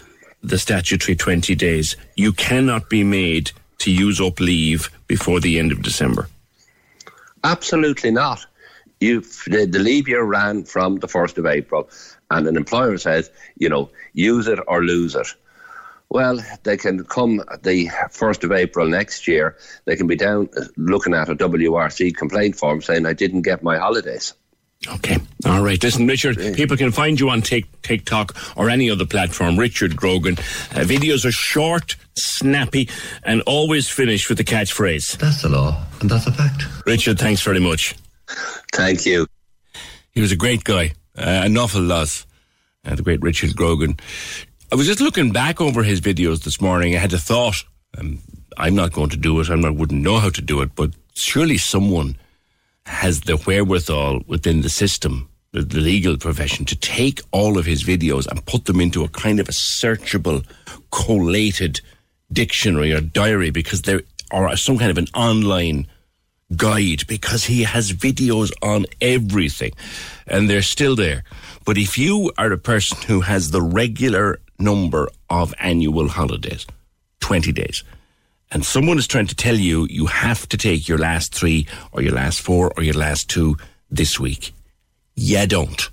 the 0.44 0.58
statutory 0.58 1.16
20 1.16 1.56
days, 1.56 1.96
you 2.16 2.34
cannot 2.34 2.90
be 2.90 3.04
made 3.04 3.52
to 3.80 3.92
use 3.92 4.20
up 4.20 4.40
leave 4.40 4.90
before 5.08 5.40
the 5.40 5.60
end 5.60 5.72
of 5.72 5.82
December. 5.82 6.28
Absolutely 7.44 8.12
not. 8.12 8.46
You 9.00 9.22
the, 9.48 9.66
the 9.66 9.80
leave 9.80 10.08
year 10.08 10.24
ran 10.24 10.64
from 10.64 10.98
the 10.98 11.08
first 11.08 11.38
of 11.38 11.46
April, 11.46 11.90
and 12.34 12.48
an 12.48 12.58
employer 12.58 12.98
says, 12.98 13.30
you 13.58 13.70
know, 13.70 13.90
use 14.14 14.48
it 14.48 14.60
or 14.68 14.84
lose 14.84 15.16
it. 15.16 15.28
Well, 16.10 16.40
they 16.64 16.78
can 16.78 17.04
come 17.06 17.38
the 17.64 17.88
1st 17.88 18.44
of 18.44 18.52
April 18.52 18.88
next 18.88 19.28
year, 19.28 19.58
they 19.86 19.96
can 19.96 20.06
be 20.06 20.16
down 20.16 20.50
uh, 20.56 20.66
looking 20.78 21.14
at 21.14 21.30
a 21.30 21.36
WRC 21.36 22.16
complaint 22.16 22.56
form 22.56 22.82
saying, 22.82 23.06
I 23.06 23.14
didn't 23.14 23.42
get 23.42 23.64
my 23.64 23.78
holidays. 23.78 24.34
Okay. 24.88 25.18
All 25.46 25.64
right. 25.64 25.82
Listen, 25.82 26.08
Richard, 26.08 26.38
people 26.56 26.78
can 26.78 26.92
find 26.92 27.20
you 27.20 27.30
on 27.30 27.42
TikTok 27.42 28.36
or 28.58 28.70
any 28.70 28.90
other 28.90 29.06
platform. 29.06 29.58
Richard 29.58 29.96
Grogan. 29.96 30.34
Uh, 30.36 30.84
videos 30.84 31.26
are 31.26 31.32
short, 31.32 31.96
snappy, 32.16 32.90
and 33.24 33.42
always 33.42 33.90
finish 33.90 34.28
with 34.28 34.38
the 34.38 34.44
catchphrase. 34.44 35.18
That's 35.18 35.42
the 35.42 35.50
law, 35.50 35.84
and 36.02 36.10
that's 36.10 36.28
a 36.28 36.32
fact. 36.32 36.64
Richard, 36.86 37.18
thanks 37.18 37.42
very 37.42 37.60
much. 37.60 37.96
Thank 38.74 39.06
you. 39.06 39.26
He 40.12 40.22
was 40.22 40.32
a 40.32 40.36
great 40.36 40.64
guy, 40.64 40.92
an 41.16 41.58
awful. 41.58 41.92
Uh, 41.92 42.06
the 42.96 43.04
great 43.04 43.22
Richard 43.22 43.56
Grogan. 43.56 43.98
I 44.72 44.76
was 44.76 44.88
just 44.88 45.00
looking 45.00 45.32
back 45.32 45.62
over 45.62 45.84
his 45.84 46.02
videos 46.02 46.44
this 46.44 46.60
morning. 46.60 46.96
I 46.96 47.00
had 47.00 47.14
a 47.14 47.18
thought. 47.18 47.64
Um, 47.98 48.20
I'm 48.58 48.76
not 48.76 48.92
going 48.92 49.10
to 49.12 49.18
do 49.18 49.40
it. 49.40 49.50
I 49.50 49.70
wouldn't 49.70 50.02
know 50.02 50.20
how 50.20 50.30
to 50.30 50.42
do 50.42 50.62
it, 50.62 50.76
but 50.76 50.92
surely 51.14 51.58
someone 51.58 52.18
has 52.86 53.22
the 53.22 53.38
wherewithal 53.38 54.22
within 54.28 54.62
the 54.62 54.70
system, 54.70 55.30
the, 55.52 55.62
the 55.62 55.80
legal 55.80 56.18
profession, 56.18 56.66
to 56.66 56.76
take 56.76 57.22
all 57.32 57.58
of 57.58 57.66
his 57.66 57.84
videos 57.84 58.28
and 58.28 58.46
put 58.46 58.66
them 58.66 58.82
into 58.82 59.04
a 59.04 59.10
kind 59.10 59.40
of 59.40 59.48
a 59.48 59.54
searchable, 59.54 60.46
collated 60.92 61.80
dictionary 62.32 62.92
or 62.94 63.00
diary 63.00 63.50
because 63.50 63.84
there 63.84 64.02
are 64.32 64.56
some 64.58 64.78
kind 64.78 64.92
of 64.92 64.98
an 64.98 65.08
online 65.16 65.88
guide 66.58 67.06
because 67.08 67.46
he 67.46 67.64
has 67.64 67.92
videos 67.92 68.52
on 68.62 68.86
everything 69.02 69.72
and 70.28 70.50
they're 70.50 70.62
still 70.62 70.96
there. 70.96 71.24
But 71.66 71.78
if 71.78 71.98
you 71.98 72.32
are 72.38 72.52
a 72.52 72.58
person 72.58 72.98
who 73.08 73.22
has 73.22 73.52
the 73.52 73.62
regular 73.62 74.40
number 74.60 75.10
of 75.30 75.54
annual 75.60 76.10
holidays, 76.10 76.66
20 77.20 77.52
days, 77.52 77.84
and 78.52 78.64
someone 78.66 79.00
is 79.00 79.08
trying 79.08 79.28
to 79.28 79.36
tell 79.36 79.56
you 79.56 79.88
you 79.90 80.06
have 80.06 80.48
to 80.50 80.58
take 80.58 80.88
your 80.88 81.00
last 81.00 81.34
three 81.34 81.66
or 81.92 82.02
your 82.02 82.14
last 82.14 82.42
four 82.42 82.72
or 82.78 82.84
your 82.84 82.94
last 82.94 83.30
two 83.30 83.58
this 83.90 84.20
week. 84.20 84.54
You 85.16 85.48
don't. 85.48 85.90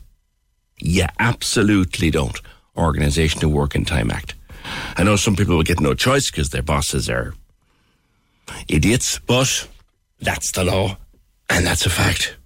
You 0.79 1.07
absolutely 1.19 2.11
don't. 2.11 2.39
Organisation 2.77 3.45
of 3.45 3.53
Work 3.53 3.75
and 3.75 3.87
Time 3.87 4.11
Act. 4.11 4.35
I 4.97 5.05
know 5.05 5.17
some 5.17 5.37
people 5.37 5.57
will 5.57 5.63
get 5.63 5.81
no 5.81 5.95
choice 5.95 6.31
because 6.31 6.51
their 6.51 6.63
bosses 6.63 7.09
are 7.09 7.35
idiots, 8.69 9.19
but 9.19 9.69
That's 10.21 10.53
the 10.53 10.65
law, 10.65 10.99
and 11.49 11.67
that's 11.67 11.87
a 11.87 11.91
fact. 11.91 12.37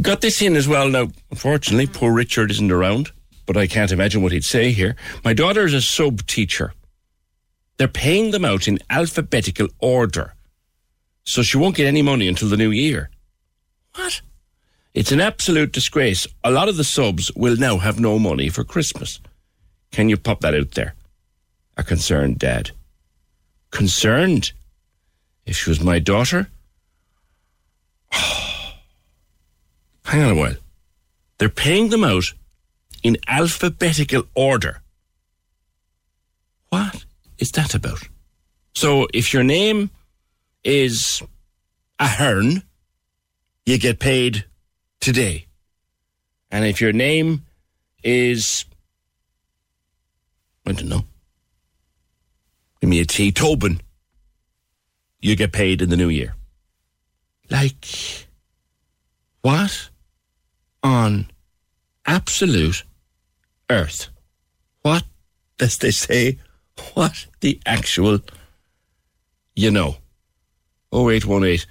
Got 0.00 0.20
this 0.20 0.42
in 0.42 0.56
as 0.56 0.68
well 0.68 0.88
now. 0.88 1.08
Unfortunately, 1.30 1.86
poor 1.86 2.12
Richard 2.12 2.50
isn't 2.50 2.70
around, 2.70 3.12
but 3.46 3.56
I 3.56 3.66
can't 3.66 3.92
imagine 3.92 4.22
what 4.22 4.32
he'd 4.32 4.44
say 4.44 4.72
here. 4.72 4.96
My 5.24 5.32
daughter 5.32 5.64
is 5.64 5.74
a 5.74 5.80
sub 5.80 6.26
teacher. 6.26 6.72
They're 7.78 7.88
paying 7.88 8.30
them 8.30 8.44
out 8.44 8.68
in 8.68 8.78
alphabetical 8.88 9.68
order, 9.78 10.34
so 11.24 11.42
she 11.42 11.58
won't 11.58 11.76
get 11.76 11.86
any 11.86 12.02
money 12.02 12.28
until 12.28 12.48
the 12.48 12.56
new 12.56 12.70
year. 12.70 13.10
What? 13.94 14.20
It's 14.94 15.12
an 15.12 15.20
absolute 15.20 15.72
disgrace. 15.72 16.26
A 16.42 16.50
lot 16.50 16.68
of 16.68 16.78
the 16.78 16.84
subs 16.84 17.30
will 17.36 17.56
now 17.56 17.76
have 17.76 18.00
no 18.00 18.18
money 18.18 18.48
for 18.48 18.64
Christmas. 18.64 19.20
Can 19.92 20.08
you 20.08 20.16
pop 20.16 20.40
that 20.40 20.54
out 20.54 20.70
there? 20.72 20.94
A 21.76 21.84
concerned 21.84 22.38
dad. 22.38 22.70
Concerned? 23.70 24.52
If 25.46 25.56
she 25.56 25.70
was 25.70 25.80
my 25.80 25.98
daughter? 25.98 26.48
Hang 30.04 30.22
on 30.22 30.30
a 30.30 30.34
while. 30.34 30.56
They're 31.38 31.48
paying 31.48 31.90
them 31.90 32.04
out 32.04 32.34
in 33.02 33.16
alphabetical 33.28 34.24
order. 34.34 34.82
What 36.70 37.04
is 37.38 37.52
that 37.52 37.74
about? 37.74 38.02
So 38.74 39.06
if 39.14 39.32
your 39.32 39.44
name 39.44 39.90
is 40.64 41.22
Ahern, 41.98 42.62
you 43.64 43.78
get 43.78 44.00
paid 44.00 44.44
today. 45.00 45.46
And 46.50 46.64
if 46.64 46.80
your 46.80 46.92
name 46.92 47.44
is, 48.02 48.64
I 50.66 50.72
don't 50.72 50.88
know, 50.88 51.04
give 52.80 52.90
me 52.90 53.00
a 53.00 53.04
T, 53.04 53.30
Tobin, 53.32 53.80
you 55.26 55.34
get 55.34 55.50
paid 55.50 55.82
in 55.82 55.90
the 55.90 55.96
new 55.96 56.08
year. 56.08 56.36
Like, 57.50 57.84
what 59.42 59.90
on 60.84 61.26
absolute 62.06 62.84
earth? 63.68 64.08
What 64.82 65.02
does 65.58 65.78
they 65.78 65.90
say? 65.90 66.38
What 66.94 67.26
the 67.40 67.60
actual, 67.66 68.20
you 69.56 69.72
know? 69.72 69.96
0818 70.92 71.66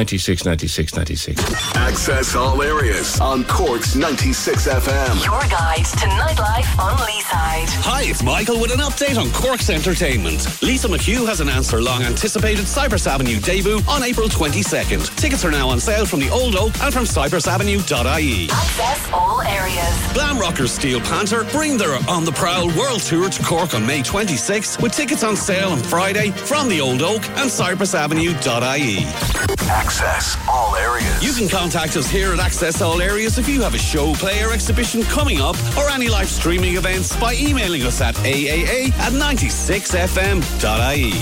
96 0.00 0.44
96 0.44 0.94
96. 0.94 1.74
Access 1.74 2.36
all 2.36 2.62
areas 2.62 3.18
on 3.18 3.42
Cork's 3.42 3.96
96 3.96 4.68
FM. 4.68 5.24
Your 5.24 5.40
guide 5.50 5.84
to 5.84 6.06
nightlife 6.06 6.78
on 6.78 6.96
Leeside. 6.98 7.66
Hi, 7.82 8.02
it's 8.04 8.22
Michael 8.22 8.60
with 8.60 8.70
an 8.72 8.78
update 8.78 9.18
on 9.20 9.32
Cork's 9.32 9.68
Entertainment. 9.68 10.62
Lisa 10.62 10.86
McHugh 10.86 11.26
has 11.26 11.40
announced 11.40 11.72
her 11.72 11.82
long 11.82 12.04
anticipated 12.04 12.68
Cypress 12.68 13.08
Avenue 13.08 13.40
debut 13.40 13.80
on 13.88 14.04
April 14.04 14.28
22nd. 14.28 15.16
Tickets 15.16 15.44
are 15.44 15.50
now 15.50 15.68
on 15.68 15.80
sale 15.80 16.06
from 16.06 16.20
the 16.20 16.30
Old 16.30 16.54
Oak 16.54 16.72
and 16.82 16.94
from 16.94 17.02
cypressavenue.ie. 17.04 18.48
Access 18.48 19.12
all 19.12 19.42
areas. 19.42 20.12
Glam 20.14 20.38
rockers 20.38 20.70
Steel 20.70 21.00
Panther 21.00 21.42
bring 21.50 21.76
their 21.76 21.98
On 22.08 22.24
the 22.24 22.30
Prowl 22.32 22.68
World 22.78 23.00
Tour 23.00 23.28
to 23.28 23.42
Cork 23.42 23.74
on 23.74 23.84
May 23.84 24.02
26th 24.02 24.80
with 24.80 24.92
tickets 24.92 25.24
on 25.24 25.34
sale 25.34 25.70
on 25.70 25.80
Friday 25.80 26.30
from 26.30 26.68
the 26.68 26.80
Old 26.80 27.02
Oak 27.02 27.28
and 27.30 27.50
cypressavenue.ie. 27.50 29.79
Access 29.80 30.36
all 30.46 30.76
areas. 30.76 31.22
You 31.22 31.32
can 31.32 31.48
contact 31.48 31.96
us 31.96 32.06
here 32.10 32.34
at 32.34 32.38
Access 32.38 32.82
All 32.82 33.00
Areas 33.00 33.38
if 33.38 33.48
you 33.48 33.62
have 33.62 33.72
a 33.72 33.78
show, 33.78 34.12
play, 34.12 34.42
or 34.44 34.52
exhibition 34.52 35.02
coming 35.04 35.40
up 35.40 35.56
or 35.78 35.88
any 35.88 36.08
live 36.08 36.28
streaming 36.28 36.76
events 36.76 37.16
by 37.16 37.34
emailing 37.34 37.84
us 37.84 38.02
at 38.02 38.14
aaa 38.16 38.90
at 38.90 39.12
96fm.ie. 39.14 41.12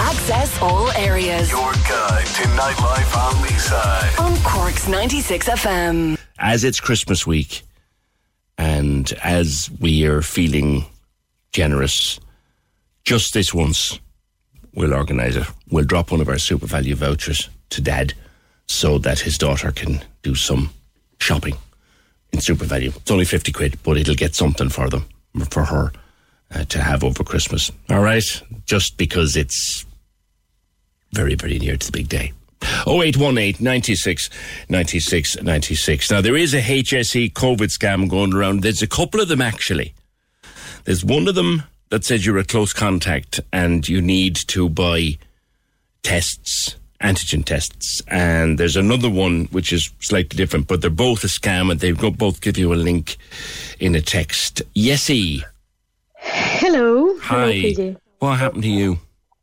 Access 0.00 0.60
all 0.60 0.90
areas. 0.90 1.52
Your 1.52 1.72
guide 1.72 2.26
to 2.26 2.42
nightlife 2.58 3.16
on 3.16 3.32
Leeside. 3.44 4.18
On 4.20 4.36
Cork's 4.42 4.88
96 4.88 5.48
FM. 5.48 6.18
As 6.40 6.64
it's 6.64 6.80
Christmas 6.80 7.24
week, 7.28 7.62
and 8.58 9.12
as 9.22 9.70
we 9.78 10.04
are 10.04 10.20
feeling 10.20 10.84
generous, 11.52 12.18
just 13.04 13.34
this 13.34 13.54
once, 13.54 14.00
we'll 14.74 14.94
organise 14.94 15.36
it. 15.36 15.46
We'll 15.70 15.84
drop 15.84 16.10
one 16.10 16.20
of 16.20 16.28
our 16.28 16.36
SuperValu 16.36 16.94
vouchers 16.94 17.48
to 17.70 17.80
Dad 17.80 18.14
so 18.66 18.98
that 18.98 19.20
his 19.20 19.38
daughter 19.38 19.70
can 19.72 20.02
do 20.22 20.34
some 20.34 20.70
shopping 21.18 21.56
in 22.32 22.38
SuperValu. 22.38 22.96
It's 22.96 23.10
only 23.10 23.24
50 23.24 23.52
quid, 23.52 23.78
but 23.82 23.96
it'll 23.96 24.14
get 24.14 24.34
something 24.34 24.68
for 24.68 24.88
them, 24.88 25.06
for 25.50 25.64
her 25.64 25.92
uh, 26.54 26.64
to 26.64 26.82
have 26.82 27.04
over 27.04 27.24
Christmas. 27.24 27.70
All 27.90 28.02
right? 28.02 28.24
Just 28.66 28.96
because 28.96 29.36
it's 29.36 29.84
very, 31.12 31.34
very 31.34 31.58
near 31.58 31.76
to 31.76 31.86
the 31.86 31.92
big 31.92 32.08
day. 32.08 32.32
0818 32.86 33.56
96 33.62 34.30
96 34.68 35.42
96. 35.42 36.10
Now, 36.10 36.20
there 36.20 36.36
is 36.36 36.54
a 36.54 36.60
HSE 36.60 37.32
COVID 37.32 37.76
scam 37.76 38.08
going 38.08 38.32
around. 38.32 38.62
There's 38.62 38.82
a 38.82 38.86
couple 38.86 39.20
of 39.20 39.28
them 39.28 39.42
actually. 39.42 39.94
There's 40.84 41.04
one 41.04 41.28
of 41.28 41.34
them 41.34 41.64
that 41.92 42.04
says 42.04 42.24
you're 42.24 42.38
a 42.38 42.44
close 42.44 42.72
contact 42.72 43.38
and 43.52 43.86
you 43.86 44.00
need 44.00 44.34
to 44.34 44.66
buy 44.66 45.18
tests, 46.02 46.74
antigen 47.02 47.44
tests. 47.44 48.00
And 48.08 48.56
there's 48.56 48.76
another 48.76 49.10
one 49.10 49.44
which 49.50 49.74
is 49.74 49.92
slightly 50.00 50.34
different, 50.34 50.68
but 50.68 50.80
they're 50.80 50.88
both 50.88 51.22
a 51.22 51.26
scam 51.26 51.70
and 51.70 51.80
they 51.80 51.92
both 51.92 52.40
give 52.40 52.56
you 52.56 52.72
a 52.72 52.76
link 52.76 53.18
in 53.78 53.94
a 53.94 54.00
text. 54.00 54.62
Yesy. 54.74 55.42
Hello. 56.16 57.14
Hello, 57.18 57.46
Hi. 57.46 57.52
PJ. 57.52 57.98
What 58.20 58.38
happened 58.38 58.62
to 58.62 58.70
you? 58.70 58.98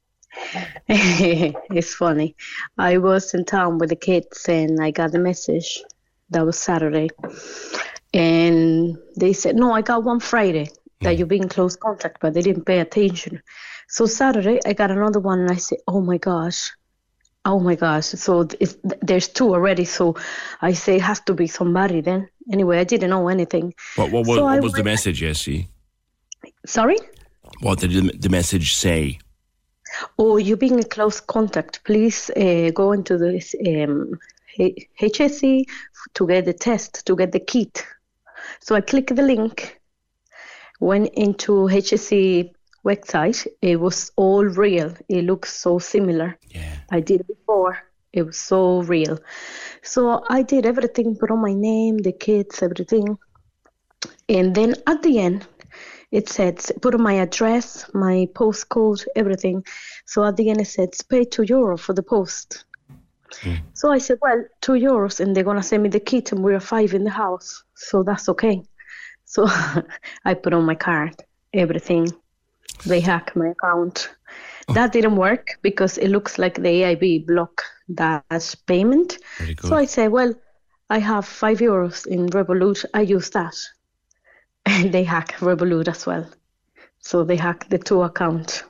it's 0.87 1.93
funny. 1.93 2.35
I 2.79 2.97
was 2.97 3.31
in 3.35 3.45
town 3.45 3.77
with 3.77 3.89
the 3.89 3.95
kids 3.95 4.49
and 4.49 4.81
I 4.81 4.89
got 4.89 5.13
a 5.13 5.19
message. 5.19 5.83
That 6.31 6.47
was 6.47 6.57
Saturday. 6.57 7.09
And 8.11 8.97
they 9.17 9.33
said, 9.33 9.55
No, 9.55 9.71
I 9.71 9.83
got 9.83 10.03
one 10.03 10.19
Friday 10.19 10.71
that 11.01 11.17
you've 11.17 11.27
been 11.27 11.43
in 11.43 11.49
close 11.49 11.75
contact, 11.75 12.17
but 12.19 12.33
they 12.33 12.41
didn't 12.41 12.65
pay 12.65 12.79
attention. 12.79 13.41
So 13.87 14.05
Saturday, 14.05 14.59
I 14.65 14.73
got 14.73 14.91
another 14.91 15.19
one 15.19 15.39
and 15.39 15.51
I 15.51 15.55
said, 15.55 15.79
Oh 15.87 16.01
my 16.01 16.17
gosh. 16.17 16.71
Oh 17.45 17.59
my 17.59 17.75
gosh. 17.75 18.05
So 18.05 18.47
it's, 18.59 18.75
there's 19.01 19.29
two 19.29 19.53
already. 19.53 19.85
So 19.85 20.15
I 20.61 20.73
say, 20.73 20.97
it 20.97 21.01
has 21.01 21.21
to 21.21 21.33
be 21.33 21.47
somebody 21.47 22.01
then. 22.01 22.27
Anyway, 22.51 22.79
I 22.79 22.83
didn't 22.83 23.09
know 23.09 23.29
anything. 23.29 23.73
What, 23.95 24.11
what, 24.11 24.27
what, 24.27 24.35
So 24.35 24.43
what 24.43 24.61
was 24.61 24.73
the 24.73 24.83
message, 24.83 25.21
Yesy? 25.21 25.67
Sorry? 26.65 26.97
What 27.61 27.79
did 27.79 27.91
the, 27.91 28.17
the 28.17 28.29
message 28.29 28.75
say? 28.75 29.19
Oh, 30.17 30.37
you 30.37 30.57
being 30.57 30.77
in 30.77 30.83
close 30.83 31.19
contact, 31.19 31.83
please 31.85 32.29
uh, 32.31 32.71
go 32.73 32.91
into 32.91 33.17
this 33.17 33.55
um, 33.65 34.19
HSE 34.59 35.63
to 36.13 36.27
get 36.27 36.45
the 36.45 36.53
test, 36.53 37.05
to 37.07 37.15
get 37.15 37.31
the 37.31 37.39
kit. 37.39 37.85
So 38.59 38.75
I 38.75 38.81
click 38.81 39.07
the 39.07 39.23
link, 39.23 39.78
went 40.79 41.09
into 41.13 41.51
HSE 41.67 42.51
website. 42.85 43.47
It 43.61 43.79
was 43.79 44.11
all 44.15 44.45
real. 44.45 44.93
It 45.07 45.25
looks 45.25 45.53
so 45.53 45.79
similar. 45.79 46.37
Yeah. 46.49 46.75
I 46.91 46.99
did 47.01 47.21
it 47.21 47.27
before. 47.27 47.77
It 48.11 48.23
was 48.23 48.37
so 48.37 48.81
real. 48.81 49.19
So 49.83 50.23
I 50.29 50.41
did 50.41 50.65
everything, 50.65 51.15
put 51.15 51.31
on 51.31 51.41
my 51.41 51.53
name, 51.53 51.97
the 51.97 52.11
kids, 52.11 52.63
everything. 52.63 53.17
And 54.27 54.55
then 54.55 54.75
at 54.87 55.03
the 55.03 55.19
end, 55.19 55.47
it 56.11 56.27
said 56.27 56.63
put 56.81 56.95
on 56.95 57.03
my 57.03 57.13
address, 57.13 57.85
my 57.93 58.27
postcode, 58.33 59.05
everything. 59.15 59.63
So 60.05 60.23
at 60.23 60.37
the 60.37 60.49
end 60.49 60.61
it 60.61 60.67
said 60.67 60.89
pay 61.09 61.25
two 61.25 61.43
euro 61.43 61.77
for 61.77 61.93
the 61.93 62.03
post. 62.03 62.65
Hmm. 63.41 63.55
So 63.73 63.91
I 63.91 63.99
said, 63.99 64.17
well, 64.21 64.43
two 64.61 64.73
euros, 64.73 65.19
and 65.19 65.35
they're 65.35 65.43
gonna 65.43 65.61
send 65.61 65.83
me 65.83 65.89
the 65.89 65.99
kit, 65.99 66.31
and 66.31 66.43
we're 66.43 66.59
five 66.59 66.95
in 66.95 67.03
the 67.03 67.11
house, 67.11 67.63
so 67.75 68.01
that's 68.01 68.27
okay. 68.29 68.63
So 69.29 69.45
I 70.25 70.33
put 70.33 70.53
on 70.53 70.65
my 70.65 70.73
card, 70.73 71.15
everything. 71.53 72.11
They 72.85 72.99
hack 72.99 73.35
my 73.35 73.49
account. 73.49 74.09
Oh. 74.67 74.73
That 74.73 74.91
didn't 74.91 75.17
work 75.17 75.59
because 75.61 75.99
it 75.99 76.09
looks 76.09 76.39
like 76.39 76.55
the 76.55 76.81
AIB 76.81 77.27
block 77.27 77.61
that 77.89 78.55
payment. 78.65 79.19
So 79.61 79.75
I 79.75 79.85
say, 79.85 80.07
well, 80.07 80.33
I 80.89 80.97
have 80.97 81.27
five 81.27 81.59
euros 81.59 82.07
in 82.07 82.27
Revolut. 82.29 82.85
I 82.95 83.01
use 83.01 83.29
that. 83.31 83.55
And 84.65 84.91
they 84.93 85.03
hack 85.03 85.33
Revolut 85.39 85.87
as 85.87 86.07
well. 86.07 86.27
So 86.97 87.23
they 87.23 87.35
hack 87.35 87.69
the 87.69 87.77
two 87.77 88.01
account. 88.01 88.63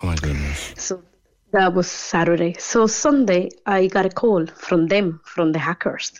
Oh 0.00 0.08
my 0.08 0.16
goodness. 0.16 0.74
So 0.76 1.00
that 1.52 1.74
was 1.74 1.88
Saturday. 1.88 2.56
So 2.58 2.88
Sunday, 2.88 3.50
I 3.64 3.86
got 3.86 4.04
a 4.04 4.10
call 4.10 4.46
from 4.46 4.88
them, 4.88 5.20
from 5.24 5.52
the 5.52 5.60
hackers. 5.60 6.12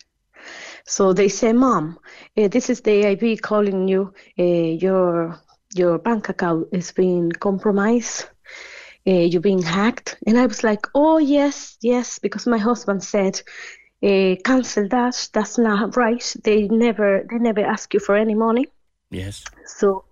So 0.87 1.13
they 1.13 1.29
say, 1.29 1.53
"Mom, 1.53 1.99
uh, 2.37 2.49
this 2.49 2.71
is 2.71 2.81
the 2.81 3.03
AIB 3.03 3.43
calling 3.43 3.89
you. 3.89 4.13
Uh, 4.39 4.79
your 4.85 5.39
your 5.75 5.99
bank 5.99 6.29
account 6.29 6.69
is 6.73 6.93
being 6.93 7.33
compromised. 7.33 8.27
Uh, 9.07 9.27
you're 9.31 9.41
being 9.41 9.63
hacked." 9.63 10.17
And 10.27 10.39
I 10.39 10.47
was 10.47 10.63
like, 10.63 10.87
"Oh 10.95 11.19
yes, 11.19 11.77
yes," 11.83 12.19
because 12.21 12.47
my 12.47 12.59
husband 12.59 13.03
said, 13.03 13.43
uh, 14.03 14.37
"Cancel 14.45 14.89
that. 14.89 15.29
That's 15.33 15.59
not 15.59 15.97
right. 15.97 16.37
They 16.45 16.69
never 16.69 17.27
they 17.29 17.39
never 17.39 17.65
ask 17.65 17.93
you 17.93 18.01
for 18.01 18.17
any 18.17 18.35
money." 18.35 18.67
Yes. 19.11 19.45
So, 19.65 20.05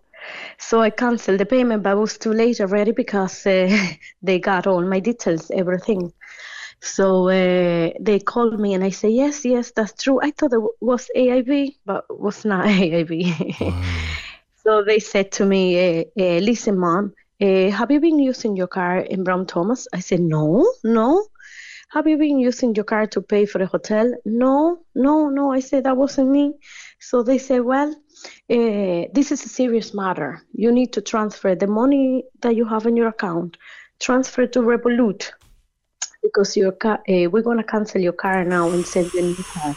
so 0.59 0.81
I 0.81 0.91
canceled 0.91 1.39
the 1.39 1.47
payment, 1.47 1.83
but 1.83 1.93
it 1.93 2.01
was 2.01 2.19
too 2.19 2.33
late 2.33 2.61
already 2.61 2.93
because 2.93 3.47
uh, 3.47 3.71
they 4.23 4.41
got 4.41 4.67
all 4.67 4.83
my 4.83 5.01
details, 5.01 5.51
everything. 5.51 6.13
So 6.85 7.31
uh, 7.31 7.93
they 7.99 8.21
called 8.21 8.61
me 8.61 8.75
and 8.75 8.85
I 8.85 8.91
say, 8.91 9.09
yes, 9.09 9.47
yes, 9.47 9.73
that's 9.75 10.03
true. 10.03 10.21
I 10.23 10.33
thought 10.33 10.53
it 10.53 10.61
was 10.83 11.09
AIB, 11.17 11.77
but 11.87 12.05
it 12.11 12.21
was 12.21 12.45
not 12.45 12.67
AIB. 12.67 13.73
so 14.63 14.85
they 14.85 14.99
said 14.99 15.33
to 15.33 15.47
me, 15.47 16.01
uh, 16.01 16.05
uh, 16.21 16.39
listen, 16.41 16.79
mom, 16.79 17.15
uh, 17.41 17.71
have 17.71 17.91
you 17.91 18.01
been 18.01 18.19
using 18.19 18.55
your 18.55 18.67
car 18.67 18.99
in 18.99 19.25
Brown 19.25 19.47
Thomas? 19.47 19.89
I 19.95 20.01
said, 20.01 20.21
no, 20.21 20.71
no. 20.85 21.27
Have 21.89 22.07
you 22.07 22.19
been 22.19 22.39
using 22.39 22.75
your 22.75 22.85
car 22.85 23.07
to 23.09 23.23
pay 23.23 23.47
for 23.47 23.63
a 23.63 23.67
hotel? 23.67 24.13
No, 24.27 24.85
no, 24.95 25.31
no. 25.31 25.53
I 25.53 25.61
said, 25.61 25.85
that 25.85 25.97
wasn't 25.97 26.31
me. 26.31 26.53
So 27.01 27.23
they 27.23 27.39
said, 27.39 27.63
well, 27.63 27.93
uh, 28.51 29.09
this 29.15 29.33
is 29.33 29.43
a 29.43 29.49
serious 29.49 29.95
matter. 29.95 30.43
You 30.53 30.71
need 30.71 30.93
to 30.93 31.01
transfer 31.01 31.55
the 31.55 31.67
money 31.67 32.25
that 32.43 32.57
you 32.57 32.67
have 32.67 32.85
in 32.85 32.95
your 32.95 33.09
account, 33.09 33.57
transfer 34.01 34.47
to 34.49 34.59
Revolut 34.61 35.33
because 36.25 36.57
your 36.57 36.73
car, 36.73 36.99
uh, 37.09 37.31
we're 37.31 37.43
to 37.43 37.63
cancel 37.63 38.01
your 38.01 38.15
car 38.15 38.45
now 38.45 38.73
and 38.73 38.85
send 38.87 39.13
you 39.13 39.21
a 39.21 39.23
new 39.23 39.45
car. 39.53 39.77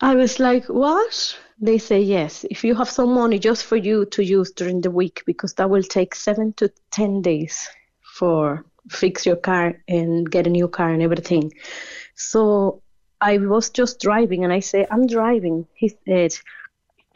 I 0.00 0.14
was 0.14 0.38
like, 0.38 0.66
what? 0.66 1.36
They 1.60 1.78
say 1.78 2.00
yes. 2.00 2.44
If 2.50 2.64
you 2.64 2.74
have 2.74 2.90
some 2.90 3.14
money 3.14 3.38
just 3.38 3.64
for 3.64 3.76
you 3.76 4.06
to 4.06 4.22
use 4.22 4.52
during 4.52 4.80
the 4.80 4.90
week, 4.90 5.22
because 5.26 5.54
that 5.54 5.70
will 5.70 5.82
take 5.82 6.14
seven 6.14 6.52
to 6.54 6.70
ten 6.90 7.22
days 7.22 7.68
for 8.18 8.64
fix 8.90 9.26
your 9.26 9.36
car 9.36 9.82
and 9.88 10.30
get 10.30 10.46
a 10.46 10.50
new 10.50 10.68
car 10.68 10.90
and 10.90 11.02
everything. 11.02 11.52
So 12.14 12.82
I 13.20 13.38
was 13.38 13.70
just 13.70 14.00
driving 14.00 14.44
and 14.44 14.52
I 14.52 14.60
say, 14.60 14.86
I'm 14.90 15.06
driving. 15.06 15.66
He 15.74 15.88
said, 16.06 16.32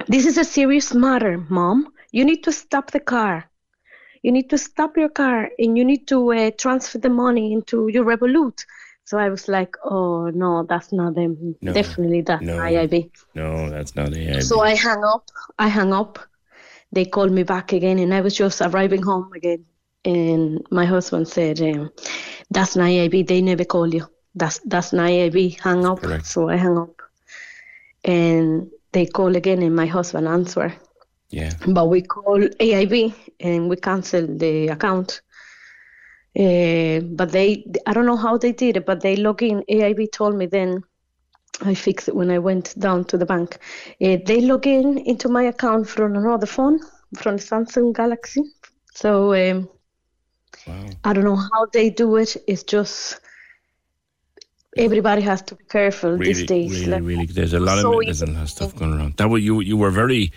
This 0.06 0.26
is 0.26 0.38
a 0.38 0.44
serious 0.44 0.94
matter, 0.94 1.44
mom. 1.48 1.92
You 2.10 2.24
need 2.24 2.44
to 2.44 2.52
stop 2.52 2.90
the 2.90 3.00
car. 3.00 3.47
You 4.22 4.32
need 4.32 4.50
to 4.50 4.58
stop 4.58 4.96
your 4.96 5.08
car 5.08 5.50
and 5.58 5.76
you 5.78 5.84
need 5.84 6.06
to 6.08 6.32
uh, 6.32 6.50
transfer 6.58 6.98
the 6.98 7.08
money 7.08 7.52
into 7.52 7.88
your 7.88 8.04
Revolut. 8.04 8.64
So 9.04 9.16
I 9.16 9.30
was 9.30 9.48
like, 9.48 9.74
oh, 9.84 10.28
no, 10.28 10.64
that's 10.64 10.92
not 10.92 11.14
them. 11.14 11.56
No. 11.62 11.72
Definitely 11.72 12.20
that's 12.22 12.44
No. 12.44 12.58
IIB. 12.58 13.10
No, 13.34 13.70
that's 13.70 13.96
not 13.96 14.10
AIB. 14.10 14.42
So 14.42 14.60
I 14.60 14.74
hung 14.76 15.02
up. 15.02 15.30
I 15.58 15.68
hung 15.68 15.94
up. 15.94 16.18
They 16.92 17.06
called 17.06 17.32
me 17.32 17.42
back 17.42 17.72
again, 17.72 17.98
and 17.98 18.12
I 18.12 18.20
was 18.20 18.34
just 18.34 18.60
arriving 18.60 19.02
home 19.02 19.32
again. 19.34 19.64
And 20.04 20.66
my 20.70 20.84
husband 20.84 21.26
said, 21.28 21.60
um, 21.60 21.90
"That's 22.50 22.76
not 22.76 22.88
IIB. 22.88 23.26
They 23.26 23.40
never 23.40 23.64
call 23.64 23.88
you. 23.94 24.06
That's 24.34 24.58
that's 24.64 24.92
not 24.92 25.08
IIB. 25.08 25.58
Hang 25.60 25.84
up." 25.84 26.00
So 26.24 26.48
I 26.48 26.56
hung 26.56 26.78
up, 26.78 27.02
and 28.04 28.70
they 28.92 29.06
call 29.06 29.36
again, 29.36 29.62
and 29.62 29.74
my 29.76 29.86
husband 29.86 30.28
answer. 30.28 30.72
Yeah. 31.30 31.52
But 31.66 31.88
we 31.88 32.02
call 32.02 32.40
AIB 32.40 33.14
and 33.40 33.68
we 33.68 33.76
cancel 33.76 34.26
the 34.26 34.68
account. 34.68 35.20
Uh, 36.38 37.00
but 37.00 37.32
they, 37.32 37.64
I 37.86 37.92
don't 37.92 38.06
know 38.06 38.16
how 38.16 38.38
they 38.38 38.52
did 38.52 38.76
it, 38.76 38.86
but 38.86 39.00
they 39.00 39.16
log 39.16 39.42
in. 39.42 39.62
AIB 39.68 40.12
told 40.12 40.36
me 40.36 40.46
then, 40.46 40.82
I 41.60 41.74
fixed 41.74 42.08
it 42.08 42.14
when 42.14 42.30
I 42.30 42.38
went 42.38 42.78
down 42.78 43.04
to 43.06 43.18
the 43.18 43.26
bank. 43.26 43.58
Uh, 44.00 44.18
they 44.24 44.40
log 44.40 44.66
in 44.66 44.98
into 44.98 45.28
my 45.28 45.44
account 45.44 45.88
from 45.88 46.14
another 46.14 46.46
phone, 46.46 46.78
from 47.16 47.36
Samsung 47.36 47.92
Galaxy. 47.92 48.42
So 48.94 49.34
um, 49.34 49.68
I 51.04 51.12
don't 51.12 51.24
know 51.24 51.36
how 51.36 51.66
they 51.72 51.90
do 51.90 52.16
it. 52.16 52.36
It's 52.46 52.62
just 52.62 53.20
everybody 54.78 55.22
has 55.22 55.42
to 55.42 55.54
be 55.54 55.64
careful 55.64 56.12
really, 56.12 56.24
these 56.26 56.44
days. 56.44 56.80
really, 56.80 56.90
Like, 56.92 57.02
really. 57.02 57.26
There's 57.26 57.52
a 57.52 57.60
lot 57.60 57.80
so 57.80 58.00
of 58.00 58.06
there's 58.06 58.22
a 58.22 58.26
lot 58.26 58.42
of 58.42 58.50
stuff 58.50 58.76
going 58.76 58.94
around. 58.94 59.16
That 59.16 59.28
way, 59.30 59.40
you 59.40 59.60
you 59.60 59.76
were 59.76 59.90
very, 59.90 60.32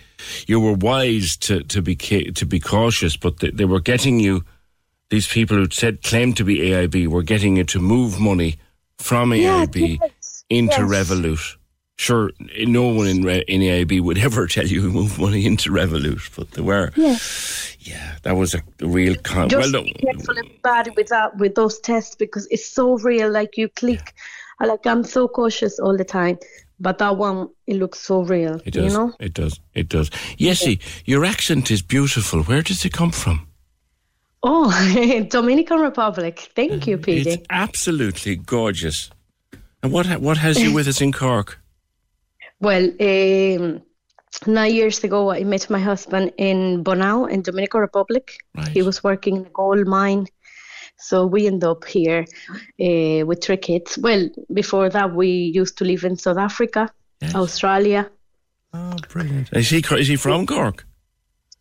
you 0.46 0.60
were 0.60 0.74
wise 0.74 1.36
to 1.38 1.62
to 1.64 1.82
be 1.82 1.96
to 1.96 2.46
be 2.46 2.60
cautious, 2.60 3.16
but 3.16 3.38
they, 3.40 3.50
they 3.50 3.64
were 3.64 3.80
getting 3.80 4.20
you. 4.20 4.44
These 5.10 5.28
people 5.28 5.56
who 5.58 5.68
said 5.70 6.02
claimed 6.02 6.38
to 6.38 6.44
be 6.44 6.58
AIB 6.58 7.06
were 7.08 7.22
getting 7.22 7.56
you 7.56 7.64
to 7.64 7.80
move 7.80 8.18
money 8.18 8.56
from 8.98 9.30
AIB 9.30 9.98
yes, 10.00 10.44
into 10.48 10.80
yes. 10.80 10.80
Revolut. 10.80 11.56
Sure, 11.98 12.30
no 12.58 12.88
one 12.88 13.06
in 13.06 13.28
in 13.28 13.60
AIB 13.60 14.00
would 14.00 14.18
ever 14.28 14.46
tell 14.46 14.66
you 14.66 14.82
to 14.82 14.88
move 14.90 15.18
money 15.18 15.46
into 15.46 15.70
Revolut, 15.70 16.34
but 16.36 16.50
they 16.52 16.62
were. 16.62 16.90
Yeah. 16.96 17.18
Yeah, 17.80 18.16
that 18.22 18.36
was 18.36 18.54
a 18.54 18.62
real 18.80 19.16
con. 19.16 19.48
just 19.48 19.72
well, 19.72 19.82
be 19.82 19.92
careful 19.92 20.34
about 20.58 20.86
it 20.86 20.96
with 20.96 21.08
that 21.08 21.36
with 21.36 21.56
those 21.56 21.80
tests 21.80 22.14
because 22.14 22.46
it's 22.50 22.66
so 22.66 22.96
real. 22.98 23.28
Like 23.30 23.56
you 23.56 23.68
click, 23.68 24.14
I 24.60 24.66
like 24.66 24.86
I'm 24.86 25.02
so 25.02 25.26
cautious 25.26 25.80
all 25.80 25.96
the 25.96 26.04
time, 26.04 26.38
but 26.78 26.98
that 26.98 27.16
one 27.16 27.48
it 27.66 27.76
looks 27.76 27.98
so 27.98 28.22
real. 28.22 28.60
it 28.64 28.72
does. 28.72 28.84
You 28.84 28.98
know? 28.98 29.12
It 29.18 29.34
does. 29.34 29.58
It 29.74 29.88
does. 29.88 30.10
Yesy, 30.38 30.80
your 31.06 31.24
accent 31.24 31.70
is 31.70 31.82
beautiful. 31.82 32.42
Where 32.44 32.62
does 32.62 32.84
it 32.84 32.92
come 32.92 33.10
from? 33.10 33.48
Oh, 34.44 34.70
Dominican 35.28 35.80
Republic. 35.80 36.50
Thank 36.54 36.86
you, 36.86 36.98
PJ. 36.98 37.26
It's 37.26 37.42
absolutely 37.50 38.36
gorgeous. 38.36 39.10
And 39.82 39.92
what 39.92 40.06
what 40.20 40.36
has 40.38 40.62
you 40.62 40.72
with 40.72 40.86
us 40.86 41.00
in 41.00 41.12
Cork? 41.12 41.61
Well, 42.62 42.84
um, 43.00 43.82
nine 44.46 44.72
years 44.74 45.02
ago, 45.04 45.30
I 45.32 45.42
met 45.44 45.68
my 45.68 45.80
husband 45.80 46.32
in 46.38 46.84
Bonao 46.84 47.28
in 47.28 47.42
Dominican 47.42 47.80
Republic. 47.80 48.38
He 48.70 48.82
was 48.82 49.02
working 49.02 49.36
in 49.38 49.46
a 49.46 49.50
gold 49.50 49.86
mine. 49.86 50.28
So 50.96 51.26
we 51.26 51.48
end 51.48 51.64
up 51.64 51.84
here 51.84 52.24
uh, 52.80 53.26
with 53.26 53.42
three 53.42 53.56
kids. 53.56 53.98
Well, 53.98 54.28
before 54.52 54.88
that, 54.90 55.12
we 55.12 55.28
used 55.28 55.76
to 55.78 55.84
live 55.84 56.04
in 56.04 56.16
South 56.16 56.38
Africa, 56.38 56.88
Australia. 57.34 58.08
Oh, 58.72 58.94
brilliant. 59.10 59.48
Is 59.52 59.68
he 59.68 59.82
is 59.98 60.06
he 60.08 60.16
from 60.16 60.46
Cork? 60.46 60.86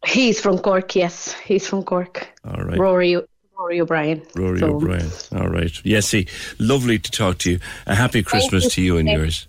He's 0.06 0.40
from 0.40 0.60
Cork, 0.60 0.96
yes. 0.96 1.34
He's 1.44 1.68
from 1.68 1.84
Cork. 1.84 2.28
All 2.46 2.64
right. 2.64 2.78
Rory, 2.78 3.16
Rory 3.58 3.82
O'Brien. 3.82 4.22
Rory 4.36 4.60
So- 4.60 4.76
O'Brien. 4.76 5.10
All 5.36 5.50
right. 5.50 5.72
Yesy, 5.84 6.30
lovely 6.60 7.00
to 7.00 7.12
talk 7.12 7.40
to 7.40 7.52
you. 7.52 7.60
A 7.88 7.96
happy 7.96 8.22
Christmas 8.24 8.64
you. 8.66 8.70
to 8.70 8.82
you 8.82 8.98
and 8.98 9.08
Thank- 9.08 9.18
yours. 9.20 9.48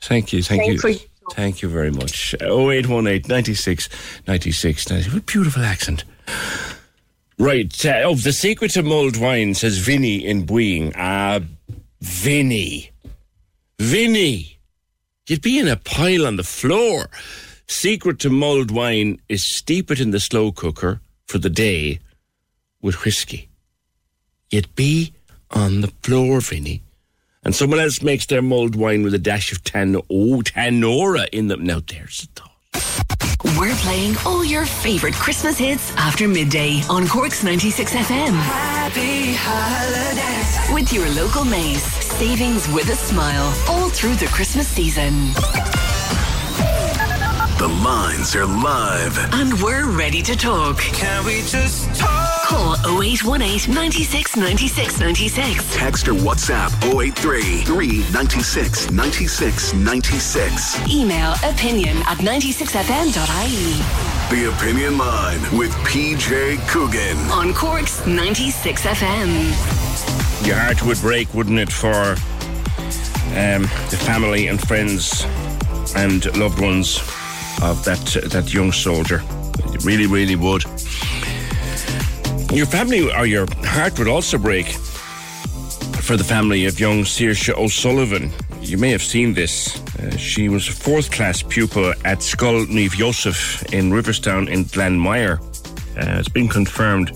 Thank 0.00 0.32
you. 0.32 0.42
Thank 0.42 0.66
you. 0.66 0.98
Thank 1.32 1.62
you 1.62 1.68
very 1.68 1.90
much. 1.90 2.34
0818 2.40 3.28
96 3.28 3.88
96 4.26 4.90
90. 4.90 5.10
What 5.10 5.18
a 5.18 5.20
beautiful 5.22 5.64
accent. 5.64 6.04
Right. 7.38 7.86
Uh, 7.86 8.10
of 8.10 8.22
the 8.22 8.32
secret 8.32 8.72
to 8.72 8.82
mulled 8.82 9.16
wine, 9.16 9.54
says 9.54 9.78
Vinny 9.78 10.24
in 10.24 10.46
Bweeng. 10.46 10.92
Ah, 10.96 11.40
Vinny. 12.00 12.90
Vinny. 13.78 14.58
You'd 15.28 15.42
be 15.42 15.58
in 15.58 15.68
a 15.68 15.76
pile 15.76 16.26
on 16.26 16.36
the 16.36 16.42
floor. 16.42 17.10
Secret 17.66 18.18
to 18.20 18.30
mulled 18.30 18.70
wine 18.70 19.20
is 19.28 19.56
steep 19.56 19.90
it 19.90 20.00
in 20.00 20.10
the 20.10 20.20
slow 20.20 20.50
cooker 20.50 21.00
for 21.26 21.38
the 21.38 21.50
day 21.50 22.00
with 22.80 23.04
whiskey. 23.04 23.48
You'd 24.50 24.74
be 24.74 25.12
on 25.50 25.82
the 25.82 25.92
floor, 26.02 26.40
Vinny. 26.40 26.82
And 27.44 27.54
someone 27.54 27.80
else 27.80 28.02
makes 28.02 28.26
their 28.26 28.42
mulled 28.42 28.76
wine 28.76 29.02
with 29.02 29.14
a 29.14 29.18
dash 29.18 29.52
of 29.52 29.62
tan 29.64 29.96
oh 29.96 30.42
tanora 30.42 31.28
in 31.32 31.48
them. 31.48 31.64
Now 31.64 31.80
there's 31.86 32.24
a 32.24 32.40
thought. 32.40 32.48
We're 33.56 33.74
playing 33.76 34.16
all 34.26 34.44
your 34.44 34.66
favorite 34.66 35.14
Christmas 35.14 35.58
hits 35.58 35.94
after 35.96 36.26
midday 36.28 36.82
on 36.90 37.06
Cork's 37.06 37.44
96 37.44 37.94
FM. 37.94 38.32
Happy 38.32 39.34
holidays. 39.34 40.74
With 40.74 40.92
your 40.92 41.08
local 41.10 41.44
Mace. 41.44 41.82
Savings 41.82 42.68
with 42.68 42.88
a 42.90 42.96
smile. 42.96 43.54
All 43.68 43.88
through 43.88 44.16
the 44.16 44.26
Christmas 44.26 44.66
season. 44.66 45.32
The 47.58 47.68
lines 47.82 48.36
are 48.36 48.46
live. 48.46 49.16
And 49.34 49.60
we're 49.62 49.88
ready 49.90 50.22
to 50.22 50.36
talk. 50.36 50.78
Can 50.78 51.24
we 51.24 51.42
just 51.42 51.94
talk? 51.94 52.27
Call 52.48 52.76
0818 53.02 53.74
96 53.74 54.36
96 54.36 55.00
96. 55.00 55.76
Text 55.76 56.08
or 56.08 56.14
WhatsApp 56.14 56.72
083 56.98 57.60
396 57.64 58.90
96 58.90 59.74
96. 59.74 60.88
Email 60.88 61.34
opinion 61.44 61.98
at 62.06 62.16
96fm.ie. 62.18 63.74
The 64.34 64.48
Opinion 64.56 64.96
Line 64.96 65.58
with 65.58 65.72
PJ 65.84 66.66
Coogan. 66.68 67.18
On 67.30 67.52
Cork's 67.52 68.06
96 68.06 68.82
FM. 68.82 70.46
Your 70.46 70.56
heart 70.56 70.82
would 70.86 70.98
break, 71.02 71.34
wouldn't 71.34 71.58
it, 71.58 71.70
for 71.70 72.12
um, 73.36 73.64
the 73.90 74.00
family 74.06 74.46
and 74.46 74.58
friends 74.66 75.26
and 75.94 76.34
loved 76.38 76.62
ones 76.62 76.98
of 77.60 77.84
that 77.84 78.16
that 78.30 78.54
young 78.54 78.72
soldier. 78.72 79.22
It 79.74 79.84
really, 79.84 80.06
really 80.06 80.36
would. 80.36 80.64
Your 82.52 82.64
family 82.64 83.12
or 83.12 83.26
your 83.26 83.46
heart 83.62 83.98
would 83.98 84.08
also 84.08 84.38
break 84.38 84.66
for 86.00 86.16
the 86.16 86.24
family 86.24 86.64
of 86.64 86.80
young 86.80 87.04
Saoirse 87.04 87.54
O'Sullivan. 87.54 88.30
You 88.62 88.78
may 88.78 88.90
have 88.90 89.02
seen 89.02 89.34
this. 89.34 89.82
Uh, 89.98 90.16
she 90.16 90.48
was 90.48 90.66
a 90.66 90.72
fourth 90.72 91.10
class 91.10 91.42
pupil 91.42 91.92
at 92.06 92.18
Scoil 92.18 92.64
Naomh 92.66 92.96
Joseph 92.96 93.62
in 93.74 93.90
Riverstown 93.90 94.48
in 94.48 94.64
Glanmire. 94.64 95.38
Uh, 95.96 96.18
it's 96.18 96.30
been 96.30 96.48
confirmed 96.48 97.08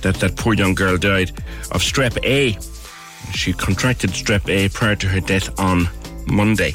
that 0.00 0.14
that 0.16 0.34
poor 0.36 0.54
young 0.54 0.74
girl 0.74 0.96
died 0.96 1.30
of 1.70 1.82
strep 1.82 2.18
A. 2.24 2.58
She 3.32 3.52
contracted 3.52 4.10
strep 4.10 4.48
A 4.48 4.70
prior 4.70 4.96
to 4.96 5.06
her 5.08 5.20
death 5.20 5.60
on 5.60 5.88
Monday. 6.26 6.72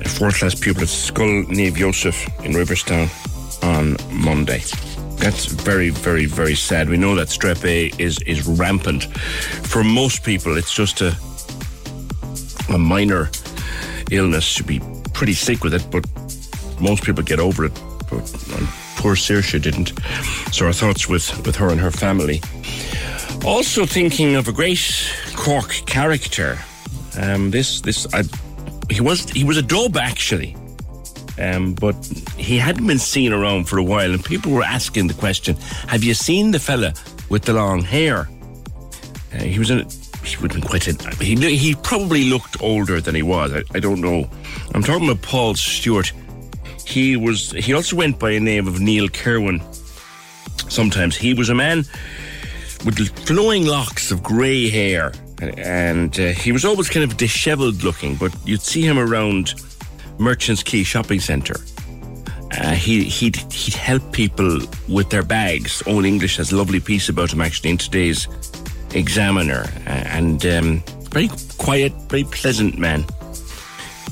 A 0.00 0.08
fourth 0.08 0.38
class 0.38 0.54
pupil 0.54 0.82
at 0.82 0.88
Scoil 0.88 1.46
Naomh 1.46 1.76
Joseph 1.76 2.26
in 2.44 2.52
Riverstown 2.52 3.08
on 3.64 3.96
Monday. 4.12 4.62
That's 5.18 5.46
very, 5.46 5.90
very, 5.90 6.26
very 6.26 6.54
sad. 6.54 6.88
We 6.88 6.96
know 6.96 7.14
that 7.16 7.28
strep 7.28 7.64
A 7.64 7.92
is 8.02 8.18
is 8.22 8.46
rampant. 8.46 9.04
For 9.66 9.82
most 9.82 10.22
people, 10.22 10.56
it's 10.56 10.72
just 10.72 11.00
a 11.00 11.16
a 12.70 12.78
minor 12.78 13.30
illness. 14.10 14.44
Should 14.44 14.66
be 14.66 14.80
pretty 15.12 15.34
sick 15.34 15.64
with 15.64 15.74
it, 15.74 15.84
but 15.90 16.06
most 16.80 17.02
people 17.02 17.24
get 17.24 17.40
over 17.40 17.64
it. 17.64 17.72
But 18.10 18.24
poor 18.96 19.16
Saoirse 19.16 19.60
didn't. 19.60 19.92
So 20.52 20.66
our 20.66 20.72
thoughts 20.72 21.08
with 21.08 21.44
with 21.44 21.56
her 21.56 21.70
and 21.70 21.80
her 21.80 21.90
family. 21.90 22.40
Also 23.44 23.86
thinking 23.86 24.36
of 24.36 24.48
a 24.48 24.52
great 24.52 25.12
Cork 25.36 25.70
character. 25.86 26.58
Um, 27.20 27.50
this 27.50 27.80
this 27.80 28.06
I, 28.14 28.22
he 28.88 29.00
was 29.00 29.28
he 29.30 29.44
was 29.44 29.56
a 29.56 29.62
dub 29.62 29.96
actually. 29.96 30.56
Um, 31.38 31.74
but 31.74 31.94
he 32.36 32.58
hadn't 32.58 32.86
been 32.86 32.98
seen 32.98 33.32
around 33.32 33.68
for 33.68 33.78
a 33.78 33.82
while, 33.82 34.12
and 34.12 34.24
people 34.24 34.52
were 34.52 34.64
asking 34.64 35.06
the 35.06 35.14
question: 35.14 35.56
Have 35.86 36.02
you 36.02 36.14
seen 36.14 36.50
the 36.50 36.58
fella 36.58 36.94
with 37.28 37.44
the 37.44 37.52
long 37.52 37.82
hair? 37.82 38.28
Uh, 39.32 39.42
he 39.42 39.58
was 39.58 39.70
in. 39.70 39.86
He 40.24 40.36
would 40.38 40.52
have 40.52 40.60
been 40.60 40.68
quite. 40.68 40.88
A, 40.88 41.24
he 41.24 41.56
he 41.56 41.74
probably 41.76 42.24
looked 42.24 42.60
older 42.60 43.00
than 43.00 43.14
he 43.14 43.22
was. 43.22 43.52
I, 43.52 43.62
I 43.74 43.80
don't 43.80 44.00
know. 44.00 44.28
I'm 44.74 44.82
talking 44.82 45.08
about 45.08 45.22
Paul 45.22 45.54
Stewart. 45.54 46.12
He 46.84 47.16
was. 47.16 47.52
He 47.52 47.72
also 47.72 47.94
went 47.94 48.18
by 48.18 48.32
a 48.32 48.40
name 48.40 48.66
of 48.66 48.80
Neil 48.80 49.08
Kerwin. 49.08 49.62
Sometimes 50.68 51.16
he 51.16 51.34
was 51.34 51.48
a 51.48 51.54
man 51.54 51.84
with 52.84 53.26
flowing 53.26 53.66
locks 53.66 54.10
of 54.10 54.22
grey 54.22 54.68
hair, 54.68 55.12
and 55.40 56.18
uh, 56.18 56.28
he 56.28 56.52
was 56.52 56.64
always 56.64 56.88
kind 56.88 57.04
of 57.04 57.16
dishevelled 57.16 57.84
looking. 57.84 58.16
But 58.16 58.34
you'd 58.44 58.62
see 58.62 58.82
him 58.82 58.98
around 58.98 59.54
Merchants 60.18 60.62
Quay 60.62 60.82
Shopping 60.82 61.20
Centre. 61.20 61.56
Uh, 62.52 62.72
he, 62.72 63.04
he'd, 63.04 63.36
he'd 63.52 63.74
help 63.74 64.12
people 64.12 64.60
with 64.88 65.10
their 65.10 65.22
bags. 65.22 65.82
Old 65.86 66.04
English 66.04 66.36
has 66.36 66.50
a 66.52 66.56
lovely 66.56 66.80
piece 66.80 67.08
about 67.08 67.32
him 67.32 67.40
actually 67.40 67.70
in 67.70 67.78
today's 67.78 68.26
Examiner. 68.94 69.64
Uh, 69.86 69.90
and 69.90 70.44
um, 70.46 70.82
very 71.10 71.28
quiet, 71.58 71.92
very 72.08 72.24
pleasant 72.24 72.78
man. 72.78 73.04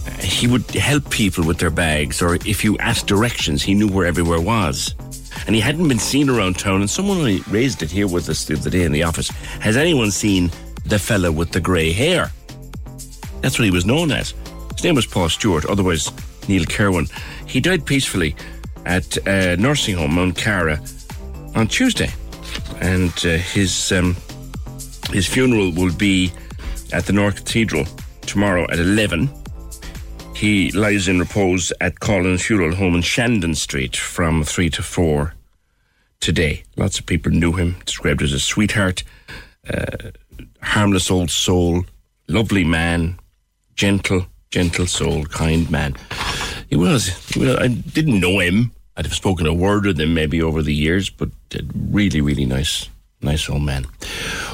Uh, 0.07 0.11
he 0.20 0.47
would 0.47 0.69
help 0.73 1.09
people 1.11 1.45
with 1.45 1.59
their 1.59 1.70
bags, 1.70 2.23
or 2.23 2.35
if 2.35 2.62
you 2.62 2.77
asked 2.78 3.07
directions, 3.07 3.62
he 3.62 3.74
knew 3.74 3.89
where 3.89 4.07
everywhere 4.07 4.41
was. 4.41 4.95
And 5.47 5.55
he 5.55 5.61
hadn't 5.61 5.89
been 5.89 5.99
seen 5.99 6.28
around 6.28 6.59
town, 6.59 6.81
and 6.81 6.91
someone 6.91 7.19
raised 7.49 7.83
it 7.83 7.91
here 7.91 8.07
with 8.07 8.28
us 8.28 8.45
the 8.45 8.55
other 8.55 8.70
day 8.70 8.83
in 8.83 8.93
the 8.93 9.03
office. 9.03 9.28
Has 9.61 9.77
anyone 9.77 10.11
seen 10.11 10.51
the 10.85 10.99
fella 10.99 11.33
with 11.33 11.53
the 11.53 11.61
grey 11.61 11.93
hair? 11.93 12.31
That's 13.41 13.59
what 13.59 13.65
he 13.65 13.70
was 13.70 13.87
known 13.87 14.11
as. 14.11 14.35
His 14.77 14.85
name 14.85 14.94
was 14.94 15.07
Paul 15.07 15.31
Stewart, 15.31 15.65
otherwise 15.65 16.12
Neil 16.48 16.66
Kerwin. 16.66 17.07
He 17.47 17.61
died 17.61 17.86
peacefully 17.86 18.36
at 18.85 19.16
a 19.27 19.57
nursing 19.57 19.97
home, 19.97 20.15
Mount 20.15 20.36
Cara, 20.36 20.78
on 21.55 21.66
Tuesday. 21.66 22.12
And 22.81 23.11
uh, 23.24 23.39
his, 23.39 23.90
um, 23.90 24.15
his 25.11 25.27
funeral 25.27 25.73
will 25.73 25.94
be 25.94 26.31
at 26.93 27.07
the 27.07 27.15
North 27.15 27.36
Cathedral 27.36 27.86
tomorrow 28.20 28.65
at 28.70 28.78
11. 28.78 29.31
He 30.35 30.70
lies 30.73 31.09
in 31.09 31.19
repose 31.20 31.73
at 31.81 32.01
Collins 32.01 32.44
Funeral 32.44 32.74
Home 32.74 32.97
in 32.97 33.03
Shandon 33.03 33.55
Street 33.55 33.97
from 33.97 34.44
3 34.44 34.69
to 34.70 34.82
4 34.82 35.32
today. 36.20 36.65
Lots 36.77 36.98
of 36.98 37.07
people 37.07 37.32
knew 37.32 37.53
him, 37.53 37.77
described 37.86 38.20
as 38.20 38.35
a 38.35 38.39
sweetheart, 38.39 39.05
uh, 39.73 40.11
harmless 40.61 41.11
old 41.11 41.31
soul, 41.31 41.86
lovely 42.28 42.65
man, 42.65 43.19
gentle, 43.74 44.27
gentle 44.51 44.86
soul, 44.86 45.24
kind 45.27 45.70
man. 45.70 45.94
He 46.68 46.77
was. 46.77 47.09
He 47.28 47.40
was 47.40 47.56
I 47.56 47.68
didn't 47.68 48.20
know 48.20 48.39
him. 48.39 48.73
I'd 48.97 49.05
have 49.05 49.14
spoken 49.14 49.47
a 49.47 49.55
word 49.55 49.85
with 49.85 50.01
him 50.01 50.14
maybe 50.14 50.40
over 50.40 50.62
the 50.62 50.74
years, 50.74 51.10
but 51.10 51.28
really, 51.90 52.20
really 52.23 52.47
nice, 52.47 52.89
nice 53.20 53.48
old 53.51 53.62
man. 53.62 53.86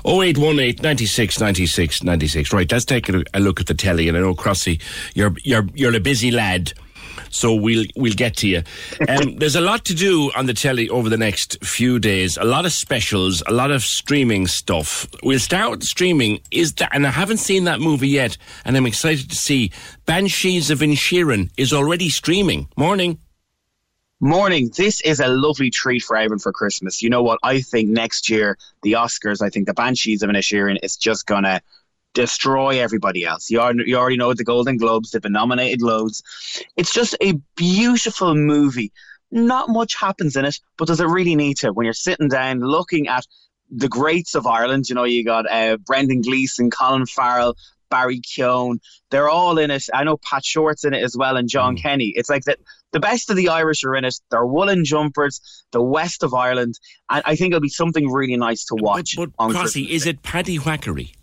0818 0.05 0.82
96 0.82 1.40
96 1.40 2.02
96. 2.02 2.52
Right, 2.52 2.70
let's 2.70 2.85
take 2.85 3.09
a, 3.09 3.23
look 3.39 3.60
at 3.60 3.66
the 3.69 3.74
telly. 3.74 4.09
And 4.09 4.16
I 4.16 4.20
know, 4.20 4.35
Crossy, 4.35 4.81
you're, 5.14 5.32
you're, 5.44 5.66
you're 5.74 5.94
a 5.94 6.01
busy 6.01 6.32
lad 6.32 6.73
so 7.33 7.55
we'll 7.55 7.85
we'll 7.97 8.13
get 8.13 8.37
to 8.37 8.49
you. 8.49 8.63
Um, 9.09 9.37
there's 9.39 9.57
a 9.57 9.61
lot 9.61 9.85
to 9.87 9.95
do 9.95 10.31
on 10.37 10.47
the 10.47 10.55
telly 10.55 10.89
over 10.89 11.09
the 11.09 11.17
next 11.17 11.65
few 11.65 11.99
days. 11.99 12.37
A 12.37 12.45
lot 12.45 12.67
of 12.67 12.73
specials, 12.73 13.43
a 13.47 13.53
lot 13.53 13.71
of 13.71 13.83
streaming 13.83 14.47
stuff. 14.47 15.07
We'll 15.23 15.39
start 15.39 15.71
with 15.71 15.83
streaming. 15.83 16.41
Is 16.51 16.75
that, 16.75 16.95
and 16.95 17.07
I 17.07 17.11
haven't 17.11 17.39
seen 17.39 17.65
that 17.65 17.81
movie 17.81 18.09
yet, 18.09 18.37
and 18.65 18.77
I'm 18.77 18.87
excited 18.87 19.31
to 19.31 19.37
see. 19.37 19.73
Banshees 20.07 20.71
of 20.71 20.81
Inisherin 20.81 21.51
is 21.57 21.73
already 21.73 22.09
streaming. 22.09 22.69
Morning. 22.77 23.19
Morning. 24.21 24.71
This 24.77 25.01
is 25.01 25.19
a 25.19 25.27
lovely 25.27 25.71
treat 25.71 26.05
for 26.05 26.17
everyone 26.17 26.39
for 26.39 26.53
Christmas. 26.53 27.03
You 27.03 27.11
know 27.11 27.25
what? 27.25 27.41
I 27.43 27.61
think 27.61 27.89
next 27.89 28.31
year, 28.31 28.57
the 28.83 28.93
Oscars, 28.93 29.43
I 29.43 29.51
think 29.51 29.67
the 29.67 29.75
Banshees 29.75 30.23
of 30.23 30.31
Inisherin 30.31 30.79
is 30.83 30.97
just 30.97 31.27
going 31.27 31.43
to 31.43 31.61
destroy 32.15 32.81
everybody 32.81 33.25
else. 33.25 33.51
You, 33.51 33.61
are, 33.61 33.75
you 33.75 33.97
already 33.97 34.17
know 34.17 34.35
the 34.35 34.45
Golden 34.45 34.77
Globes, 34.77 35.11
they've 35.11 35.23
been 35.23 35.33
nominated 35.33 35.83
loads. 35.83 36.23
It's 36.77 36.93
just 36.93 37.17
a 37.21 37.35
beautiful 37.57 38.35
movie. 38.35 38.93
Not 39.31 39.71
much 39.71 39.95
happens 39.95 40.37
in 40.37 40.45
it, 40.45 40.61
but 40.77 40.89
does 40.89 41.01
it 41.01 41.07
really 41.07 41.35
need 41.35 41.57
to? 41.59 41.73
When 41.73 41.85
you're 41.85 41.95
sitting 41.95 42.29
down 42.29 42.61
looking 42.61 43.09
at 43.09 43.27
the 43.71 43.89
greats 43.89 44.35
of 44.35 44.47
Ireland, 44.47 44.89
you 44.89 44.95
know, 44.95 45.05
you 45.05 45.25
got 45.25 45.51
uh, 45.51 45.79
Brendan 45.79 46.21
Gleeson, 46.21 46.71
Colin 46.71 47.07
Farrell, 47.07 47.57
Barry 47.89 48.21
Keoghan. 48.21 48.81
They're 49.11 49.31
all 49.31 49.59
in 49.59 49.71
it. 49.71 49.85
I 49.95 50.05
know 50.05 50.19
Pat 50.19 50.45
Short's 50.45 50.85
in 50.85 50.93
it 50.93 51.03
as 51.03 51.17
well, 51.17 51.37
and 51.37 51.49
John 51.49 51.77
mm. 51.77 51.83
Kenny. 51.83 52.13
It's 52.15 52.29
like 52.29 52.45
that. 52.45 52.59
The 52.93 53.01
best 53.01 53.31
of 53.31 53.37
the 53.37 53.49
Irish 53.49 53.85
are 53.85 53.95
in 53.95 54.05
it. 54.05 54.15
They're 54.31 54.45
woolen 54.45 54.85
jumpers, 54.85 55.41
the 55.71 55.83
west 55.83 56.23
of 56.23 56.35
Ireland, 56.35 56.79
and 57.09 57.23
I 57.25 57.37
think 57.37 57.53
it'll 57.53 57.63
be 57.63 57.71
something 57.71 58.11
really 58.11 58.37
nice 58.37 58.67
to 58.67 58.75
watch. 58.75 59.17
But, 59.17 59.31
but 59.39 59.49
Crossy, 59.49 59.89
is 59.89 60.07
it 60.07 60.23
Paddy 60.23 60.59
Whackery? 60.59 61.15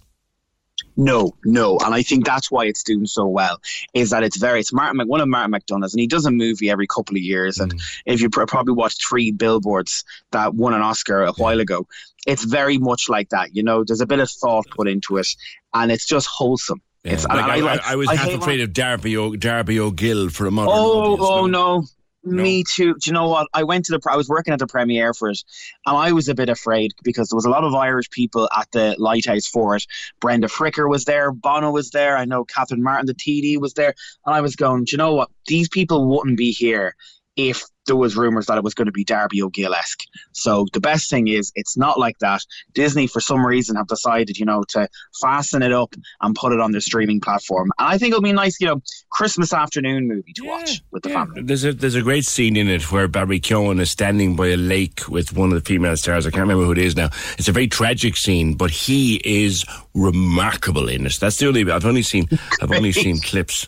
No, 0.96 1.36
no, 1.44 1.78
and 1.78 1.94
I 1.94 2.02
think 2.02 2.26
that's 2.26 2.52
why 2.52 2.66
it's 2.66 2.84
doing 2.84 3.06
so 3.06 3.26
well. 3.26 3.62
Is 3.94 4.10
that 4.12 4.24
it's 4.24 4.38
very 4.38 4.60
it's 4.60 4.74
Martin 4.74 5.08
one 5.08 5.22
of 5.22 5.28
Martin 5.28 5.52
McDonagh's, 5.52 5.94
and 5.94 6.02
he 6.02 6.08
does 6.08 6.26
a 6.26 6.32
movie 6.32 6.70
every 6.70 6.88
couple 6.88 7.16
of 7.16 7.22
years. 7.22 7.60
And 7.60 7.76
mm. 7.76 8.02
if 8.06 8.22
you 8.22 8.30
pr- 8.30 8.46
probably 8.46 8.74
watched 8.74 9.06
three 9.06 9.32
billboards 9.32 10.04
that 10.32 10.54
won 10.54 10.74
an 10.74 10.82
Oscar 10.82 11.24
a 11.24 11.32
while 11.34 11.60
ago, 11.60 11.88
it's 12.28 12.44
very 12.44 12.78
much 12.78 13.10
like 13.10 13.30
that. 13.30 13.56
You 13.56 13.64
know, 13.64 13.84
there's 13.84 14.02
a 14.02 14.08
bit 14.08 14.20
of 14.20 14.30
thought 14.30 14.68
put 14.70 14.88
into 14.88 15.18
it, 15.18 15.28
and 15.74 15.92
it's 15.92 16.06
just 16.06 16.28
wholesome. 16.28 16.82
Yeah. 17.04 17.14
It's, 17.14 17.26
like, 17.26 17.38
I, 17.38 17.60
I, 17.60 17.74
I, 17.76 17.80
I, 17.86 17.96
was 17.96 18.10
half 18.10 18.30
afraid 18.30 18.60
of 18.60 18.74
Darby, 18.74 19.16
o, 19.16 19.34
Darby 19.36 19.80
O'Gill 19.80 20.30
for 20.30 20.48
a 20.48 20.52
moment. 20.52 20.78
Oh, 20.78 21.18
oh 21.20 21.48
no, 21.48 21.86
no. 22.24 22.44
Me 22.44 22.64
too. 22.64 22.96
Do 22.96 23.10
you 23.10 23.14
know 23.14 23.30
what? 23.30 23.48
I 23.54 23.64
went 23.64 23.86
to 23.86 23.98
the. 23.98 24.10
I 24.10 24.18
was 24.18 24.28
working 24.28 24.54
at 24.54 24.60
the 24.60 24.68
premiere 24.68 25.14
for 25.14 25.30
it, 25.30 25.42
and 25.86 25.96
I 25.96 26.12
was 26.12 26.28
a 26.28 26.36
bit 26.36 26.50
afraid 26.50 26.92
because 27.04 27.30
there 27.30 27.38
was 27.38 27.46
a 27.46 27.50
lot 27.50 27.64
of 27.64 27.74
Irish 27.74 28.10
people 28.10 28.50
at 28.56 28.70
the 28.72 28.96
lighthouse 28.98 29.48
for 29.48 29.76
it. 29.78 29.86
Brenda 30.20 30.48
Fricker 30.48 30.90
was 30.90 31.06
there, 31.06 31.32
Bono 31.32 31.72
was 31.72 31.92
there. 31.92 32.18
I 32.18 32.26
know 32.26 32.44
Catherine 32.44 32.84
Martin, 32.84 33.06
the 33.06 33.14
TD, 33.14 33.60
was 33.60 33.74
there, 33.74 33.94
and 34.26 34.36
I 34.36 34.42
was 34.42 34.56
going. 34.56 34.84
Do 34.84 34.94
you 34.94 34.98
know 34.98 35.14
what? 35.14 35.30
These 35.48 35.70
people 35.70 36.08
wouldn't 36.08 36.38
be 36.38 36.52
here 36.52 36.96
if 37.38 37.64
there 37.90 37.96
was 37.98 38.16
rumors 38.16 38.46
that 38.46 38.58
it 38.58 38.64
was 38.64 38.74
going 38.74 38.86
to 38.86 38.92
be 38.92 39.04
Darby 39.04 39.42
O'Gill 39.42 39.74
esque. 39.74 40.04
So 40.32 40.66
the 40.74 40.80
best 40.80 41.10
thing 41.10 41.28
is 41.28 41.52
it's 41.56 41.76
not 41.76 42.00
like 42.00 42.20
that. 42.20 42.42
Disney, 42.74 43.08
for 43.08 43.20
some 43.20 43.46
reason, 43.46 43.76
have 43.76 43.88
decided, 43.88 44.38
you 44.38 44.46
know, 44.46 44.64
to 44.70 44.88
fasten 45.22 45.62
it 45.62 45.74
up 45.74 45.94
and 46.22 46.36
put 46.36 46.54
it 46.54 46.60
on 46.60 46.72
their 46.72 46.82
streaming 46.82 47.20
platform. 47.20 47.72
And 47.80 47.90
I 47.90 47.98
think 47.98 48.12
it'll 48.12 48.22
be 48.22 48.30
a 48.30 48.34
nice, 48.34 48.62
you 48.62 48.68
know, 48.68 48.82
Christmas 49.10 49.52
afternoon 49.52 50.08
movie 50.08 50.34
to 50.34 50.46
yeah, 50.46 50.52
watch 50.52 50.82
with 50.92 51.04
the 51.04 51.10
yeah. 51.10 51.26
family. 51.26 51.42
There's 51.42 51.66
a 51.66 51.74
there's 51.74 51.96
a 51.96 52.02
great 52.02 52.26
scene 52.26 52.56
in 52.56 52.70
it 52.70 52.92
where 52.92 53.08
Barry 53.08 53.40
Keoghan 53.40 53.80
is 53.80 53.92
standing 53.92 54.36
by 54.36 54.48
a 54.48 54.58
lake 54.58 55.08
with 55.10 55.34
one 55.34 55.50
of 55.50 55.56
the 55.56 55.68
female 55.68 55.98
stars. 55.98 56.26
I 56.28 56.30
can't 56.30 56.42
remember 56.42 56.66
who 56.66 56.72
it 56.72 56.78
is 56.78 56.96
now. 56.96 57.10
It's 57.38 57.48
a 57.48 57.52
very 57.52 57.68
tragic 57.68 58.16
scene, 58.16 58.54
but 58.54 58.72
he 58.72 59.20
is 59.26 59.66
remarkable 59.96 60.88
in 60.88 61.06
it. 61.06 61.18
That's 61.20 61.38
the 61.38 61.48
only 61.48 61.70
I've 61.70 61.86
only 61.86 62.04
seen 62.04 62.30
I've 62.62 62.72
only 62.72 62.92
seen 62.92 63.20
clips 63.24 63.68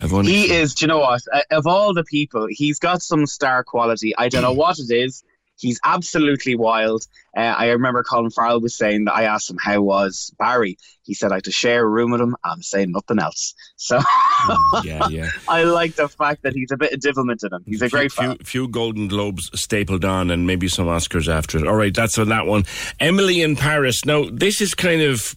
he 0.00 0.52
is, 0.52 0.74
do 0.74 0.84
you 0.84 0.88
know 0.88 0.98
what? 0.98 1.22
Uh, 1.32 1.40
of 1.50 1.66
all 1.66 1.94
the 1.94 2.04
people, 2.04 2.46
he's 2.50 2.78
got 2.78 3.02
some 3.02 3.26
star 3.26 3.64
quality. 3.64 4.14
I 4.16 4.28
don't 4.28 4.42
know 4.42 4.52
what 4.52 4.78
it 4.78 4.90
is. 4.90 5.24
He's 5.58 5.80
absolutely 5.84 6.54
wild. 6.54 7.06
Uh, 7.36 7.40
I 7.40 7.70
remember 7.70 8.02
Colin 8.02 8.30
Farrell 8.30 8.60
was 8.60 8.74
saying 8.74 9.06
that 9.06 9.14
I 9.14 9.24
asked 9.24 9.48
him 9.48 9.56
how 9.58 9.80
was 9.80 10.30
Barry. 10.38 10.76
He 11.02 11.14
said 11.14 11.32
I 11.32 11.36
had 11.36 11.44
to 11.44 11.52
share 11.52 11.82
a 11.82 11.88
room 11.88 12.10
with 12.10 12.20
him. 12.20 12.36
I'm 12.44 12.62
saying 12.62 12.92
nothing 12.92 13.18
else. 13.18 13.54
So 13.76 13.98
mm, 13.98 14.84
yeah, 14.84 15.08
yeah. 15.10 15.30
I 15.48 15.64
like 15.64 15.94
the 15.94 16.08
fact 16.08 16.42
that 16.42 16.52
he's 16.52 16.72
a 16.72 16.76
bit 16.76 16.92
of 16.92 17.00
devilment 17.00 17.42
in 17.42 17.54
him. 17.54 17.62
He's 17.64 17.80
a 17.80 17.88
great 17.88 18.12
few, 18.12 18.36
few, 18.44 18.68
Golden 18.68 19.08
Globes 19.08 19.50
stapled 19.58 20.04
on, 20.04 20.30
and 20.30 20.46
maybe 20.46 20.68
some 20.68 20.86
Oscars 20.86 21.32
after 21.32 21.58
it. 21.58 21.66
All 21.66 21.76
right, 21.76 21.94
that's 21.94 22.18
on 22.18 22.28
that 22.28 22.46
one. 22.46 22.64
Emily 23.00 23.40
in 23.40 23.56
Paris. 23.56 24.04
Now 24.04 24.26
this 24.30 24.60
is 24.60 24.74
kind 24.74 25.00
of 25.00 25.36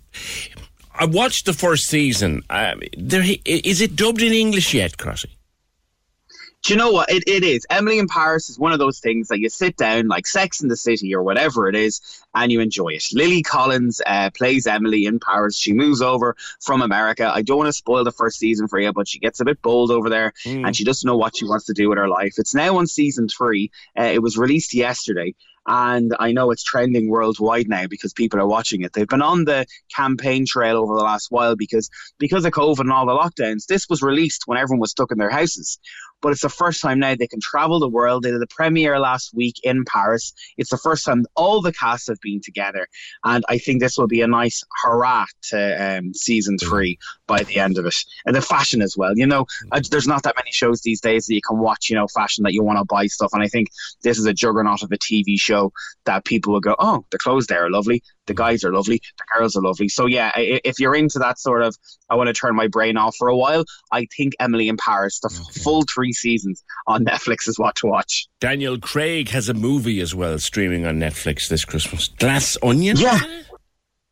I 0.99 1.05
watched 1.05 1.45
the 1.45 1.53
first 1.53 1.85
season. 1.85 2.43
Uh, 2.49 2.75
there, 2.97 3.23
is 3.45 3.81
it 3.81 3.95
dubbed 3.95 4.21
in 4.21 4.33
English 4.33 4.73
yet, 4.73 4.97
Crossy? 4.97 5.29
Do 6.61 6.73
you 6.73 6.77
know 6.77 6.91
what? 6.91 7.09
It, 7.09 7.23
it 7.25 7.41
is. 7.43 7.65
Emily 7.69 7.99
in 7.99 8.07
Paris 8.09 8.49
is 8.49 8.59
one 8.59 8.73
of 8.73 8.79
those 8.79 8.99
things 8.99 9.29
that 9.29 9.39
you 9.39 9.47
sit 9.47 9.77
down, 9.77 10.09
like 10.09 10.27
Sex 10.27 10.61
in 10.61 10.67
the 10.67 10.75
City 10.75 11.15
or 11.15 11.23
whatever 11.23 11.69
it 11.69 11.75
is, 11.75 12.01
and 12.35 12.51
you 12.51 12.59
enjoy 12.59 12.89
it. 12.89 13.05
Lily 13.13 13.41
Collins 13.41 14.01
uh, 14.05 14.29
plays 14.35 14.67
Emily 14.67 15.05
in 15.05 15.21
Paris. 15.21 15.57
She 15.57 15.71
moves 15.71 16.01
over 16.01 16.35
from 16.59 16.81
America. 16.81 17.31
I 17.33 17.43
don't 17.43 17.59
want 17.59 17.69
to 17.69 17.73
spoil 17.73 18.03
the 18.03 18.11
first 18.11 18.39
season 18.39 18.67
for 18.67 18.77
you, 18.77 18.91
but 18.91 19.07
she 19.07 19.19
gets 19.19 19.39
a 19.39 19.45
bit 19.45 19.61
bold 19.61 19.89
over 19.89 20.09
there 20.09 20.33
Mm. 20.45 20.65
and 20.67 20.75
she 20.75 20.83
doesn't 20.83 21.07
know 21.07 21.15
what 21.17 21.37
she 21.37 21.45
wants 21.45 21.65
to 21.67 21.73
do 21.73 21.87
with 21.87 21.97
her 21.97 22.09
life. 22.09 22.33
It's 22.37 22.53
now 22.53 22.77
on 22.77 22.87
season 22.87 23.29
three. 23.29 23.71
Uh, 23.97 24.03
it 24.03 24.21
was 24.21 24.37
released 24.37 24.73
yesterday. 24.73 25.33
And 25.67 26.15
I 26.19 26.31
know 26.31 26.51
it's 26.51 26.63
trending 26.63 27.09
worldwide 27.09 27.67
now 27.67 27.87
because 27.87 28.13
people 28.13 28.39
are 28.39 28.47
watching 28.47 28.81
it. 28.81 28.93
They've 28.93 29.07
been 29.07 29.21
on 29.21 29.45
the 29.45 29.65
campaign 29.95 30.45
trail 30.45 30.77
over 30.77 30.95
the 30.95 31.03
last 31.03 31.27
while 31.29 31.55
because 31.55 31.89
because 32.17 32.45
of 32.45 32.53
COVID 32.53 32.79
and 32.79 32.91
all 32.91 33.05
the 33.05 33.13
lockdowns. 33.13 33.65
This 33.65 33.87
was 33.89 34.01
released 34.01 34.43
when 34.45 34.57
everyone 34.57 34.79
was 34.79 34.91
stuck 34.91 35.11
in 35.11 35.17
their 35.17 35.29
houses 35.29 35.79
but 36.21 36.31
it's 36.31 36.41
the 36.41 36.49
first 36.49 36.81
time 36.81 36.99
now 36.99 37.15
they 37.15 37.27
can 37.27 37.39
travel 37.41 37.79
the 37.79 37.87
world. 37.87 38.23
They 38.23 38.31
did 38.31 38.41
the 38.41 38.47
premiere 38.47 38.99
last 38.99 39.33
week 39.33 39.55
in 39.63 39.85
Paris. 39.85 40.33
It's 40.57 40.69
the 40.69 40.77
first 40.77 41.05
time 41.05 41.25
all 41.35 41.61
the 41.61 41.73
cast 41.73 42.07
have 42.07 42.19
been 42.21 42.41
together, 42.41 42.87
and 43.23 43.43
I 43.49 43.57
think 43.57 43.79
this 43.81 43.97
will 43.97 44.07
be 44.07 44.21
a 44.21 44.27
nice 44.27 44.63
hurrah 44.83 45.25
to 45.49 45.97
um, 45.97 46.13
season 46.13 46.57
three 46.57 46.97
by 47.27 47.43
the 47.43 47.59
end 47.59 47.77
of 47.77 47.85
it. 47.85 47.95
And 48.25 48.35
the 48.35 48.41
fashion 48.41 48.81
as 48.81 48.95
well. 48.97 49.13
You 49.15 49.27
know, 49.27 49.45
uh, 49.71 49.81
there's 49.89 50.07
not 50.07 50.23
that 50.23 50.35
many 50.35 50.51
shows 50.51 50.81
these 50.81 51.01
days 51.01 51.25
that 51.25 51.35
you 51.35 51.41
can 51.41 51.59
watch. 51.59 51.89
You 51.89 51.95
know, 51.95 52.07
fashion 52.07 52.43
that 52.43 52.53
you 52.53 52.63
want 52.63 52.79
to 52.79 52.85
buy 52.85 53.07
stuff, 53.07 53.31
and 53.33 53.43
I 53.43 53.47
think 53.47 53.69
this 54.03 54.17
is 54.17 54.25
a 54.25 54.33
juggernaut 54.33 54.83
of 54.83 54.91
a 54.91 54.97
TV 54.97 55.39
show 55.39 55.71
that 56.05 56.25
people 56.25 56.53
will 56.53 56.59
go, 56.59 56.75
oh, 56.79 57.05
the 57.11 57.17
clothes 57.17 57.47
there 57.47 57.65
are 57.65 57.69
lovely. 57.69 58.01
The 58.25 58.33
guys 58.33 58.63
are 58.63 58.73
lovely. 58.73 59.01
The 59.17 59.23
girls 59.35 59.55
are 59.55 59.61
lovely. 59.61 59.89
So 59.89 60.05
yeah, 60.05 60.31
if 60.35 60.79
you're 60.79 60.95
into 60.95 61.19
that 61.19 61.39
sort 61.39 61.61
of, 61.61 61.75
I 62.09 62.15
want 62.15 62.27
to 62.27 62.33
turn 62.33 62.55
my 62.55 62.67
brain 62.67 62.97
off 62.97 63.15
for 63.17 63.27
a 63.27 63.35
while. 63.35 63.63
I 63.91 64.07
think 64.15 64.33
Emily 64.39 64.69
in 64.69 64.77
Paris, 64.77 65.19
the 65.19 65.29
f 65.33 65.63
full 65.63 65.83
three 65.83 66.08
seasons 66.13 66.63
on 66.87 67.05
Netflix 67.05 67.47
is 67.47 67.57
what 67.57 67.75
to 67.77 67.87
watch. 67.87 68.27
Daniel 68.39 68.79
Craig 68.79 69.29
has 69.29 69.49
a 69.49 69.53
movie 69.53 69.99
as 70.01 70.13
well 70.15 70.39
streaming 70.39 70.85
on 70.85 70.99
Netflix 70.99 71.47
this 71.47 71.65
Christmas. 71.65 72.07
Glass 72.07 72.57
Onion? 72.63 72.97
Yeah. 72.97 73.19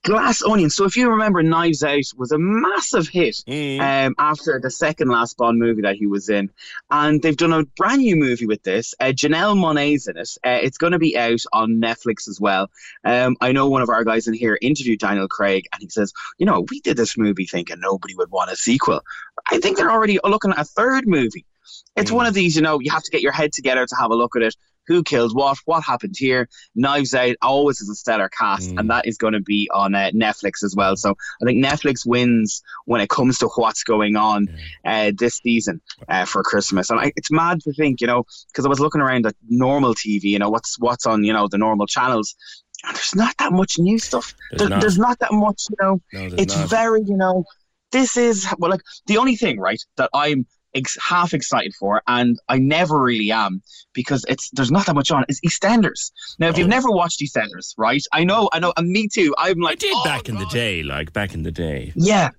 Glass 0.08 0.42
Onion. 0.42 0.70
So 0.70 0.86
if 0.86 0.96
you 0.96 1.10
remember, 1.10 1.44
Knives 1.44 1.84
Out 1.84 2.06
was 2.16 2.32
a 2.32 2.38
massive 2.38 3.10
hit 3.10 3.44
um, 3.48 4.16
after 4.18 4.58
the 4.58 4.72
second 4.72 5.10
last 5.10 5.36
Bond 5.36 5.60
movie 5.60 5.82
that 5.82 5.98
he 5.98 6.08
was 6.08 6.30
in, 6.30 6.50
and 6.90 7.22
they've 7.22 7.36
done 7.36 7.52
a 7.52 7.66
brand 7.66 8.02
new 8.02 8.16
movie 8.16 8.46
with 8.46 8.64
this. 8.64 8.94
Uh, 9.02 9.08
Janelle 9.08 9.58
Monae's 9.58 10.08
in 10.08 10.16
it. 10.16 10.30
Uh, 10.46 10.60
it's 10.64 10.78
going 10.78 10.94
to 10.94 11.00
be 11.00 11.18
out 11.18 11.42
on 11.52 11.82
Netflix 11.82 12.30
as 12.30 12.40
well. 12.40 12.70
Um, 13.04 13.36
I 13.42 13.52
know 13.52 13.68
one 13.68 13.82
of 13.82 13.90
our 13.90 14.06
guys 14.06 14.28
in 14.28 14.34
here 14.34 14.58
interviewed 14.62 15.00
Daniel 15.00 15.28
Craig, 15.28 15.66
and 15.74 15.82
he 15.82 15.90
says, 15.90 16.14
"You 16.38 16.46
know, 16.46 16.66
we 16.70 16.80
did 16.80 16.96
this 16.96 17.18
movie 17.18 17.46
thinking 17.46 17.82
nobody 17.82 18.16
would 18.16 18.32
want 18.32 18.50
a 18.50 18.56
sequel. 18.56 19.02
I 19.52 19.60
think 19.60 19.76
they're 19.76 19.92
already 19.92 20.20
looking 20.24 20.52
at 20.52 20.60
a 20.60 20.64
third 20.64 21.06
movie." 21.06 21.46
It's 21.96 22.12
one 22.12 22.26
of 22.26 22.34
these, 22.34 22.56
you 22.56 22.62
know, 22.62 22.80
you 22.80 22.92
have 22.92 23.04
to 23.04 23.12
get 23.12 23.22
your 23.22 23.32
head 23.32 23.52
together 23.54 23.86
to 23.86 23.96
have 23.96 24.12
a 24.12 24.16
look 24.16 24.36
at 24.36 24.42
it. 24.42 24.56
Who 24.88 25.04
killed 25.04 25.36
what? 25.36 25.58
What 25.66 25.84
happened 25.84 26.16
here? 26.18 26.48
Knives 26.74 27.14
Out 27.14 27.36
always 27.42 27.82
is 27.82 27.90
a 27.90 27.96
stellar 27.96 28.30
cast, 28.30 28.70
and 28.70 28.90
that 28.90 29.06
is 29.06 29.18
going 29.18 29.34
to 29.34 29.42
be 29.42 29.70
on 29.74 29.94
uh, 29.94 30.12
Netflix 30.14 30.64
as 30.64 30.76
well. 30.78 30.96
So 30.96 31.14
I 31.42 31.46
think 31.46 31.62
Netflix 31.62 32.06
wins 32.06 32.62
when 32.86 33.02
it 33.02 33.10
comes 33.10 33.38
to 33.40 33.50
what's 33.56 33.84
going 33.84 34.16
on 34.16 34.48
uh, 34.86 35.12
this 35.18 35.40
season 35.44 35.82
uh, 36.08 36.24
for 36.24 36.42
Christmas. 36.42 36.90
And 36.90 37.02
I, 37.02 37.12
it's 37.18 37.30
mad 37.30 37.60
to 37.64 37.74
think, 37.74 38.00
you 38.00 38.08
know, 38.08 38.24
because 38.48 38.66
I 38.66 38.70
was 38.70 38.80
looking 38.80 39.02
around 39.02 39.26
at 39.26 39.36
normal 39.50 39.94
TV, 39.94 40.24
you 40.24 40.40
know, 40.40 40.50
what's 40.50 40.80
what's 40.80 41.06
on, 41.06 41.26
you 41.26 41.34
know, 41.34 41.50
the 41.50 41.58
normal 41.58 41.86
channels. 41.86 42.34
And 42.86 42.96
there's 42.96 43.14
not 43.16 43.36
that 43.40 43.52
much 43.52 43.76
new 43.80 44.00
stuff. 44.00 44.36
There's 44.52 44.60
There- 44.60 44.70
not. 44.70 44.80
there's 44.82 44.98
not 44.98 45.20
that 45.20 45.34
much, 45.34 45.64
you 45.70 45.76
know. 45.82 46.02
No, 46.14 46.36
it's 46.38 46.56
not. 46.56 46.70
very, 46.70 47.02
you 47.06 47.18
know, 47.18 47.44
this 47.92 48.16
is 48.16 48.48
well, 48.58 48.72
like 48.72 48.82
the 49.08 49.18
only 49.18 49.36
thing, 49.36 49.60
right, 49.60 49.82
that 49.98 50.10
I'm 50.14 50.46
ex- 50.74 50.98
half 51.02 51.34
excited 51.34 51.74
for, 51.76 52.02
and 52.08 52.40
I 52.48 52.58
never 52.58 53.02
really 53.02 53.32
am 53.32 53.62
because 53.94 54.26
it's 54.28 54.50
there's 54.52 54.72
not 54.72 54.86
that 54.86 54.96
much 54.96 55.12
on. 55.12 55.26
It's 55.28 55.42
EastEnders. 55.42 56.12
Now, 56.40 56.50
if 56.50 56.58
you've 56.58 56.68
oh. 56.68 56.70
never 56.70 56.92
watched 56.92 57.20
EastEnders, 57.20 57.74
right, 57.78 58.04
I 58.12 58.24
know, 58.24 58.50
I 58.54 58.60
know, 58.60 58.74
and 58.78 58.90
me 58.90 59.08
too. 59.08 59.34
I'm 59.38 59.60
like, 59.60 59.74
I 59.74 59.76
did 59.76 59.94
oh, 59.96 60.04
back 60.04 60.30
in 60.30 60.36
the 60.36 60.46
day, 60.46 60.84
like 60.84 61.14
back 61.14 61.34
in 61.34 61.44
the 61.44 61.52
day. 61.52 61.94
yeah. 61.96 62.30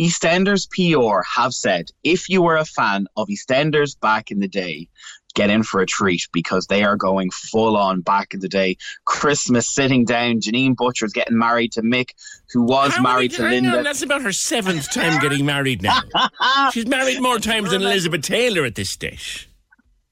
EastEnders 0.00 0.66
PR 0.70 1.20
have 1.36 1.52
said 1.52 1.90
if 2.02 2.28
you 2.30 2.42
were 2.42 2.56
a 2.56 2.64
fan 2.64 3.06
of 3.16 3.28
EastEnders 3.28 3.98
back 4.00 4.30
in 4.30 4.40
the 4.40 4.48
day, 4.48 4.88
get 5.34 5.50
in 5.50 5.62
for 5.62 5.80
a 5.80 5.86
treat 5.86 6.28
because 6.32 6.66
they 6.66 6.82
are 6.84 6.96
going 6.96 7.30
full 7.30 7.76
on 7.76 8.00
back 8.00 8.34
in 8.34 8.40
the 8.40 8.48
day. 8.48 8.76
Christmas 9.04 9.68
sitting 9.72 10.04
down, 10.04 10.40
Janine 10.40 10.76
Butcher's 10.76 11.12
getting 11.12 11.38
married 11.38 11.72
to 11.72 11.82
Mick, 11.82 12.10
who 12.52 12.62
was 12.62 12.92
How 12.92 13.02
married 13.02 13.32
to 13.32 13.42
Linda. 13.42 13.78
on, 13.78 13.84
that's 13.84 14.02
about 14.02 14.22
her 14.22 14.32
seventh 14.32 14.90
time 14.92 15.20
getting 15.20 15.46
married 15.46 15.82
now. 15.82 16.00
She's 16.72 16.86
married 16.86 17.20
more 17.20 17.38
times 17.38 17.70
than 17.70 17.82
Elizabeth 17.82 18.22
Taylor 18.22 18.64
at 18.64 18.74
this 18.74 18.90
stage. 18.90 19.48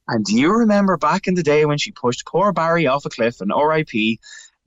And 0.09 0.24
do 0.24 0.34
you 0.34 0.52
remember 0.52 0.97
back 0.97 1.28
in 1.28 1.34
the 1.34 1.42
day 1.42 1.64
when 1.66 1.78
she 1.78 1.92
pushed 1.92 2.26
poor 2.26 2.52
Barry 2.52 2.86
off 2.86 3.05
a 3.06 3.10
cliff 3.10 3.40
and 3.40 3.52
RIP? 3.56 4.18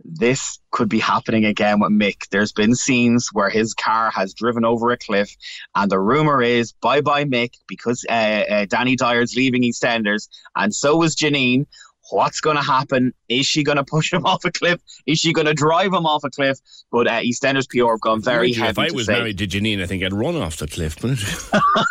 This 0.06 0.60
could 0.72 0.90
be 0.90 1.00
happening 1.00 1.46
again 1.46 1.80
with 1.80 1.92
Mick. 1.92 2.28
There's 2.30 2.52
been 2.52 2.76
scenes 2.76 3.30
where 3.32 3.50
his 3.50 3.74
car 3.74 4.12
has 4.12 4.34
driven 4.34 4.66
over 4.66 4.92
a 4.92 4.98
cliff, 4.98 5.36
and 5.76 5.90
the 5.90 6.00
rumor 6.00 6.42
is 6.42 6.74
bye 6.74 7.02
bye 7.02 7.26
Mick 7.26 7.54
because 7.68 8.06
uh, 8.10 8.14
uh, 8.14 8.66
Danny 8.66 8.96
Dyer's 8.96 9.36
leaving 9.36 9.64
EastEnders, 9.64 10.28
and 10.56 10.74
so 10.74 11.02
is 11.04 11.16
Janine. 11.16 11.66
What's 12.12 12.42
going 12.42 12.58
to 12.58 12.62
happen? 12.62 13.14
Is 13.30 13.46
she 13.46 13.64
going 13.64 13.78
to 13.84 13.84
push 13.84 14.12
him 14.12 14.26
off 14.26 14.44
a 14.44 14.52
cliff? 14.52 14.82
Is 15.06 15.20
she 15.20 15.32
going 15.32 15.48
to 15.48 15.54
drive 15.54 15.94
him 15.94 16.06
off 16.06 16.24
a 16.26 16.30
cliff? 16.30 16.60
But 16.92 17.08
uh, 17.08 17.22
EastEnders 17.22 17.70
PR 17.70 17.92
have 17.92 18.02
gone 18.02 18.22
very 18.22 18.50
you, 18.50 18.62
heavy 18.62 18.82
If 18.82 18.92
I 18.92 18.96
was 18.96 19.06
say 19.06 19.14
married 19.14 19.38
to 19.38 19.48
Janine, 19.48 19.82
I 19.82 19.86
think 19.86 20.04
I'd 20.04 20.14
run 20.14 20.36
off 20.36 20.58
the 20.58 20.68
cliff. 20.68 21.00
But 21.00 21.18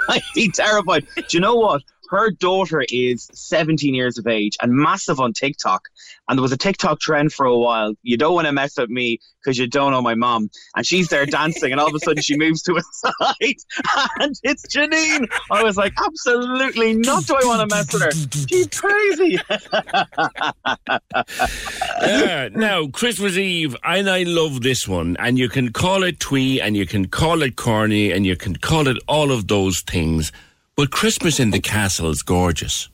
I'd 0.09 0.23
be 0.35 0.51
terrified. 0.51 1.07
Do 1.17 1.25
you 1.31 1.41
know 1.41 1.57
what? 1.57 1.83
Her 2.13 2.31
daughter 2.31 2.85
is 2.91 3.31
17 3.33 3.95
years 3.95 4.19
of 4.19 4.27
age 4.27 4.59
and 4.61 4.71
massive 4.71 5.19
on 5.19 5.33
TikTok. 5.33 5.89
And 6.29 6.37
there 6.39 6.43
was 6.43 6.53
a 6.53 6.59
TikTok 6.59 7.01
trend 7.01 7.33
for 7.33 7.47
a 7.47 7.57
while. 7.57 7.95
You 8.03 8.19
don't 8.19 8.35
want 8.35 8.47
to 8.47 8.53
mess 8.53 8.77
with 8.77 8.91
me 8.91 9.19
because 9.43 9.59
you 9.59 9.67
don't 9.67 9.93
know 9.93 10.03
my 10.03 10.15
mom. 10.15 10.51
And 10.77 10.87
she's 10.87 11.09
there 11.09 11.25
dancing, 11.25 11.73
and 11.73 11.81
all 11.81 11.89
of 11.89 11.95
a 11.95 11.99
sudden 12.01 12.23
she 12.23 12.37
moves 12.37 12.61
to 12.65 12.77
a 12.77 12.83
side, 12.93 13.57
and 14.21 14.35
it's 14.43 14.67
Janine. 14.67 15.27
I 15.51 15.63
was 15.63 15.79
like, 15.79 15.95
absolutely 16.05 16.95
not. 16.95 17.25
Do 17.25 17.35
I 17.35 17.47
want 17.47 17.71
to 17.71 17.75
mess 17.75 17.93
with 17.95 18.03
her? 18.03 18.47
She's 18.49 18.69
crazy. 18.69 19.39
Uh, 22.03 22.49
now, 22.53 22.89
Christmas 22.89 23.37
Eve, 23.37 23.77
and 23.85 24.11
I 24.11 24.25
love 24.25 24.63
this 24.63 24.89
one. 24.89 25.17
And 25.19 25.39
you 25.39 25.49
can 25.49 25.73
call 25.73 26.03
it 26.03 26.19
twee, 26.19 26.61
and 26.61 26.77
you 26.77 26.85
can 26.85 27.07
call 27.07 27.43
it 27.43 27.57
corny, 27.57 28.11
and 28.11 28.27
you 28.27 28.37
can 28.37 28.57
call 28.57 28.89
it 28.89 28.99
all 29.07 29.31
of 29.31 29.47
those 29.47 29.81
things. 29.83 30.33
But 30.75 30.91
Christmas 30.91 31.39
in 31.39 31.51
the 31.51 31.61
Castle 31.61 32.11
is 32.11 32.23
gorgeous. 32.23 32.89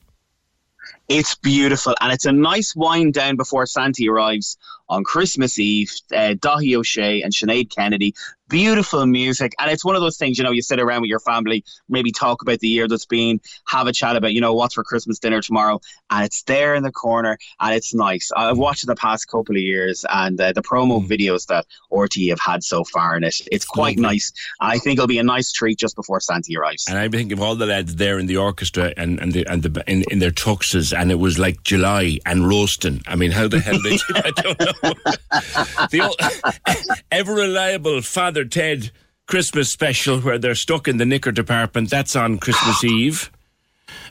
It's 1.09 1.37
beautiful, 1.37 1.95
and 2.01 2.13
it's 2.13 2.27
a 2.27 2.33
nice 2.33 2.75
wind 2.75 3.15
down 3.15 3.37
before 3.37 3.67
Santa 3.67 4.07
arrives 4.11 4.59
on 4.89 5.05
Christmas 5.05 5.59
Eve. 5.59 5.91
Uh, 6.13 6.35
Dáithí 6.35 6.77
Ó 6.77 6.83
Sé 6.83 7.25
and 7.25 7.33
Sinead 7.33 7.75
Kennedy, 7.75 8.15
beautiful 8.49 9.05
music, 9.07 9.55
and 9.59 9.71
it's 9.71 9.85
one 9.85 9.97
of 9.97 10.03
those 10.03 10.17
things. 10.17 10.39
You 10.39 10.45
know, 10.45 10.51
you 10.51 10.63
sit 10.63 10.81
around 10.81 11.03
with 11.03 11.11
your 11.11 11.21
family, 11.21 11.65
maybe 11.89 12.13
talk 12.13 12.43
about 12.43 12.61
the 12.61 12.69
year 12.69 12.89
that's 12.89 13.07
been, 13.07 13.41
have 13.67 13.87
a 13.87 13.93
chat 13.93 14.17
about, 14.17 14.33
you 14.33 14.41
know, 14.41 14.55
what's 14.55 14.75
for 14.75 14.85
Christmas 14.85 15.19
dinner 15.19 15.41
tomorrow, 15.41 15.81
and 16.11 16.25
it's 16.25 16.43
there 16.43 16.75
in 16.75 16.83
the 16.83 16.93
corner, 16.93 17.39
and 17.61 17.75
it's 17.75 17.95
nice. 17.95 18.31
I've 18.37 18.59
watched 18.59 18.87
the 18.87 18.97
past 18.97 19.29
couple 19.29 19.57
of 19.57 19.63
years, 19.63 20.05
and 20.09 20.41
uh, 20.41 20.53
the 20.53 20.63
promo 20.63 21.07
videos 21.07 21.47
that 21.47 21.67
RT 21.91 22.29
have 22.31 22.41
had 22.41 22.63
so 22.65 22.85
far 22.85 23.17
in 23.17 23.25
it, 23.25 23.35
it's 23.53 23.65
quite 23.65 23.99
nice. 23.99 24.33
I 24.61 24.79
think 24.79 24.99
it'll 24.99 25.07
be 25.07 25.19
a 25.19 25.23
nice 25.25 25.53
treat 25.53 25.79
just 25.79 25.97
before 25.97 26.21
Santa 26.21 26.53
arrives. 26.59 26.87
And 26.89 26.99
I 26.99 27.09
think 27.09 27.33
of 27.33 27.41
all 27.41 27.55
the 27.55 27.67
lads 27.67 27.97
there 27.97 28.19
in 28.19 28.27
the 28.27 28.37
orchestra 28.37 28.93
and, 28.97 29.21
and, 29.21 29.33
the, 29.33 29.47
and 29.47 29.63
the, 29.63 29.85
in, 29.87 30.05
in 30.11 30.19
their 30.19 30.31
tuxes, 30.31 30.97
and 30.99 31.11
it 31.11 31.19
was 31.19 31.39
like 31.39 31.63
July 31.65 32.19
and 32.25 32.49
roasting. 32.49 33.03
I 33.07 33.17
mean, 33.17 33.31
how 33.31 33.49
the 33.49 33.61
hell 33.61 33.79
they 33.83 33.97
did 33.97 34.17
I 34.17 34.31
don't 34.31 34.61
know. 34.61 34.73
the 35.91 36.01
old, 36.03 37.01
ever 37.11 37.35
reliable 37.35 38.03
Father 38.03 38.38
Ted 38.45 38.91
Christmas 39.27 39.71
special 39.71 40.21
where 40.21 40.39
they're 40.39 40.55
stuck 40.55 40.89
in 40.89 40.97
the 40.97 41.05
knicker 41.05 41.33
department. 41.33 41.91
That's 41.91 42.17
on 42.17 42.39
Christmas 42.39 42.83
Eve. 42.85 43.31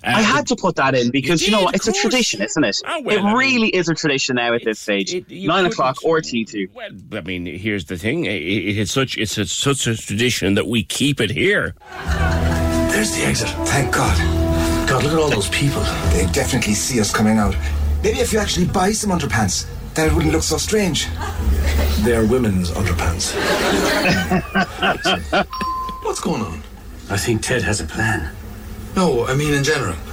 Uh, 0.04 0.10
I 0.10 0.22
had 0.22 0.48
to 0.48 0.56
put 0.56 0.76
that 0.76 0.95
in 0.95 1.12
because 1.12 1.45
you, 1.45 1.52
know 1.52 1.60
did, 1.60 1.66
what? 1.66 1.76
of 1.76 1.80
It's 1.80 1.88
a 1.88 1.94
tradition, 1.94 2.41
isn't 2.41 2.64
it? 2.64 2.78
Ah, 2.86 2.99
well, 3.04 3.18
it 3.18 3.24
I 3.24 3.34
really 3.34 3.70
is 3.70 3.90
a 3.90 3.95
tradition 3.95 4.36
now 4.36 4.54
at 4.54 4.64
this 4.64 4.80
stage. 4.80 5.14
you 5.14 5.48
Nine 5.48 5.66
o'clock 5.66 5.98
or 6.04 6.22
T 6.22 6.45
two. 6.45 6.68
Well, 6.74 6.90
I 7.14 7.22
mean, 7.22 7.45
here's 7.45 7.86
the 7.86 7.98
thing. 7.98 8.26
It, 8.26 8.41
it, 8.41 8.78
it's 8.78 8.91
such 8.91 9.18
it's 9.18 9.38
a, 9.38 9.45
such 9.45 9.88
a 9.88 9.95
tradition 9.95 10.54
that 10.56 10.68
we 10.68 10.84
keep 10.84 11.20
it 11.20 11.32
here. 11.32 11.76
There's 12.91 13.16
the 13.16 13.24
exit. 13.26 13.49
Thank 13.68 13.94
God. 13.94 14.18
God, 14.88 15.04
look 15.04 15.14
at 15.14 15.20
all 15.20 15.30
those 15.30 15.49
people. 15.49 15.82
They 16.12 16.28
definitely 16.32 16.74
see 16.74 16.99
us 16.99 17.12
coming 17.12 17.38
out. 17.38 17.56
Maybe 18.04 18.20
if 18.20 18.32
you 18.32 18.40
actually 18.40 18.68
buy 18.68 18.91
some 18.91 19.10
underpants, 19.10 19.68
then 19.98 20.11
it 20.11 20.14
wouldn't 20.14 20.32
look 20.32 20.44
so 20.44 20.57
strange. 20.57 21.07
They're 22.02 22.26
women's 22.26 22.69
underpants. 22.72 23.34
What's 26.03 26.19
going 26.19 26.41
on? 26.44 26.61
I 27.10 27.18
think 27.18 27.41
Ted 27.41 27.64
has 27.64 27.82
a 27.82 27.86
plan. 27.86 28.34
No, 28.95 29.26
I 29.26 29.36
mean 29.36 29.53
in 29.53 29.64
general. 29.64 29.95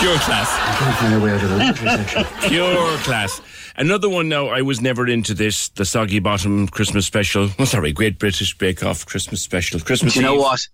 Pure 0.00 0.18
class. 0.18 0.48
I 0.50 0.76
Can't 0.78 0.96
find 0.98 1.14
a 1.14 1.20
way 1.20 1.30
out 1.32 1.42
of 1.42 1.50
the 1.50 1.56
luxury 1.56 1.88
section. 1.88 2.24
Pure 2.48 2.98
class. 2.98 3.40
Another 3.76 4.08
one 4.08 4.28
now, 4.28 4.46
I 4.48 4.62
was 4.62 4.80
never 4.80 5.06
into 5.06 5.34
this, 5.34 5.68
the 5.68 5.84
Soggy 5.84 6.18
Bottom 6.18 6.66
Christmas 6.68 7.06
special. 7.06 7.50
Oh, 7.58 7.64
sorry, 7.64 7.92
Great 7.92 8.18
British 8.18 8.56
Bake 8.56 8.82
Off 8.82 9.04
Christmas 9.06 9.42
special. 9.42 9.78
Christmas 9.80 10.14
Do 10.14 10.20
you 10.20 10.26
know 10.26 10.36
what? 10.36 10.66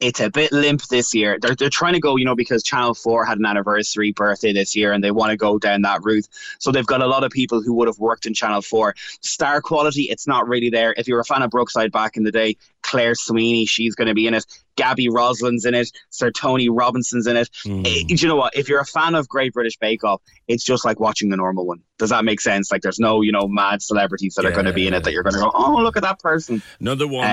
It's 0.00 0.20
a 0.20 0.30
bit 0.30 0.52
limp 0.52 0.82
this 0.86 1.12
year. 1.12 1.38
They're, 1.40 1.56
they're 1.56 1.70
trying 1.70 1.94
to 1.94 2.00
go, 2.00 2.14
you 2.16 2.24
know, 2.24 2.36
because 2.36 2.62
Channel 2.62 2.94
4 2.94 3.24
had 3.24 3.38
an 3.38 3.46
anniversary 3.46 4.12
birthday 4.12 4.52
this 4.52 4.76
year 4.76 4.92
and 4.92 5.02
they 5.02 5.10
want 5.10 5.30
to 5.30 5.36
go 5.36 5.58
down 5.58 5.82
that 5.82 6.04
route. 6.04 6.28
So 6.60 6.70
they've 6.70 6.86
got 6.86 7.02
a 7.02 7.06
lot 7.06 7.24
of 7.24 7.32
people 7.32 7.62
who 7.62 7.72
would 7.74 7.88
have 7.88 7.98
worked 7.98 8.24
in 8.24 8.32
Channel 8.32 8.62
4. 8.62 8.94
Star 9.22 9.60
quality, 9.60 10.02
it's 10.02 10.28
not 10.28 10.46
really 10.46 10.70
there. 10.70 10.94
If 10.96 11.08
you're 11.08 11.18
a 11.18 11.24
fan 11.24 11.42
of 11.42 11.50
Brookside 11.50 11.90
back 11.90 12.16
in 12.16 12.22
the 12.22 12.30
day, 12.30 12.56
Claire 12.82 13.16
Sweeney, 13.16 13.66
she's 13.66 13.96
going 13.96 14.06
to 14.06 14.14
be 14.14 14.28
in 14.28 14.34
it. 14.34 14.46
Gaby 14.76 15.08
Roslin's 15.08 15.64
in 15.64 15.74
it. 15.74 15.90
Sir 16.10 16.30
Tony 16.30 16.68
Robinson's 16.68 17.26
in 17.26 17.36
it. 17.36 17.50
Hmm. 17.64 17.82
Eh, 17.84 18.04
do 18.06 18.14
you 18.14 18.28
know 18.28 18.36
what? 18.36 18.56
If 18.56 18.68
you're 18.68 18.80
a 18.80 18.86
fan 18.86 19.16
of 19.16 19.28
Great 19.28 19.52
British 19.52 19.76
Bake 19.78 20.04
Off, 20.04 20.22
it's 20.46 20.62
just 20.62 20.84
like 20.84 21.00
watching 21.00 21.28
the 21.28 21.36
normal 21.36 21.66
one. 21.66 21.82
Does 21.98 22.10
that 22.10 22.24
make 22.24 22.40
sense? 22.40 22.70
Like 22.70 22.82
there's 22.82 23.00
no, 23.00 23.20
you 23.22 23.32
know, 23.32 23.48
mad 23.48 23.82
celebrities 23.82 24.34
that 24.34 24.44
are 24.44 24.52
going 24.52 24.66
to 24.66 24.72
be 24.72 24.86
in 24.86 24.94
it 24.94 25.02
that 25.02 25.12
you're 25.12 25.24
going 25.24 25.34
to 25.34 25.40
go, 25.40 25.50
oh, 25.52 25.82
look 25.82 25.96
at 25.96 26.04
that 26.04 26.20
person. 26.20 26.62
Another 26.78 27.08
one. 27.08 27.24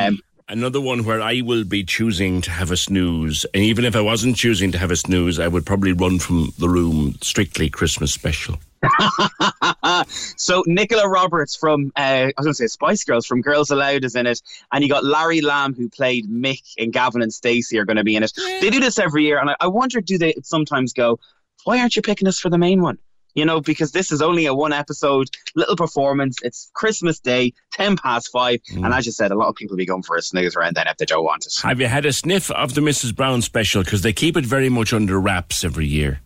Another 0.48 0.80
one 0.80 1.06
where 1.06 1.22
I 1.22 1.42
will 1.42 1.64
be 1.64 1.84
choosing 1.84 2.42
to 2.42 2.52
have 2.52 2.72
a 2.72 2.78
snooze, 2.78 3.46
and 3.54 3.64
even 3.64 3.86
if 3.86 3.96
I 3.96 4.02
wasn't 4.02 4.38
choosing 4.38 4.72
to 4.72 4.78
have 4.78 4.92
a 4.92 4.96
snooze, 4.96 5.40
I 5.40 5.48
would 5.48 5.66
probably 5.66 5.94
run 5.94 6.20
from 6.20 6.54
the 6.60 6.70
room. 6.70 7.16
Strictly 7.22 7.70
Christmas 7.70 8.14
special. 8.14 8.58
so 10.38 10.64
Nicola 10.68 11.10
Roberts 11.10 11.56
from 11.56 11.92
uh, 11.96 12.00
I 12.00 12.34
was 12.38 12.46
going 12.46 12.54
to 12.54 12.56
say 12.56 12.68
Spice 12.68 13.04
Girls 13.04 13.26
from 13.26 13.42
Girls 13.42 13.72
Aloud 13.72 14.04
is 14.04 14.16
in 14.16 14.28
it, 14.28 14.42
and 14.72 14.84
you 14.84 14.90
got 14.90 15.04
Larry 15.04 15.42
Lamb 15.42 15.74
who 15.74 15.90
played 15.90 16.30
Mick 16.30 16.62
and 16.78 16.94
Gavin 16.94 17.22
and 17.22 17.34
Stacey 17.34 17.80
are 17.80 17.86
going 17.86 17.98
to 17.98 18.04
be 18.04 18.16
in 18.16 18.24
it. 18.24 18.34
They 18.62 18.70
do 18.70 18.80
this 18.80 19.00
every 19.00 19.24
year, 19.24 19.40
and 19.40 19.50
I, 19.50 19.56
I 19.60 19.68
wonder 19.68 20.02
do 20.02 20.18
they 20.18 20.36
sometimes 20.44 20.94
go, 20.94 21.20
why 21.64 21.80
aren't 21.80 21.96
you 21.96 22.02
picking 22.02 22.28
us 22.28 22.40
for 22.40 22.50
the 22.50 22.58
main 22.58 22.82
one? 22.82 23.00
You 23.36 23.46
know, 23.46 23.62
because 23.62 23.92
this 23.92 24.12
is 24.12 24.22
only 24.22 24.46
a 24.46 24.56
one 24.56 24.74
episode 24.74 25.30
little 25.56 25.76
performance. 25.76 26.38
It's 26.42 26.72
Christmas 26.74 27.20
Day, 27.20 27.54
ten 27.72 27.98
past 27.98 28.30
five, 28.32 28.62
and 28.74 28.94
as 28.94 29.06
you 29.06 29.12
said, 29.12 29.32
a 29.32 29.36
lot 29.36 29.50
of 29.50 29.56
people 29.56 29.74
will 29.74 29.80
be 29.80 29.86
going 29.86 30.04
for 30.04 30.16
a 30.16 30.22
snooze 30.22 30.56
around 30.56 30.76
then 30.76 30.88
if 30.88 30.98
they 30.98 31.06
don't 31.06 31.24
want 31.24 31.46
it. 31.46 31.54
Have 31.62 31.80
you 31.80 31.88
had 31.88 32.06
a 32.06 32.14
sniff 32.14 32.50
of 32.52 32.74
the 32.74 32.82
Mrs. 32.82 33.16
Brown 33.16 33.42
special? 33.42 33.84
Because 33.84 34.02
they 34.02 34.14
keep 34.14 34.38
it 34.38 34.46
very 34.46 34.70
much 34.70 34.94
under 34.94 35.20
wraps 35.20 35.64
every 35.64 35.86
year. 35.86 36.22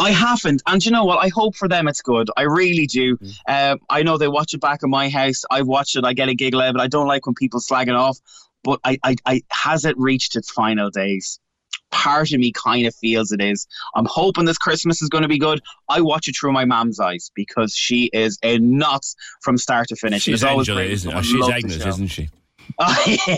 I 0.00 0.12
haven't, 0.12 0.62
and 0.66 0.84
you 0.84 0.90
know 0.90 1.04
what? 1.04 1.22
I 1.22 1.28
hope 1.28 1.54
for 1.54 1.68
them 1.68 1.86
it's 1.86 2.00
good. 2.00 2.30
I 2.34 2.42
really 2.42 2.86
do. 2.86 3.18
Um, 3.46 3.78
I 3.90 4.02
know 4.02 4.16
they 4.16 4.28
watch 4.28 4.54
it 4.54 4.60
back 4.60 4.82
in 4.82 4.88
my 4.88 5.10
house. 5.10 5.44
I 5.50 5.60
watch 5.60 5.94
it. 5.94 6.04
I 6.04 6.14
get 6.14 6.30
a 6.30 6.34
giggle 6.34 6.62
out 6.62 6.70
of 6.70 6.76
it. 6.76 6.80
I 6.80 6.86
don't 6.86 7.06
like 7.06 7.26
when 7.26 7.34
people 7.34 7.60
slag 7.60 7.88
it 7.88 7.94
off, 7.94 8.18
but 8.64 8.80
I, 8.82 8.98
I, 9.02 9.16
I 9.26 9.42
has 9.50 9.84
it 9.84 9.98
reached 9.98 10.36
its 10.36 10.50
final 10.50 10.90
days? 10.90 11.38
Part 11.90 12.32
of 12.32 12.40
me 12.40 12.52
kind 12.52 12.86
of 12.86 12.94
feels 12.94 13.32
it 13.32 13.40
is. 13.40 13.66
I'm 13.94 14.06
hoping 14.06 14.44
this 14.44 14.58
Christmas 14.58 15.02
is 15.02 15.08
going 15.08 15.22
to 15.22 15.28
be 15.28 15.38
good. 15.38 15.60
I 15.88 16.00
watch 16.00 16.28
it 16.28 16.36
through 16.38 16.52
my 16.52 16.64
mom's 16.64 17.00
eyes 17.00 17.30
because 17.34 17.74
she 17.74 18.10
is 18.12 18.38
a 18.42 18.58
nuts 18.58 19.16
from 19.42 19.58
start 19.58 19.88
to 19.88 19.96
finish. 19.96 20.22
She's 20.22 20.44
Angela, 20.44 20.82
isn't 20.82 21.10
she? 21.10 21.16
Oh, 21.16 21.22
she's 21.22 21.48
Agnes, 21.48 21.84
isn't 21.84 22.08
she? 22.08 22.30
Oh, 22.78 23.04
yeah. 23.26 23.36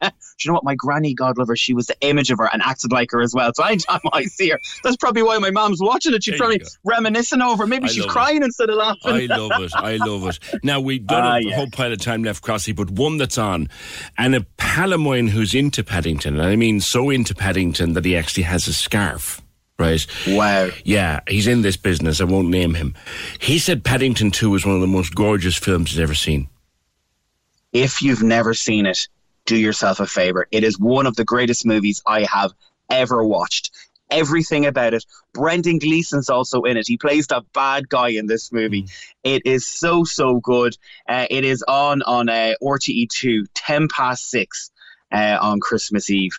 Do 0.00 0.10
you 0.44 0.48
know 0.50 0.54
what? 0.54 0.64
My 0.64 0.74
granny, 0.76 1.14
God 1.14 1.36
love 1.38 1.48
her, 1.48 1.56
she 1.56 1.74
was 1.74 1.86
the 1.86 1.96
image 2.00 2.30
of 2.30 2.38
her 2.38 2.48
and 2.52 2.62
acted 2.62 2.92
like 2.92 3.10
her 3.10 3.20
as 3.20 3.34
well. 3.34 3.50
So 3.54 3.64
anytime 3.64 4.00
I 4.12 4.24
see 4.24 4.50
her, 4.50 4.60
that's 4.84 4.96
probably 4.96 5.22
why 5.22 5.38
my 5.38 5.50
mom's 5.50 5.80
watching 5.80 6.14
it. 6.14 6.22
She's 6.22 6.38
There 6.38 6.52
you 6.52 6.58
probably 6.60 6.72
reminiscing 6.84 7.42
over. 7.42 7.66
Maybe 7.66 7.86
I 7.86 7.88
she's 7.88 7.98
love 8.00 8.10
it. 8.10 8.12
crying 8.12 8.42
instead 8.42 8.70
of 8.70 8.76
laughing. 8.76 9.00
I 9.04 9.26
love 9.36 9.50
it. 9.62 9.72
I 9.74 9.96
love 9.96 10.28
it. 10.28 10.38
Now 10.64 10.80
we've 10.80 11.04
got 11.06 11.24
Ah, 11.24 11.36
a 11.36 11.40
yeah. 11.40 11.56
whole 11.56 11.68
pile 11.70 11.92
of 11.92 12.00
time 12.00 12.22
left, 12.22 12.42
Crossy, 12.44 12.74
but 12.74 12.90
one 12.90 13.16
that's 13.18 13.36
on, 13.38 13.68
and 14.16 14.34
a 14.34 14.42
pal 14.58 14.92
of 14.92 15.00
mine 15.00 15.28
who's 15.28 15.54
into 15.54 15.82
Paddington, 15.82 16.34
and 16.38 16.48
I 16.48 16.54
mean 16.56 16.80
so 16.80 17.10
into 17.10 17.34
Paddington 17.34 17.94
that 17.94 18.04
he 18.04 18.16
actually 18.16 18.44
has 18.44 18.68
a 18.68 18.74
scarf. 18.74 19.42
Right. 19.78 20.04
Wow. 20.26 20.70
Yeah, 20.84 21.20
he's 21.28 21.46
in 21.46 21.62
this 21.62 21.76
business. 21.76 22.20
I 22.20 22.24
won't 22.24 22.48
name 22.48 22.74
him. 22.74 22.94
He 23.38 23.58
said 23.60 23.84
Paddington 23.84 24.32
2 24.32 24.54
is 24.56 24.66
one 24.66 24.74
of 24.74 24.80
the 24.80 24.88
most 24.88 25.14
gorgeous 25.14 25.56
films 25.56 25.90
he's 25.90 26.00
ever 26.00 26.14
seen. 26.16 26.48
If 27.72 28.02
you've 28.02 28.22
never 28.22 28.54
seen 28.54 28.86
it, 28.86 29.08
do 29.46 29.56
yourself 29.56 30.00
a 30.00 30.06
favor. 30.06 30.46
It 30.50 30.64
is 30.64 30.78
one 30.78 31.06
of 31.06 31.16
the 31.16 31.24
greatest 31.24 31.66
movies 31.66 32.02
I 32.06 32.22
have 32.24 32.52
ever 32.90 33.24
watched. 33.24 33.70
Everything 34.10 34.66
about 34.66 34.94
it. 34.94 35.04
Brendan 35.34 35.78
Gleeson's 35.78 36.30
also 36.30 36.62
in 36.62 36.76
it. 36.76 36.86
He 36.86 36.96
plays 36.96 37.26
the 37.26 37.42
bad 37.52 37.88
guy 37.88 38.08
in 38.08 38.26
this 38.26 38.52
movie. 38.52 38.86
It 39.22 39.42
is 39.44 39.66
so 39.68 40.04
so 40.04 40.40
good. 40.40 40.76
Uh, 41.06 41.26
it 41.30 41.44
is 41.44 41.62
on 41.68 42.02
on 42.02 42.28
uh, 42.28 42.54
RTE2, 42.62 43.46
ten 43.54 43.88
past 43.88 44.30
six 44.30 44.70
uh, 45.12 45.38
on 45.40 45.60
Christmas 45.60 46.08
Eve. 46.08 46.38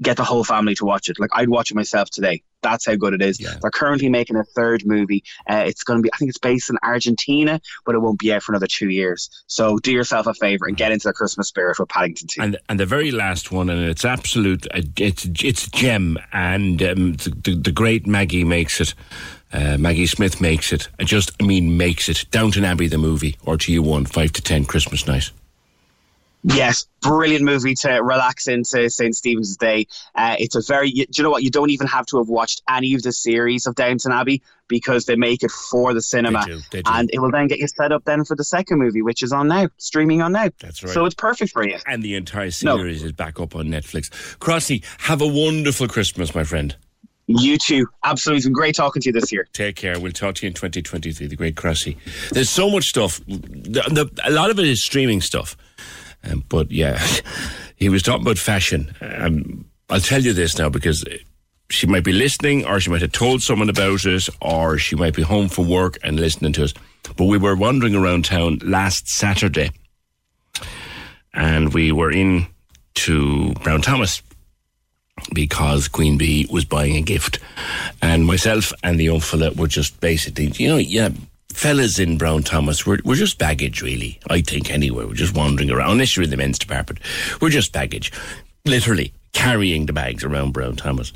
Get 0.00 0.16
the 0.16 0.24
whole 0.24 0.44
family 0.44 0.76
to 0.76 0.84
watch 0.84 1.08
it. 1.08 1.18
Like 1.18 1.30
I'd 1.32 1.48
watch 1.48 1.72
it 1.72 1.74
myself 1.74 2.08
today. 2.08 2.42
That's 2.62 2.86
how 2.86 2.96
good 2.96 3.14
it 3.14 3.22
is. 3.22 3.38
They're 3.38 3.70
currently 3.70 4.08
making 4.08 4.36
a 4.36 4.44
third 4.44 4.84
movie. 4.84 5.22
Uh, 5.48 5.64
it's 5.66 5.82
going 5.82 5.98
to 5.98 6.02
be, 6.02 6.10
I 6.12 6.16
think 6.16 6.30
it's 6.30 6.38
based 6.38 6.70
in 6.70 6.76
Argentina, 6.82 7.60
but 7.84 7.94
it 7.94 8.00
won't 8.00 8.18
be 8.18 8.32
out 8.32 8.42
for 8.42 8.52
another 8.52 8.66
two 8.66 8.88
years. 8.88 9.30
So 9.46 9.78
do 9.78 9.92
yourself 9.92 10.26
a 10.26 10.34
favor 10.34 10.66
and 10.66 10.76
get 10.76 10.92
into 10.92 11.08
the 11.08 11.12
Christmas 11.12 11.48
spirit 11.48 11.78
with 11.78 11.88
Paddington 11.88 12.28
2. 12.28 12.42
And 12.42 12.58
and 12.68 12.80
the 12.80 12.86
very 12.86 13.10
last 13.10 13.52
one, 13.52 13.70
and 13.70 13.84
it's 13.84 14.04
absolute, 14.04 14.66
uh, 14.74 14.82
it's 14.96 15.26
it's 15.42 15.66
a 15.66 15.70
gem, 15.70 16.18
and 16.32 16.82
um, 16.82 17.12
the, 17.14 17.60
the, 17.62 17.72
great 17.72 18.06
Maggie 18.06 18.44
makes 18.44 18.80
it. 18.80 18.94
Uh, 19.52 19.78
Maggie 19.78 20.06
Smith 20.06 20.40
makes 20.40 20.72
it. 20.72 20.88
I 20.98 21.04
just, 21.04 21.30
I 21.40 21.44
mean, 21.44 21.76
makes 21.76 22.08
it. 22.08 22.26
Downton 22.30 22.64
Abbey, 22.64 22.88
the 22.88 22.98
movie, 22.98 23.32
RTE 23.46 23.80
One, 23.80 24.04
five 24.04 24.32
to 24.32 24.42
ten, 24.42 24.64
Christmas 24.66 25.06
night. 25.06 25.30
Yes, 26.44 26.86
brilliant 27.02 27.44
movie 27.44 27.74
to 27.74 27.90
relax 28.02 28.46
into 28.46 28.88
St. 28.88 29.14
Stephen's 29.14 29.56
Day. 29.56 29.86
Uh, 30.14 30.36
it's 30.38 30.54
a 30.54 30.62
very, 30.62 30.88
you, 30.88 31.04
do 31.06 31.10
you 31.16 31.24
know 31.24 31.30
what? 31.30 31.42
You 31.42 31.50
don't 31.50 31.70
even 31.70 31.86
have 31.88 32.06
to 32.06 32.18
have 32.18 32.28
watched 32.28 32.62
any 32.70 32.94
of 32.94 33.02
the 33.02 33.12
series 33.12 33.66
of 33.66 33.74
Downton 33.74 34.12
Abbey 34.12 34.42
because 34.68 35.06
they 35.06 35.16
make 35.16 35.42
it 35.42 35.50
for 35.50 35.92
the 35.94 36.00
cinema. 36.02 36.44
They 36.46 36.52
do, 36.52 36.60
they 36.70 36.82
do. 36.82 36.90
And 36.92 37.10
it 37.12 37.18
will 37.18 37.30
then 37.32 37.48
get 37.48 37.58
you 37.58 37.66
set 37.66 37.90
up 37.90 38.04
then 38.04 38.24
for 38.24 38.36
the 38.36 38.44
second 38.44 38.78
movie, 38.78 39.02
which 39.02 39.22
is 39.22 39.32
on 39.32 39.48
now, 39.48 39.68
streaming 39.78 40.22
on 40.22 40.32
now. 40.32 40.48
That's 40.60 40.82
right. 40.84 40.92
So 40.92 41.04
it's 41.06 41.14
perfect 41.14 41.52
for 41.52 41.66
you. 41.66 41.78
And 41.86 42.02
the 42.02 42.14
entire 42.14 42.50
No. 42.62 42.76
series 42.76 43.02
is 43.02 43.12
back 43.12 43.40
up 43.40 43.56
on 43.56 43.66
Netflix. 43.66 44.08
Crossy, 44.38 44.84
have 45.00 45.20
a 45.20 45.26
wonderful 45.26 45.88
Christmas, 45.88 46.34
my 46.34 46.44
friend. 46.44 46.76
You 47.26 47.58
too. 47.58 47.86
Absolutely. 48.04 48.38
It's 48.38 48.46
been 48.46 48.54
great 48.54 48.74
talking 48.74 49.02
to 49.02 49.08
you 49.08 49.12
this 49.12 49.30
year. 49.30 49.46
Take 49.52 49.76
care. 49.76 50.00
We'll 50.00 50.12
talk 50.12 50.36
to 50.36 50.46
you 50.46 50.48
in 50.48 50.54
2023, 50.54 51.26
the 51.26 51.36
great 51.36 51.56
Crossy. 51.56 51.98
There's 52.30 52.48
so 52.48 52.70
much 52.70 52.84
stuff. 52.84 53.20
The, 53.26 53.82
the, 53.90 54.10
a 54.24 54.30
lot 54.30 54.50
of 54.50 54.58
it 54.58 54.66
is 54.66 54.82
streaming 54.82 55.20
stuff. 55.20 55.54
Um, 56.24 56.44
but 56.48 56.70
yeah, 56.70 57.04
he 57.76 57.88
was 57.88 58.02
talking 58.02 58.22
about 58.22 58.38
fashion. 58.38 58.94
Um, 59.00 59.64
I'll 59.90 60.00
tell 60.00 60.22
you 60.22 60.32
this 60.32 60.58
now 60.58 60.68
because 60.68 61.04
she 61.70 61.86
might 61.86 62.04
be 62.04 62.12
listening, 62.12 62.66
or 62.66 62.80
she 62.80 62.90
might 62.90 63.02
have 63.02 63.12
told 63.12 63.42
someone 63.42 63.68
about 63.68 64.04
it, 64.04 64.28
or 64.40 64.78
she 64.78 64.96
might 64.96 65.14
be 65.14 65.22
home 65.22 65.48
from 65.48 65.68
work 65.68 65.98
and 66.02 66.18
listening 66.18 66.52
to 66.54 66.64
us. 66.64 66.74
But 67.16 67.26
we 67.26 67.38
were 67.38 67.56
wandering 67.56 67.94
around 67.94 68.24
town 68.24 68.58
last 68.62 69.08
Saturday, 69.08 69.70
and 71.34 71.72
we 71.72 71.92
were 71.92 72.10
in 72.10 72.46
to 72.94 73.52
Brown 73.62 73.80
Thomas 73.82 74.22
because 75.32 75.88
Queen 75.88 76.18
Bee 76.18 76.48
was 76.50 76.64
buying 76.64 76.96
a 76.96 77.02
gift, 77.02 77.38
and 78.02 78.26
myself 78.26 78.72
and 78.82 78.98
the 78.98 79.04
young 79.04 79.20
fella 79.20 79.52
were 79.52 79.68
just 79.68 80.00
basically, 80.00 80.46
you 80.56 80.68
know, 80.68 80.76
yeah. 80.76 81.10
Fellas 81.58 81.98
in 81.98 82.16
Brown 82.18 82.44
Thomas, 82.44 82.86
we're, 82.86 83.00
we're 83.04 83.16
just 83.16 83.36
baggage, 83.36 83.82
really. 83.82 84.20
I 84.30 84.42
think, 84.42 84.70
anyway. 84.70 85.04
We're 85.04 85.14
just 85.14 85.34
wandering 85.34 85.72
around. 85.72 85.90
Unless 85.90 86.16
you're 86.16 86.22
in 86.22 86.30
the 86.30 86.36
men's 86.36 86.56
department, 86.56 87.00
we're 87.40 87.48
just 87.48 87.72
baggage. 87.72 88.12
Literally 88.64 89.12
carrying 89.32 89.86
the 89.86 89.92
bags 89.92 90.22
around 90.22 90.52
Brown 90.52 90.76
Thomas. 90.76 91.12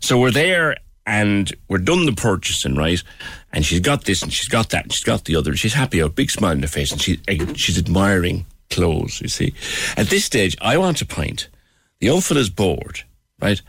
So 0.00 0.18
we're 0.18 0.32
there 0.32 0.76
and 1.06 1.54
we're 1.68 1.78
done 1.78 2.04
the 2.04 2.10
purchasing, 2.10 2.74
right? 2.74 3.00
And 3.52 3.64
she's 3.64 3.78
got 3.78 4.06
this 4.06 4.24
and 4.24 4.32
she's 4.32 4.48
got 4.48 4.70
that 4.70 4.82
and 4.82 4.92
she's 4.92 5.04
got 5.04 5.24
the 5.24 5.36
other. 5.36 5.52
And 5.52 5.58
she's 5.58 5.74
happy 5.74 6.02
out, 6.02 6.16
big 6.16 6.32
smile 6.32 6.50
on 6.50 6.62
her 6.62 6.66
face, 6.66 6.90
and 6.90 7.00
she, 7.00 7.20
eh, 7.28 7.54
she's 7.54 7.78
admiring 7.78 8.44
clothes, 8.70 9.20
you 9.20 9.28
see. 9.28 9.54
At 9.96 10.08
this 10.08 10.24
stage, 10.24 10.56
I 10.60 10.78
want 10.78 11.00
a 11.00 11.06
pint. 11.06 11.48
The 12.00 12.10
old 12.10 12.24
fella's 12.24 12.50
bored, 12.50 13.04
right? 13.40 13.62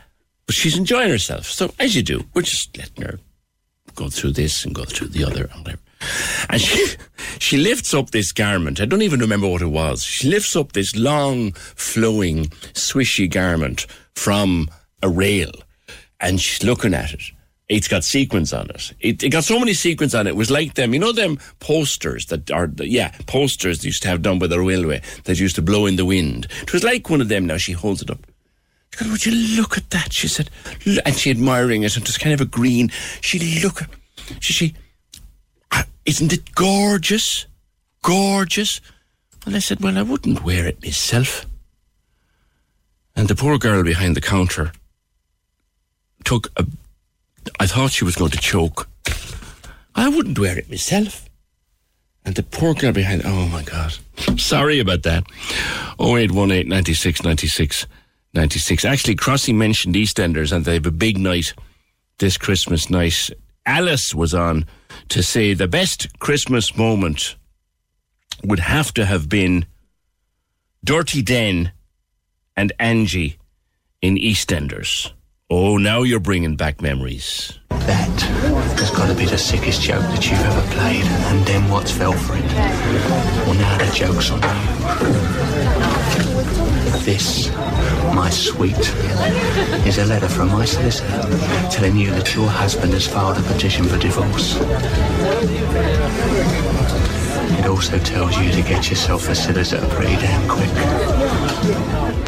But 0.46 0.56
she's 0.56 0.76
enjoying 0.76 1.10
herself. 1.10 1.46
So, 1.46 1.72
as 1.78 1.94
you 1.94 2.02
do, 2.02 2.24
we're 2.34 2.42
just 2.42 2.76
letting 2.76 3.04
her 3.04 3.20
go 3.94 4.08
through 4.08 4.32
this 4.32 4.64
and 4.64 4.74
go 4.74 4.84
through 4.84 5.08
the 5.08 5.22
other 5.22 5.48
and 5.54 5.60
whatever. 5.60 5.82
And 6.48 6.60
she, 6.60 6.96
she 7.38 7.56
lifts 7.56 7.92
up 7.92 8.10
this 8.10 8.32
garment. 8.32 8.80
I 8.80 8.84
don't 8.84 9.02
even 9.02 9.20
remember 9.20 9.48
what 9.48 9.62
it 9.62 9.66
was. 9.66 10.02
She 10.02 10.28
lifts 10.28 10.54
up 10.56 10.72
this 10.72 10.94
long, 10.96 11.52
flowing, 11.52 12.46
swishy 12.74 13.30
garment 13.30 13.86
from 14.14 14.68
a 15.02 15.08
rail 15.08 15.50
and 16.20 16.40
she's 16.40 16.62
looking 16.62 16.94
at 16.94 17.12
it. 17.12 17.22
It's 17.68 17.88
got 17.88 18.02
sequins 18.02 18.52
on 18.52 18.70
it. 18.70 18.94
it. 19.00 19.22
It 19.22 19.28
got 19.28 19.44
so 19.44 19.58
many 19.58 19.74
sequins 19.74 20.14
on 20.14 20.26
it. 20.26 20.30
It 20.30 20.36
was 20.36 20.50
like 20.50 20.74
them, 20.74 20.94
you 20.94 21.00
know, 21.00 21.12
them 21.12 21.38
posters 21.60 22.26
that 22.26 22.50
are, 22.50 22.70
yeah, 22.78 23.12
posters 23.26 23.80
they 23.80 23.88
used 23.88 24.02
to 24.04 24.08
have 24.08 24.22
done 24.22 24.38
by 24.38 24.46
the 24.46 24.58
railway 24.58 25.02
that 25.24 25.38
used 25.38 25.56
to 25.56 25.62
blow 25.62 25.84
in 25.84 25.96
the 25.96 26.06
wind. 26.06 26.46
It 26.62 26.72
was 26.72 26.82
like 26.82 27.10
one 27.10 27.20
of 27.20 27.28
them. 27.28 27.46
Now 27.46 27.58
she 27.58 27.72
holds 27.72 28.00
it 28.00 28.10
up. 28.10 28.20
She 28.94 29.04
goes, 29.04 29.12
Would 29.12 29.26
you 29.26 29.56
look 29.60 29.76
at 29.76 29.90
that? 29.90 30.14
She 30.14 30.28
said, 30.28 30.48
and 31.04 31.14
she 31.14 31.30
admiring 31.30 31.82
it, 31.82 31.94
and 31.94 32.06
was 32.06 32.16
kind 32.16 32.32
of 32.32 32.40
a 32.40 32.46
green. 32.46 32.88
She 33.20 33.60
look, 33.62 33.82
she, 34.40 34.52
she, 34.54 34.74
"Ah, 34.74 34.80
Uh, 35.70 35.84
isn't 36.04 36.32
it 36.32 36.54
gorgeous? 36.54 37.46
Gorgeous. 38.02 38.80
And 39.46 39.56
I 39.56 39.60
said, 39.60 39.80
Well, 39.80 39.98
I 39.98 40.02
wouldn't 40.02 40.44
wear 40.44 40.66
it 40.66 40.82
myself. 40.82 41.46
And 43.16 43.28
the 43.28 43.34
poor 43.34 43.58
girl 43.58 43.82
behind 43.82 44.16
the 44.16 44.20
counter 44.20 44.72
took 46.24 46.52
a. 46.56 46.66
I 47.58 47.66
thought 47.66 47.92
she 47.92 48.04
was 48.04 48.16
going 48.16 48.30
to 48.30 48.38
choke. 48.38 48.88
I 49.94 50.08
wouldn't 50.08 50.38
wear 50.38 50.58
it 50.58 50.68
myself. 50.68 51.28
And 52.24 52.34
the 52.34 52.42
poor 52.42 52.74
girl 52.74 52.92
behind, 52.92 53.22
oh 53.24 53.48
my 53.48 53.62
God. 53.62 53.94
Sorry 54.36 54.80
about 54.80 55.02
that. 55.04 55.24
0818 55.98 56.68
96 56.68 57.22
96 57.24 57.86
96. 58.34 58.84
Actually, 58.84 59.16
Crossy 59.16 59.54
mentioned 59.54 59.94
EastEnders 59.94 60.52
and 60.52 60.64
they 60.64 60.74
have 60.74 60.86
a 60.86 60.90
big 60.90 61.18
night 61.18 61.54
this 62.18 62.36
Christmas 62.36 62.90
night. 62.90 63.30
Alice 63.64 64.14
was 64.14 64.34
on 64.34 64.66
to 65.08 65.22
say 65.22 65.54
the 65.54 65.68
best 65.68 66.18
Christmas 66.18 66.76
moment 66.76 67.36
would 68.44 68.60
have 68.60 68.92
to 68.94 69.04
have 69.04 69.28
been 69.28 69.66
Dirty 70.84 71.22
Den 71.22 71.72
and 72.56 72.72
Angie 72.78 73.38
in 74.00 74.16
EastEnders. 74.16 75.12
Oh, 75.50 75.76
now 75.78 76.02
you're 76.02 76.20
bringing 76.20 76.56
back 76.56 76.82
memories. 76.82 77.58
That 77.70 78.20
has 78.78 78.90
got 78.90 79.08
to 79.08 79.14
be 79.14 79.24
the 79.24 79.38
sickest 79.38 79.80
joke 79.80 80.02
that 80.02 80.30
you've 80.30 80.40
ever 80.40 80.60
played, 80.72 81.04
and 81.04 81.46
then 81.46 81.70
what's 81.70 81.90
fell 81.90 82.12
for 82.12 82.36
it? 82.36 82.44
Well, 83.46 83.54
now 83.54 83.78
the 83.78 83.90
joke's 83.94 84.30
on 84.30 84.42
you. 84.42 84.48
This, 87.04 87.48
my 88.14 88.30
sweet, 88.30 88.78
is 89.86 89.98
a 89.98 90.04
letter 90.04 90.28
from 90.28 90.48
my 90.48 90.64
solicitor 90.64 91.22
telling 91.70 91.96
you 91.96 92.10
that 92.10 92.34
your 92.34 92.48
husband 92.48 92.92
has 92.92 93.06
filed 93.06 93.38
a 93.38 93.42
petition 93.42 93.84
for 93.84 93.98
divorce. 93.98 94.56
It 97.58 97.66
also 97.66 97.98
tells 97.98 98.36
you 98.38 98.50
to 98.52 98.62
get 98.62 98.88
yourself 98.90 99.28
a 99.28 99.34
solicitor 99.34 99.86
pretty 99.88 100.16
damn 100.16 100.48
quick. 100.48 102.27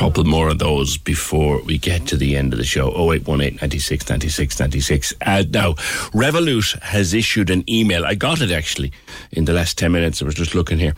Couple 0.00 0.24
more 0.24 0.48
of 0.48 0.58
those 0.58 0.96
before 0.96 1.60
we 1.64 1.76
get 1.76 2.06
to 2.06 2.16
the 2.16 2.34
end 2.34 2.54
of 2.54 2.58
the 2.58 2.64
show. 2.64 2.88
0818 2.88 3.58
96 3.60 4.08
96 4.08 4.58
96. 4.58 5.12
Uh, 5.20 5.44
now, 5.50 5.74
Revolut 6.14 6.80
has 6.80 7.12
issued 7.12 7.50
an 7.50 7.68
email. 7.68 8.06
I 8.06 8.14
got 8.14 8.40
it 8.40 8.50
actually 8.50 8.92
in 9.30 9.44
the 9.44 9.52
last 9.52 9.76
10 9.76 9.92
minutes. 9.92 10.22
I 10.22 10.24
was 10.24 10.34
just 10.34 10.54
looking 10.54 10.78
here. 10.78 10.94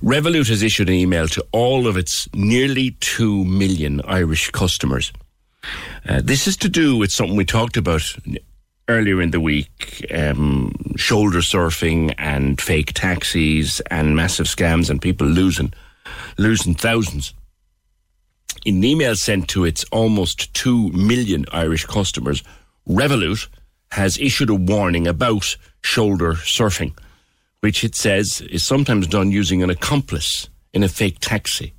Revolut 0.00 0.48
has 0.48 0.62
issued 0.62 0.88
an 0.88 0.94
email 0.94 1.26
to 1.26 1.44
all 1.50 1.88
of 1.88 1.96
its 1.96 2.28
nearly 2.34 2.92
2 3.00 3.44
million 3.46 4.00
Irish 4.02 4.52
customers. 4.52 5.12
Uh, 6.08 6.20
this 6.22 6.46
is 6.46 6.56
to 6.58 6.68
do 6.68 6.96
with 6.96 7.10
something 7.10 7.34
we 7.34 7.44
talked 7.44 7.76
about 7.76 8.04
earlier 8.86 9.20
in 9.20 9.32
the 9.32 9.40
week 9.40 10.06
um, 10.14 10.72
shoulder 10.94 11.40
surfing 11.40 12.14
and 12.16 12.60
fake 12.60 12.92
taxis 12.92 13.80
and 13.90 14.14
massive 14.14 14.46
scams 14.46 14.88
and 14.88 15.02
people 15.02 15.26
losing 15.26 15.72
losing 16.38 16.74
thousands 16.76 17.34
in 18.66 18.78
an 18.78 18.84
email 18.84 19.14
sent 19.14 19.46
to 19.48 19.64
its 19.64 19.84
almost 19.92 20.52
2 20.54 20.90
million 20.90 21.46
Irish 21.52 21.84
customers, 21.84 22.42
Revolut 22.88 23.46
has 23.92 24.18
issued 24.18 24.50
a 24.50 24.56
warning 24.56 25.06
about 25.06 25.56
shoulder 25.82 26.32
surfing, 26.32 26.92
which 27.60 27.84
it 27.84 27.94
says 27.94 28.40
is 28.50 28.66
sometimes 28.66 29.06
done 29.06 29.30
using 29.30 29.62
an 29.62 29.70
accomplice 29.70 30.48
in 30.74 30.82
a 30.82 30.88
fake 30.88 31.18
taxi. 31.20 31.74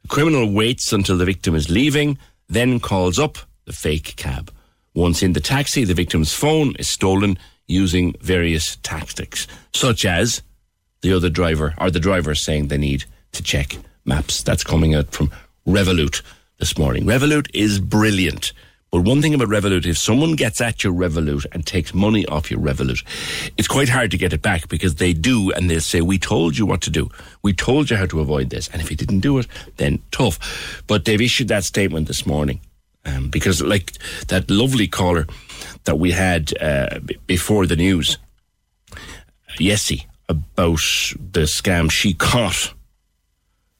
The 0.00 0.08
criminal 0.08 0.50
waits 0.50 0.94
until 0.94 1.18
the 1.18 1.26
victim 1.26 1.54
is 1.54 1.68
leaving, 1.68 2.16
then 2.48 2.80
calls 2.80 3.18
up 3.18 3.36
the 3.66 3.74
fake 3.74 4.16
cab. 4.16 4.50
Once 4.94 5.22
in 5.22 5.34
the 5.34 5.40
taxi, 5.40 5.84
the 5.84 5.92
victim's 5.92 6.32
phone 6.32 6.74
is 6.78 6.88
stolen 6.88 7.38
using 7.68 8.14
various 8.22 8.76
tactics, 8.76 9.46
such 9.74 10.06
as 10.06 10.40
the 11.02 11.12
other 11.12 11.28
driver 11.28 11.74
or 11.76 11.90
the 11.90 12.00
driver 12.00 12.34
saying 12.34 12.68
they 12.68 12.78
need 12.78 13.04
to 13.32 13.42
check 13.42 13.76
maps. 14.06 14.42
That's 14.42 14.64
coming 14.64 14.94
out 14.94 15.12
from 15.12 15.30
Revolut 15.66 16.22
this 16.58 16.76
morning. 16.76 17.04
Revolut 17.04 17.48
is 17.54 17.80
brilliant. 17.80 18.52
But 18.90 19.00
one 19.00 19.20
thing 19.20 19.34
about 19.34 19.48
Revolut, 19.48 19.86
if 19.86 19.98
someone 19.98 20.36
gets 20.36 20.60
at 20.60 20.84
your 20.84 20.92
Revolut 20.92 21.46
and 21.50 21.66
takes 21.66 21.92
money 21.92 22.24
off 22.26 22.48
your 22.48 22.60
Revolut, 22.60 23.02
it's 23.56 23.66
quite 23.66 23.88
hard 23.88 24.12
to 24.12 24.18
get 24.18 24.32
it 24.32 24.40
back 24.40 24.68
because 24.68 24.94
they 24.96 25.12
do 25.12 25.50
and 25.50 25.68
they'll 25.68 25.80
say, 25.80 26.00
we 26.00 26.16
told 26.16 26.56
you 26.56 26.64
what 26.64 26.80
to 26.82 26.90
do. 26.90 27.08
We 27.42 27.54
told 27.54 27.90
you 27.90 27.96
how 27.96 28.06
to 28.06 28.20
avoid 28.20 28.50
this. 28.50 28.68
And 28.68 28.80
if 28.80 28.90
you 28.90 28.96
didn't 28.96 29.20
do 29.20 29.38
it, 29.38 29.48
then 29.78 30.00
tough. 30.12 30.82
But 30.86 31.06
they've 31.06 31.20
issued 31.20 31.48
that 31.48 31.64
statement 31.64 32.06
this 32.06 32.24
morning. 32.24 32.60
Um, 33.06 33.28
because 33.28 33.60
like 33.60 33.92
that 34.28 34.48
lovely 34.50 34.86
caller 34.86 35.26
that 35.84 35.98
we 35.98 36.12
had 36.12 36.56
uh, 36.62 37.00
b- 37.04 37.18
before 37.26 37.66
the 37.66 37.76
news, 37.76 38.16
Yessie, 39.58 40.06
about 40.28 40.78
the 41.32 41.42
scam 41.42 41.90
she 41.90 42.14
caught 42.14 42.72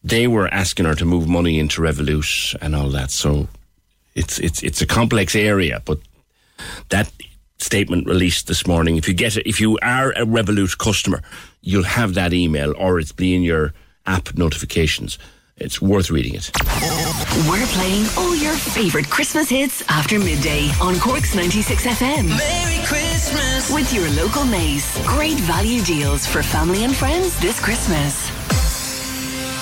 they 0.04 0.26
were 0.26 0.46
asking 0.48 0.84
her 0.84 0.94
to 0.94 1.04
move 1.04 1.26
money 1.26 1.58
into 1.58 1.80
Revolut 1.80 2.54
and 2.60 2.76
all 2.76 2.90
that. 2.90 3.10
So 3.10 3.48
it's 4.14 4.38
it's 4.38 4.62
it's 4.62 4.82
a 4.82 4.86
complex 4.86 5.34
area, 5.34 5.82
but 5.84 5.98
that 6.90 7.10
statement 7.58 8.06
released 8.06 8.46
this 8.46 8.66
morning. 8.66 8.96
If 8.96 9.08
you 9.08 9.14
get 9.14 9.36
it, 9.36 9.48
if 9.48 9.60
you 9.60 9.78
are 9.82 10.10
a 10.10 10.26
Revolut 10.26 10.76
customer, 10.78 11.22
you'll 11.62 11.84
have 11.84 12.14
that 12.14 12.32
email 12.32 12.74
or 12.76 13.00
it's 13.00 13.12
be 13.12 13.34
in 13.34 13.42
your 13.42 13.72
app 14.06 14.36
notifications. 14.36 15.18
It's 15.56 15.80
worth 15.80 16.10
reading 16.10 16.34
it. 16.34 16.50
We're 17.48 17.66
playing 17.68 18.06
all 18.18 18.34
your 18.34 18.54
favourite 18.54 19.08
Christmas 19.08 19.48
hits 19.48 19.88
after 19.88 20.18
midday 20.18 20.68
on 20.82 20.98
Cork's 20.98 21.34
96 21.34 21.86
FM. 21.86 22.28
Merry 22.28 22.84
Christmas. 22.84 23.72
With 23.72 23.92
your 23.94 24.10
local 24.10 24.44
Mace. 24.44 24.98
Great 25.06 25.38
value 25.38 25.82
deals 25.82 26.26
for 26.26 26.42
family 26.42 26.82
and 26.82 26.94
friends 26.94 27.38
this 27.40 27.60
Christmas. 27.60 28.30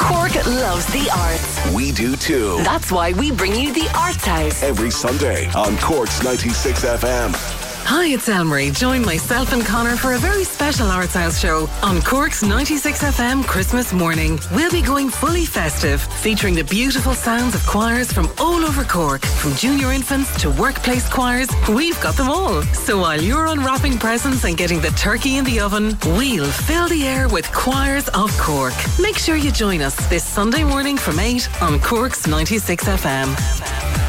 Cork 0.02 0.34
loves 0.46 0.84
the 0.86 1.08
arts. 1.16 1.72
We 1.72 1.92
do 1.92 2.16
too. 2.16 2.56
That's 2.64 2.90
why 2.90 3.12
we 3.12 3.30
bring 3.30 3.54
you 3.54 3.72
the 3.72 3.88
Arts 3.96 4.24
House. 4.24 4.60
Every 4.62 4.90
Sunday 4.90 5.46
on 5.52 5.78
Cork's 5.78 6.24
96 6.24 6.84
FM. 6.84 7.61
Hi, 7.84 8.06
it's 8.06 8.28
Elmarie. 8.28 8.74
Join 8.74 9.04
myself 9.04 9.52
and 9.52 9.64
Connor 9.64 9.96
for 9.96 10.14
a 10.14 10.18
very 10.18 10.44
special 10.44 10.86
Arts 10.88 11.14
House 11.14 11.38
show 11.38 11.68
on 11.82 12.00
Cork's 12.00 12.42
96 12.42 13.02
FM 13.02 13.44
Christmas 13.44 13.92
morning. 13.92 14.38
We'll 14.52 14.70
be 14.70 14.82
going 14.82 15.10
fully 15.10 15.44
festive, 15.44 16.00
featuring 16.02 16.54
the 16.54 16.64
beautiful 16.64 17.12
sounds 17.12 17.54
of 17.54 17.66
choirs 17.66 18.10
from 18.10 18.30
all 18.38 18.64
over 18.64 18.84
Cork. 18.84 19.24
From 19.26 19.54
junior 19.54 19.92
infants 19.92 20.40
to 20.40 20.50
workplace 20.50 21.09
choirs, 21.09 21.48
we've 21.68 22.00
got 22.00 22.16
them 22.16 22.30
all. 22.30 22.62
So 22.72 22.98
while 23.00 23.20
you're 23.20 23.46
unwrapping 23.46 23.98
presents 23.98 24.44
and 24.44 24.56
getting 24.56 24.80
the 24.80 24.90
turkey 24.90 25.36
in 25.36 25.44
the 25.44 25.60
oven, 25.60 25.96
we'll 26.06 26.50
fill 26.50 26.88
the 26.88 27.06
air 27.06 27.28
with 27.28 27.50
choirs 27.52 28.09
of 28.10 28.30
Cork. 28.38 28.74
Make 29.00 29.18
sure 29.18 29.36
you 29.36 29.50
join 29.52 29.82
us 29.82 29.94
this 30.09 30.24
Sunday 30.24 30.64
morning 30.64 30.96
from 30.96 31.18
8 31.20 31.62
on 31.62 31.78
Cork's 31.80 32.26
96 32.26 32.84
FM. 32.84 33.36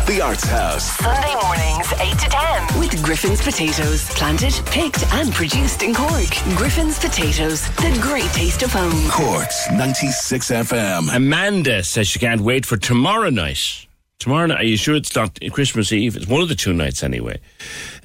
The 0.06 0.20
Arts 0.20 0.44
House. 0.44 0.84
Sunday 0.98 1.34
mornings, 1.42 1.88
8 1.94 2.20
to 2.20 2.30
10. 2.30 2.80
With 2.80 3.02
Griffin's 3.04 3.40
Potatoes. 3.64 4.10
Planted, 4.10 4.54
picked, 4.66 5.06
and 5.14 5.32
produced 5.32 5.84
in 5.84 5.94
Cork. 5.94 6.30
Griffin's 6.58 7.00
Potatoes. 7.00 7.66
The 7.78 7.98
great 8.02 8.30
taste 8.32 8.62
of 8.62 8.74
home. 8.74 9.10
Cork's 9.10 9.72
96 9.72 10.52
FM. 10.52 11.16
Amanda 11.16 11.82
says 11.82 12.10
she 12.10 12.20
can't 12.20 12.42
wait 12.42 12.66
for 12.66 12.76
tomorrow 12.76 13.30
night. 13.30 13.88
Tomorrow 14.20 14.48
night, 14.48 14.60
are 14.60 14.66
you 14.66 14.76
sure 14.76 14.96
it's 14.96 15.16
not 15.16 15.40
Christmas 15.54 15.94
Eve? 15.94 16.18
It's 16.18 16.28
one 16.28 16.42
of 16.42 16.50
the 16.50 16.56
two 16.56 16.74
nights 16.74 17.04
anyway. 17.04 17.40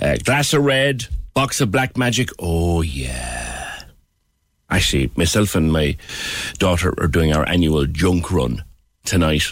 Uh, 0.00 0.16
glass 0.22 0.52
of 0.52 0.62
red, 0.64 1.08
box 1.34 1.60
of 1.60 1.72
black 1.72 1.96
magic. 1.96 2.30
Oh, 2.38 2.82
yeah. 2.82 3.82
Actually, 4.70 5.10
myself 5.16 5.56
and 5.56 5.72
my 5.72 5.96
daughter 6.58 6.94
are 6.98 7.08
doing 7.08 7.32
our 7.32 7.48
annual 7.48 7.84
junk 7.84 8.30
run 8.30 8.62
tonight. 9.04 9.42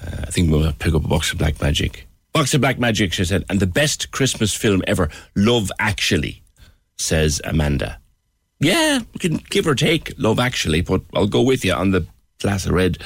Uh, 0.00 0.26
I 0.28 0.30
think 0.30 0.52
we'll 0.52 0.72
pick 0.74 0.94
up 0.94 1.04
a 1.04 1.08
box 1.08 1.32
of 1.32 1.38
Black 1.38 1.60
Magic. 1.60 2.07
Box 2.38 2.54
of 2.54 2.60
Black 2.60 2.78
Magic, 2.78 3.12
she 3.12 3.24
said, 3.24 3.44
and 3.50 3.58
the 3.58 3.66
best 3.66 4.12
Christmas 4.12 4.54
film 4.54 4.80
ever, 4.86 5.10
Love 5.34 5.72
Actually, 5.80 6.40
says 6.96 7.40
Amanda. 7.42 7.98
Yeah, 8.60 9.00
we 9.12 9.18
can 9.18 9.38
give 9.50 9.66
or 9.66 9.74
take 9.74 10.12
Love 10.18 10.38
Actually, 10.38 10.82
but 10.82 11.02
I'll 11.14 11.26
go 11.26 11.42
with 11.42 11.64
you 11.64 11.72
on 11.72 11.90
the 11.90 12.06
glass 12.40 12.64
of 12.64 12.74
red 12.74 12.98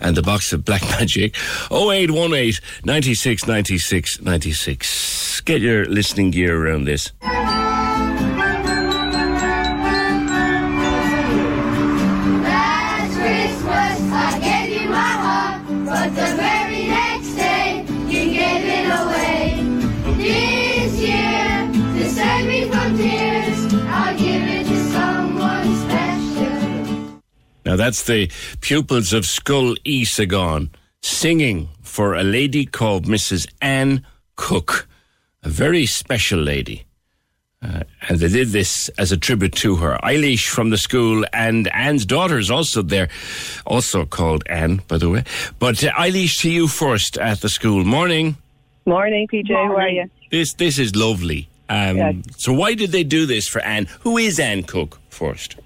and 0.00 0.16
the 0.16 0.22
box 0.22 0.52
of 0.52 0.64
Black 0.64 0.82
Magic. 0.90 1.34
0818 1.72 2.62
96 2.84 3.48
96 3.48 4.20
96. 4.20 5.40
Get 5.40 5.60
your 5.60 5.84
listening 5.86 6.30
gear 6.30 6.64
around 6.64 6.84
this. 6.84 7.10
Now 27.72 27.76
that's 27.76 28.02
the 28.02 28.30
pupils 28.60 29.14
of 29.14 29.24
Scoil 29.24 29.78
Íosagáin 29.86 30.68
singing 31.00 31.70
for 31.80 32.12
a 32.14 32.22
lady 32.22 32.66
called 32.66 33.06
Mrs. 33.06 33.46
Anne 33.62 34.04
Cook, 34.36 34.86
a 35.42 35.48
very 35.48 35.86
special 35.86 36.38
lady. 36.38 36.84
Uh, 37.62 37.84
and 38.10 38.18
they 38.18 38.28
did 38.28 38.48
this 38.48 38.90
as 38.98 39.10
a 39.10 39.16
tribute 39.16 39.54
to 39.54 39.76
her. 39.76 39.98
Eilish 40.02 40.48
from 40.48 40.68
the 40.68 40.76
school 40.76 41.24
and 41.32 41.66
Anne's 41.68 42.04
daughter 42.04 42.36
is 42.36 42.50
also 42.50 42.82
there, 42.82 43.08
also 43.64 44.04
called 44.04 44.42
Anne, 44.50 44.82
by 44.86 44.98
the 44.98 45.08
way. 45.08 45.24
But 45.58 45.82
uh, 45.82 45.92
Eilish, 45.92 46.40
to 46.40 46.50
you 46.50 46.68
first 46.68 47.16
at 47.16 47.40
the 47.40 47.48
school. 47.48 47.86
Morning. 47.86 48.36
Morning, 48.84 49.26
PJ. 49.32 49.48
How 49.48 49.76
are 49.76 49.88
you? 49.88 50.10
This 50.30 50.52
this 50.52 50.78
is 50.78 50.94
lovely. 50.94 51.48
Um, 51.70 51.96
Yes. 51.96 52.16
So 52.36 52.52
why 52.52 52.74
did 52.74 52.92
they 52.92 53.02
do 53.02 53.24
this 53.24 53.48
for 53.48 53.62
Anne? 53.62 53.86
Who 54.00 54.18
is 54.18 54.38
Anne 54.38 54.64
Cook 54.64 55.00
first? 55.08 55.56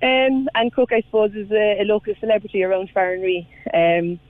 Um, 0.00 0.48
Anne 0.54 0.70
Cook, 0.70 0.92
I 0.92 1.02
suppose, 1.02 1.32
is 1.34 1.50
a, 1.50 1.80
a 1.80 1.84
local 1.84 2.14
celebrity 2.20 2.62
around 2.62 2.90
Farranree. 2.94 3.46
Um, 3.74 4.20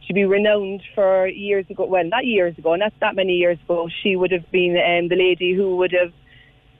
she'd 0.00 0.14
be 0.14 0.24
renowned 0.24 0.82
for 0.94 1.26
years 1.26 1.66
ago. 1.68 1.84
Well, 1.86 2.04
not 2.04 2.24
years 2.24 2.56
ago, 2.58 2.76
not 2.76 2.92
that 3.00 3.16
many 3.16 3.34
years 3.34 3.58
ago. 3.64 3.88
She 4.02 4.14
would 4.14 4.30
have 4.30 4.50
been 4.52 4.76
um, 4.76 5.08
the 5.08 5.16
lady 5.16 5.54
who 5.54 5.76
would 5.76 5.92
have 5.92 6.12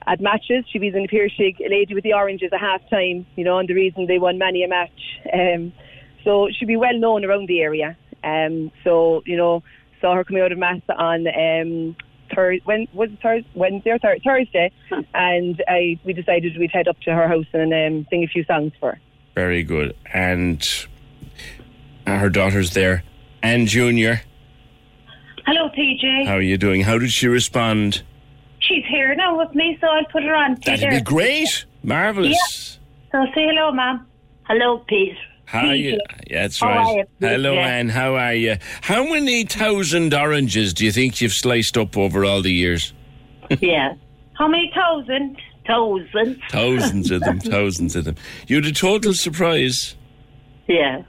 at 0.05 0.21
matches. 0.21 0.63
She'd 0.71 0.79
be 0.79 0.89
the 0.89 1.07
Piercig 1.11 1.59
lady 1.69 1.93
with 1.93 2.03
the 2.03 2.13
oranges 2.13 2.51
at 2.53 2.59
half 2.59 2.81
time, 2.89 3.27
you 3.35 3.43
know, 3.43 3.59
and 3.59 3.67
the 3.67 3.73
reason 3.73 4.07
they 4.07 4.19
won 4.19 4.37
many 4.37 4.63
a 4.63 4.67
match. 4.67 5.19
Um, 5.33 5.73
so 6.23 6.47
she'd 6.57 6.67
be 6.67 6.77
well 6.77 6.97
known 6.97 7.25
around 7.25 7.47
the 7.47 7.61
area. 7.61 7.97
Um, 8.23 8.71
so, 8.83 9.21
you 9.25 9.35
know, 9.35 9.63
saw 10.01 10.15
her 10.15 10.23
coming 10.23 10.41
out 10.41 10.51
of 10.51 10.57
mass 10.57 10.81
on 10.89 11.27
um, 11.27 11.95
Thursday, 12.33 12.61
when 12.65 12.87
was 12.93 13.09
it 13.11 13.19
Thursday, 13.21 13.49
Wednesday 13.53 13.91
or 13.91 13.99
Thur- 13.99 14.17
Thursday, 14.23 14.71
and 15.13 15.63
I 15.67 15.99
we 16.03 16.13
decided 16.13 16.57
we'd 16.57 16.71
head 16.71 16.87
up 16.87 16.99
to 17.01 17.13
her 17.13 17.27
house 17.27 17.45
and 17.53 17.73
um, 17.73 18.07
sing 18.09 18.23
a 18.23 18.27
few 18.27 18.43
songs 18.45 18.71
for 18.79 18.91
her. 18.93 18.99
Very 19.35 19.63
good. 19.63 19.95
And 20.13 20.63
her 22.05 22.29
daughter's 22.29 22.71
there. 22.73 23.03
And 23.43 23.67
Junior, 23.67 24.21
Hello, 25.45 25.69
PJ. 25.69 26.25
how 26.25 26.35
are 26.35 26.41
you 26.41 26.57
doing? 26.57 26.81
How 26.81 26.97
did 26.97 27.11
she 27.11 27.27
respond? 27.27 28.01
She's 28.59 28.83
here 28.89 29.13
now 29.15 29.37
with 29.37 29.53
me, 29.55 29.77
so 29.79 29.87
I'll 29.87 30.03
put 30.11 30.23
her 30.23 30.35
on. 30.35 30.55
That'd 30.65 30.89
be 30.89 31.01
great. 31.01 31.65
Marvellous. 31.83 32.79
Yeah. 33.13 33.25
So 33.25 33.25
say 33.33 33.45
hello, 33.45 33.71
ma'am. 33.71 34.05
Hello, 34.43 34.79
Pete. 34.89 35.15
How 35.47 35.67
are 35.67 35.75
you? 35.75 35.97
That's 36.29 36.61
right. 36.61 37.05
Hello, 37.21 37.53
Yeah. 37.53 37.67
Anne. 37.67 37.87
How 37.89 38.15
are 38.15 38.33
you? 38.33 38.57
How 38.81 39.03
many 39.05 39.45
thousand 39.45 40.13
oranges 40.13 40.73
do 40.73 40.83
you 40.85 40.91
think 40.91 41.21
you've 41.21 41.31
sliced 41.33 41.77
up 41.77 41.95
over 41.97 42.25
all 42.25 42.41
the 42.41 42.51
years? 42.51 42.93
yeah. 43.61 43.93
How 44.33 44.47
many 44.47 44.71
thousand? 44.75 45.37
Thousand. 45.65 46.41
Thousands 46.49 47.11
of 47.11 47.21
them, 47.21 47.39
thousands 47.55 47.95
of 47.95 48.03
them. 48.05 48.15
You 48.47 48.57
had 48.57 48.65
a 48.65 48.71
total 48.73 49.13
surprise. 49.13 49.95
Yeah. 50.67 51.03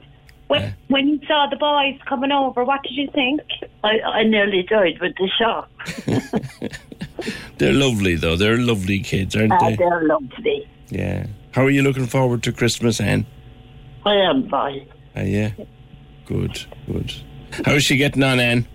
When, 0.47 0.73
when 0.87 1.07
you 1.09 1.19
saw 1.27 1.47
the 1.49 1.57
boys 1.57 1.99
coming 2.07 2.31
over, 2.31 2.63
what 2.63 2.81
did 2.83 2.93
you 2.93 3.09
think? 3.13 3.41
I, 3.83 3.99
I 3.99 4.23
nearly 4.23 4.63
died 4.63 4.99
with 4.99 5.15
the 5.17 5.29
shock. 5.37 5.69
They're 7.57 7.73
lovely, 7.73 8.15
though. 8.15 8.35
They're 8.37 8.57
lovely 8.57 8.99
kids, 9.01 9.35
aren't 9.35 9.51
Ah, 9.53 9.69
they? 9.69 9.75
they're 9.75 10.03
lovely. 10.07 10.67
Yeah. 10.89 11.27
How 11.51 11.65
are 11.65 11.69
you 11.69 11.81
looking 11.83 12.07
forward 12.07 12.41
to 12.43 12.51
Christmas, 12.53 12.99
Anne? 13.01 13.25
I 14.05 14.15
am 14.15 14.49
fine. 14.49 14.87
Are 15.15 15.23
you? 15.23 15.51
Good, 16.25 16.65
good. 16.85 17.13
How's 17.65 17.83
she 17.83 17.97
getting 17.97 18.23
on, 18.23 18.39
Anne? 18.39 18.67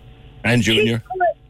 And 0.42 0.62
Junior? 0.62 1.02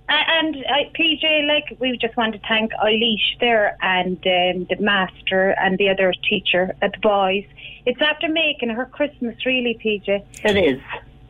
And 0.09 0.57
uh, 0.57 0.91
PJ, 0.99 1.47
like 1.47 1.79
we 1.81 1.97
just 1.97 2.17
want 2.17 2.35
to 2.35 2.41
thank 2.47 2.73
Eilish 2.73 3.39
there 3.41 3.77
and 3.81 4.17
um, 4.19 4.67
the 4.69 4.77
master 4.79 5.55
and 5.59 5.79
the 5.79 5.89
other 5.89 6.13
teacher 6.29 6.75
at 6.83 6.93
the 6.93 6.99
boys. 6.99 7.45
It's 7.87 8.01
after 8.03 8.29
making 8.29 8.69
her 8.69 8.85
Christmas, 8.85 9.35
really, 9.47 9.79
PJ. 9.83 10.25
It 10.45 10.57
is. 10.57 10.81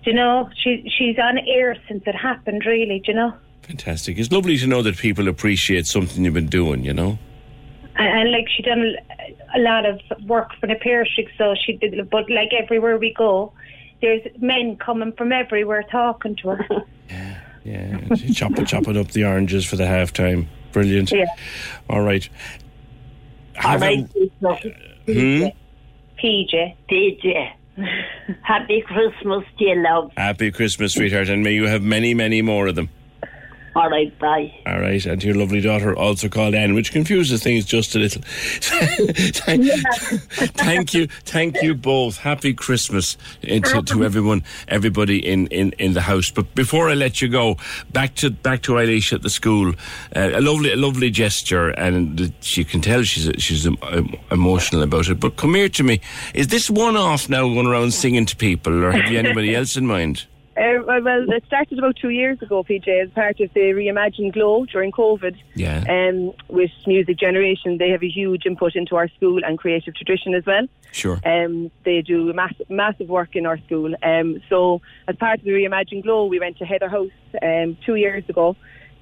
Do 0.04 0.10
you 0.10 0.14
know 0.14 0.50
she 0.62 0.90
she's 0.98 1.18
on 1.18 1.38
air 1.38 1.76
since 1.88 2.02
it 2.06 2.16
happened, 2.16 2.64
really. 2.66 3.00
Do 3.04 3.12
you 3.12 3.16
know? 3.16 3.34
Fantastic. 3.62 4.18
It's 4.18 4.30
lovely 4.30 4.58
to 4.58 4.66
know 4.66 4.82
that 4.82 4.98
people 4.98 5.28
appreciate 5.28 5.86
something 5.86 6.24
you've 6.24 6.34
been 6.34 6.48
doing, 6.48 6.84
you 6.84 6.92
know? 6.92 7.18
And, 7.96 8.08
and 8.20 8.30
like 8.32 8.48
she 8.48 8.62
done 8.62 8.96
a- 9.18 9.58
a 9.58 9.60
lot 9.60 9.86
of 9.86 10.00
work 10.26 10.50
for 10.60 10.66
the 10.66 10.74
parish, 10.74 11.18
so 11.38 11.54
she 11.64 11.74
did. 11.74 12.10
But 12.10 12.28
like 12.30 12.52
everywhere 12.52 12.98
we 12.98 13.12
go, 13.14 13.52
there's 14.00 14.22
men 14.40 14.76
coming 14.76 15.12
from 15.12 15.32
everywhere 15.32 15.84
talking 15.90 16.36
to 16.36 16.48
her. 16.50 16.66
Yeah. 17.10 17.36
Yeah. 17.64 18.16
chopping, 18.34 18.64
chopping 18.66 18.96
up 18.98 19.08
the 19.12 19.24
oranges 19.24 19.64
for 19.64 19.76
the 19.76 19.84
halftime. 19.84 20.46
Brilliant. 20.72 21.10
Yeah. 21.12 21.24
All 21.88 22.00
right. 22.02 22.28
All 23.62 23.70
Have 23.70 23.80
right, 23.82 24.06
a- 24.42 24.72
Hmm? 25.06 25.44
PJ. 26.18 26.74
PJ. 26.90 27.52
Happy 28.42 28.80
Christmas, 28.82 29.44
dear 29.58 29.82
love. 29.82 30.12
Happy 30.16 30.50
Christmas, 30.50 30.94
sweetheart, 30.94 31.28
and 31.28 31.42
may 31.42 31.52
you 31.52 31.66
have 31.66 31.82
many, 31.82 32.14
many 32.14 32.40
more 32.42 32.66
of 32.66 32.74
them. 32.74 32.88
All 33.76 33.90
right, 33.90 34.16
bye. 34.20 34.54
All 34.66 34.78
right, 34.78 35.04
and 35.04 35.20
to 35.20 35.26
your 35.26 35.36
lovely 35.36 35.60
daughter, 35.60 35.96
also 35.96 36.28
called 36.28 36.54
Anne, 36.54 36.74
which 36.74 36.92
confuses 36.92 37.42
things 37.42 37.64
just 37.64 37.96
a 37.96 37.98
little. 37.98 38.22
thank, 38.62 39.64
thank 40.54 40.94
you, 40.94 41.08
thank 41.24 41.60
you 41.60 41.74
both. 41.74 42.18
Happy 42.18 42.54
Christmas 42.54 43.16
eh, 43.42 43.58
to, 43.58 43.82
to 43.82 44.04
everyone, 44.04 44.44
everybody 44.68 45.18
in, 45.18 45.48
in, 45.48 45.72
in 45.78 45.94
the 45.94 46.02
house. 46.02 46.30
But 46.30 46.54
before 46.54 46.88
I 46.88 46.94
let 46.94 47.20
you 47.20 47.28
go, 47.28 47.56
back 47.92 48.14
to 48.16 48.30
back 48.30 48.62
to 48.62 48.72
Eilish 48.74 49.12
at 49.12 49.22
the 49.22 49.30
school. 49.30 49.74
Uh, 50.14 50.30
a 50.34 50.40
lovely, 50.40 50.72
a 50.72 50.76
lovely 50.76 51.10
gesture, 51.10 51.70
and 51.70 52.32
you 52.56 52.64
can 52.64 52.80
tell 52.80 53.02
she's 53.02 53.28
she's 53.42 53.66
emotional 54.30 54.82
about 54.82 55.08
it. 55.08 55.18
But 55.18 55.36
come 55.36 55.56
here 55.56 55.68
to 55.70 55.82
me. 55.82 56.00
Is 56.32 56.46
this 56.46 56.70
one 56.70 56.96
off 56.96 57.28
now 57.28 57.42
going 57.48 57.66
around 57.66 57.92
singing 57.92 58.26
to 58.26 58.36
people, 58.36 58.84
or 58.84 58.92
have 58.92 59.10
you 59.10 59.18
anybody 59.18 59.54
else 59.56 59.76
in 59.76 59.86
mind? 59.86 60.26
Uh, 60.56 60.78
well, 60.86 61.32
it 61.32 61.44
started 61.46 61.78
about 61.78 61.96
two 61.96 62.10
years 62.10 62.40
ago, 62.40 62.62
PJ, 62.62 62.86
as 63.02 63.10
part 63.10 63.40
of 63.40 63.52
the 63.54 63.60
Reimagine 63.60 64.32
Glow 64.32 64.64
during 64.66 64.92
COVID. 64.92 65.36
Yeah. 65.54 65.84
Um, 65.88 66.32
with 66.48 66.70
Music 66.86 67.18
Generation, 67.18 67.78
they 67.78 67.90
have 67.90 68.04
a 68.04 68.08
huge 68.08 68.46
input 68.46 68.76
into 68.76 68.94
our 68.94 69.08
school 69.08 69.44
and 69.44 69.58
creative 69.58 69.96
tradition 69.96 70.32
as 70.32 70.46
well. 70.46 70.68
Sure. 70.92 71.18
Um, 71.24 71.72
they 71.84 72.02
do 72.02 72.32
massive, 72.32 72.70
massive 72.70 73.08
work 73.08 73.34
in 73.34 73.46
our 73.46 73.58
school. 73.66 73.96
Um, 74.00 74.40
so, 74.48 74.80
as 75.08 75.16
part 75.16 75.40
of 75.40 75.44
the 75.44 75.50
Reimagine 75.50 76.04
Glow, 76.04 76.26
we 76.26 76.38
went 76.38 76.58
to 76.58 76.64
Heather 76.64 76.88
House 76.88 77.10
um, 77.42 77.76
two 77.84 77.96
years 77.96 78.22
ago 78.28 78.56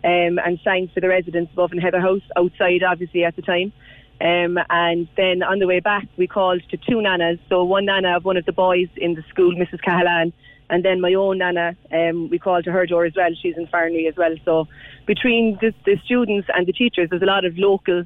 um, 0.04 0.38
and 0.38 0.58
sang 0.64 0.88
for 0.94 1.00
the 1.00 1.08
residents 1.08 1.52
above 1.52 1.72
in 1.72 1.78
Heather 1.78 2.00
House, 2.00 2.22
outside 2.34 2.82
obviously 2.82 3.24
at 3.24 3.36
the 3.36 3.42
time. 3.42 3.74
Um, 4.22 4.58
and 4.70 5.08
then 5.16 5.42
on 5.42 5.58
the 5.58 5.66
way 5.66 5.80
back, 5.80 6.06
we 6.16 6.26
called 6.28 6.62
to 6.70 6.76
two 6.76 7.02
nanas. 7.02 7.40
So 7.48 7.64
one 7.64 7.86
nana 7.86 8.16
of 8.16 8.24
one 8.24 8.36
of 8.36 8.46
the 8.46 8.52
boys 8.52 8.88
in 8.96 9.14
the 9.14 9.24
school, 9.28 9.52
Mrs. 9.52 9.80
Cahalan, 9.80 10.32
and 10.70 10.84
then 10.84 11.00
my 11.00 11.14
own 11.14 11.38
nana, 11.38 11.76
um, 11.92 12.28
we 12.30 12.38
called 12.38 12.64
to 12.64 12.72
her 12.72 12.86
door 12.86 13.04
as 13.04 13.12
well. 13.16 13.30
She's 13.40 13.56
in 13.56 13.66
Farranree 13.66 14.08
as 14.08 14.16
well. 14.16 14.34
So 14.44 14.68
between 15.06 15.58
the, 15.60 15.74
the 15.84 15.98
students 16.04 16.48
and 16.54 16.66
the 16.66 16.72
teachers, 16.72 17.10
there's 17.10 17.22
a 17.22 17.26
lot 17.26 17.44
of 17.44 17.58
local 17.58 18.04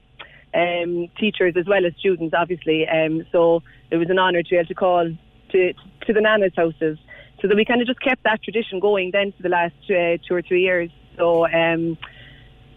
um, 0.55 1.09
teachers 1.19 1.55
as 1.57 1.67
well 1.67 1.85
as 1.87 1.93
students, 1.99 2.35
obviously. 2.37 2.89
Um, 2.89 3.27
so 3.31 3.63
it 3.91 3.97
was 3.97 4.11
an 4.11 4.19
honour 4.19 4.43
to 4.43 4.49
be 4.49 4.57
able 4.57 4.69
to 4.69 4.75
call 4.75 5.17
to 5.53 5.73
to 6.07 6.13
the 6.13 6.21
nanas' 6.21 6.57
houses. 6.57 6.99
So 7.41 7.49
that 7.49 7.57
we 7.57 7.65
kind 7.65 7.81
of 7.81 7.87
just 7.87 8.01
kept 8.01 8.25
that 8.25 8.43
tradition 8.43 8.81
going 8.81 9.11
then 9.13 9.33
for 9.33 9.43
the 9.43 9.51
last 9.51 9.75
uh, 9.91 10.17
two 10.27 10.35
or 10.35 10.43
three 10.43 10.63
years. 10.63 10.91
So 11.17 11.45
um, 11.47 11.99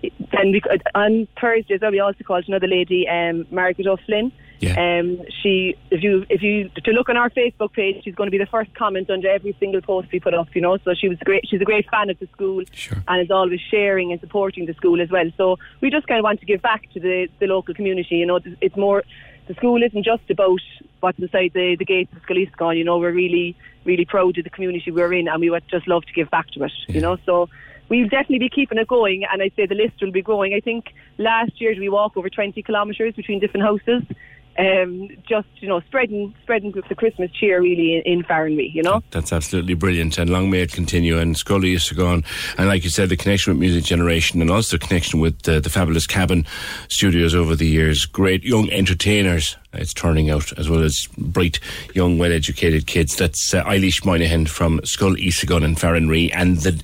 then 0.02 0.52
we, 0.52 0.62
on 0.96 1.28
Thursday 1.40 1.76
as 1.76 1.82
well, 1.82 1.92
we 1.92 2.00
also 2.00 2.24
called 2.24 2.46
another 2.48 2.68
lady, 2.68 3.08
um, 3.08 3.48
Margaret 3.52 3.88
O'Flynn. 3.88 4.32
Um, 5.00 5.22
she, 5.42 5.76
if 5.90 6.04
you, 6.04 6.26
if 6.30 6.42
you 6.42 6.70
to 6.84 6.92
look 6.92 7.10
on 7.10 7.18
our 7.18 7.30
Facebook 7.30 7.74
page, 7.74 8.04
she's 8.04 8.16
going 8.16 8.28
to 8.28 8.32
be 8.32 8.38
the 8.38 8.46
first 8.46 8.74
comment 8.76 9.10
under 9.10 9.30
every 9.30 9.56
single 9.60 9.82
post 9.82 10.12
we 10.12 10.20
put 10.20 10.34
up. 10.34 10.54
You 10.54 10.62
know, 10.62 10.78
so 10.78 10.94
she 10.94 11.08
was 11.08 11.18
great. 11.20 11.48
She's 11.48 11.62
a 11.62 11.66
great 11.66 11.90
fan 11.90 12.10
of 12.10 12.20
the 12.20 12.28
school 12.28 12.64
and 13.08 13.22
is 13.22 13.32
always 13.32 13.62
sharing 13.62 14.12
and 14.12 14.20
supporting 14.20 14.66
the 14.66 14.74
school 14.74 15.02
as 15.02 15.10
well. 15.10 15.30
So 15.38 15.58
we 15.82 15.90
just 15.90 16.08
kind 16.08 16.20
of 16.20 16.24
want 16.24 16.42
to 16.42 16.46
give 16.46 16.62
back 16.62 16.92
to 16.94 17.00
the 17.00 17.30
the 17.40 17.48
local 17.48 17.74
community. 17.74 18.16
You 18.16 18.26
know, 18.26 18.40
it's 18.62 18.76
more. 18.76 19.04
The 19.48 19.56
school 19.56 19.82
isn't 19.82 20.04
just 20.04 20.30
about 20.30 20.60
what's 21.00 21.18
inside 21.18 21.54
the, 21.56 21.76
the 21.76 21.86
gates 21.86 22.14
of 22.16 22.22
Scoil 22.22 22.46
Íosagáin. 22.46 22.78
You 22.78 22.84
know, 22.84 23.00
we're 23.00 23.12
really, 23.12 23.56
really 23.84 24.06
proud 24.06 24.38
of 24.38 24.44
the 24.44 24.50
community 24.52 24.92
we're 24.92 25.12
in, 25.12 25.28
and 25.28 25.42
we 25.42 25.50
would 25.50 25.68
just 25.68 25.88
love 25.88 26.06
to 26.06 26.14
give 26.14 26.30
back 26.30 26.52
to 26.52 26.66
it. 26.66 26.72
You 26.88 27.02
know, 27.02 27.18
so 27.26 27.50
we'll 27.90 28.08
definitely 28.08 28.40
be 28.40 28.50
keeping 28.50 28.78
it 28.78 28.88
going, 28.88 29.26
and 29.26 29.42
I'd 29.42 29.56
say 29.56 29.66
the 29.66 29.76
list 29.76 29.96
will 30.02 30.12
be 30.12 30.22
growing. 30.22 30.54
I 30.54 30.60
think 30.60 30.94
last 31.18 31.60
year 31.60 31.76
we 31.78 31.90
walked 31.90 32.16
over 32.16 32.30
20 32.30 32.62
kilometres 32.62 33.16
between 33.16 33.40
different 33.40 33.66
houses, 33.66 34.04
um, 34.60 35.10
just 35.28 35.48
you 35.56 35.68
know 35.68 35.80
spreading 35.82 36.36
spreading 36.44 36.72
the 36.72 36.96
Christmas 36.96 37.32
cheer 37.32 37.62
really 37.62 37.96
in, 37.96 38.20
in 38.20 38.24
Farranree. 38.24 38.74
You 38.74 38.84
know. 38.84 39.02
That's 39.12 39.32
absolutely 39.32 39.74
brilliant, 39.74 40.18
and 40.18 40.30
long 40.30 40.50
may 40.50 40.62
it 40.62 40.74
continue. 40.74 41.18
And 41.18 41.36
Scoil 41.36 41.62
Íosagáin, 41.62 42.26
and 42.58 42.68
like 42.68 42.84
you 42.84 42.90
said, 42.90 43.10
the 43.10 43.18
connection 43.18 43.54
with 43.54 43.60
Music 43.60 43.84
Generation, 43.84 44.42
and 44.42 44.52
also 44.52 44.78
the 44.78 44.86
connection 44.86 45.20
with 45.20 45.48
uh, 45.48 45.60
the 45.60 45.70
fabulous 45.70 46.06
Kabin 46.06 46.46
Studios 46.90 47.34
over 47.34 47.56
the 47.56 47.68
years. 47.68 48.06
Great 48.06 48.44
young 48.44 48.70
entertainers. 48.72 49.56
It's 49.72 49.94
turning 49.94 50.32
out 50.32 50.52
as 50.58 50.68
well 50.68 50.82
as 50.82 51.08
bright, 51.16 51.60
young, 51.94 52.18
well-educated 52.18 52.88
kids. 52.88 53.16
That's 53.16 53.54
uh, 53.54 53.64
Eilish 53.66 54.04
Moynihan 54.04 54.48
from 54.48 54.80
Scoil 54.80 55.16
Íosagáin 55.16 55.64
and 55.64 55.78
Farranree, 55.78 56.32
and 56.34 56.58
the, 56.58 56.82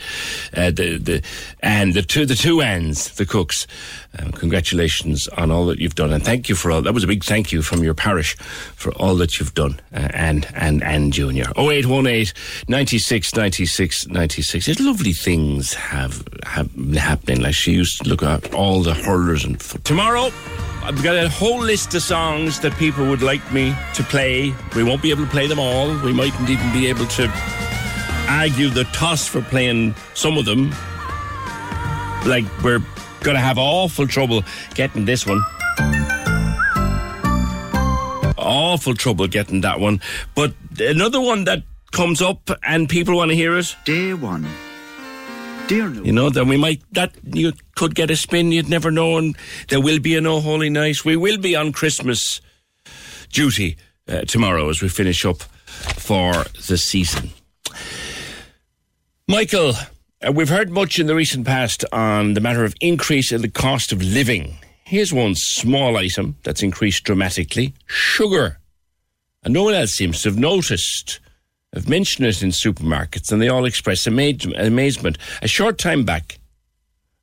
uh, 0.56 0.70
the 0.70 0.98
the 0.98 1.24
and 1.62 1.96
the 1.96 2.04
two 2.04 2.28
the 2.28 2.36
two 2.36 2.62
Anns, 2.62 3.10
the 3.16 3.26
cooks. 3.26 3.66
Um, 4.20 4.32
congratulations 4.32 5.28
on 5.30 5.50
all 5.50 5.66
that 5.66 5.80
you've 5.80 5.96
done, 5.96 6.14
and 6.14 6.24
thank 6.24 6.48
you 6.48 6.54
for 6.54 6.70
all. 6.70 6.84
That 6.84 6.94
was 6.94 7.04
a 7.04 7.08
big 7.08 7.24
thank 7.24 7.52
you 7.52 7.64
from 7.64 7.84
your 7.84 7.96
parish 7.96 8.36
for 8.76 8.94
all 8.94 9.16
that 9.16 9.40
you've 9.40 9.56
done, 9.56 9.80
uh, 9.92 10.10
and 10.14 10.48
and 10.54 10.84
and 10.84 11.12
Junior. 11.12 11.46
Oh 11.56 11.72
eight 11.72 11.88
one 11.88 12.06
eight 12.06 12.34
ninety 12.68 13.00
six 13.00 13.34
ninety 13.36 13.66
six 13.66 14.06
ninety 14.08 14.44
six. 14.44 14.68
There's 14.68 14.80
lovely 14.80 15.14
things 15.14 15.74
have 15.74 16.24
have 16.44 16.70
happening. 16.94 17.42
Like 17.42 17.56
she 17.56 17.72
used 17.72 18.04
to 18.04 18.10
look 18.10 18.22
at 18.22 18.54
all 18.54 18.84
the 18.84 18.94
hurlers 18.94 19.44
and 19.44 19.60
tomorrow. 19.84 20.30
I've 20.86 21.02
got 21.02 21.16
a 21.16 21.28
whole 21.28 21.64
list 21.64 21.96
of 21.96 22.04
songs 22.04 22.60
that 22.60 22.72
people 22.78 23.08
would 23.08 23.24
like 23.24 23.42
me 23.52 23.76
to 23.96 24.04
play. 24.04 24.54
We 24.76 24.84
won't 24.84 25.02
be 25.02 25.10
able 25.10 25.24
to 25.24 25.32
play 25.32 25.48
them 25.48 25.58
all. 25.58 25.88
We 25.88 26.14
mightn't 26.14 26.48
even 26.48 26.72
be 26.72 26.86
able 26.86 27.08
to 27.08 27.28
argue 28.30 28.70
the 28.70 28.84
toss 28.94 29.28
for 29.28 29.42
playing 29.42 29.96
some 30.14 30.38
of 30.38 30.46
them. 30.46 30.70
Like, 32.28 32.46
we're 32.64 32.84
going 33.22 33.34
to 33.34 33.42
have 33.42 33.58
awful 33.58 34.06
trouble 34.06 34.44
getting 34.76 35.06
this 35.06 35.26
one. 35.26 35.42
Awful 38.38 38.94
trouble 38.94 39.26
getting 39.26 39.62
that 39.62 39.80
one. 39.80 40.02
But 40.36 40.54
another 40.80 41.20
one 41.20 41.46
that 41.46 41.64
comes 41.94 42.22
up 42.22 42.52
and 42.62 42.88
people 42.88 43.16
want 43.18 43.32
to 43.32 43.36
hear 43.36 43.58
it, 43.58 43.76
Day 43.86 44.14
one. 44.14 44.48
Dear 45.68 45.90
you 45.90 46.12
know, 46.12 46.30
then 46.30 46.48
we 46.48 46.58
might 46.58 46.84
that 46.92 47.16
you 47.24 47.54
could 47.76 47.96
get 47.96 48.12
a 48.12 48.16
spin. 48.16 48.52
You'd 48.52 48.70
never 48.70 48.92
know, 48.92 49.18
and 49.18 49.36
there 49.70 49.82
will 49.82 50.00
be 50.00 50.16
a 50.16 50.22
no 50.22 50.40
holy 50.40 50.70
night. 50.70 51.04
We 51.04 51.16
will 51.16 51.40
be 51.40 51.56
on 51.56 51.72
Christmas 51.72 52.40
duty 53.32 53.78
uh, 54.08 54.22
tomorrow 54.22 54.70
as 54.70 54.84
we 54.84 54.90
finish 54.90 55.26
up 55.26 55.42
for 55.98 56.44
the 56.68 56.78
season. 56.78 57.32
Michael, 59.28 59.74
uh, 60.26 60.32
we've 60.32 60.50
heard 60.50 60.70
much 60.70 61.00
in 61.00 61.08
the 61.08 61.16
recent 61.16 61.48
past 61.48 61.84
on 61.92 62.36
the 62.36 62.42
matter 62.42 62.64
of 62.64 62.76
increase 62.80 63.32
in 63.32 63.42
the 63.42 63.50
cost 63.50 63.92
of 63.92 64.04
living. 64.04 64.60
Here's 64.84 65.12
one 65.12 65.34
small 65.34 65.98
item 65.98 66.36
that's 66.44 66.62
increased 66.62 67.06
dramatically 67.06 67.74
sugar. 67.88 68.60
And 69.44 69.52
no 69.54 69.64
one 69.64 69.74
else 69.74 69.94
seems 69.94 70.22
to 70.22 70.30
have 70.30 70.38
noticed. 70.38 71.20
I've 71.76 71.90
mentioned 71.90 72.26
it 72.26 72.42
in 72.42 72.50
supermarkets 72.50 73.32
and 73.32 73.42
they 73.42 73.50
all 73.50 73.66
express 73.66 74.08
ama- 74.08 74.34
amazement. 74.56 75.18
A 75.42 75.48
short 75.48 75.78
time 75.78 76.06
back, 76.06 76.40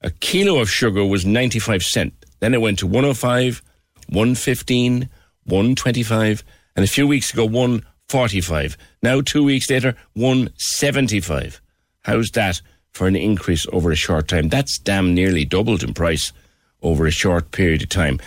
a 0.03 0.11
kilo 0.11 0.61
of 0.61 0.71
sugar 0.71 1.05
was 1.05 1.25
95 1.25 1.83
cent. 1.83 2.13
Then 2.41 2.55
it 2.55 2.61
went 2.61 2.79
to 2.81 2.87
105, 2.87 3.63
115, 4.09 5.09
125, 5.45 6.45
and 6.77 6.85
a 6.85 6.89
few 6.89 7.07
weeks 7.07 7.33
ago, 7.33 7.45
145. 7.45 8.77
Now, 9.03 9.21
two 9.21 9.45
weeks 9.45 9.71
later, 9.71 9.97
175. 10.15 11.61
How's 12.03 12.31
that 12.33 12.61
for 12.91 13.07
an 13.07 13.17
increase 13.17 13.67
over 13.73 13.91
a 13.91 13.97
short 13.97 14.29
time? 14.29 14.49
That's 14.49 14.79
damn 14.79 15.15
nearly 15.15 15.45
doubled 15.45 15.83
in 15.83 15.95
price 15.95 16.33
over 16.83 17.07
a 17.07 17.11
short 17.11 17.53
period 17.53 17.83
of 17.83 17.89
time. 17.89 18.21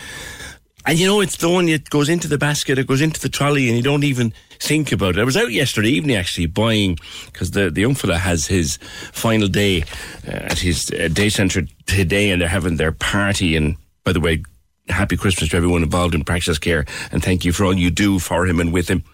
And 0.86 0.98
you 0.98 1.06
know, 1.06 1.20
it's 1.20 1.36
the 1.36 1.50
one 1.50 1.66
that 1.66 1.90
goes 1.90 2.08
into 2.08 2.26
the 2.28 2.38
basket, 2.38 2.78
it 2.78 2.86
goes 2.86 3.02
into 3.02 3.20
the 3.20 3.28
trolley, 3.28 3.68
and 3.68 3.76
you 3.76 3.82
don't 3.82 4.04
even 4.04 4.32
think 4.58 4.92
about 4.92 5.16
it. 5.16 5.20
I 5.20 5.24
was 5.24 5.36
out 5.36 5.52
yesterday 5.52 5.90
evening 5.90 6.16
actually 6.16 6.46
buying, 6.46 6.98
because 7.26 7.52
the, 7.52 7.70
the 7.70 7.80
young 7.82 7.94
fella 7.94 8.18
has 8.18 8.46
his 8.46 8.78
final 9.12 9.48
day 9.48 9.82
uh, 10.26 10.50
at 10.50 10.58
his 10.58 10.90
uh, 10.90 11.08
day 11.12 11.28
centre 11.28 11.62
today, 11.86 12.30
and 12.30 12.40
they're 12.40 12.48
having 12.48 12.76
their 12.76 12.92
party. 12.92 13.56
And 13.56 13.76
by 14.04 14.12
the 14.12 14.20
way, 14.20 14.42
happy 14.88 15.16
Christmas 15.16 15.50
to 15.50 15.56
everyone 15.56 15.82
involved 15.82 16.14
in 16.14 16.24
Praxis 16.24 16.58
Care, 16.58 16.84
and 17.10 17.22
thank 17.22 17.44
you 17.44 17.52
for 17.52 17.64
all 17.64 17.74
you 17.74 17.90
do 17.90 18.18
for 18.18 18.46
him 18.46 18.60
and 18.60 18.72
with 18.72 18.88
him. 18.88 19.04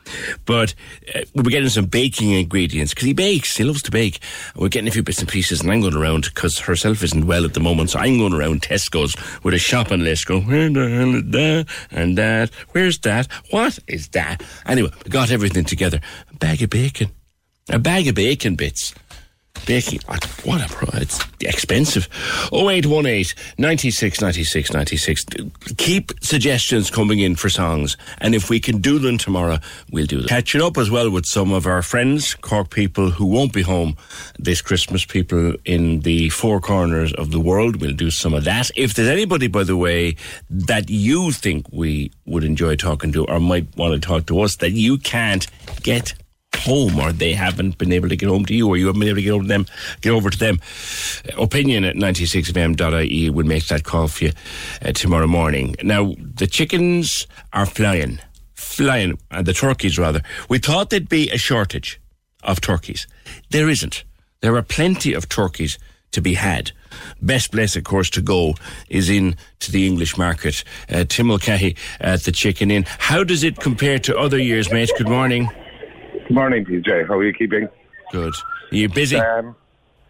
But 0.44 0.74
uh, 1.14 1.20
we're 1.34 1.44
getting 1.44 1.68
some 1.68 1.86
baking 1.86 2.30
ingredients 2.30 2.92
because 2.92 3.06
he 3.06 3.12
bakes, 3.12 3.56
he 3.56 3.64
loves 3.64 3.82
to 3.82 3.90
bake. 3.90 4.20
We're 4.54 4.68
getting 4.68 4.88
a 4.88 4.92
few 4.92 5.02
bits 5.02 5.20
and 5.20 5.28
pieces, 5.28 5.60
and 5.60 5.70
I'm 5.70 5.80
going 5.80 5.94
around 5.94 6.24
because 6.24 6.58
herself 6.58 7.02
isn't 7.02 7.26
well 7.26 7.44
at 7.44 7.54
the 7.54 7.60
moment, 7.60 7.90
so 7.90 7.98
I'm 7.98 8.18
going 8.18 8.34
around 8.34 8.62
Tesco's 8.62 9.16
with 9.42 9.54
a 9.54 9.58
shopping 9.58 10.00
list, 10.00 10.26
going, 10.26 10.46
where 10.46 10.68
the 10.68 10.88
hell 10.88 11.14
is 11.14 11.30
that 11.30 11.66
and 11.90 12.18
that? 12.18 12.50
Where's 12.72 12.98
that? 13.00 13.30
What 13.50 13.78
is 13.86 14.08
that? 14.08 14.42
Anyway, 14.66 14.90
got 15.08 15.30
everything 15.30 15.64
together. 15.64 16.00
A 16.30 16.36
bag 16.36 16.62
of 16.62 16.70
bacon, 16.70 17.10
a 17.68 17.78
bag 17.78 18.08
of 18.08 18.14
bacon 18.14 18.56
bits. 18.56 18.94
Baking, 19.66 20.00
what 20.44 20.60
a 20.60 20.68
pro! 20.68 20.88
It's 21.00 21.20
expensive. 21.40 22.08
0818 22.52 23.36
96 23.58 24.20
96 24.20 24.72
96. 24.72 25.24
Keep 25.76 26.12
suggestions 26.20 26.90
coming 26.90 27.20
in 27.20 27.36
for 27.36 27.48
songs, 27.48 27.96
and 28.18 28.34
if 28.34 28.50
we 28.50 28.58
can 28.58 28.80
do 28.80 28.98
them 28.98 29.18
tomorrow, 29.18 29.58
we'll 29.92 30.06
do 30.06 30.18
them. 30.18 30.28
Catching 30.28 30.62
up 30.62 30.76
as 30.78 30.90
well 30.90 31.10
with 31.10 31.26
some 31.26 31.52
of 31.52 31.66
our 31.66 31.82
friends, 31.82 32.34
Cork 32.34 32.70
people 32.70 33.10
who 33.10 33.26
won't 33.26 33.52
be 33.52 33.62
home 33.62 33.96
this 34.38 34.60
Christmas, 34.60 35.04
people 35.04 35.54
in 35.64 36.00
the 36.00 36.28
four 36.30 36.60
corners 36.60 37.12
of 37.14 37.30
the 37.30 37.40
world. 37.40 37.80
We'll 37.80 37.92
do 37.92 38.10
some 38.10 38.34
of 38.34 38.44
that. 38.44 38.70
If 38.74 38.94
there's 38.94 39.08
anybody, 39.08 39.46
by 39.46 39.64
the 39.64 39.76
way, 39.76 40.16
that 40.50 40.90
you 40.90 41.30
think 41.30 41.66
we 41.72 42.10
would 42.26 42.44
enjoy 42.44 42.76
talking 42.76 43.12
to 43.12 43.26
or 43.26 43.38
might 43.38 43.68
want 43.76 43.94
to 43.94 44.00
talk 44.00 44.26
to 44.26 44.40
us 44.40 44.56
that 44.56 44.72
you 44.72 44.98
can't 44.98 45.46
get 45.82 46.14
home 46.56 46.98
or 46.98 47.12
they 47.12 47.32
haven't 47.32 47.78
been 47.78 47.92
able 47.92 48.08
to 48.08 48.16
get 48.16 48.28
home 48.28 48.44
to 48.44 48.54
you 48.54 48.68
or 48.68 48.76
you 48.76 48.86
haven't 48.86 49.00
been 49.00 49.08
able 49.08 49.16
to 49.16 49.22
get 49.22 49.32
over 49.32 49.42
to 49.42 49.48
them 49.48 49.66
get 50.00 50.12
over 50.12 50.30
to 50.30 50.38
them 50.38 50.60
opinion 51.36 51.84
at 51.84 51.96
96fm.ie 51.96 53.30
will 53.30 53.46
make 53.46 53.66
that 53.66 53.84
call 53.84 54.08
for 54.08 54.24
you 54.24 54.32
uh, 54.82 54.92
tomorrow 54.92 55.26
morning 55.26 55.74
now 55.82 56.14
the 56.18 56.46
chickens 56.46 57.26
are 57.52 57.66
flying 57.66 58.18
flying 58.54 59.18
uh, 59.30 59.42
the 59.42 59.52
turkeys 59.52 59.98
rather 59.98 60.22
we 60.48 60.58
thought 60.58 60.90
there'd 60.90 61.08
be 61.08 61.30
a 61.30 61.38
shortage 61.38 62.00
of 62.42 62.60
turkeys 62.60 63.06
there 63.50 63.68
isn't 63.68 64.04
there 64.40 64.56
are 64.56 64.62
plenty 64.62 65.14
of 65.14 65.28
turkeys 65.28 65.78
to 66.12 66.20
be 66.20 66.34
had. 66.34 66.72
Best 67.22 67.52
place, 67.52 67.74
of 67.74 67.84
course, 67.84 68.10
to 68.10 68.20
go 68.20 68.54
is 68.88 69.08
in 69.08 69.36
to 69.60 69.72
the 69.72 69.86
English 69.86 70.18
market. 70.18 70.62
Uh, 70.90 71.04
Tim 71.08 71.28
Mulcahy 71.28 71.76
at 72.00 72.24
the 72.24 72.32
Chicken 72.32 72.70
Inn. 72.70 72.84
How 72.86 73.24
does 73.24 73.42
it 73.42 73.58
compare 73.58 73.98
to 74.00 74.18
other 74.18 74.38
years, 74.38 74.70
mate? 74.70 74.90
Good 74.98 75.08
morning. 75.08 75.48
Good 76.32 76.36
morning, 76.36 76.64
PJ. 76.64 77.06
How 77.08 77.18
are 77.18 77.24
you 77.24 77.34
keeping? 77.34 77.68
Good. 78.10 78.32
Are 78.32 78.74
you 78.74 78.88
busy? 78.88 79.18
Um, 79.18 79.54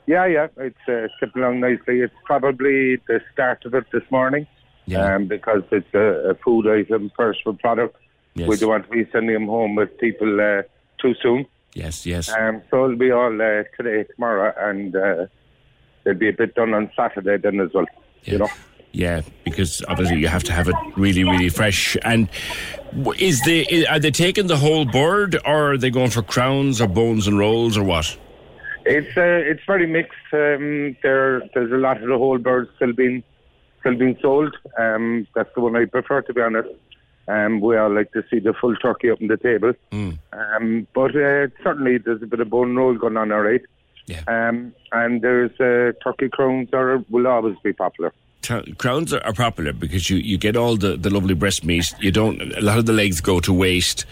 yeah, 0.07 0.25
yeah. 0.27 0.47
It's 0.57 0.79
uh, 0.87 1.09
skipping 1.17 1.43
along 1.43 1.59
nicely. 1.59 1.99
It's 1.99 2.15
probably 2.25 2.99
the 3.09 3.21
start 3.33 3.65
of 3.65 3.75
it 3.75 3.87
this 3.93 4.05
morning. 4.09 4.47
Yeah. 4.87 5.17
Um, 5.17 5.27
because 5.27 5.65
it's 5.73 5.93
a, 5.95 6.31
a 6.31 6.35
food 6.37 6.69
item, 6.69 7.11
personal 7.19 7.57
product. 7.57 7.97
Yes. 8.35 8.49
We 8.49 8.57
don't 8.57 8.69
want 8.69 8.85
to 8.85 8.91
be 8.93 9.05
sending 9.11 9.35
them 9.35 9.49
home 9.49 9.75
with 9.75 9.99
people 9.99 10.41
uh, 10.41 10.63
too 11.01 11.17
soon. 11.21 11.45
Yes, 11.75 12.07
yes. 12.07 12.29
Um, 12.29 12.63
so 12.71 12.85
it'll 12.85 12.97
be 12.97 13.11
all 13.11 13.35
uh, 13.35 13.65
today, 13.77 14.05
tomorrow, 14.15 14.55
and 14.57 14.95
uh, 14.95 15.27
there'll 16.05 16.21
be 16.21 16.29
a 16.29 16.33
bit 16.33 16.55
done 16.55 16.73
on 16.73 16.89
Saturday 16.95 17.37
then 17.39 17.59
as 17.59 17.71
well. 17.75 17.87
You 18.23 18.39
know. 18.39 18.49
Yeah, 18.93 19.23
because 19.45 19.83
obviously 19.89 20.19
you 20.19 20.29
have 20.29 20.45
to 20.45 20.53
have 20.53 20.69
it 20.69 20.75
really, 20.97 21.25
really 21.25 21.49
fresh. 21.49 21.97
And 22.03 22.29
is 23.19 23.41
the 23.43 23.87
are 23.89 23.99
they 23.99 24.11
taking 24.11 24.49
the 24.49 24.57
whole 24.57 24.85
bird, 24.85 25.37
or 25.47 25.73
are 25.73 25.79
they 25.79 25.91
going 25.91 26.11
for 26.11 26.23
crowns 26.23 26.81
or 26.81 26.89
bones 26.89 27.27
and 27.27 27.39
rolls, 27.39 27.77
or 27.77 27.85
what? 27.85 28.17
It's 28.85 29.17
uh, 29.17 29.51
it's 29.51 29.63
very 29.67 29.87
mixed. 29.87 30.19
Um, 30.33 30.97
there 31.03 31.41
there's 31.55 31.73
a 31.73 31.77
lot 31.77 32.03
of 32.03 32.09
the 32.09 32.19
whole 32.19 32.39
birds 32.39 32.71
still 32.77 32.93
being 32.93 33.23
still 33.81 33.97
being 33.97 34.19
sold. 34.21 34.55
Um, 34.79 35.27
that's 35.35 35.51
the 35.55 35.63
one 35.63 35.75
I 35.77 35.87
prefer 35.87 36.21
to 36.23 36.35
be 36.35 36.41
honest. 36.43 36.69
Um, 37.29 37.61
we 37.61 37.77
all 37.77 37.95
like 37.95 38.13
to 38.13 38.25
see 38.31 38.41
the 38.41 38.53
full 38.53 38.75
turkey 38.77 39.11
up 39.11 39.23
on 39.23 39.29
the 39.29 39.37
table. 39.37 39.73
Um, 40.33 40.87
but 40.93 41.17
uh, 41.17 41.49
certainly 41.63 41.99
there's 41.99 42.23
a 42.23 42.27
bit 42.27 42.41
of 42.41 42.51
bone 42.51 42.75
roll 42.75 42.95
going 42.95 43.17
on, 43.17 43.31
all 43.31 43.43
right. 43.43 43.63
Yeah. 44.07 44.23
Um, 44.27 44.75
and 44.91 45.23
there's 45.23 45.53
uh, 45.61 45.93
turkey 46.03 46.29
crowns 46.29 46.71
are 46.73 47.05
will 47.09 47.29
always 47.29 47.57
be 47.63 47.73
popular. 47.73 48.13
T- 48.43 48.73
crowns 48.75 49.13
are, 49.13 49.23
are 49.25 49.33
popular 49.33 49.73
because 49.73 50.11
you, 50.11 50.17
you 50.19 50.37
get 50.37 50.57
all 50.57 50.77
the, 50.77 50.97
the 50.97 51.11
lovely 51.11 51.35
breast 51.35 51.65
meat. 51.65 51.95
You 52.01 52.11
don't. 52.11 52.41
A 52.57 52.61
lot 52.61 52.79
of 52.79 52.87
the 52.87 52.93
legs 52.93 53.21
go 53.21 53.41
to 53.41 53.53
waste, 53.53 54.05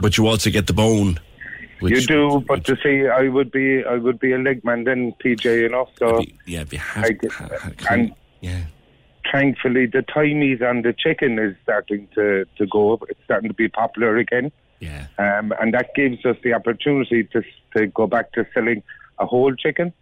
but 0.00 0.18
you 0.18 0.26
also 0.26 0.50
get 0.50 0.66
the 0.66 0.72
bone. 0.72 1.20
you 1.80 2.00
do, 2.02 2.44
but 2.46 2.64
to 2.66 2.76
see, 2.82 3.06
I 3.06 3.28
would 3.28 3.50
be 3.50 3.82
I 3.84 3.96
would 3.96 4.18
be 4.18 4.32
a 4.32 4.38
leg 4.38 4.64
man 4.64 4.84
then, 4.84 5.14
PJ. 5.24 5.44
You 5.44 5.68
know, 5.68 5.88
so 5.98 6.20
yeah, 6.46 6.64
you 6.70 6.78
have, 6.78 7.04
I 7.04 7.10
get- 7.12 7.90
and 7.90 8.14
yeah. 8.40 8.64
thankfully 9.30 9.86
the 9.86 10.04
thigh 10.12 10.34
meat 10.34 10.60
and 10.60 10.84
the 10.84 10.92
chicken 10.92 11.38
is 11.38 11.54
starting 11.62 12.08
to, 12.14 12.44
to 12.58 12.66
go 12.66 12.92
up. 12.92 13.04
It's 13.08 13.20
starting 13.24 13.48
to 13.48 13.54
be 13.54 13.68
popular 13.68 14.16
again. 14.16 14.50
Yeah. 14.80 15.06
Um, 15.18 15.52
and 15.60 15.72
that 15.74 15.94
gives 15.94 16.24
us 16.26 16.36
the 16.42 16.54
opportunity 16.54 17.24
to 17.24 17.42
to 17.76 17.86
go 17.86 18.06
back 18.06 18.32
to 18.32 18.46
selling 18.52 18.82
a 19.18 19.26
whole 19.26 19.54
chicken. 19.54 19.92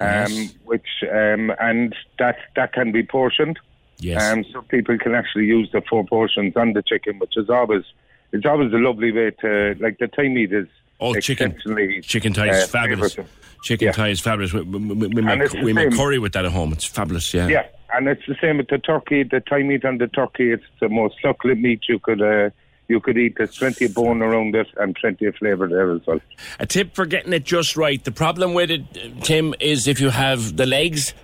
Um, 0.00 0.08
Yes. 0.10 0.54
which 0.64 0.88
um, 1.12 1.52
and 1.60 1.94
that 2.18 2.36
that 2.56 2.72
can 2.72 2.90
be 2.92 3.02
portioned. 3.04 3.58
Yes. 3.98 4.22
Um, 4.32 4.44
so 4.52 4.60
people 4.62 4.98
can 4.98 5.14
actually 5.14 5.46
use 5.46 5.70
the 5.72 5.80
four 5.88 6.04
portions 6.04 6.56
on 6.56 6.72
the 6.72 6.82
chicken, 6.82 7.18
which 7.20 7.36
is 7.36 7.48
always 7.48 7.84
it's 8.32 8.44
always 8.44 8.72
a 8.72 8.76
lovely 8.78 9.12
way 9.12 9.30
to 9.40 9.76
like 9.80 9.98
the 9.98 10.08
thigh 10.08 10.28
meat 10.28 10.52
is 10.52 10.66
Oh, 11.00 11.14
chicken, 11.20 11.56
chicken 12.02 12.32
thigh 12.34 12.48
is 12.50 12.64
uh, 12.64 12.66
fabulous. 12.68 13.14
flavoursome. 13.16 13.26
Chicken 13.64 13.92
thigh 13.92 14.08
is 14.08 14.20
fabulous. 14.20 14.52
We, 14.52 14.62
we, 14.62 14.78
we, 15.08 15.22
make, 15.22 15.52
we 15.52 15.72
make 15.72 15.92
curry 15.92 16.18
with 16.18 16.32
that 16.34 16.44
at 16.44 16.52
home. 16.52 16.72
It's 16.72 16.84
fabulous. 16.84 17.34
Yeah. 17.34 17.48
Yeah, 17.48 17.66
and 17.94 18.06
it's 18.08 18.22
the 18.28 18.36
same 18.40 18.58
with 18.58 18.68
the 18.68 18.78
turkey. 18.78 19.22
The 19.24 19.42
thigh 19.48 19.62
meat 19.64 19.84
and 19.84 20.00
the 20.00 20.06
turkey, 20.06 20.52
it's 20.52 20.64
the 20.80 20.88
most 20.88 21.16
succulent 21.20 21.60
meat 21.60 21.80
you 21.88 21.98
could 21.98 22.22
uh, 22.22 22.50
you 22.88 23.00
could 23.00 23.16
eat. 23.16 23.34
There's 23.36 23.56
plenty 23.56 23.86
of 23.86 23.94
bone 23.94 24.22
around 24.22 24.54
it 24.54 24.68
and 24.76 24.94
plenty 24.94 25.26
of 25.26 25.36
flavour 25.36 25.68
there 25.68 25.92
as 25.92 26.06
well. 26.06 26.20
A 26.58 26.66
tip 26.66 26.94
for 26.94 27.06
getting 27.06 27.32
it 27.32 27.44
just 27.44 27.76
right. 27.76 28.02
The 28.02 28.12
problem 28.12 28.54
with 28.54 28.70
it, 28.70 28.82
Tim, 29.22 29.54
is 29.60 29.86
if 29.88 30.00
you 30.00 30.10
have 30.10 30.56
the 30.56 30.66
legs. 30.66 31.14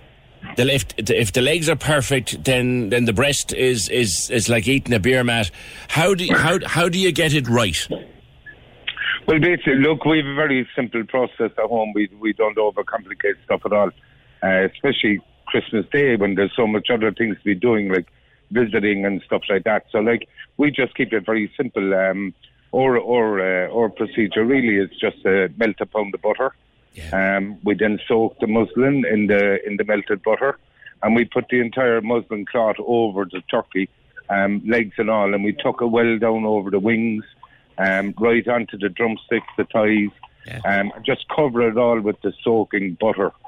The 0.57 0.65
left, 0.65 0.95
if 0.97 1.33
the 1.33 1.41
legs 1.41 1.69
are 1.69 1.75
perfect, 1.75 2.45
then 2.45 2.89
then 2.89 3.05
the 3.05 3.13
breast 3.13 3.53
is 3.53 3.87
is 3.89 4.27
is 4.31 4.49
like 4.49 4.67
eating 4.67 4.91
a 4.91 4.99
beer 4.99 5.23
mat. 5.23 5.51
How 5.87 6.15
do 6.15 6.25
you, 6.25 6.35
how 6.35 6.57
how 6.65 6.89
do 6.89 6.97
you 6.97 7.11
get 7.11 7.35
it 7.35 7.47
right? 7.47 7.77
Well, 9.27 9.39
basically, 9.39 9.75
look, 9.75 10.03
we 10.03 10.17
have 10.17 10.25
a 10.25 10.33
very 10.33 10.67
simple 10.75 11.03
process 11.05 11.51
at 11.55 11.65
home. 11.65 11.93
We 11.93 12.09
we 12.19 12.33
don't 12.33 12.57
overcomplicate 12.57 13.35
stuff 13.45 13.61
at 13.65 13.71
all, 13.71 13.91
uh, 14.41 14.65
especially 14.73 15.21
Christmas 15.45 15.85
Day 15.91 16.15
when 16.15 16.33
there's 16.33 16.55
so 16.55 16.65
much 16.65 16.89
other 16.89 17.11
things 17.11 17.37
to 17.37 17.43
be 17.43 17.53
doing, 17.53 17.89
like 17.89 18.07
visiting 18.51 19.05
and 19.05 19.21
stuff 19.25 19.43
like 19.49 19.63
that. 19.63 19.85
So, 19.91 19.99
like, 19.99 20.27
we 20.57 20.71
just 20.71 20.95
keep 20.95 21.13
it 21.13 21.25
very 21.25 21.51
simple. 21.57 21.93
Um, 21.93 22.33
or 22.71 22.97
or 22.97 23.39
uh, 23.41 23.67
or 23.67 23.89
procedure 23.89 24.45
really 24.45 24.77
is 24.77 24.89
just 24.99 25.25
uh, 25.25 25.47
melt 25.57 25.75
a 25.79 25.85
pound 25.85 26.13
of 26.13 26.21
butter. 26.21 26.53
Um, 27.13 27.57
we 27.63 27.75
then 27.75 27.99
soak 28.07 28.39
the 28.39 28.47
muslin 28.47 29.05
in 29.05 29.27
the 29.27 29.65
in 29.65 29.77
the 29.77 29.83
melted 29.83 30.23
butter, 30.23 30.57
and 31.03 31.15
we 31.15 31.25
put 31.25 31.45
the 31.49 31.59
entire 31.59 32.01
muslin 32.01 32.45
cloth 32.45 32.77
over 32.79 33.25
the 33.25 33.41
turkey, 33.49 33.89
um, 34.29 34.61
legs 34.65 34.95
and 34.97 35.09
all, 35.09 35.33
and 35.33 35.43
we 35.43 35.53
tuck 35.53 35.81
it 35.81 35.87
well 35.87 36.17
down 36.17 36.45
over 36.45 36.69
the 36.69 36.79
wings, 36.79 37.23
um, 37.77 38.13
right 38.19 38.47
onto 38.47 38.77
the 38.77 38.89
drumsticks, 38.89 39.47
the 39.57 39.65
thighs, 39.65 40.11
Um, 40.65 40.91
just 41.05 41.27
cover 41.29 41.61
it 41.69 41.77
all 41.77 41.99
with 41.99 42.19
the 42.21 42.33
soaking 42.43 42.97
butter. 42.99 43.31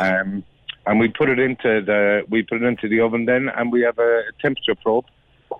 Um, 0.00 0.42
and 0.86 0.98
we 0.98 1.08
put 1.08 1.28
it 1.28 1.38
into 1.38 1.82
the 1.82 2.24
we 2.28 2.42
put 2.42 2.62
it 2.62 2.66
into 2.66 2.88
the 2.88 3.00
oven 3.00 3.26
then, 3.26 3.48
and 3.48 3.72
we 3.72 3.82
have 3.82 3.98
a 3.98 4.22
temperature 4.40 4.74
probe, 4.74 5.06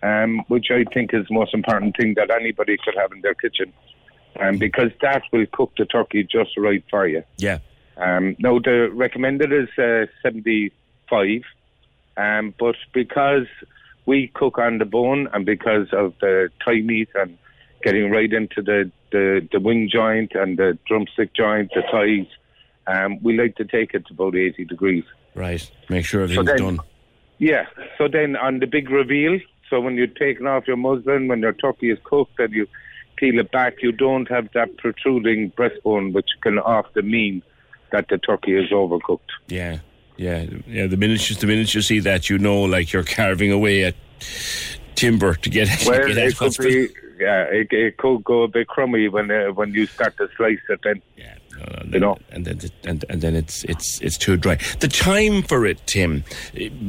um, 0.03 0.43
which 0.49 0.71
I 0.71 0.85
think 0.93 1.13
is 1.13 1.27
the 1.29 1.35
most 1.35 1.55
important 1.55 1.97
thing 1.97 2.15
that 2.15 2.31
anybody 2.31 2.77
could 2.85 2.95
have 2.97 3.13
in 3.13 3.21
their 3.21 3.35
kitchen, 3.35 3.73
um, 4.41 4.59
because 4.59 4.91
that 5.03 5.23
will 5.33 5.47
cook 5.53 5.73
the 5.77 5.85
turkey 5.85 6.25
just 6.25 6.57
right 6.57 6.85
for 6.91 7.07
you. 7.07 7.23
Yeah. 7.37 7.59
Um, 7.97 8.37
now 8.39 8.59
the 8.59 8.91
recommended 8.93 9.53
is 9.53 9.69
uh, 9.79 10.07
seventy-five, 10.23 11.43
um, 12.17 12.55
but 12.59 12.77
because 12.93 13.47
we 14.07 14.29
cook 14.29 14.59
on 14.59 14.79
the 14.79 14.87
bone 14.87 15.29
and 15.33 15.45
because 15.45 15.89
of 15.93 16.15
the 16.21 16.51
thigh 16.65 16.81
meat 16.81 17.11
and 17.15 17.37
getting 17.83 18.11
right 18.11 18.33
into 18.33 18.61
the, 18.63 18.91
the, 19.13 19.47
the 19.53 19.61
wing 19.61 19.89
joint 19.91 20.33
and 20.35 20.59
the 20.59 20.79
drumstick 20.87 21.33
joint, 21.35 21.71
the 21.75 21.83
thighs, 21.93 22.27
um, 22.91 23.19
we 23.23 23.37
like 23.39 23.55
to 23.57 23.65
take 23.65 23.95
it 23.95 24.07
to 24.07 24.13
about 24.15 24.35
80 24.37 24.65
degrees. 24.65 25.05
Right. 25.35 25.69
Make 25.89 26.05
sure 26.05 26.27
So 26.27 26.33
everything's 26.41 26.47
then- 26.61 26.77
done. 26.77 26.87
Yeah. 27.39 27.67
So 27.97 28.09
then 28.09 28.37
on 28.37 28.59
the 28.59 28.67
big 28.67 28.91
reveal, 28.91 29.39
so 29.71 29.81
when 29.81 29.95
you're 29.95 30.07
taking 30.25 30.47
off 30.47 30.67
your 30.67 30.77
muslin, 30.77 31.29
when 31.29 31.41
your 31.41 31.53
turkey 31.55 31.91
is 31.91 31.99
cooked 32.05 32.39
and 32.39 32.53
you 32.53 32.67
peel 33.17 33.39
it 33.39 33.51
back, 33.51 33.75
you 33.83 33.93
don't 33.93 34.29
have 34.29 34.49
that 34.53 34.77
protruding 34.77 35.51
breastbone, 35.53 36.13
which 36.13 36.29
can 36.43 36.59
often 36.59 37.11
mean 37.11 37.43
that 37.93 38.09
the 38.09 38.19
turkey 38.19 38.55
is 38.57 38.71
overcooked. 38.71 39.31
Yeah, 39.49 39.79
yeah, 40.17 40.45
yeah. 40.67 40.87
The 40.87 40.97
minute 40.99 41.31
you, 41.31 41.37
the 41.37 41.47
minute 41.47 41.75
you 41.75 41.81
see 41.83 42.01
that, 42.01 42.29
you 42.29 42.39
know, 42.39 42.61
like 42.63 42.93
you're 42.93 43.05
carving 43.05 43.53
away 43.53 43.85
at 43.85 43.95
timber 44.95 45.35
to 45.35 45.49
get, 45.51 45.69
to 45.81 45.89
Well, 45.89 46.09
get 46.09 46.19
it 46.19 46.33
at 46.33 46.37
could 46.37 46.57
be, 46.59 46.89
yeah, 47.19 47.43
it, 47.45 47.69
it 47.73 47.97
could 47.97 48.23
go 48.25 48.43
a 48.43 48.49
bit 48.49 48.67
crummy 48.69 49.09
when 49.09 49.31
uh, 49.31 49.47
when 49.53 49.73
you 49.73 49.87
start 49.87 50.17
to 50.19 50.29
slice 50.37 50.59
it. 50.69 50.81
Then, 50.85 51.01
yeah, 51.17 51.37
you 51.91 52.01
know, 52.01 52.19
and 52.31 52.45
then 52.45 52.59
and, 52.85 53.05
and 53.09 53.21
then 53.21 53.35
it's 53.37 53.65
it's 53.65 54.01
it's 54.01 54.17
too 54.19 54.37
dry. 54.37 54.59
The 54.81 54.89
time 54.89 55.43
for 55.43 55.67
it, 55.67 55.87
Tim, 55.87 56.25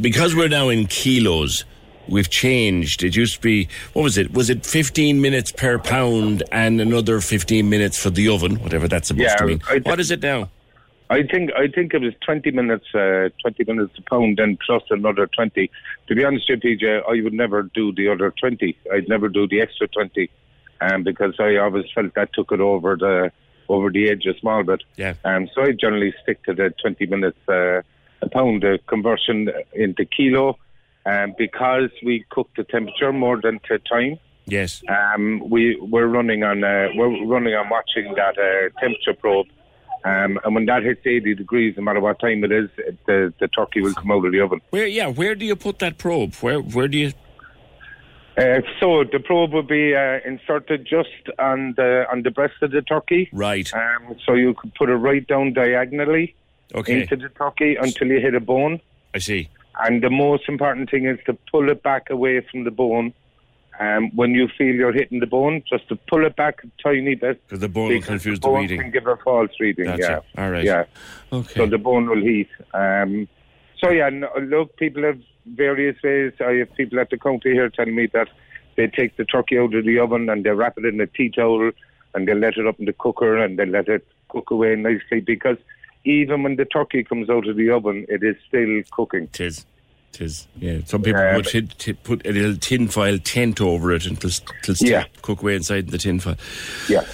because 0.01 0.35
we're 0.35 0.47
now 0.49 0.69
in 0.69 0.87
kilos. 0.87 1.65
We've 2.07 2.29
changed. 2.29 3.03
It 3.03 3.15
used 3.15 3.35
to 3.35 3.41
be 3.41 3.69
what 3.93 4.03
was 4.03 4.17
it? 4.17 4.33
Was 4.33 4.49
it 4.49 4.65
15 4.65 5.21
minutes 5.21 5.51
per 5.51 5.77
pound 5.79 6.43
and 6.51 6.81
another 6.81 7.21
15 7.21 7.69
minutes 7.69 8.01
for 8.01 8.09
the 8.09 8.27
oven, 8.27 8.55
whatever 8.57 8.87
that's 8.87 9.07
supposed 9.09 9.23
Yeah, 9.23 9.35
to 9.35 9.45
mean? 9.45 9.61
I- 9.69 9.77
what 9.83 9.99
is 9.99 10.11
it 10.11 10.21
now? 10.21 10.49
I 11.09 11.23
think 11.23 11.51
I 11.57 11.67
think 11.67 11.93
it 11.93 12.01
was 12.01 12.13
twenty 12.25 12.51
minutes, 12.51 12.85
uh, 12.95 13.27
twenty 13.41 13.65
minutes 13.65 13.93
a 13.99 14.01
pound, 14.09 14.39
and 14.39 14.57
plus 14.65 14.81
another 14.89 15.27
twenty. 15.27 15.69
To 16.07 16.15
be 16.15 16.23
honest, 16.23 16.49
with 16.49 16.63
you, 16.63 16.77
PJ, 16.77 17.03
I 17.05 17.21
would 17.21 17.33
never 17.33 17.63
do 17.63 17.91
the 17.93 18.07
other 18.07 18.31
twenty. 18.39 18.77
I'd 18.93 19.09
never 19.09 19.27
do 19.27 19.45
the 19.45 19.59
extra 19.59 19.89
twenty, 19.89 20.29
um, 20.79 21.03
because 21.03 21.35
I 21.37 21.57
always 21.57 21.83
felt 21.93 22.13
that 22.15 22.31
took 22.33 22.53
it 22.53 22.61
over 22.61 22.95
the 22.95 23.29
over 23.71 23.89
the 23.89 24.09
edge 24.09 24.25
a 24.25 24.37
small 24.39 24.63
bit. 24.63 24.83
Yeah. 24.97 25.15
Um, 25.23 25.49
so 25.53 25.63
I 25.63 25.71
generally 25.71 26.13
stick 26.23 26.43
to 26.45 26.53
the 26.53 26.73
twenty 26.81 27.05
minutes 27.05 27.39
uh, 27.47 27.81
a 28.21 28.29
pound. 28.29 28.63
The 28.63 28.79
conversion 28.87 29.49
into 29.73 30.05
kilo, 30.05 30.57
um, 31.05 31.33
because 31.37 31.89
we 32.03 32.25
cook 32.29 32.49
the 32.55 32.63
temperature 32.63 33.11
more 33.11 33.39
than 33.41 33.59
to 33.67 33.79
time. 33.79 34.19
Yes. 34.45 34.83
Um, 34.87 35.49
we 35.49 35.77
we're 35.79 36.07
running 36.07 36.43
on 36.43 36.63
uh, 36.63 36.89
we're 36.95 37.25
running 37.25 37.53
on 37.53 37.69
watching 37.69 38.13
that 38.15 38.37
uh, 38.37 38.79
temperature 38.79 39.13
probe, 39.13 39.47
um, 40.03 40.39
and 40.43 40.55
when 40.55 40.65
that 40.65 40.83
hits 40.83 41.01
80 41.05 41.35
degrees, 41.35 41.75
no 41.77 41.83
matter 41.83 41.99
what 41.99 42.19
time 42.19 42.43
it 42.43 42.51
is, 42.51 42.69
it, 42.77 42.97
the 43.05 43.33
the 43.39 43.47
turkey 43.47 43.81
will 43.81 43.93
come 43.93 44.11
out 44.11 44.25
of 44.25 44.31
the 44.31 44.41
oven. 44.41 44.61
Where? 44.71 44.87
Yeah. 44.87 45.07
Where 45.07 45.35
do 45.35 45.45
you 45.45 45.55
put 45.55 45.79
that 45.79 45.97
probe? 45.97 46.33
Where? 46.35 46.59
Where 46.59 46.87
do 46.87 46.97
you? 46.97 47.13
Uh, 48.37 48.61
so 48.79 49.03
the 49.03 49.19
probe 49.19 49.51
will 49.51 49.61
be 49.61 49.93
uh, 49.93 50.19
inserted 50.25 50.85
just 50.85 51.09
on 51.37 51.73
the 51.75 52.05
on 52.11 52.23
the 52.23 52.31
breast 52.31 52.53
of 52.61 52.71
the 52.71 52.81
turkey. 52.81 53.29
Right. 53.33 53.69
Um, 53.73 54.15
so 54.25 54.33
you 54.33 54.53
could 54.53 54.73
put 54.75 54.89
it 54.89 54.95
right 54.95 55.25
down 55.27 55.53
diagonally 55.53 56.35
Okay. 56.73 57.01
into 57.01 57.17
the 57.17 57.27
turkey 57.29 57.75
until 57.75 58.07
you 58.07 58.21
hit 58.21 58.33
a 58.33 58.39
bone. 58.39 58.79
I 59.13 59.19
see. 59.19 59.49
And 59.81 60.01
the 60.01 60.09
most 60.09 60.47
important 60.47 60.89
thing 60.89 61.05
is 61.05 61.19
to 61.25 61.37
pull 61.51 61.69
it 61.69 61.83
back 61.83 62.09
away 62.09 62.39
from 62.49 62.63
the 62.63 62.71
bone. 62.71 63.13
Um, 63.79 64.11
when 64.15 64.31
you 64.31 64.47
feel 64.57 64.75
you're 64.75 64.93
hitting 64.93 65.19
the 65.19 65.25
bone, 65.27 65.63
just 65.67 65.87
to 65.89 65.95
pull 65.95 66.25
it 66.25 66.35
back 66.35 66.63
a 66.63 66.83
tiny 66.83 67.15
bit. 67.15 67.41
Because 67.47 67.59
the 67.61 67.67
bone 67.69 67.89
will 67.89 68.01
confuse 68.01 68.39
the 68.39 68.47
bone 68.47 68.61
reading. 68.61 68.79
can 68.79 68.91
give 68.91 69.07
a 69.07 69.17
false 69.17 69.49
reading. 69.59 69.85
That's 69.85 70.01
yeah. 70.01 70.17
it. 70.17 70.23
All 70.37 70.51
right. 70.51 70.63
Yeah. 70.63 70.83
Okay. 71.33 71.53
So 71.55 71.65
the 71.65 71.79
bone 71.79 72.07
will 72.07 72.21
heat. 72.21 72.49
Um, 72.73 73.27
so 73.79 73.89
yeah, 73.89 74.09
no, 74.09 74.29
look, 74.39 74.77
people 74.77 75.03
have 75.03 75.19
various 75.45 75.95
ways. 76.03 76.33
I 76.39 76.53
have 76.53 76.73
people 76.75 76.99
at 76.99 77.09
the 77.09 77.17
counter 77.17 77.51
here 77.51 77.69
telling 77.69 77.95
me 77.95 78.07
that 78.13 78.27
they 78.77 78.87
take 78.87 79.17
the 79.17 79.25
turkey 79.25 79.57
out 79.57 79.73
of 79.73 79.85
the 79.85 79.99
oven 79.99 80.29
and 80.29 80.43
they 80.43 80.49
wrap 80.51 80.77
it 80.77 80.85
in 80.85 80.99
a 81.01 81.07
tea 81.07 81.29
towel 81.29 81.71
and 82.13 82.27
they 82.27 82.33
let 82.33 82.57
it 82.57 82.67
up 82.67 82.79
in 82.79 82.85
the 82.85 82.93
cooker 82.93 83.37
and 83.37 83.57
they 83.59 83.65
let 83.65 83.87
it 83.87 84.05
cook 84.29 84.51
away 84.51 84.75
nicely 84.75 85.19
because 85.19 85.57
even 86.03 86.43
when 86.43 86.55
the 86.55 86.65
turkey 86.65 87.03
comes 87.03 87.29
out 87.29 87.47
of 87.47 87.55
the 87.57 87.69
oven, 87.69 88.05
it 88.09 88.23
is 88.23 88.35
still 88.47 88.81
cooking. 88.91 89.23
It 89.33 89.39
is. 89.41 89.65
It 90.13 90.21
is. 90.21 90.47
Yeah. 90.57 90.79
Some 90.85 91.03
people 91.03 91.21
Yeah, 91.21 91.35
would 91.37 91.45
tin, 91.45 91.67
tin, 91.77 91.95
put 92.03 92.25
a 92.25 92.31
little 92.31 92.57
tin 92.57 92.87
foil 92.87 93.17
tent 93.19 93.61
over 93.61 93.91
it 93.93 94.05
until 94.05 94.29
till 94.61 94.75
Yeah. 94.79 95.05
cook 95.21 95.41
away 95.41 95.55
inside 95.55 95.89
the 95.89 95.97
tin 95.97 96.19
foil. 96.19 96.35
Yeah. 96.89 97.05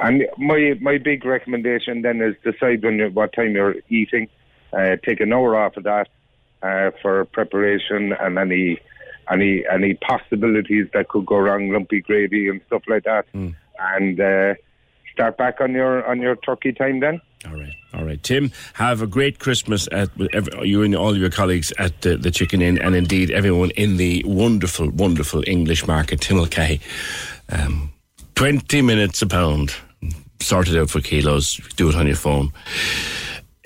And 0.00 0.26
my 0.38 0.76
my 0.80 0.98
big 0.98 1.24
recommendation 1.24 2.02
then 2.02 2.20
is 2.20 2.34
decide 2.42 2.82
when 2.82 2.98
you, 2.98 3.08
what 3.10 3.32
time 3.32 3.52
you're 3.52 3.76
eating. 3.88 4.28
Uh, 4.72 4.96
take 5.04 5.20
an 5.20 5.32
hour 5.32 5.54
off 5.54 5.76
of 5.76 5.84
that 5.84 6.08
uh, 6.62 6.90
for 7.00 7.24
preparation 7.26 8.12
and 8.12 8.38
any 8.38 8.80
any 9.30 9.64
any 9.70 9.94
possibilities 9.94 10.86
that 10.94 11.08
could 11.08 11.26
go 11.26 11.38
wrong, 11.38 11.70
lumpy 11.70 12.00
gravy 12.00 12.48
and 12.48 12.60
stuff 12.66 12.82
like 12.88 13.04
that. 13.04 13.26
And 13.78 14.20
uh, 14.20 14.54
start 15.12 15.36
back 15.36 15.60
on 15.60 15.72
your 15.72 16.04
on 16.06 16.20
your 16.20 16.36
turkey 16.36 16.72
time 16.72 17.00
then. 17.00 17.20
All 17.46 17.56
right. 17.56 17.74
All 17.94 18.04
right, 18.04 18.22
Tim. 18.22 18.52
Have 18.74 19.02
a 19.02 19.06
great 19.06 19.38
Christmas 19.38 19.88
at 19.90 20.16
with 20.16 20.32
every, 20.32 20.68
you 20.68 20.82
and 20.82 20.94
all 20.94 21.16
your 21.16 21.28
colleagues 21.28 21.72
at 21.78 22.00
the, 22.02 22.16
the 22.16 22.30
Chicken 22.30 22.62
Inn, 22.62 22.78
and 22.78 22.94
indeed 22.94 23.30
everyone 23.30 23.70
in 23.70 23.96
the 23.96 24.22
wonderful, 24.24 24.90
wonderful 24.90 25.42
English 25.46 25.86
market, 25.86 26.20
Tim 26.20 26.36
Mulcahy. 26.36 26.80
Um, 27.48 27.92
Twenty 28.34 28.80
minutes 28.80 29.20
a 29.22 29.26
pound. 29.26 29.74
Sort 30.40 30.68
it 30.68 30.78
out 30.78 30.90
for 30.90 31.00
kilos. 31.00 31.56
Do 31.76 31.88
it 31.90 31.94
on 31.94 32.06
your 32.06 32.16
phone. 32.16 32.52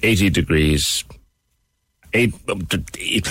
Eighty 0.03 0.29
degrees. 0.29 1.05
Eight. 2.17 2.35
um, 2.49 2.67
eight 2.99 3.29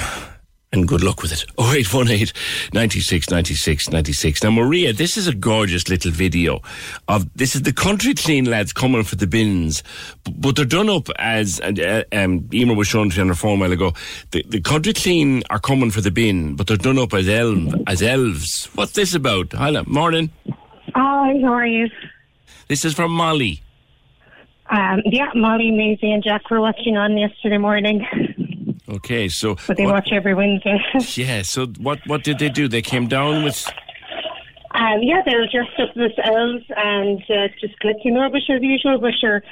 and 0.72 0.88
good 0.88 1.04
luck 1.04 1.22
with 1.22 1.32
it. 1.32 1.46
0818 1.60 2.28
96 2.74 3.30
96 3.30 3.90
96. 3.90 4.44
Now, 4.44 4.52
Maria, 4.52 4.94
this 4.94 5.18
is 5.18 5.26
a 5.28 5.34
gorgeous 5.34 5.90
little 5.90 6.12
video 6.12 6.62
of 7.08 7.32
this 7.34 7.56
is 7.56 7.64
the 7.64 7.74
country 7.74 8.14
clean 8.14 8.46
lads 8.46 8.74
coming 8.74 9.04
for 9.04 9.16
the 9.16 9.26
bins, 9.26 9.82
but 10.24 10.56
they're 10.56 10.66
done 10.66 10.90
up 10.90 11.10
as, 11.18 11.60
and, 11.62 11.80
uh, 11.80 12.04
um, 12.12 12.48
Emer 12.54 12.76
was 12.76 12.88
showing 12.88 13.10
to 13.10 13.18
me 13.18 13.22
on 13.22 13.28
her 13.30 13.36
phone 13.36 13.58
a 13.58 13.62
while 13.62 13.72
ago. 13.72 13.94
The, 14.32 14.44
the 14.50 14.62
country 14.62 14.94
clean 14.94 15.44
are 15.50 15.60
coming 15.60 15.92
for 15.92 16.02
the 16.02 16.12
bin, 16.12 16.56
but 16.56 16.68
they're 16.68 16.78
done 16.78 17.00
up 17.00 17.14
as, 17.14 17.28
elm, 17.28 17.84
as 17.88 18.04
elves. 18.04 18.70
What's 18.76 18.92
this 18.92 19.16
about? 19.16 19.54
Hello, 19.54 19.84
morning. 19.88 20.30
Hi, 20.94 21.40
how 21.42 21.54
are 21.54 21.66
you? 21.66 21.90
This 22.68 22.86
is 22.86 22.94
from 22.94 23.12
Molly. 23.12 23.62
Um, 24.70 25.02
yeah, 25.06 25.30
Molly, 25.36 25.72
Maisie, 25.72 26.12
and 26.12 26.24
Jack 26.24 26.50
were 26.50 26.60
watching 26.60 26.98
on 26.98 27.18
yesterday 27.18 27.60
morning, 27.60 28.06
Okay, 28.96 29.28
so. 29.30 29.56
but 29.68 29.78
they 29.78 29.86
what- 29.86 29.94
watch 29.96 30.10
every 30.12 30.34
Wednesday. 30.34 30.78
Yeah, 31.16 31.42
so 31.42 31.68
what, 31.80 32.00
what 32.08 32.24
did 32.24 32.40
they 32.40 32.50
do? 32.50 32.68
They 32.68 32.82
came 32.82 33.08
down 33.08 33.44
with. 33.44 33.66
um, 34.74 35.02
yeah, 35.02 35.22
they 35.26 35.36
were 35.36 35.48
dressed 35.52 35.80
up 35.80 35.96
as 35.98 36.12
elves 36.24 36.64
and 36.76 37.22
uh, 37.30 37.48
just 37.60 37.80
collecting 37.80 38.16
rubbish 38.16 38.50
as 38.50 38.62
usual, 38.62 39.00
but 39.00 39.14
sure, 39.20 39.44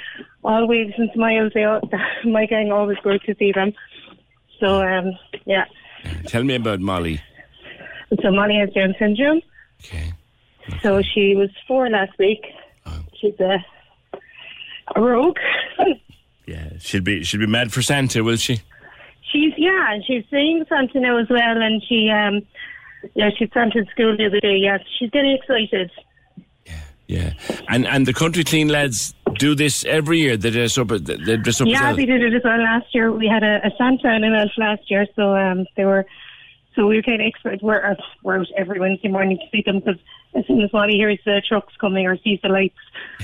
all 0.44 0.68
waves 0.68 0.94
and 0.98 1.10
smiles. 1.14 1.52
They 1.54 1.64
all, 1.64 1.82
my 2.26 2.46
gang 2.46 2.72
always 2.72 2.98
go 3.04 3.18
to 3.18 3.36
see 3.38 3.52
them. 3.52 3.74
So, 4.60 4.82
um, 4.82 5.12
yeah. 5.46 5.66
Tell 6.28 6.44
me 6.44 6.56
about 6.56 6.80
Molly. 6.80 7.22
So 8.22 8.32
Molly 8.32 8.58
has 8.58 8.70
Down 8.72 8.94
syndrome. 9.00 9.42
Okay. 9.84 10.14
So 10.82 11.02
she 11.02 11.36
was 11.36 11.50
four 11.68 11.90
last 11.90 12.12
week. 12.20 12.46
She's 13.20 13.38
a, 13.40 13.58
a 14.96 15.02
rogue. 15.02 15.38
Yeah, 16.46 16.72
she'll 16.78 17.02
be 17.02 17.24
she'll 17.24 17.40
be 17.40 17.48
mad 17.48 17.72
for 17.72 17.82
Santa, 17.82 18.22
will 18.22 18.36
she? 18.36 18.60
She's 19.34 19.54
yeah, 19.58 19.94
and 19.94 20.04
she's 20.06 20.24
seeing 20.30 20.64
Santa 20.70 21.00
now 21.00 21.18
as 21.18 21.28
well, 21.30 21.62
and 21.62 21.84
she 21.90 22.10
um 22.10 22.42
yeah 23.16 23.32
she 23.38 23.50
sent 23.54 23.74
to 23.74 23.84
school 23.92 24.16
the 24.16 24.28
other 24.28 24.40
day. 24.40 24.58
Yeah, 24.58 24.78
she's 25.00 25.10
getting 25.10 25.32
excited. 25.32 25.92
Yeah, 26.66 26.82
yeah, 27.08 27.34
and 27.68 27.88
and 27.88 28.06
the 28.06 28.14
country 28.14 28.44
clean 28.44 28.68
lads 28.68 29.16
do 29.40 29.56
this 29.56 29.84
every 29.86 30.20
year. 30.20 30.38
They 30.38 30.52
dress 30.52 30.78
up. 30.78 30.90
They 30.90 31.38
dress 31.38 31.60
up. 31.60 31.68
yeah, 31.68 31.94
they 31.94 32.06
did 32.06 32.22
it 32.22 32.36
as 32.36 32.44
well 32.44 32.62
last 32.62 32.94
year. 32.94 33.12
We 33.12 33.28
had 33.28 33.44
a, 33.44 33.66
a 33.66 33.72
Santa 33.76 34.10
and 34.10 34.24
an 34.24 34.36
elf 34.36 34.52
last 34.58 34.84
year, 34.92 35.08
so 35.16 35.36
um 35.36 35.66
they 35.76 35.86
were 35.86 36.06
so 36.76 36.88
we 36.88 36.98
were 36.98 37.04
kind 37.04 37.22
of 37.22 37.28
expert. 37.28 37.62
We're 37.64 37.84
uh, 37.84 37.96
we're 38.24 38.40
out 38.40 38.48
every 38.56 38.80
Wednesday 38.80 39.10
morning 39.10 39.38
to 39.38 39.46
see 39.52 39.64
them 39.66 39.80
because 39.80 40.00
as 40.36 40.46
soon 40.48 40.62
as 40.62 40.72
Molly 40.74 40.94
hears 40.94 41.20
the 41.26 41.42
trucks 41.48 41.74
coming 41.80 42.06
or 42.06 42.18
sees 42.18 42.40
the 42.42 42.50
lights, 42.50 42.76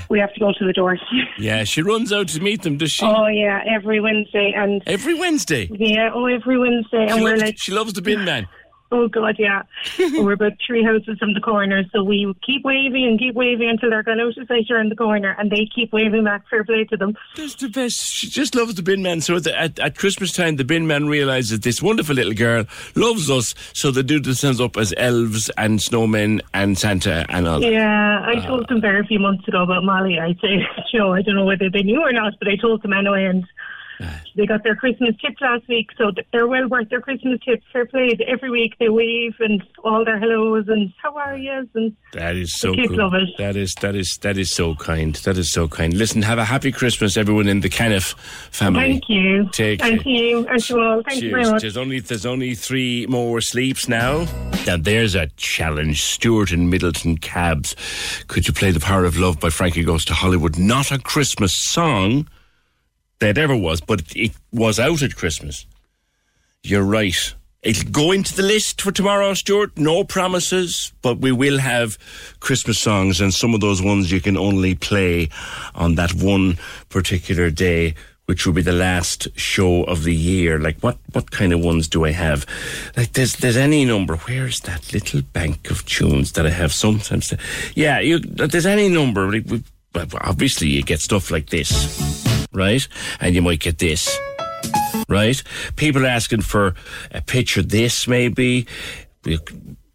we 0.09 0.19
have 0.19 0.33
to 0.33 0.39
go 0.39 0.51
to 0.57 0.65
the 0.65 0.73
door. 0.73 0.97
Yeah, 1.37 1.63
she 1.63 1.81
runs 1.81 2.11
out 2.11 2.27
to 2.29 2.41
meet 2.41 2.63
them. 2.63 2.77
Does 2.77 2.91
she? 2.91 3.05
oh 3.05 3.27
yeah, 3.27 3.61
every 3.69 3.99
Wednesday 4.01 4.53
and 4.55 4.81
every 4.85 5.13
Wednesday. 5.13 5.69
Yeah, 5.71 6.09
oh 6.13 6.25
every 6.25 6.57
Wednesday, 6.59 7.07
She 7.07 7.13
and 7.13 7.23
we're 7.23 7.31
loves, 7.31 7.41
like 7.43 7.57
she 7.57 7.71
loves 7.71 7.93
the 7.93 8.01
bin 8.01 8.25
man. 8.25 8.47
Oh 8.91 9.07
God, 9.07 9.35
yeah. 9.37 9.63
We're 9.99 10.33
about 10.33 10.53
three 10.65 10.83
houses 10.83 11.19
from 11.19 11.35
the 11.35 11.39
corner, 11.39 11.83
so 11.93 12.03
we 12.03 12.33
keep 12.43 12.65
waving 12.65 13.05
and 13.05 13.19
keep 13.19 13.35
waving 13.35 13.69
until 13.69 13.91
they're 13.91 14.01
gone 14.01 14.19
out 14.19 14.35
of 14.35 14.47
sight 14.47 14.65
around 14.71 14.89
the 14.91 14.95
corner, 14.95 15.35
and 15.37 15.51
they 15.51 15.67
keep 15.73 15.93
waving 15.93 16.23
back. 16.23 16.47
Fair 16.49 16.63
play 16.63 16.85
to 16.85 16.97
them. 16.97 17.15
That's 17.35 17.53
the 17.55 17.69
best. 17.69 17.99
She 17.99 18.27
just 18.27 18.55
loves 18.55 18.73
the 18.75 18.81
bin 18.81 19.03
man. 19.03 19.21
So 19.21 19.35
at, 19.35 19.43
the, 19.43 19.59
at, 19.59 19.79
at 19.79 19.97
Christmas 19.97 20.31
time, 20.31 20.55
the 20.55 20.63
bin 20.63 20.87
man 20.87 21.07
realizes 21.07 21.59
this 21.59 21.83
wonderful 21.83 22.15
little 22.15 22.33
girl 22.33 22.65
loves 22.95 23.29
us, 23.29 23.53
so 23.73 23.91
they 23.91 24.01
do 24.01 24.19
themselves 24.19 24.59
up 24.59 24.75
as 24.75 24.91
elves 24.97 25.51
and 25.57 25.77
snowmen 25.77 26.41
and 26.55 26.75
Santa 26.75 27.27
and 27.29 27.47
all. 27.47 27.59
that. 27.59 27.71
Yeah, 27.71 28.25
I 28.25 28.43
told 28.47 28.63
ah. 28.63 28.67
them 28.69 28.81
there 28.81 28.99
a 28.99 29.05
few 29.05 29.19
months 29.19 29.47
ago 29.47 29.63
about 29.63 29.83
Molly. 29.83 30.19
I 30.19 30.33
say, 30.41 30.65
Joe, 30.91 31.13
I 31.13 31.21
don't 31.21 31.35
know 31.35 31.45
whether 31.45 31.69
they 31.69 31.83
knew 31.83 32.01
or 32.01 32.11
not, 32.11 32.33
but 32.39 32.47
I 32.47 32.55
told 32.55 32.81
them 32.81 32.93
anyway, 32.93 33.25
and 33.25 33.45
they 34.35 34.45
got 34.45 34.63
their 34.63 34.75
Christmas 34.75 35.15
tips 35.23 35.41
last 35.41 35.67
week, 35.67 35.89
so 35.97 36.11
they're 36.31 36.47
well 36.47 36.67
worth 36.67 36.89
their 36.89 37.01
Christmas 37.01 37.39
tips. 37.41 37.63
Fair 37.73 37.85
play. 37.85 38.17
Every 38.27 38.49
week 38.49 38.75
they 38.79 38.89
wave 38.89 39.35
and 39.39 39.61
all 39.83 40.05
their 40.05 40.19
hellos 40.19 40.65
and 40.67 40.93
how 41.01 41.15
are 41.17 41.35
yous 41.35 41.67
and 41.75 41.95
That 42.13 42.35
is 42.35 42.53
so 42.53 42.73
kids 42.73 42.89
good. 42.89 42.97
love 42.97 43.13
it. 43.13 43.29
That 43.37 43.55
is 43.55 43.73
that 43.81 43.95
is 43.95 44.17
that 44.21 44.37
is 44.37 44.51
so 44.51 44.75
kind. 44.75 45.15
That 45.15 45.37
is 45.37 45.51
so 45.51 45.67
kind. 45.67 45.93
Listen, 45.93 46.21
have 46.21 46.37
a 46.37 46.45
happy 46.45 46.71
Christmas, 46.71 47.17
everyone 47.17 47.47
in 47.47 47.59
the 47.61 47.69
Caniff 47.69 48.15
family. 48.51 48.79
Thank 48.81 49.09
you. 49.09 49.49
Take 49.51 49.83
and 49.83 50.01
care. 50.03 50.13
you 50.13 50.47
and 50.47 50.63
to 50.63 50.79
all. 50.79 51.03
Thank 51.03 51.23
you 51.23 51.31
very 51.31 51.43
much. 51.45 51.61
There's 51.61 51.77
only 51.77 51.99
there's 51.99 52.25
only 52.25 52.55
three 52.55 53.05
more 53.07 53.41
sleeps 53.41 53.87
now. 53.87 54.25
Now 54.65 54.77
there's 54.77 55.15
a 55.15 55.27
challenge. 55.37 56.01
Stuart 56.03 56.51
and 56.51 56.71
Midleton 56.71 57.19
Cabs. 57.21 57.75
Could 58.27 58.47
you 58.47 58.53
play 58.53 58.71
"The 58.71 58.79
Power 58.79 59.05
of 59.05 59.17
Love" 59.17 59.39
by 59.39 59.49
Frankie 59.49 59.83
Goes 59.83 60.05
to 60.05 60.13
Hollywood? 60.13 60.57
Not 60.57 60.91
a 60.91 60.99
Christmas 60.99 61.53
song 61.53 62.27
that 63.19 63.37
ever 63.37 63.55
was, 63.55 63.81
but 63.81 64.03
it 64.15 64.31
was 64.51 64.79
out 64.79 65.01
at 65.01 65.15
Christmas. 65.15 65.65
You're 66.63 66.83
right. 66.83 67.33
It'll 67.61 67.91
go 67.91 68.11
into 68.13 68.33
the 68.33 68.43
list 68.43 68.81
for 68.81 68.91
tomorrow, 68.91 69.33
Stuart. 69.33 69.77
No 69.77 70.05
promises, 70.05 70.93
but 71.01 71.19
we 71.19 71.33
will 71.33 71.59
have 71.59 71.97
Christmas 72.39 72.79
songs, 72.79 73.19
and 73.19 73.33
some 73.33 73.53
of 73.53 73.59
those 73.59 73.81
ones 73.81 74.11
you 74.11 74.21
can 74.21 74.37
only 74.37 74.75
play 74.75 75.29
on 75.75 75.95
that 75.95 76.13
one 76.13 76.57
particular 76.87 77.49
day, 77.49 77.95
which 78.27 78.45
will 78.45 78.53
be 78.53 78.61
the 78.61 78.71
last 78.71 79.27
show 79.37 79.83
of 79.83 80.05
the 80.05 80.15
year. 80.15 80.57
Like, 80.57 80.79
what, 80.79 80.99
what 81.11 81.31
kind 81.31 81.51
of 81.51 81.59
ones 81.59 81.89
do 81.89 82.05
I 82.05 82.11
have? 82.11 82.45
Like, 82.95 83.11
there's, 83.11 83.35
there's 83.35 83.57
any 83.57 83.83
number. 83.83 84.15
Where's 84.15 84.61
that 84.61 84.93
little 84.93 85.21
bank 85.21 85.69
of 85.69 85.85
tunes 85.85 86.31
that 86.33 86.45
I 86.45 86.51
have 86.51 86.71
sometimes? 86.71 87.33
Yeah, 87.75 87.99
you, 87.99 88.19
there's 88.19 88.65
any 88.65 88.87
number. 88.87 89.41
But 89.93 90.13
obviously, 90.21 90.69
you 90.69 90.83
get 90.83 90.99
stuff 90.99 91.31
like 91.31 91.49
this, 91.49 92.47
right? 92.51 92.87
And 93.19 93.35
you 93.35 93.41
might 93.41 93.59
get 93.59 93.79
this 93.79 94.17
right? 95.07 95.41
People 95.75 96.05
asking 96.05 96.41
for 96.41 96.75
a 97.11 97.21
picture 97.21 97.61
this, 97.61 98.07
maybe. 98.07 98.67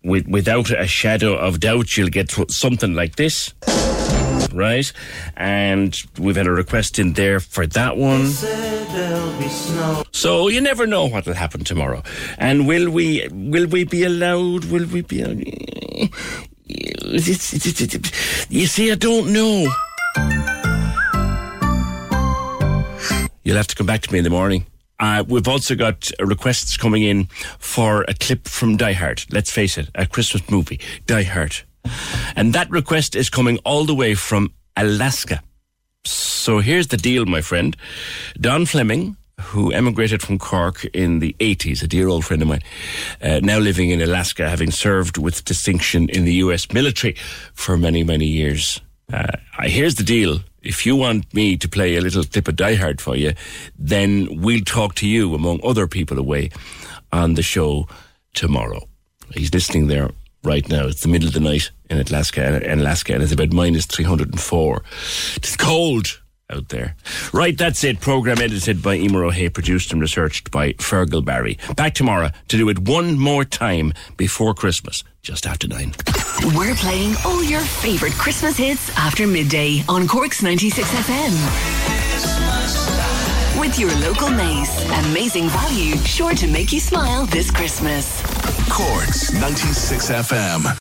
With, 0.03 0.29
without 0.29 0.71
a 0.71 0.87
shadow 0.87 1.35
of 1.35 1.61
doubt, 1.61 1.97
you'll 1.97 2.11
get 2.11 2.31
something 2.51 2.95
like 2.95 3.17
this, 3.17 3.55
right? 4.53 4.93
And 5.35 5.97
we've 6.19 6.37
had 6.37 6.47
a 6.47 6.51
request 6.53 6.99
in 6.99 7.15
there 7.15 7.41
for 7.41 7.67
that 7.69 7.97
one. 7.97 8.27
So 10.13 10.49
you 10.49 10.61
never 10.61 10.87
know 10.87 11.07
what 11.07 11.25
will 11.25 11.35
happen 11.35 11.65
tomorrow. 11.65 12.03
And 12.37 12.69
will 12.69 12.91
we? 12.91 13.27
Will 13.31 13.67
we 13.67 13.85
be 13.85 14.05
allowed? 14.05 14.67
Will 14.67 14.87
we 14.87 15.01
be? 15.01 16.11
You 16.67 18.67
see, 18.67 18.91
I 18.91 18.95
don't 18.95 19.33
know. 19.33 19.67
You'll 23.45 23.57
have 23.57 23.67
to 23.67 23.77
come 23.77 23.87
back 23.87 24.01
to 24.03 24.13
me 24.13 24.19
in 24.19 24.25
the 24.25 24.31
morning. 24.31 24.67
Uh, 24.99 25.25
we've 25.27 25.49
also 25.49 25.75
got 25.75 26.11
requests 26.21 26.77
coming 26.77 27.03
in 27.03 27.27
for 27.59 28.05
a 28.09 28.15
clip 28.15 28.49
from 28.49 28.77
Die 28.77 28.93
Hard. 28.93 29.25
Let's 29.31 29.51
face 29.51 29.77
it, 29.77 29.91
a 29.95 30.07
Christmas 30.07 30.49
movie, 30.51 30.81
Die 31.07 31.25
Hard. 31.25 31.57
And 32.37 32.55
that 32.55 32.71
request 32.71 33.15
is 33.15 33.29
coming 33.29 33.59
all 33.65 33.85
the 33.85 33.95
way 33.95 34.15
from 34.15 34.53
Alaska. 34.77 35.43
So 36.05 36.61
here's 36.61 36.89
the 36.89 36.97
deal, 36.97 37.27
my 37.27 37.43
friend. 37.43 37.77
Don 38.41 38.67
Fleming, 38.67 39.17
who 39.41 39.73
emigrated 39.73 40.23
from 40.23 40.39
Cork 40.39 40.85
in 40.87 41.19
the 41.19 41.35
80s, 41.41 41.83
a 41.83 41.87
dear 41.87 42.09
old 42.09 42.25
friend 42.25 42.43
of 42.43 42.49
mine, 42.49 42.63
uh, 43.21 43.41
now 43.43 43.59
living 43.59 43.91
in 43.91 44.01
Alaska, 44.01 44.49
having 44.49 44.71
served 44.71 45.19
with 45.19 45.45
distinction 45.45 46.09
in 46.09 46.25
the 46.25 46.35
US 46.35 46.73
military 46.73 47.17
for 47.53 47.77
many, 47.77 48.05
many 48.05 48.27
years. 48.27 48.81
Uh, 49.13 49.27
here's 49.63 49.97
the 49.97 50.05
deal. 50.05 50.41
If 50.63 50.87
you 50.87 50.97
want 50.97 51.33
me 51.35 51.57
to 51.59 51.69
play 51.69 51.97
a 51.97 52.01
little 52.01 52.25
clip 52.25 52.49
of 52.49 52.57
Die 52.57 52.75
Hard 52.75 53.01
for 53.01 53.17
you, 53.17 53.35
then 53.79 54.41
we'll 54.41 54.65
talk 54.65 54.95
to 54.97 55.09
you 55.09 55.35
among 55.35 55.61
other 55.63 55.87
people 55.87 56.19
away 56.19 56.51
on 57.13 57.35
the 57.35 57.43
show 57.43 57.87
tomorrow. 58.33 58.89
He's 59.35 59.53
listening 59.53 59.89
there 59.89 60.11
right 60.43 60.67
now. 60.69 60.87
It's 60.87 61.03
the 61.03 61.09
middle 61.09 61.29
of 61.29 61.35
the 61.35 61.41
night 61.41 61.71
in 61.91 61.99
Alaska, 61.99 62.71
in 62.71 62.81
Alaska, 62.81 63.15
and 63.15 63.23
it's 63.23 63.33
about 63.33 63.53
minus 63.53 63.87
304. 63.87 64.83
It's 65.37 65.57
cold 65.57 66.21
out 66.55 66.69
there. 66.69 66.97
Right, 67.33 67.57
that's 67.57 67.83
it. 67.85 68.01
Program 68.01 68.39
edited 68.41 68.83
by 68.83 68.97
Emer 68.97 69.25
O'Hay, 69.25 69.49
produced 69.49 69.93
and 69.93 70.01
researched 70.01 70.51
by 70.51 70.73
Fergal 70.75 71.25
Barry. 71.25 71.59
Back 71.77 71.95
tomorrow 71.95 72.31
to 72.49 72.57
do 72.57 72.69
it 72.69 72.79
one 72.79 73.19
more 73.19 73.45
time 73.45 73.93
before 74.17 74.55
Christmas, 74.55 75.03
just 75.23 75.47
after 75.47 75.67
nine. 75.69 75.95
We're 76.55 76.75
playing 76.77 77.15
all 77.25 77.43
your 77.43 77.61
favourite 77.61 78.15
Christmas 78.15 78.57
hits 78.57 78.97
after 78.97 79.27
midday 79.27 79.83
on 79.89 80.07
Cork's 80.07 80.43
96 80.43 80.89
FM. 80.89 81.35
With 83.61 83.79
your 83.79 83.95
local 84.01 84.31
Mace. 84.31 84.85
Amazing 85.07 85.49
value, 85.49 85.97
sure 85.99 86.35
to 86.35 86.47
make 86.47 86.73
you 86.73 86.81
smile 86.81 87.27
this 87.27 87.51
Christmas. 87.51 88.23
Cork's 88.71 89.33
96 89.33 90.11
FM. 90.11 90.79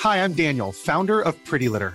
Hi, 0.00 0.18
I'm 0.22 0.32
Daniel, 0.32 0.72
founder 0.72 1.20
of 1.20 1.44
Pretty 1.44 1.68
Litter. 1.68 1.94